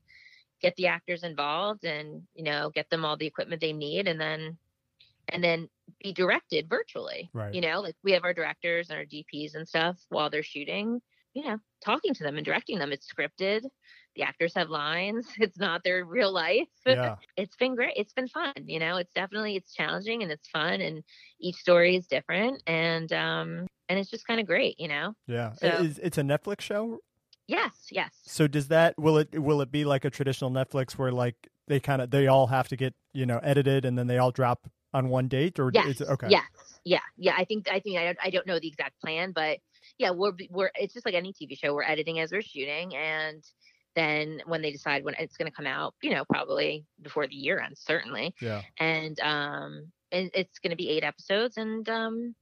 get 0.61 0.75
the 0.75 0.85
actors 0.85 1.23
involved 1.23 1.83
and 1.83 2.21
you 2.35 2.43
know 2.43 2.69
get 2.75 2.87
them 2.91 3.03
all 3.03 3.17
the 3.17 3.25
equipment 3.25 3.59
they 3.59 3.73
need 3.73 4.07
and 4.07 4.21
then 4.21 4.55
and 5.29 5.43
then 5.43 5.67
be 6.03 6.13
directed 6.13 6.69
virtually 6.69 7.27
right. 7.33 7.55
you 7.55 7.61
know 7.61 7.81
like 7.81 7.95
we 8.03 8.11
have 8.11 8.23
our 8.23 8.33
directors 8.33 8.91
and 8.91 8.99
our 8.99 9.05
dps 9.05 9.55
and 9.55 9.67
stuff 9.67 9.97
while 10.09 10.29
they're 10.29 10.43
shooting 10.43 11.01
you 11.39 11.49
know 11.49 11.57
talking 11.83 12.13
to 12.13 12.23
them 12.23 12.37
and 12.37 12.45
directing 12.45 12.79
them. 12.79 12.91
It's 12.91 13.07
scripted. 13.07 13.63
The 14.15 14.23
actors 14.23 14.53
have 14.55 14.69
lines. 14.69 15.27
It's 15.39 15.57
not 15.57 15.83
their 15.83 16.03
real 16.03 16.31
life. 16.31 16.67
Yeah. 16.85 17.15
it's 17.37 17.55
been 17.55 17.75
great. 17.75 17.93
It's 17.95 18.13
been 18.13 18.27
fun 18.27 18.53
you 18.65 18.79
know? 18.79 18.97
It's 18.97 19.13
definitely 19.13 19.55
it's 19.55 19.73
challenging 19.73 20.23
and 20.23 20.31
it's 20.31 20.47
fun 20.49 20.81
and 20.81 21.03
each 21.39 21.55
story 21.55 21.95
is 21.95 22.07
different 22.07 22.61
and 22.67 23.11
um 23.13 23.67
and 23.87 23.97
it's 23.97 24.09
just 24.09 24.27
kind 24.27 24.39
of 24.39 24.45
great, 24.45 24.79
you 24.79 24.87
know. 24.87 25.15
Yeah, 25.25 25.53
so, 25.53 25.67
it's, 25.67 25.97
it's 25.97 26.17
a 26.19 26.21
Netflix 26.21 26.61
show. 26.61 26.99
Yes, 27.47 27.87
yes. 27.89 28.11
So 28.27 28.47
does 28.47 28.67
that 28.67 28.93
will 28.99 29.17
it 29.17 29.39
will 29.39 29.61
it 29.61 29.71
be 29.71 29.85
like 29.85 30.05
a 30.05 30.09
traditional 30.11 30.51
Netflix 30.51 30.91
where 30.91 31.11
like 31.11 31.35
they 31.67 31.79
kind 31.79 32.01
of 32.01 32.11
they 32.11 32.27
all 32.27 32.47
have 32.47 32.67
to 32.67 32.75
get 32.75 32.93
you 33.13 33.25
know 33.25 33.39
edited 33.41 33.85
and 33.85 33.97
then 33.97 34.07
they 34.07 34.17
all 34.17 34.31
drop 34.31 34.69
on 34.93 35.09
one 35.09 35.27
date 35.27 35.59
or 35.59 35.71
yes, 35.73 35.87
is 35.87 36.01
it, 36.01 36.09
okay. 36.09 36.27
Yes. 36.29 36.43
Yeah. 36.83 36.99
Yeah. 37.17 37.33
I 37.37 37.45
think 37.45 37.69
I 37.71 37.79
think 37.79 37.97
I 37.97 38.05
don't, 38.05 38.17
I 38.23 38.29
don't 38.29 38.45
know 38.45 38.59
the 38.59 38.67
exact 38.67 38.99
plan 39.01 39.31
but 39.31 39.59
yeah 39.99 40.11
we're 40.11 40.33
we're 40.49 40.71
it's 40.75 40.93
just 40.93 41.05
like 41.05 41.15
any 41.15 41.33
TV 41.33 41.57
show 41.57 41.73
we're 41.73 41.83
editing 41.83 42.19
as 42.19 42.31
we're 42.31 42.41
shooting 42.41 42.95
and 42.95 43.43
then 43.95 44.41
when 44.45 44.61
they 44.61 44.71
decide 44.71 45.03
when 45.03 45.15
it's 45.19 45.37
going 45.37 45.49
to 45.49 45.55
come 45.55 45.67
out 45.67 45.93
you 46.01 46.11
know 46.11 46.23
probably 46.25 46.85
before 47.01 47.27
the 47.27 47.35
year 47.35 47.59
ends 47.59 47.81
certainly. 47.85 48.33
Yeah. 48.41 48.61
And 48.79 49.19
um 49.19 49.91
and 50.11 50.31
it's 50.33 50.57
going 50.59 50.71
to 50.71 50.77
be 50.77 50.89
eight 50.89 51.03
episodes 51.03 51.57
and 51.57 51.87
um 51.89 52.35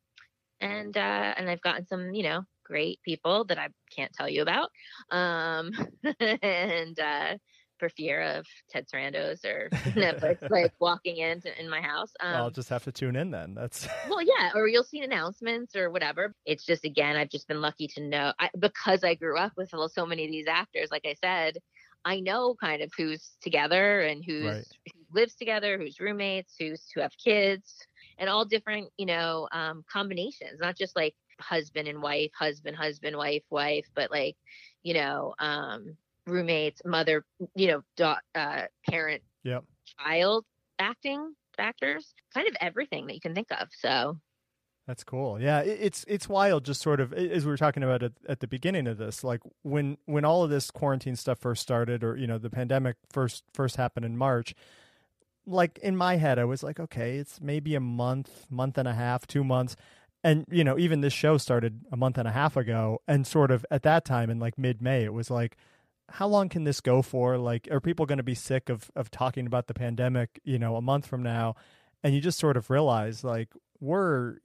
and 0.60 0.96
uh, 0.98 1.34
and 1.38 1.50
I've 1.50 1.62
gotten 1.62 1.86
some, 1.88 2.14
you 2.14 2.24
know, 2.24 2.42
great 2.64 3.00
people 3.04 3.46
that 3.46 3.58
I 3.58 3.70
can't 3.96 4.14
tell 4.14 4.30
you 4.30 4.42
about, 4.42 4.70
um, 5.12 5.72
and 6.20 7.00
uh, 7.00 7.38
for 7.80 7.90
fear 7.90 8.22
of 8.22 8.46
Ted 8.70 8.88
Sarandos 8.88 9.46
or 9.46 9.70
Netflix 9.96 10.50
like 10.50 10.74
walking 10.80 11.18
into 11.18 11.60
in 11.60 11.70
my 11.70 11.82
house. 11.82 12.14
Um, 12.20 12.36
I'll 12.36 12.50
just 12.50 12.70
have 12.70 12.84
to 12.86 12.92
tune 12.92 13.16
in 13.16 13.32
then. 13.32 13.54
That's 13.54 13.88
well, 14.10 14.22
yeah, 14.22 14.52
or 14.56 14.68
you'll 14.68 14.84
see 14.84 15.02
announcements 15.02 15.76
or 15.76 15.90
whatever. 15.90 16.34
It's 16.46 16.66
just 16.66 16.86
again, 16.86 17.16
I've 17.16 17.30
just 17.30 17.48
been 17.48 17.62
lucky 17.62 17.88
to 17.90 18.02
know 18.02 18.34
I, 18.40 18.50
because 18.58 19.04
I 19.04 19.16
grew 19.16 19.38
up 19.38 19.54
with 19.58 19.74
so 19.92 20.06
many 20.06 20.26
of 20.26 20.32
these 20.32 20.48
actors. 20.48 20.90
Like 20.92 21.06
I 21.06 21.16
said, 21.22 21.58
I 22.06 22.20
know 22.20 22.56
kind 22.60 22.82
of 22.82 22.92
who's 22.98 23.32
together 23.42 24.02
and 24.02 24.24
who's 24.24 24.46
right. 24.46 24.68
who 24.86 25.20
lives 25.20 25.36
together, 25.36 25.78
who's 25.78 26.00
roommates, 26.00 26.56
who's 26.58 26.90
who 26.94 27.02
have 27.02 27.12
kids 27.24 27.76
and 28.18 28.30
all 28.30 28.46
different, 28.46 28.90
you 28.98 29.06
know, 29.06 29.48
um, 29.52 29.84
combinations, 29.92 30.60
not 30.60 30.78
just 30.78 30.96
like 30.96 31.16
husband 31.40 31.88
and 31.88 32.02
wife, 32.02 32.32
husband, 32.38 32.76
husband, 32.76 33.16
wife, 33.16 33.44
wife, 33.50 33.86
but 33.96 34.12
like, 34.12 34.36
you 34.84 34.94
know, 34.94 35.36
um, 35.40 35.98
roommates, 36.28 36.82
mother, 36.86 37.26
you 37.56 37.68
know, 37.68 37.84
da- 37.96 38.20
uh, 38.36 38.64
parent, 38.90 39.22
yep. 39.44 39.64
child 40.00 40.46
acting 40.80 41.34
actors, 41.58 42.14
kind 42.34 42.48
of 42.48 42.56
everything 42.62 43.08
that 43.08 43.16
you 43.16 43.22
can 43.22 43.34
think 43.34 43.48
of. 43.52 43.70
So 43.80 44.18
that's 44.86 45.04
cool. 45.04 45.42
Yeah, 45.42 45.60
it's 45.62 46.06
it's 46.08 46.30
wild. 46.30 46.66
Just 46.66 46.82
sort 46.82 47.00
of 47.00 47.14
as 47.14 47.46
we 47.46 47.52
were 47.52 47.58
talking 47.58 47.84
about 47.84 48.04
at, 48.04 48.14
at 48.28 48.40
the 48.40 48.48
beginning 48.48 48.88
of 48.88 48.98
this, 48.98 49.24
like 49.24 49.42
when 49.64 49.98
when 50.06 50.26
all 50.26 50.44
of 50.44 50.50
this 50.50 50.72
quarantine 50.72 51.16
stuff 51.16 51.40
first 51.40 51.62
started, 51.62 52.04
or 52.04 52.16
you 52.16 52.28
know 52.28 52.38
the 52.38 52.50
pandemic 52.50 52.96
first 53.12 53.44
first 53.54 53.78
happened 53.78 54.06
in 54.06 54.18
March 54.18 54.54
like 55.48 55.80
in 55.80 55.96
my 55.96 56.18
head, 56.18 56.38
I 56.38 56.44
was 56.44 56.62
like, 56.62 56.80
okay, 56.80 57.18
it's 57.18 57.40
maybe 57.42 57.74
a 57.74 57.80
month, 57.80 58.46
month 58.52 58.78
and 58.78 58.88
a 58.88 58.94
half, 58.94 59.26
two 59.26 59.44
months. 59.44 59.76
And, 60.24 60.46
you 60.52 60.64
know, 60.64 60.78
even 60.78 61.02
this 61.02 61.14
show 61.14 61.38
started 61.38 61.86
a 61.92 61.98
month 61.98 62.18
and 62.18 62.28
a 62.28 62.32
half 62.32 62.58
ago. 62.58 63.02
And 63.08 63.26
sort 63.26 63.50
of 63.50 63.66
at 63.72 63.84
that 63.84 64.04
time 64.04 64.30
in 64.30 64.40
like 64.40 64.58
mid 64.58 64.82
May, 64.82 65.04
it 65.04 65.14
was 65.14 65.32
like, 65.32 65.56
how 66.10 66.28
long 66.28 66.50
can 66.50 66.64
this 66.64 66.82
go 66.82 67.02
for? 67.02 67.38
Like, 67.38 67.68
are 67.72 67.82
people 67.82 68.06
going 68.06 68.18
to 68.18 68.24
be 68.24 68.36
sick 68.36 68.70
of 68.70 68.90
of 68.96 69.12
talking 69.12 69.46
about 69.46 69.68
the 69.68 69.74
pandemic? 69.74 70.40
You 70.44 70.60
know, 70.60 70.76
a 70.76 70.82
month 70.82 71.06
from 71.06 71.24
now, 71.24 71.56
and 72.04 72.14
you 72.14 72.22
just 72.22 72.40
sort 72.40 72.58
of 72.58 72.70
realize 72.70 73.24
like 73.24 73.50
we're 73.80 74.38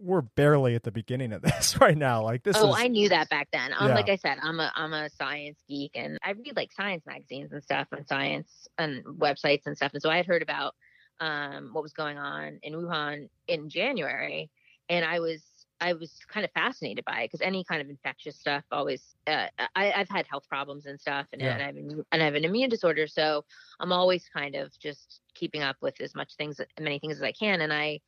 we're 0.00 0.22
barely 0.22 0.74
at 0.74 0.82
the 0.82 0.92
beginning 0.92 1.32
of 1.32 1.42
this 1.42 1.80
right 1.80 1.96
now. 1.96 2.22
Like 2.22 2.42
this. 2.42 2.56
Oh, 2.58 2.70
is, 2.70 2.76
I 2.78 2.88
knew 2.88 3.08
that 3.08 3.28
back 3.28 3.48
then. 3.52 3.72
Um, 3.76 3.88
Yeah. 3.88 3.94
Like 3.94 4.08
I 4.08 4.16
said, 4.16 4.38
I'm 4.42 4.60
a 4.60 4.72
I'm 4.74 4.92
a 4.92 5.08
science 5.10 5.58
geek, 5.68 5.92
and 5.94 6.18
I 6.22 6.32
read 6.32 6.54
like 6.56 6.72
science 6.72 7.04
magazines 7.06 7.52
and 7.52 7.62
stuff, 7.62 7.88
and 7.92 8.06
science 8.06 8.68
and 8.78 9.04
websites 9.04 9.62
and 9.66 9.76
stuff. 9.76 9.92
And 9.94 10.02
so 10.02 10.10
I 10.10 10.16
had 10.16 10.26
heard 10.26 10.42
about 10.42 10.74
um, 11.20 11.70
what 11.72 11.82
was 11.82 11.92
going 11.92 12.18
on 12.18 12.58
in 12.62 12.74
Wuhan 12.74 13.28
in 13.48 13.68
January, 13.70 14.50
and 14.88 15.04
I 15.04 15.20
was 15.20 15.42
I 15.80 15.92
was 15.92 16.18
kind 16.28 16.44
of 16.44 16.50
fascinated 16.52 17.04
by 17.04 17.20
it 17.22 17.26
because 17.26 17.42
any 17.42 17.64
kind 17.64 17.82
of 17.82 17.90
infectious 17.90 18.36
stuff 18.38 18.64
always. 18.70 19.14
Uh, 19.26 19.48
I, 19.74 19.92
I've 19.92 20.08
had 20.08 20.26
health 20.26 20.48
problems 20.48 20.86
and 20.86 21.00
stuff, 21.00 21.26
and, 21.32 21.42
Yeah. 21.42 21.52
and 21.52 21.62
I 21.62 21.66
have 21.66 21.76
an, 21.76 22.04
and 22.12 22.22
I 22.22 22.24
have 22.24 22.34
an 22.34 22.44
immune 22.44 22.70
disorder, 22.70 23.06
so 23.06 23.44
I'm 23.80 23.92
always 23.92 24.28
kind 24.28 24.54
of 24.54 24.76
just 24.78 25.20
keeping 25.34 25.62
up 25.62 25.76
with 25.80 26.00
as 26.00 26.14
much 26.14 26.34
things, 26.36 26.60
many 26.80 26.98
things 26.98 27.16
as 27.16 27.22
I 27.22 27.32
can. 27.32 27.60
And 27.60 27.72
I, 27.72 28.00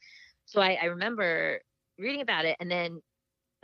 so 0.46 0.60
I, 0.60 0.78
I 0.80 0.84
remember 0.86 1.60
reading 1.98 2.22
about 2.22 2.44
it, 2.46 2.56
and 2.60 2.70
then 2.70 3.02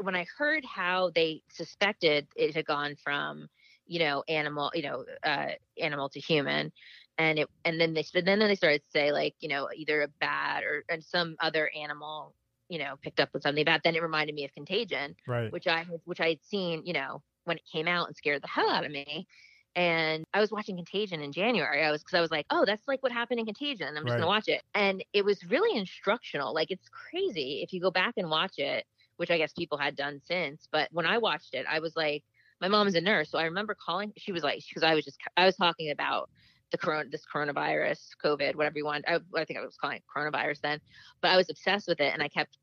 when 0.02 0.16
I 0.16 0.26
heard 0.36 0.64
how 0.64 1.10
they 1.14 1.42
suspected 1.48 2.26
it 2.36 2.54
had 2.54 2.66
gone 2.66 2.96
from, 2.96 3.48
you 3.86 4.00
know, 4.00 4.24
animal, 4.28 4.70
you 4.74 4.82
know, 4.82 5.04
uh, 5.22 5.50
animal 5.80 6.08
to 6.10 6.20
human, 6.20 6.72
and 7.16 7.38
it, 7.38 7.48
and 7.64 7.80
then 7.80 7.94
they, 7.94 8.04
then 8.12 8.38
they 8.40 8.54
started 8.56 8.82
to 8.82 8.90
say 8.90 9.12
like, 9.12 9.34
you 9.40 9.48
know, 9.48 9.68
either 9.74 10.02
a 10.02 10.08
bat 10.08 10.64
or 10.64 10.84
and 10.88 11.04
some 11.04 11.36
other 11.40 11.70
animal, 11.76 12.34
you 12.68 12.78
know, 12.78 12.96
picked 13.02 13.20
up 13.20 13.30
with 13.32 13.42
something 13.42 13.64
bad. 13.64 13.80
Then 13.84 13.94
it 13.96 14.02
reminded 14.02 14.34
me 14.34 14.44
of 14.44 14.52
Contagion, 14.54 15.16
right. 15.26 15.50
which 15.50 15.66
I 15.66 15.84
which 16.04 16.20
I 16.20 16.30
had 16.30 16.42
seen, 16.42 16.82
you 16.84 16.92
know, 16.92 17.22
when 17.44 17.56
it 17.58 17.64
came 17.70 17.88
out 17.88 18.08
and 18.08 18.16
scared 18.16 18.42
the 18.42 18.48
hell 18.48 18.70
out 18.70 18.84
of 18.84 18.92
me. 18.92 19.26
And 19.76 20.24
I 20.32 20.40
was 20.40 20.50
watching 20.50 20.76
Contagion 20.76 21.20
in 21.20 21.32
January. 21.32 21.82
I 21.84 21.90
was 21.90 22.02
because 22.02 22.16
I 22.16 22.20
was 22.20 22.30
like, 22.30 22.46
oh, 22.50 22.64
that's 22.64 22.86
like 22.88 23.02
what 23.02 23.12
happened 23.12 23.40
in 23.40 23.46
Contagion. 23.46 23.96
I'm 23.96 24.06
just 24.06 24.16
Right. 24.16 24.16
gonna 24.16 24.28
watch 24.28 24.48
it, 24.48 24.62
and 24.74 25.04
it 25.12 25.24
was 25.24 25.44
really 25.44 25.76
instructional. 25.78 26.54
Like 26.54 26.70
it's 26.70 26.88
crazy 26.88 27.62
if 27.62 27.72
you 27.72 27.80
go 27.80 27.90
back 27.90 28.14
and 28.16 28.30
watch 28.30 28.58
it, 28.58 28.84
which 29.16 29.30
I 29.30 29.38
guess 29.38 29.52
people 29.52 29.78
had 29.78 29.96
done 29.96 30.20
since. 30.24 30.68
But 30.70 30.88
when 30.92 31.06
I 31.06 31.18
watched 31.18 31.54
it, 31.54 31.66
I 31.68 31.80
was 31.80 31.96
like, 31.96 32.24
my 32.60 32.68
mom's 32.68 32.94
a 32.94 33.00
nurse, 33.00 33.30
so 33.30 33.38
I 33.38 33.44
remember 33.44 33.74
calling. 33.74 34.12
She 34.16 34.32
was 34.32 34.42
like, 34.42 34.62
because 34.68 34.82
I 34.84 34.94
was 34.94 35.04
just 35.04 35.18
I 35.36 35.44
was 35.46 35.56
talking 35.56 35.90
about 35.90 36.30
the 36.74 36.86
corona, 36.86 37.08
this 37.10 37.24
coronavirus, 37.32 38.10
COVID, 38.24 38.56
whatever 38.56 38.78
you 38.78 38.84
want. 38.84 39.04
I, 39.08 39.20
I 39.36 39.44
think 39.44 39.58
I 39.58 39.64
was 39.64 39.76
calling 39.80 39.98
it 39.98 40.04
coronavirus 40.14 40.60
then, 40.62 40.80
but 41.22 41.30
I 41.30 41.36
was 41.36 41.50
obsessed 41.50 41.88
with 41.88 42.00
it, 42.00 42.12
and 42.12 42.22
I 42.22 42.28
kept 42.28 42.58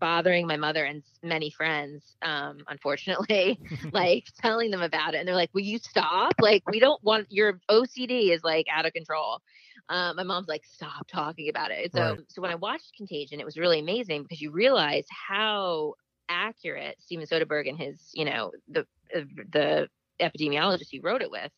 bothering 0.00 0.46
my 0.46 0.56
mother 0.56 0.84
and 0.84 1.02
many 1.22 1.50
friends 1.50 2.16
um 2.22 2.58
unfortunately 2.68 3.60
like 3.92 4.24
telling 4.42 4.70
them 4.70 4.82
about 4.82 5.14
it 5.14 5.18
and 5.18 5.28
they're 5.28 5.34
like 5.36 5.50
will 5.54 5.60
you 5.62 5.78
stop 5.78 6.34
like 6.40 6.62
we 6.70 6.80
don't 6.80 7.02
want 7.04 7.26
your 7.30 7.60
ocd 7.70 8.32
is 8.32 8.42
like 8.42 8.66
out 8.72 8.86
of 8.86 8.92
control 8.92 9.40
um 9.88 10.16
my 10.16 10.24
mom's 10.24 10.48
like 10.48 10.64
stop 10.64 11.06
talking 11.06 11.48
about 11.48 11.70
it 11.70 11.92
so 11.94 12.16
Right. 12.16 12.18
so 12.28 12.42
when 12.42 12.50
i 12.50 12.56
watched 12.56 12.92
contagion 12.96 13.40
it 13.40 13.46
was 13.46 13.56
really 13.56 13.78
amazing 13.78 14.22
because 14.22 14.40
you 14.40 14.50
realize 14.50 15.06
how 15.10 15.94
accurate 16.28 16.96
steven 17.00 17.26
soderbergh 17.26 17.68
and 17.68 17.78
his 17.78 18.10
you 18.14 18.24
know 18.24 18.50
the 18.68 18.80
uh, 19.16 19.20
the 19.52 19.88
epidemiologist 20.20 20.88
he 20.90 21.00
wrote 21.00 21.22
it 21.22 21.30
with 21.30 21.52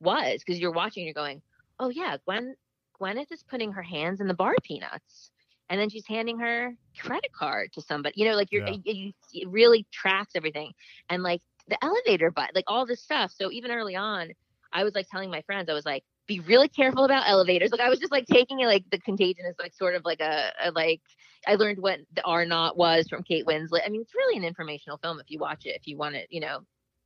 was 0.00 0.40
because 0.44 0.60
you're 0.60 0.72
watching 0.72 1.04
you're 1.04 1.14
going 1.14 1.40
oh 1.78 1.88
yeah 1.88 2.16
gwen 2.24 2.54
gwyneth 3.00 3.32
is 3.32 3.42
putting 3.48 3.72
her 3.72 3.82
hands 3.82 4.20
in 4.20 4.26
the 4.26 4.34
bar 4.34 4.54
peanuts 4.62 5.30
and 5.68 5.80
then 5.80 5.88
she's 5.88 6.06
handing 6.06 6.38
her 6.38 6.74
credit 6.98 7.32
card 7.32 7.72
to 7.72 7.80
somebody. 7.82 8.20
You 8.20 8.28
know, 8.28 8.36
like 8.36 8.52
you're 8.52 8.66
Yeah. 8.66 8.76
you, 8.84 9.12
really 9.48 9.86
tracks 9.92 10.32
everything, 10.34 10.72
and 11.08 11.22
like 11.22 11.42
the 11.68 11.82
elevator 11.82 12.30
but 12.30 12.54
like 12.54 12.64
all 12.68 12.86
this 12.86 13.02
stuff. 13.02 13.32
So 13.32 13.50
even 13.50 13.70
early 13.70 13.96
on, 13.96 14.32
I 14.72 14.84
was 14.84 14.94
like 14.94 15.08
telling 15.08 15.30
my 15.30 15.42
friends, 15.42 15.68
I 15.68 15.74
was 15.74 15.84
like, 15.84 16.04
be 16.26 16.40
really 16.40 16.68
careful 16.68 17.04
about 17.04 17.28
elevators. 17.28 17.70
Like 17.70 17.80
I 17.80 17.88
was 17.88 17.98
just 17.98 18.12
like 18.12 18.26
taking 18.26 18.60
it 18.60 18.66
like 18.66 18.84
the 18.90 18.98
contagion 18.98 19.46
is 19.46 19.56
like 19.58 19.74
sort 19.74 19.94
of 19.94 20.04
like 20.04 20.20
a, 20.20 20.52
a 20.64 20.70
like 20.70 21.02
I 21.46 21.54
learned 21.54 21.78
what 21.78 22.00
the 22.14 22.22
R 22.22 22.44
naught 22.44 22.76
was 22.76 23.08
from 23.08 23.22
Kate 23.22 23.46
Winslet. 23.46 23.82
I 23.84 23.88
mean, 23.88 24.02
it's 24.02 24.14
really 24.14 24.36
an 24.36 24.44
informational 24.44 24.98
film 24.98 25.20
if 25.20 25.30
you 25.30 25.38
watch 25.38 25.66
it, 25.66 25.76
if 25.76 25.86
you 25.86 25.96
want 25.96 26.14
to, 26.14 26.22
you 26.30 26.40
know, 26.40 26.60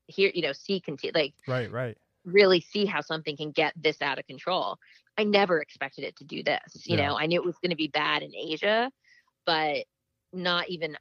hear, 0.06 0.30
you 0.34 0.42
know, 0.42 0.52
see 0.52 0.80
conti- 0.80 1.12
like 1.14 1.34
right. 1.46 1.70
Right. 1.70 1.96
Really 2.24 2.60
see 2.60 2.84
how 2.86 3.00
something 3.00 3.36
can 3.36 3.50
get 3.50 3.72
this 3.76 4.00
out 4.02 4.18
of 4.18 4.26
control. 4.26 4.76
I 5.18 5.24
never 5.24 5.60
expected 5.60 6.04
it 6.04 6.16
to 6.16 6.24
do 6.24 6.42
this. 6.42 6.86
You 6.86 6.96
Yeah. 6.96 7.08
know, 7.10 7.18
I 7.18 7.26
knew 7.26 7.40
it 7.40 7.46
was 7.46 7.58
going 7.58 7.70
to 7.70 7.76
be 7.76 7.88
bad 7.88 8.22
in 8.22 8.34
Asia, 8.34 8.90
but 9.46 9.84
not 10.32 10.68
even 10.68 10.96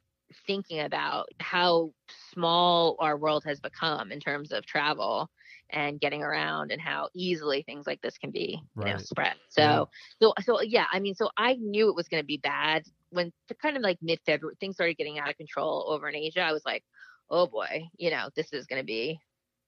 thinking 0.46 0.80
about 0.80 1.28
how 1.40 1.92
small 2.32 2.96
our 3.00 3.16
world 3.16 3.44
has 3.44 3.60
become 3.60 4.12
in 4.12 4.20
terms 4.20 4.52
of 4.52 4.64
travel 4.64 5.28
and 5.70 6.00
getting 6.00 6.22
around 6.22 6.70
and 6.70 6.80
how 6.80 7.08
easily 7.14 7.62
things 7.62 7.86
like 7.86 8.00
this 8.00 8.18
can 8.18 8.30
be 8.30 8.60
you 8.82 8.92
know 8.92 8.98
spread 8.98 9.34
so 9.48 9.62
Yeah. 9.62 9.84
so 10.22 10.32
so 10.42 10.60
yeah 10.62 10.86
i 10.92 11.00
mean 11.00 11.14
so 11.14 11.28
i 11.36 11.54
knew 11.54 11.88
it 11.88 11.96
was 11.96 12.08
going 12.08 12.22
to 12.22 12.26
be 12.26 12.36
bad 12.38 12.84
when 13.10 13.32
to 13.48 13.54
kind 13.54 13.76
of 13.76 13.82
like 13.82 13.98
mid-february 14.02 14.54
things 14.60 14.76
started 14.76 14.96
getting 14.96 15.18
out 15.18 15.28
of 15.30 15.36
control 15.36 15.86
over 15.88 16.08
in 16.08 16.14
asia 16.16 16.40
i 16.40 16.52
was 16.52 16.64
like 16.64 16.84
oh 17.30 17.46
boy 17.46 17.82
you 17.96 18.10
know 18.10 18.28
this 18.36 18.52
is 18.52 18.66
going 18.66 18.80
to 18.80 18.86
be 18.86 19.18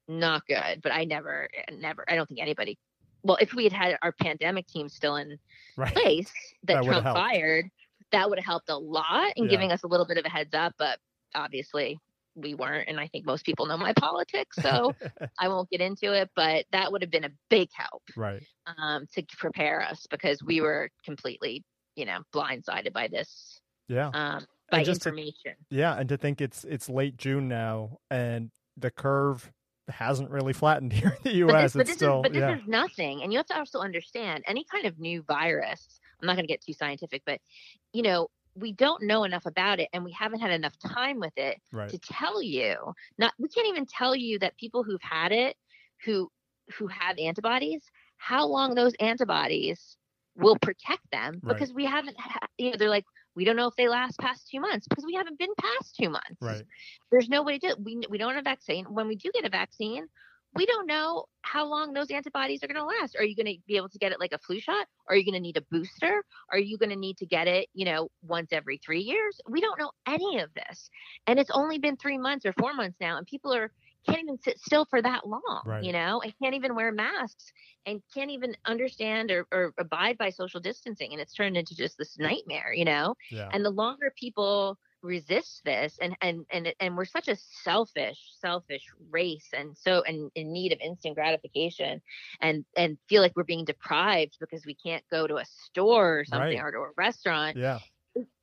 not 0.08 0.46
good 0.46 0.80
but 0.82 0.92
i 0.92 1.04
never 1.04 1.48
never 1.78 2.04
i 2.08 2.14
don't 2.14 2.28
think 2.28 2.40
anybody 2.40 2.78
well 3.22 3.38
if 3.40 3.54
we 3.54 3.64
had 3.64 3.72
had 3.72 3.96
our 4.02 4.12
pandemic 4.12 4.66
team 4.66 4.88
still 4.88 5.16
in 5.16 5.38
Right. 5.76 5.94
place 5.94 6.32
that, 6.64 6.82
That 6.82 6.84
trump 6.84 7.04
fired 7.04 7.66
that 8.10 8.28
would 8.28 8.38
have 8.38 8.44
helped 8.44 8.68
a 8.68 8.76
lot 8.76 9.32
in 9.36 9.44
Yeah. 9.44 9.50
giving 9.50 9.72
us 9.72 9.84
a 9.84 9.86
little 9.86 10.04
bit 10.06 10.18
of 10.18 10.24
a 10.26 10.28
heads 10.28 10.54
up 10.54 10.74
but 10.78 10.98
obviously 11.34 11.98
we 12.34 12.54
weren't 12.54 12.88
and 12.88 12.98
i 13.00 13.06
think 13.08 13.24
most 13.26 13.44
people 13.44 13.66
know 13.66 13.76
my 13.76 13.92
politics 13.94 14.56
so 14.60 14.94
i 15.38 15.48
won't 15.48 15.70
get 15.70 15.80
into 15.80 16.12
it 16.12 16.28
but 16.36 16.64
that 16.72 16.90
would 16.92 17.00
have 17.02 17.10
been 17.10 17.24
a 17.24 17.30
big 17.48 17.68
help 17.74 18.02
right. 18.16 18.42
um, 18.78 19.06
to 19.14 19.22
prepare 19.38 19.82
us 19.82 20.06
because 20.10 20.42
we 20.42 20.60
were 20.60 20.90
completely 21.04 21.64
you 21.96 22.04
know 22.04 22.18
blindsided 22.34 22.92
by 22.92 23.06
this 23.08 23.60
Yeah. 23.88 24.10
um, 24.14 24.44
by 24.70 24.82
just 24.82 25.02
to- 25.02 25.10
information 25.10 25.54
Yeah, 25.70 25.94
and 25.98 26.08
to 26.08 26.16
think 26.16 26.40
it's 26.40 26.64
it's 26.64 26.88
late 26.88 27.16
June 27.18 27.48
now, 27.48 27.98
and 28.10 28.50
the 28.78 28.90
curve 28.90 29.52
hasn't 29.88 30.30
really 30.30 30.52
flattened 30.52 30.92
here 30.98 31.08
in 31.08 31.32
the 31.32 31.42
but 31.44 31.52
U.S. 31.52 31.62
this, 31.62 31.72
but 31.72 31.80
it's 31.82 31.90
this 31.90 31.96
still 31.96 32.18
is 32.18 32.22
but 32.22 32.32
this 32.32 32.40
yeah, 32.40 32.56
is 32.56 32.62
nothing 32.66 33.22
and 33.22 33.32
you 33.32 33.38
have 33.38 33.46
to 33.46 33.56
also 33.58 33.80
understand 33.80 34.44
any 34.46 34.64
kind 34.70 34.86
of 34.86 34.98
new 34.98 35.22
virus 35.22 36.00
i'm 36.20 36.26
not 36.26 36.34
going 36.36 36.46
to 36.46 36.52
get 36.52 36.60
too 36.62 36.72
scientific 36.72 37.22
but 37.26 37.40
you 37.92 38.02
know 38.02 38.28
we 38.54 38.72
don't 38.72 39.02
know 39.02 39.24
enough 39.24 39.46
about 39.46 39.80
it 39.80 39.88
and 39.92 40.04
we 40.04 40.12
haven't 40.12 40.40
had 40.40 40.50
enough 40.50 40.74
time 40.78 41.18
with 41.18 41.32
it 41.36 41.58
right. 41.72 41.88
to 41.88 41.98
tell 41.98 42.42
you 42.42 42.76
not 43.18 43.32
we 43.38 43.48
can't 43.48 43.66
even 43.68 43.86
tell 43.86 44.14
you 44.14 44.38
that 44.38 44.56
people 44.56 44.82
who've 44.82 45.02
had 45.02 45.32
it 45.32 45.56
who 46.04 46.30
who 46.76 46.86
have 46.86 47.18
antibodies 47.18 47.82
how 48.18 48.46
long 48.46 48.74
those 48.74 48.94
antibodies 49.00 49.96
will 50.36 50.56
protect 50.58 51.02
them 51.10 51.40
Right. 51.42 51.54
because 51.54 51.72
we 51.72 51.84
haven't 51.84 52.16
you 52.58 52.70
know 52.70 52.76
they're 52.78 52.88
like 52.88 53.04
we 53.34 53.44
don't 53.44 53.56
know 53.56 53.68
if 53.68 53.76
they 53.76 53.88
last 53.88 54.18
past 54.18 54.48
two 54.50 54.60
months 54.60 54.86
because 54.88 55.04
we 55.04 55.14
haven't 55.14 55.38
been 55.38 55.54
past 55.58 55.96
two 56.00 56.10
months. 56.10 56.40
Right. 56.40 56.64
there's 57.10 57.28
no 57.28 57.42
way 57.42 57.58
to 57.58 57.66
do 57.66 57.72
it. 57.72 57.80
we 57.82 58.02
we 58.08 58.18
don't 58.18 58.34
have 58.34 58.40
a 58.40 58.42
vaccine. 58.42 58.86
When 58.86 59.08
we 59.08 59.16
do 59.16 59.30
get 59.34 59.44
a 59.44 59.50
vaccine 59.50 60.06
we 60.54 60.66
don't 60.66 60.86
know 60.86 61.24
how 61.42 61.66
long 61.66 61.92
those 61.92 62.10
antibodies 62.10 62.62
are 62.62 62.66
going 62.66 62.76
to 62.76 62.84
last. 62.84 63.16
Are 63.16 63.24
you 63.24 63.34
going 63.34 63.46
to 63.46 63.60
be 63.66 63.76
able 63.76 63.88
to 63.88 63.98
get 63.98 64.12
it 64.12 64.20
like 64.20 64.32
a 64.32 64.38
flu 64.38 64.60
shot? 64.60 64.86
Are 65.08 65.16
you 65.16 65.24
going 65.24 65.34
to 65.34 65.40
need 65.40 65.56
a 65.56 65.64
booster? 65.70 66.24
Are 66.50 66.58
you 66.58 66.76
going 66.78 66.90
to 66.90 66.96
need 66.96 67.16
to 67.18 67.26
get 67.26 67.48
it 67.48 67.68
you 67.74 67.84
know 67.84 68.08
once 68.22 68.52
every 68.52 68.78
three 68.78 69.00
years? 69.00 69.40
We 69.48 69.60
don't 69.60 69.78
know 69.78 69.92
any 70.06 70.40
of 70.40 70.50
this. 70.54 70.90
And 71.26 71.38
it's 71.38 71.50
only 71.52 71.78
been 71.78 71.96
three 71.96 72.18
months 72.18 72.44
or 72.44 72.52
four 72.58 72.74
months 72.74 72.98
now 73.00 73.16
and 73.16 73.26
people 73.26 73.54
are 73.54 73.72
can't 74.06 74.20
even 74.22 74.38
sit 74.38 74.58
still 74.58 74.84
for 74.84 75.00
that 75.02 75.26
long 75.26 75.62
Right. 75.64 75.84
you 75.84 75.92
know 75.92 76.20
and 76.22 76.32
can't 76.42 76.54
even 76.54 76.74
wear 76.74 76.92
masks 76.92 77.52
and 77.86 78.02
can't 78.14 78.30
even 78.30 78.56
understand 78.66 79.30
or, 79.30 79.46
or 79.52 79.72
abide 79.78 80.18
by 80.18 80.30
social 80.30 80.60
distancing 80.60 81.12
and 81.12 81.20
it's 81.20 81.34
turned 81.34 81.56
into 81.56 81.74
just 81.76 81.98
this 81.98 82.18
nightmare 82.18 82.72
you 82.72 82.84
know 82.84 83.14
Yeah. 83.30 83.48
and 83.52 83.64
the 83.64 83.70
longer 83.70 84.12
people 84.18 84.78
resist 85.02 85.62
this 85.64 85.98
and 86.00 86.16
and 86.22 86.44
and 86.52 86.72
and 86.80 86.96
we're 86.96 87.04
such 87.04 87.28
a 87.28 87.36
selfish 87.36 88.18
selfish 88.40 88.84
race 89.10 89.48
and 89.52 89.76
so 89.76 90.02
and 90.06 90.30
in 90.34 90.52
need 90.52 90.72
of 90.72 90.78
instant 90.80 91.14
gratification 91.16 92.00
and 92.40 92.64
and 92.76 92.98
feel 93.08 93.20
like 93.22 93.32
we're 93.36 93.42
being 93.44 93.64
deprived 93.64 94.36
because 94.40 94.64
we 94.64 94.74
can't 94.74 95.04
go 95.10 95.26
to 95.26 95.36
a 95.36 95.44
store 95.44 96.20
or 96.20 96.24
something 96.24 96.58
Right. 96.58 96.64
or 96.64 96.70
to 96.70 96.78
a 96.78 96.90
restaurant 96.96 97.56
yeah. 97.56 97.78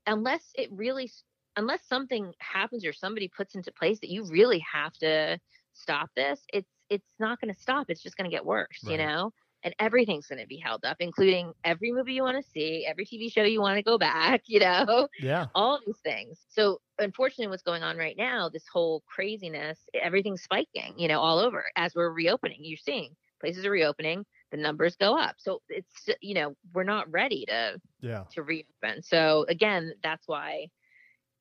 unless 0.06 0.52
it 0.56 0.70
really 0.72 1.10
unless 1.56 1.86
something 1.88 2.34
happens 2.40 2.86
or 2.86 2.94
somebody 2.94 3.28
puts 3.28 3.56
into 3.56 3.72
place 3.72 4.00
that 4.00 4.10
you 4.10 4.24
really 4.26 4.60
have 4.60 4.94
to 4.94 5.40
stop 5.74 6.10
this 6.16 6.44
it's 6.54 6.70
it's 6.90 7.14
not 7.20 7.40
going 7.40 7.54
to 7.54 7.60
stop 7.60 7.86
it's 7.90 8.02
just 8.02 8.18
going 8.18 8.30
to 8.30 8.36
get 8.36 8.46
worse 8.46 8.84
you 8.88 8.98
know 8.98 9.32
and 9.64 9.74
everything's 9.80 10.28
going 10.28 10.40
to 10.40 10.48
be 10.48 10.58
held 10.58 10.84
up 10.86 10.98
including 11.00 11.52
every 11.64 11.92
movie 11.92 12.14
you 12.14 12.24
want 12.24 12.38
to 12.42 12.50
see 12.52 12.86
every 12.88 13.06
tv 13.06 13.32
show 13.32 13.44
you 13.44 13.62
want 13.62 13.78
to 13.78 13.84
go 13.84 13.98
back 13.98 14.42
you 14.48 14.60
know 14.60 15.08
Yeah. 15.20 15.48
all 15.56 15.80
these 15.86 16.00
things 16.04 16.46
so 16.50 16.80
unfortunately 17.00 17.48
what's 17.48 17.64
going 17.64 17.84
on 17.84 17.98
right 17.98 18.16
now 18.18 18.50
this 18.50 18.66
whole 18.72 19.04
craziness 19.08 19.80
everything's 19.94 20.44
spiking 20.44 20.94
you 20.98 21.08
know 21.08 21.20
all 21.20 21.40
over 21.40 21.66
as 21.76 21.94
we're 21.96 22.12
reopening 22.12 22.60
you're 22.62 22.78
seeing 22.78 23.16
places 23.40 23.66
are 23.66 23.72
reopening 23.72 24.26
the 24.52 24.58
numbers 24.58 24.96
go 24.96 25.18
up 25.18 25.36
so 25.38 25.62
it's 25.70 26.10
you 26.22 26.34
know 26.34 26.56
we're 26.74 26.84
not 26.84 27.10
ready 27.12 27.46
to 27.48 27.80
Yeah. 28.02 28.26
to 28.32 28.44
reopen. 28.44 29.02
So 29.02 29.46
again, 29.50 29.94
that's 30.04 30.28
why 30.28 30.68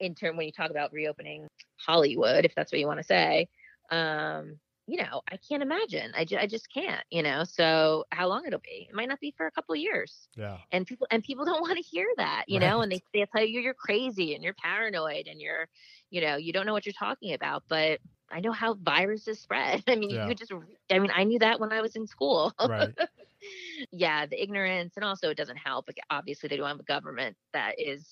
in 0.01 0.15
term 0.15 0.37
when 0.37 0.47
you 0.47 0.53
talk 0.53 0.71
about 0.71 0.93
reopening 0.93 1.47
Hollywood, 1.77 2.45
if 2.45 2.55
that's 2.55 2.73
what 2.73 2.79
you 2.81 2.87
want 2.87 2.99
to 3.01 3.05
say, 3.05 3.49
um, 3.91 4.59
you 4.87 4.97
know, 4.97 5.21
I 5.31 5.37
can't 5.47 5.63
imagine. 5.63 6.13
I, 6.17 6.25
ju- 6.25 6.39
I 6.41 6.47
just 6.47 6.73
can't, 6.73 7.05
you 7.11 7.23
know. 7.23 7.45
So 7.45 8.05
how 8.11 8.27
long 8.27 8.47
it'll 8.47 8.59
be? 8.61 8.87
It 8.89 8.95
might 8.95 9.09
not 9.09 9.21
be 9.21 9.35
for 9.37 9.47
a 9.47 9.51
couple 9.51 9.75
of 9.75 9.79
years. 9.81 10.29
Yeah. 10.35 10.57
And 10.73 10.87
people 10.87 11.07
and 11.11 11.23
people 11.23 11.45
don't 11.45 11.61
want 11.67 11.77
to 11.77 11.83
hear 11.83 12.07
that, 12.17 12.45
you 12.49 12.59
know, 12.59 12.81
and 12.81 12.91
they 12.91 13.03
they 13.13 13.27
tell 13.35 13.45
you 13.45 13.61
you're 13.61 13.75
crazy 13.75 14.35
and 14.35 14.43
you're 14.43 14.55
paranoid 14.55 15.27
and 15.27 15.41
you're, 15.41 15.69
you 16.11 16.23
know, 16.23 16.37
you 16.37 16.53
don't 16.55 16.65
know 16.65 16.73
what 16.73 16.87
you're 16.87 16.95
talking 16.99 17.35
about. 17.35 17.65
But 17.69 18.01
I 18.31 18.41
know 18.41 18.53
how 18.53 18.75
viruses 18.75 19.41
spread. 19.41 19.85
I 19.89 19.97
mean, 19.97 20.11
Yeah. 20.11 20.27
you 20.29 20.35
just 20.35 20.53
I 20.91 20.99
mean, 20.99 21.11
I 21.15 21.25
knew 21.25 21.39
that 21.41 21.61
when 21.61 21.71
I 21.73 21.83
was 21.83 21.95
in 21.95 22.07
school. 22.07 22.55
Right. 22.67 22.95
yeah, 23.93 24.27
the 24.27 24.43
ignorance 24.43 24.95
and 24.97 25.05
also 25.05 25.29
it 25.31 25.37
doesn't 25.37 25.57
help. 25.59 25.89
Obviously 26.11 26.49
they 26.49 26.57
don't 26.57 26.69
have 26.69 26.81
a 26.81 26.85
government 26.85 27.37
that 27.53 27.75
is 27.79 28.09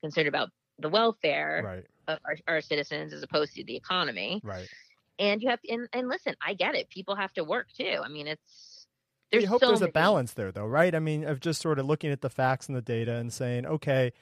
concerned 0.00 0.28
about 0.28 0.50
the 0.80 0.88
welfare 0.88 1.62
right. 1.64 1.86
of 2.08 2.18
our, 2.24 2.36
our 2.48 2.60
citizens 2.60 3.12
as 3.12 3.22
opposed 3.22 3.54
to 3.54 3.64
the 3.64 3.76
economy 3.76 4.40
Right. 4.44 4.68
and 5.18 5.42
you 5.42 5.48
have 5.50 5.60
to 5.62 5.70
and, 5.70 5.88
and 5.92 6.08
listen 6.08 6.34
i 6.44 6.54
get 6.54 6.74
it 6.74 6.88
people 6.90 7.14
have 7.16 7.32
to 7.34 7.44
work 7.44 7.68
too 7.76 8.00
i 8.04 8.08
mean 8.08 8.26
it's 8.26 8.86
there's 9.30 9.44
you 9.44 9.48
hope 9.48 9.60
so 9.60 9.68
there's 9.68 9.82
a 9.82 9.88
balance 9.88 10.32
there, 10.32 10.50
though, 10.50 10.66
right? 10.66 10.92
I 10.92 10.98
mean, 10.98 11.22
of 11.24 11.38
just 11.38 11.62
sort 11.62 11.78
of 11.78 11.86
looking 11.86 12.10
at 12.10 12.20
the 12.20 12.28
facts 12.30 12.66
and 12.66 12.76
the 12.76 12.82
data 12.82 13.14
and 13.14 13.32
saying, 13.32 13.64
okay, 13.64 14.12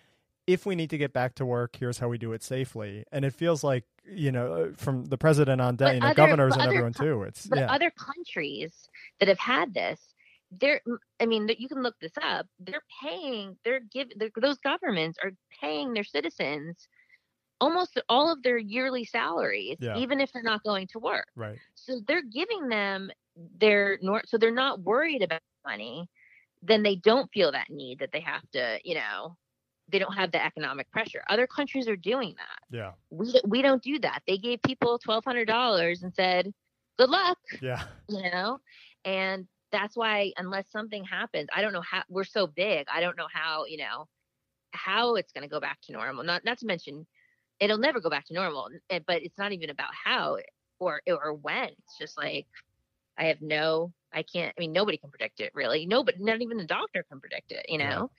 if 0.46 0.66
we 0.66 0.74
need 0.74 0.90
to 0.90 0.98
get 0.98 1.14
back 1.14 1.34
to 1.36 1.46
work, 1.46 1.76
here's 1.80 1.98
how 1.98 2.08
we 2.08 2.18
do 2.18 2.32
it 2.34 2.42
safely. 2.42 3.04
And 3.10 3.24
it 3.24 3.32
feels 3.32 3.64
like, 3.64 3.84
you 4.06 4.30
know, 4.30 4.52
uh, 4.52 4.68
from 4.76 5.06
the 5.06 5.16
president 5.16 5.62
on 5.62 5.76
down, 5.76 5.94
you 5.94 6.00
know, 6.00 6.06
other- 6.08 6.14
governors 6.14 6.54
and 6.54 6.62
everyone 6.62 6.92
co- 6.92 7.04
too. 7.04 7.22
It's 7.22 7.46
but 7.46 7.58
yeah, 7.58 7.72
other 7.72 7.90
countries 7.90 8.90
that 9.18 9.28
have 9.28 9.38
had 9.38 9.72
this 9.72 9.98
they're 10.52 10.80
i 11.20 11.26
mean 11.26 11.48
you 11.58 11.68
can 11.68 11.82
look 11.82 11.94
this 12.00 12.12
up 12.22 12.46
they're 12.60 12.82
paying 13.02 13.56
they're 13.64 13.80
giving 13.92 14.12
those 14.40 14.58
governments 14.58 15.18
are 15.22 15.32
paying 15.60 15.92
their 15.92 16.04
citizens 16.04 16.88
almost 17.60 18.00
all 18.08 18.32
of 18.32 18.42
their 18.42 18.58
yearly 18.58 19.04
salaries 19.04 19.76
Yeah. 19.80 19.96
even 19.98 20.20
if 20.20 20.32
they're 20.32 20.42
not 20.42 20.62
going 20.62 20.86
to 20.88 20.98
work 20.98 21.26
right. 21.36 21.58
so 21.74 22.00
they're 22.06 22.22
giving 22.22 22.68
them 22.68 23.10
their 23.58 23.98
nor 24.02 24.22
so 24.24 24.38
they're 24.38 24.50
not 24.50 24.80
worried 24.80 25.22
about 25.22 25.40
money 25.66 26.08
then 26.62 26.82
they 26.82 26.96
don't 26.96 27.30
feel 27.32 27.52
that 27.52 27.70
need 27.70 27.98
that 27.98 28.10
they 28.12 28.20
have 28.20 28.42
to 28.52 28.78
you 28.84 28.94
know 28.94 29.36
they 29.88 29.98
don't 29.98 30.14
have 30.14 30.30
the 30.32 30.44
economic 30.44 30.90
pressure 30.90 31.22
other 31.28 31.46
countries 31.46 31.88
are 31.88 31.96
doing 31.96 32.34
that 32.36 32.76
Yeah. 32.76 32.92
we 33.10 33.38
we 33.46 33.62
don't 33.62 33.82
do 33.82 33.98
that 34.00 34.22
they 34.26 34.38
gave 34.38 34.62
people 34.62 34.98
$1200 34.98 36.02
and 36.02 36.14
said 36.14 36.52
good 36.98 37.10
luck 37.10 37.38
Yeah. 37.60 37.84
you 38.08 38.22
know 38.30 38.58
and 39.04 39.46
that's 39.72 39.96
why 39.96 40.32
unless 40.36 40.70
something 40.70 41.04
happens 41.04 41.48
i 41.54 41.62
don't 41.62 41.72
know 41.72 41.82
how 41.82 42.02
we're 42.08 42.24
so 42.24 42.46
big 42.46 42.86
i 42.92 43.00
don't 43.00 43.16
know 43.16 43.28
how 43.32 43.64
you 43.66 43.78
know 43.78 44.06
how 44.72 45.14
it's 45.16 45.32
going 45.32 45.42
to 45.42 45.48
go 45.48 45.60
back 45.60 45.78
to 45.82 45.92
normal 45.92 46.24
not 46.24 46.44
not 46.44 46.58
to 46.58 46.66
mention 46.66 47.06
it'll 47.60 47.78
never 47.78 48.00
go 48.00 48.10
back 48.10 48.26
to 48.26 48.34
normal 48.34 48.68
but 49.06 49.22
it's 49.22 49.38
not 49.38 49.52
even 49.52 49.70
about 49.70 49.90
how 49.94 50.38
or 50.78 51.00
or 51.06 51.34
when 51.34 51.68
it's 51.68 51.98
just 51.98 52.16
like 52.16 52.46
i 53.18 53.24
have 53.24 53.40
no 53.40 53.92
i 54.12 54.22
can't 54.22 54.54
i 54.56 54.60
mean 54.60 54.72
nobody 54.72 54.96
can 54.98 55.10
predict 55.10 55.40
it 55.40 55.52
really 55.54 55.86
nobody 55.86 56.18
not 56.22 56.40
even 56.40 56.56
the 56.56 56.64
doctor 56.66 57.04
can 57.10 57.20
predict 57.20 57.52
it 57.52 57.66
you 57.68 57.78
Yeah. 57.78 58.00
know 58.00 58.10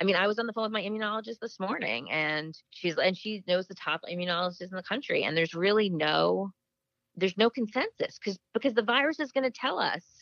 i 0.00 0.04
mean 0.04 0.16
i 0.16 0.26
was 0.26 0.38
on 0.38 0.46
the 0.46 0.52
phone 0.52 0.64
with 0.64 0.72
my 0.72 0.82
immunologist 0.82 1.38
this 1.40 1.58
morning 1.60 2.10
and 2.10 2.56
she's 2.70 2.96
and 2.98 3.16
she 3.16 3.42
knows 3.46 3.66
the 3.66 3.74
top 3.74 4.02
immunologist 4.10 4.62
in 4.62 4.70
the 4.70 4.82
country 4.82 5.24
and 5.24 5.36
there's 5.36 5.54
really 5.54 5.88
no 5.88 6.50
there's 7.16 7.36
no 7.36 7.50
consensus 7.50 8.18
because 8.18 8.38
because 8.54 8.74
the 8.74 8.82
virus 8.82 9.20
is 9.20 9.32
going 9.32 9.44
to 9.44 9.50
tell 9.50 9.78
us 9.78 10.21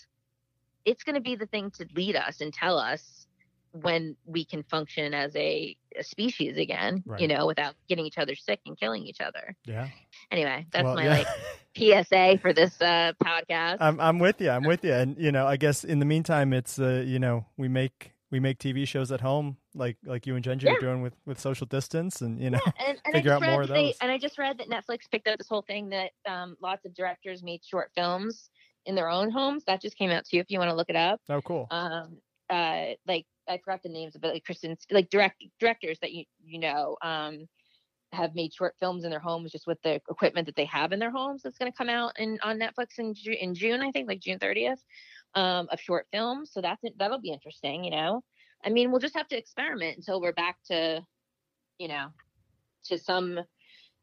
it's 0.85 1.03
going 1.03 1.15
to 1.15 1.21
be 1.21 1.37
the 1.37 1.47
thing 1.47 1.71
to 1.73 1.87
lead 1.95 2.17
us 2.17 2.41
and 2.41 2.53
tell 2.53 2.79
us 2.79 3.27
when 3.73 4.17
we 4.27 4.45
can 4.45 4.63
function 4.65 5.15
as 5.15 5.35
a, 5.37 5.77
a 5.97 6.03
species 6.03 6.57
again 6.57 7.03
Right. 7.07 7.21
you 7.21 7.29
know 7.29 7.47
without 7.47 7.75
getting 7.89 8.05
each 8.05 8.19
other 8.19 8.35
sick 8.35 8.59
and 8.67 8.77
killing 8.79 9.07
each 9.07 9.21
other 9.21 9.55
Yeah. 9.65 9.89
anyway 10.33 10.67
that's 10.73 10.85
Well, 10.85 10.97
my 10.97 11.05
yeah. 11.05 11.11
like 11.19 11.27
psa 12.07 12.37
for 12.43 12.53
this 12.53 12.81
uh 12.81 13.13
podcast 13.23 13.77
I'm 13.81 14.01
I'm 14.01 14.19
with 14.19 14.41
you. 14.41 14.51
I'm 14.51 14.65
with 14.65 14.85
you. 14.85 14.93
And 14.93 15.17
you 15.19 15.31
know, 15.31 15.47
I 15.47 15.57
guess 15.57 15.85
in 15.85 16.01
the 16.01 16.05
meantime, 16.05 16.53
it's 16.53 16.79
uh, 16.81 17.05
you 17.07 17.19
know, 17.21 17.47
we 17.57 17.69
make 17.69 18.13
we 18.33 18.41
make 18.41 18.59
TV 18.59 18.87
shows 18.87 19.11
at 19.13 19.21
home, 19.21 19.57
like 19.75 19.97
like 20.05 20.27
you 20.27 20.35
and 20.37 20.45
Jenji 20.45 20.65
Yeah. 20.65 20.73
are 20.75 20.81
doing 20.81 21.01
with 21.03 21.15
with 21.27 21.39
social 21.39 21.67
distance, 21.69 22.21
and 22.23 22.41
you 22.41 22.51
know, 22.51 22.59
and, 22.87 23.01
and 23.05 23.15
figure 23.15 23.33
I 23.33 23.37
out 23.37 23.41
just 23.41 23.49
read 23.49 23.53
more 23.53 23.63
of 23.63 23.69
that 23.69 23.75
they, 23.75 23.85
those. 23.87 23.97
and 24.01 24.11
I 24.11 24.19
just 24.19 24.37
read 24.39 24.59
that 24.59 24.69
Netflix 24.69 25.09
picked 25.11 25.29
up 25.29 25.39
this 25.39 25.49
whole 25.49 25.63
thing 25.63 25.89
that 25.91 26.11
um, 26.29 26.57
lots 26.61 26.85
of 26.85 26.93
directors 26.95 27.43
made 27.45 27.61
short 27.65 27.91
films 27.95 28.51
in 28.87 28.95
their 28.95 29.09
own 29.09 29.31
homes. 29.31 29.65
That 29.67 29.81
just 29.81 29.97
came 29.97 30.11
out 30.11 30.25
too. 30.25 30.39
If 30.39 30.51
you 30.51 30.59
want 30.59 30.71
to 30.71 30.77
look 30.77 30.91
it 30.91 30.97
up, 30.97 31.21
oh 31.29 31.41
cool. 31.43 31.67
um, 31.71 32.19
uh, 32.49 32.87
like 33.07 33.27
I 33.49 33.59
forgot 33.59 33.83
the 33.83 33.89
names 33.89 34.17
of 34.17 34.25
it, 34.25 34.33
like 34.33 34.45
Kristen, 34.45 34.77
like 34.91 35.11
direct 35.11 35.43
directors 35.59 35.99
that 36.01 36.13
you 36.13 36.25
you 36.45 36.59
know 36.59 36.97
um, 37.03 37.49
have 38.13 38.35
made 38.35 38.53
short 38.53 38.75
films 38.81 39.05
in 39.05 39.11
their 39.11 39.21
homes 39.21 39.53
just 39.53 39.67
with 39.67 39.81
the 39.83 39.95
equipment 40.11 40.47
that 40.47 40.57
they 40.57 40.65
have 40.65 40.93
in 40.93 40.99
their 40.99 41.11
homes. 41.11 41.43
That's 41.43 41.59
going 41.59 41.71
to 41.71 41.77
come 41.77 41.89
out 41.89 42.19
in 42.19 42.39
on 42.43 42.59
Netflix 42.59 42.99
in 42.99 43.15
Ju- 43.15 43.37
in 43.41 43.55
June, 43.55 43.81
I 43.81 43.91
think, 43.91 44.09
like 44.09 44.21
June 44.21 44.39
thirtieth, 44.39 44.83
um, 45.35 45.69
of 45.71 45.81
short 45.81 46.07
films. 46.13 46.51
So 46.53 46.61
that's 46.61 46.83
that'll 46.99 47.21
be 47.21 47.33
interesting. 47.33 47.85
You 47.85 47.93
know, 47.93 48.23
I 48.65 48.71
mean, 48.71 48.91
we'll 48.91 49.01
just 49.01 49.17
have 49.17 49.29
to 49.29 49.39
experiment 49.39 49.97
until 49.97 50.21
we're 50.21 50.33
back 50.33 50.57
to, 50.67 51.03
you 51.79 51.89
know, 51.89 52.09
to 52.87 52.99
some 52.99 53.41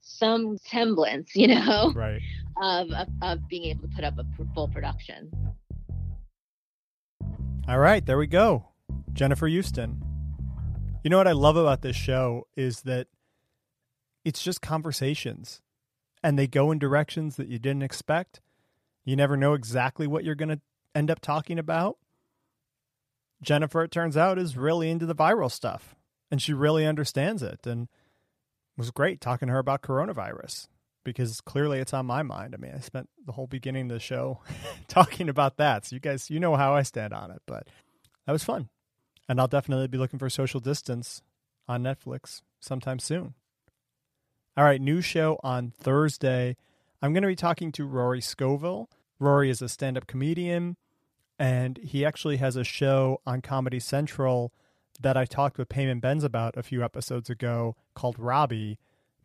some 0.01 0.57
semblance, 0.57 1.31
you 1.35 1.47
know, 1.47 1.91
Right. 1.95 2.21
Of 2.61 2.91
of, 2.91 3.07
of 3.21 3.47
being 3.47 3.65
able 3.65 3.81
to 3.81 3.95
put 3.95 4.03
up 4.03 4.17
a 4.17 4.25
full 4.53 4.67
production. 4.67 5.31
All 7.67 7.79
right, 7.79 8.05
there 8.05 8.17
we 8.17 8.27
go. 8.27 8.69
Jennifer 9.13 9.47
Houston. 9.47 10.01
You 11.03 11.09
know 11.09 11.17
what 11.17 11.27
I 11.27 11.33
love 11.33 11.57
about 11.57 11.81
this 11.81 11.95
show 11.95 12.47
is 12.55 12.81
that 12.81 13.07
it's 14.23 14.43
just 14.43 14.61
conversations 14.61 15.61
and 16.23 16.37
they 16.37 16.47
go 16.47 16.71
in 16.71 16.79
directions 16.79 17.35
that 17.35 17.47
you 17.47 17.59
didn't 17.59 17.83
expect. 17.83 18.41
You 19.05 19.15
never 19.15 19.37
know 19.37 19.53
exactly 19.53 20.07
what 20.07 20.23
you're 20.23 20.35
going 20.35 20.49
to 20.49 20.61
end 20.95 21.11
up 21.11 21.19
talking 21.19 21.59
about. 21.59 21.97
Jennifer, 23.41 23.83
it 23.83 23.91
turns 23.91 24.17
out, 24.17 24.39
is 24.39 24.57
really 24.57 24.89
into 24.89 25.05
the 25.05 25.15
viral 25.15 25.51
stuff 25.51 25.95
and 26.31 26.41
she 26.41 26.53
really 26.53 26.85
understands 26.85 27.43
it. 27.43 27.65
And 27.65 27.87
was 28.77 28.91
great 28.91 29.19
talking 29.21 29.47
to 29.47 29.53
her 29.53 29.59
about 29.59 29.81
coronavirus 29.81 30.67
because 31.07 31.39
clearly 31.39 31.79
it's 31.79 31.93
on 31.93 32.05
my 32.05 32.21
mind. 32.21 32.53
I 32.53 32.57
mean, 32.57 32.73
I 32.75 32.81
spent 32.81 33.07
the 33.25 33.31
whole 33.31 33.47
beginning 33.47 33.83
of 33.83 33.95
the 33.95 33.99
show 33.99 34.41
talking 34.89 35.29
about 35.29 35.55
that. 35.55 35.85
So 35.85 35.95
you 35.95 36.01
guys, 36.01 36.29
you 36.29 36.37
know 36.37 36.57
how 36.57 36.75
I 36.75 36.83
stand 36.83 37.13
on 37.13 37.31
it, 37.31 37.41
but 37.45 37.65
that 38.25 38.33
was 38.33 38.43
fun. 38.43 38.67
And 39.29 39.39
I'll 39.39 39.47
definitely 39.47 39.87
be 39.87 39.97
looking 39.97 40.19
for 40.19 40.29
social 40.29 40.59
distance 40.59 41.21
on 41.65 41.81
Netflix 41.81 42.41
sometime 42.59 42.99
soon. 42.99 43.35
All 44.57 44.65
right, 44.65 44.81
new 44.81 44.99
show 44.99 45.39
on 45.43 45.71
Thursday. 45.71 46.57
I'm 47.01 47.13
going 47.13 47.23
to 47.23 47.29
be 47.29 47.37
talking 47.37 47.71
to 47.73 47.85
Rory 47.85 48.19
Scoville. 48.19 48.89
Rory 49.17 49.49
is 49.49 49.61
a 49.61 49.69
stand 49.69 49.97
up 49.97 50.07
comedian, 50.07 50.75
and 51.39 51.77
he 51.77 52.03
actually 52.03 52.37
has 52.37 52.57
a 52.57 52.65
show 52.65 53.21
on 53.25 53.41
Comedy 53.41 53.79
Central 53.79 54.51
that 54.99 55.15
I 55.15 55.23
talked 55.23 55.57
with 55.57 55.69
Payman 55.69 56.01
Benz 56.01 56.25
about 56.25 56.57
a 56.57 56.63
few 56.63 56.83
episodes 56.83 57.29
ago 57.29 57.77
called 57.95 58.19
Robbie. 58.19 58.77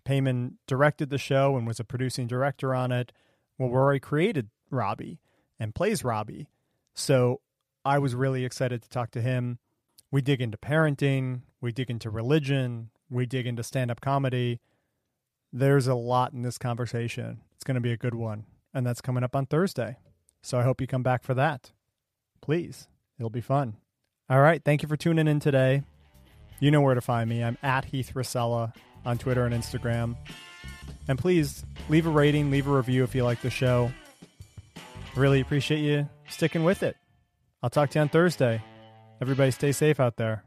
Payman 0.05 0.55
directed 0.67 1.11
the 1.11 1.19
show 1.19 1.57
and 1.57 1.67
was 1.67 1.81
a 1.81 1.85
producing 1.85 2.27
director 2.27 2.75
on 2.75 2.93
it. 2.93 3.13
Well, 3.59 3.71
Rory 3.71 4.01
created 4.01 4.49
Robbie 4.71 5.21
and 5.59 5.75
plays 5.75 6.05
Robbie. 6.05 6.49
So 6.95 7.41
I 7.85 7.99
was 7.99 8.15
really 8.15 8.45
excited 8.45 8.83
to 8.83 8.89
talk 8.89 9.11
to 9.13 9.21
him. 9.21 9.59
We 10.11 10.21
dig 10.21 10.41
into 10.41 10.59
parenting, 10.59 11.43
we 11.61 11.73
dig 11.73 11.91
into 11.91 12.11
religion, 12.11 12.91
we 13.09 13.27
dig 13.27 13.47
into 13.47 13.63
stand 13.63 13.91
up 13.91 14.01
comedy. 14.01 14.61
There's 15.53 15.87
a 15.87 15.95
lot 15.95 16.33
in 16.33 16.43
this 16.43 16.59
conversation. 16.59 17.41
It's 17.55 17.65
going 17.65 17.75
to 17.77 17.81
be 17.81 17.93
a 17.93 17.97
good 17.97 18.15
one. 18.15 18.45
And 18.75 18.87
that's 18.87 19.01
coming 19.01 19.23
up 19.23 19.37
on 19.37 19.47
Thursday. 19.47 19.99
So 20.43 20.59
I 20.59 20.63
hope 20.63 20.81
you 20.81 20.87
come 20.87 21.03
back 21.03 21.23
for 21.23 21.35
that. 21.35 21.73
Please, 22.41 22.89
it'll 23.19 23.31
be 23.31 23.41
fun. 23.41 23.77
All 24.29 24.41
right. 24.41 24.63
Thank 24.65 24.83
you 24.83 24.89
for 24.89 24.97
tuning 24.97 25.29
in 25.29 25.41
today. 25.41 25.83
You 26.59 26.71
know 26.71 26.81
where 26.81 26.95
to 26.95 27.01
find 27.01 27.29
me. 27.29 27.43
I'm 27.43 27.59
at 27.63 27.87
Heath 27.87 28.15
Rosella 28.15 28.73
on 29.05 29.19
Twitter 29.19 29.45
and 29.45 29.55
Instagram. 29.55 30.17
And 31.09 31.19
please 31.19 31.65
leave 31.89 32.07
a 32.07 32.11
rating, 32.11 32.51
leave 32.51 32.67
a 32.69 32.73
review 32.73 33.03
if 33.03 33.15
you 33.15 33.25
like 33.25 33.41
the 33.41 33.51
show. 33.51 33.93
Really 35.17 35.41
appreciate 35.41 35.81
you 35.81 36.09
sticking 36.29 36.65
with 36.65 36.83
it. 36.83 36.97
I'll 37.63 37.71
talk 37.71 37.91
to 37.91 37.99
you 37.99 38.03
on 38.03 38.09
Thursday. 38.09 38.63
Everybody 39.21 39.51
stay 39.51 39.73
safe 39.73 40.01
out 40.01 40.17
there. 40.17 40.45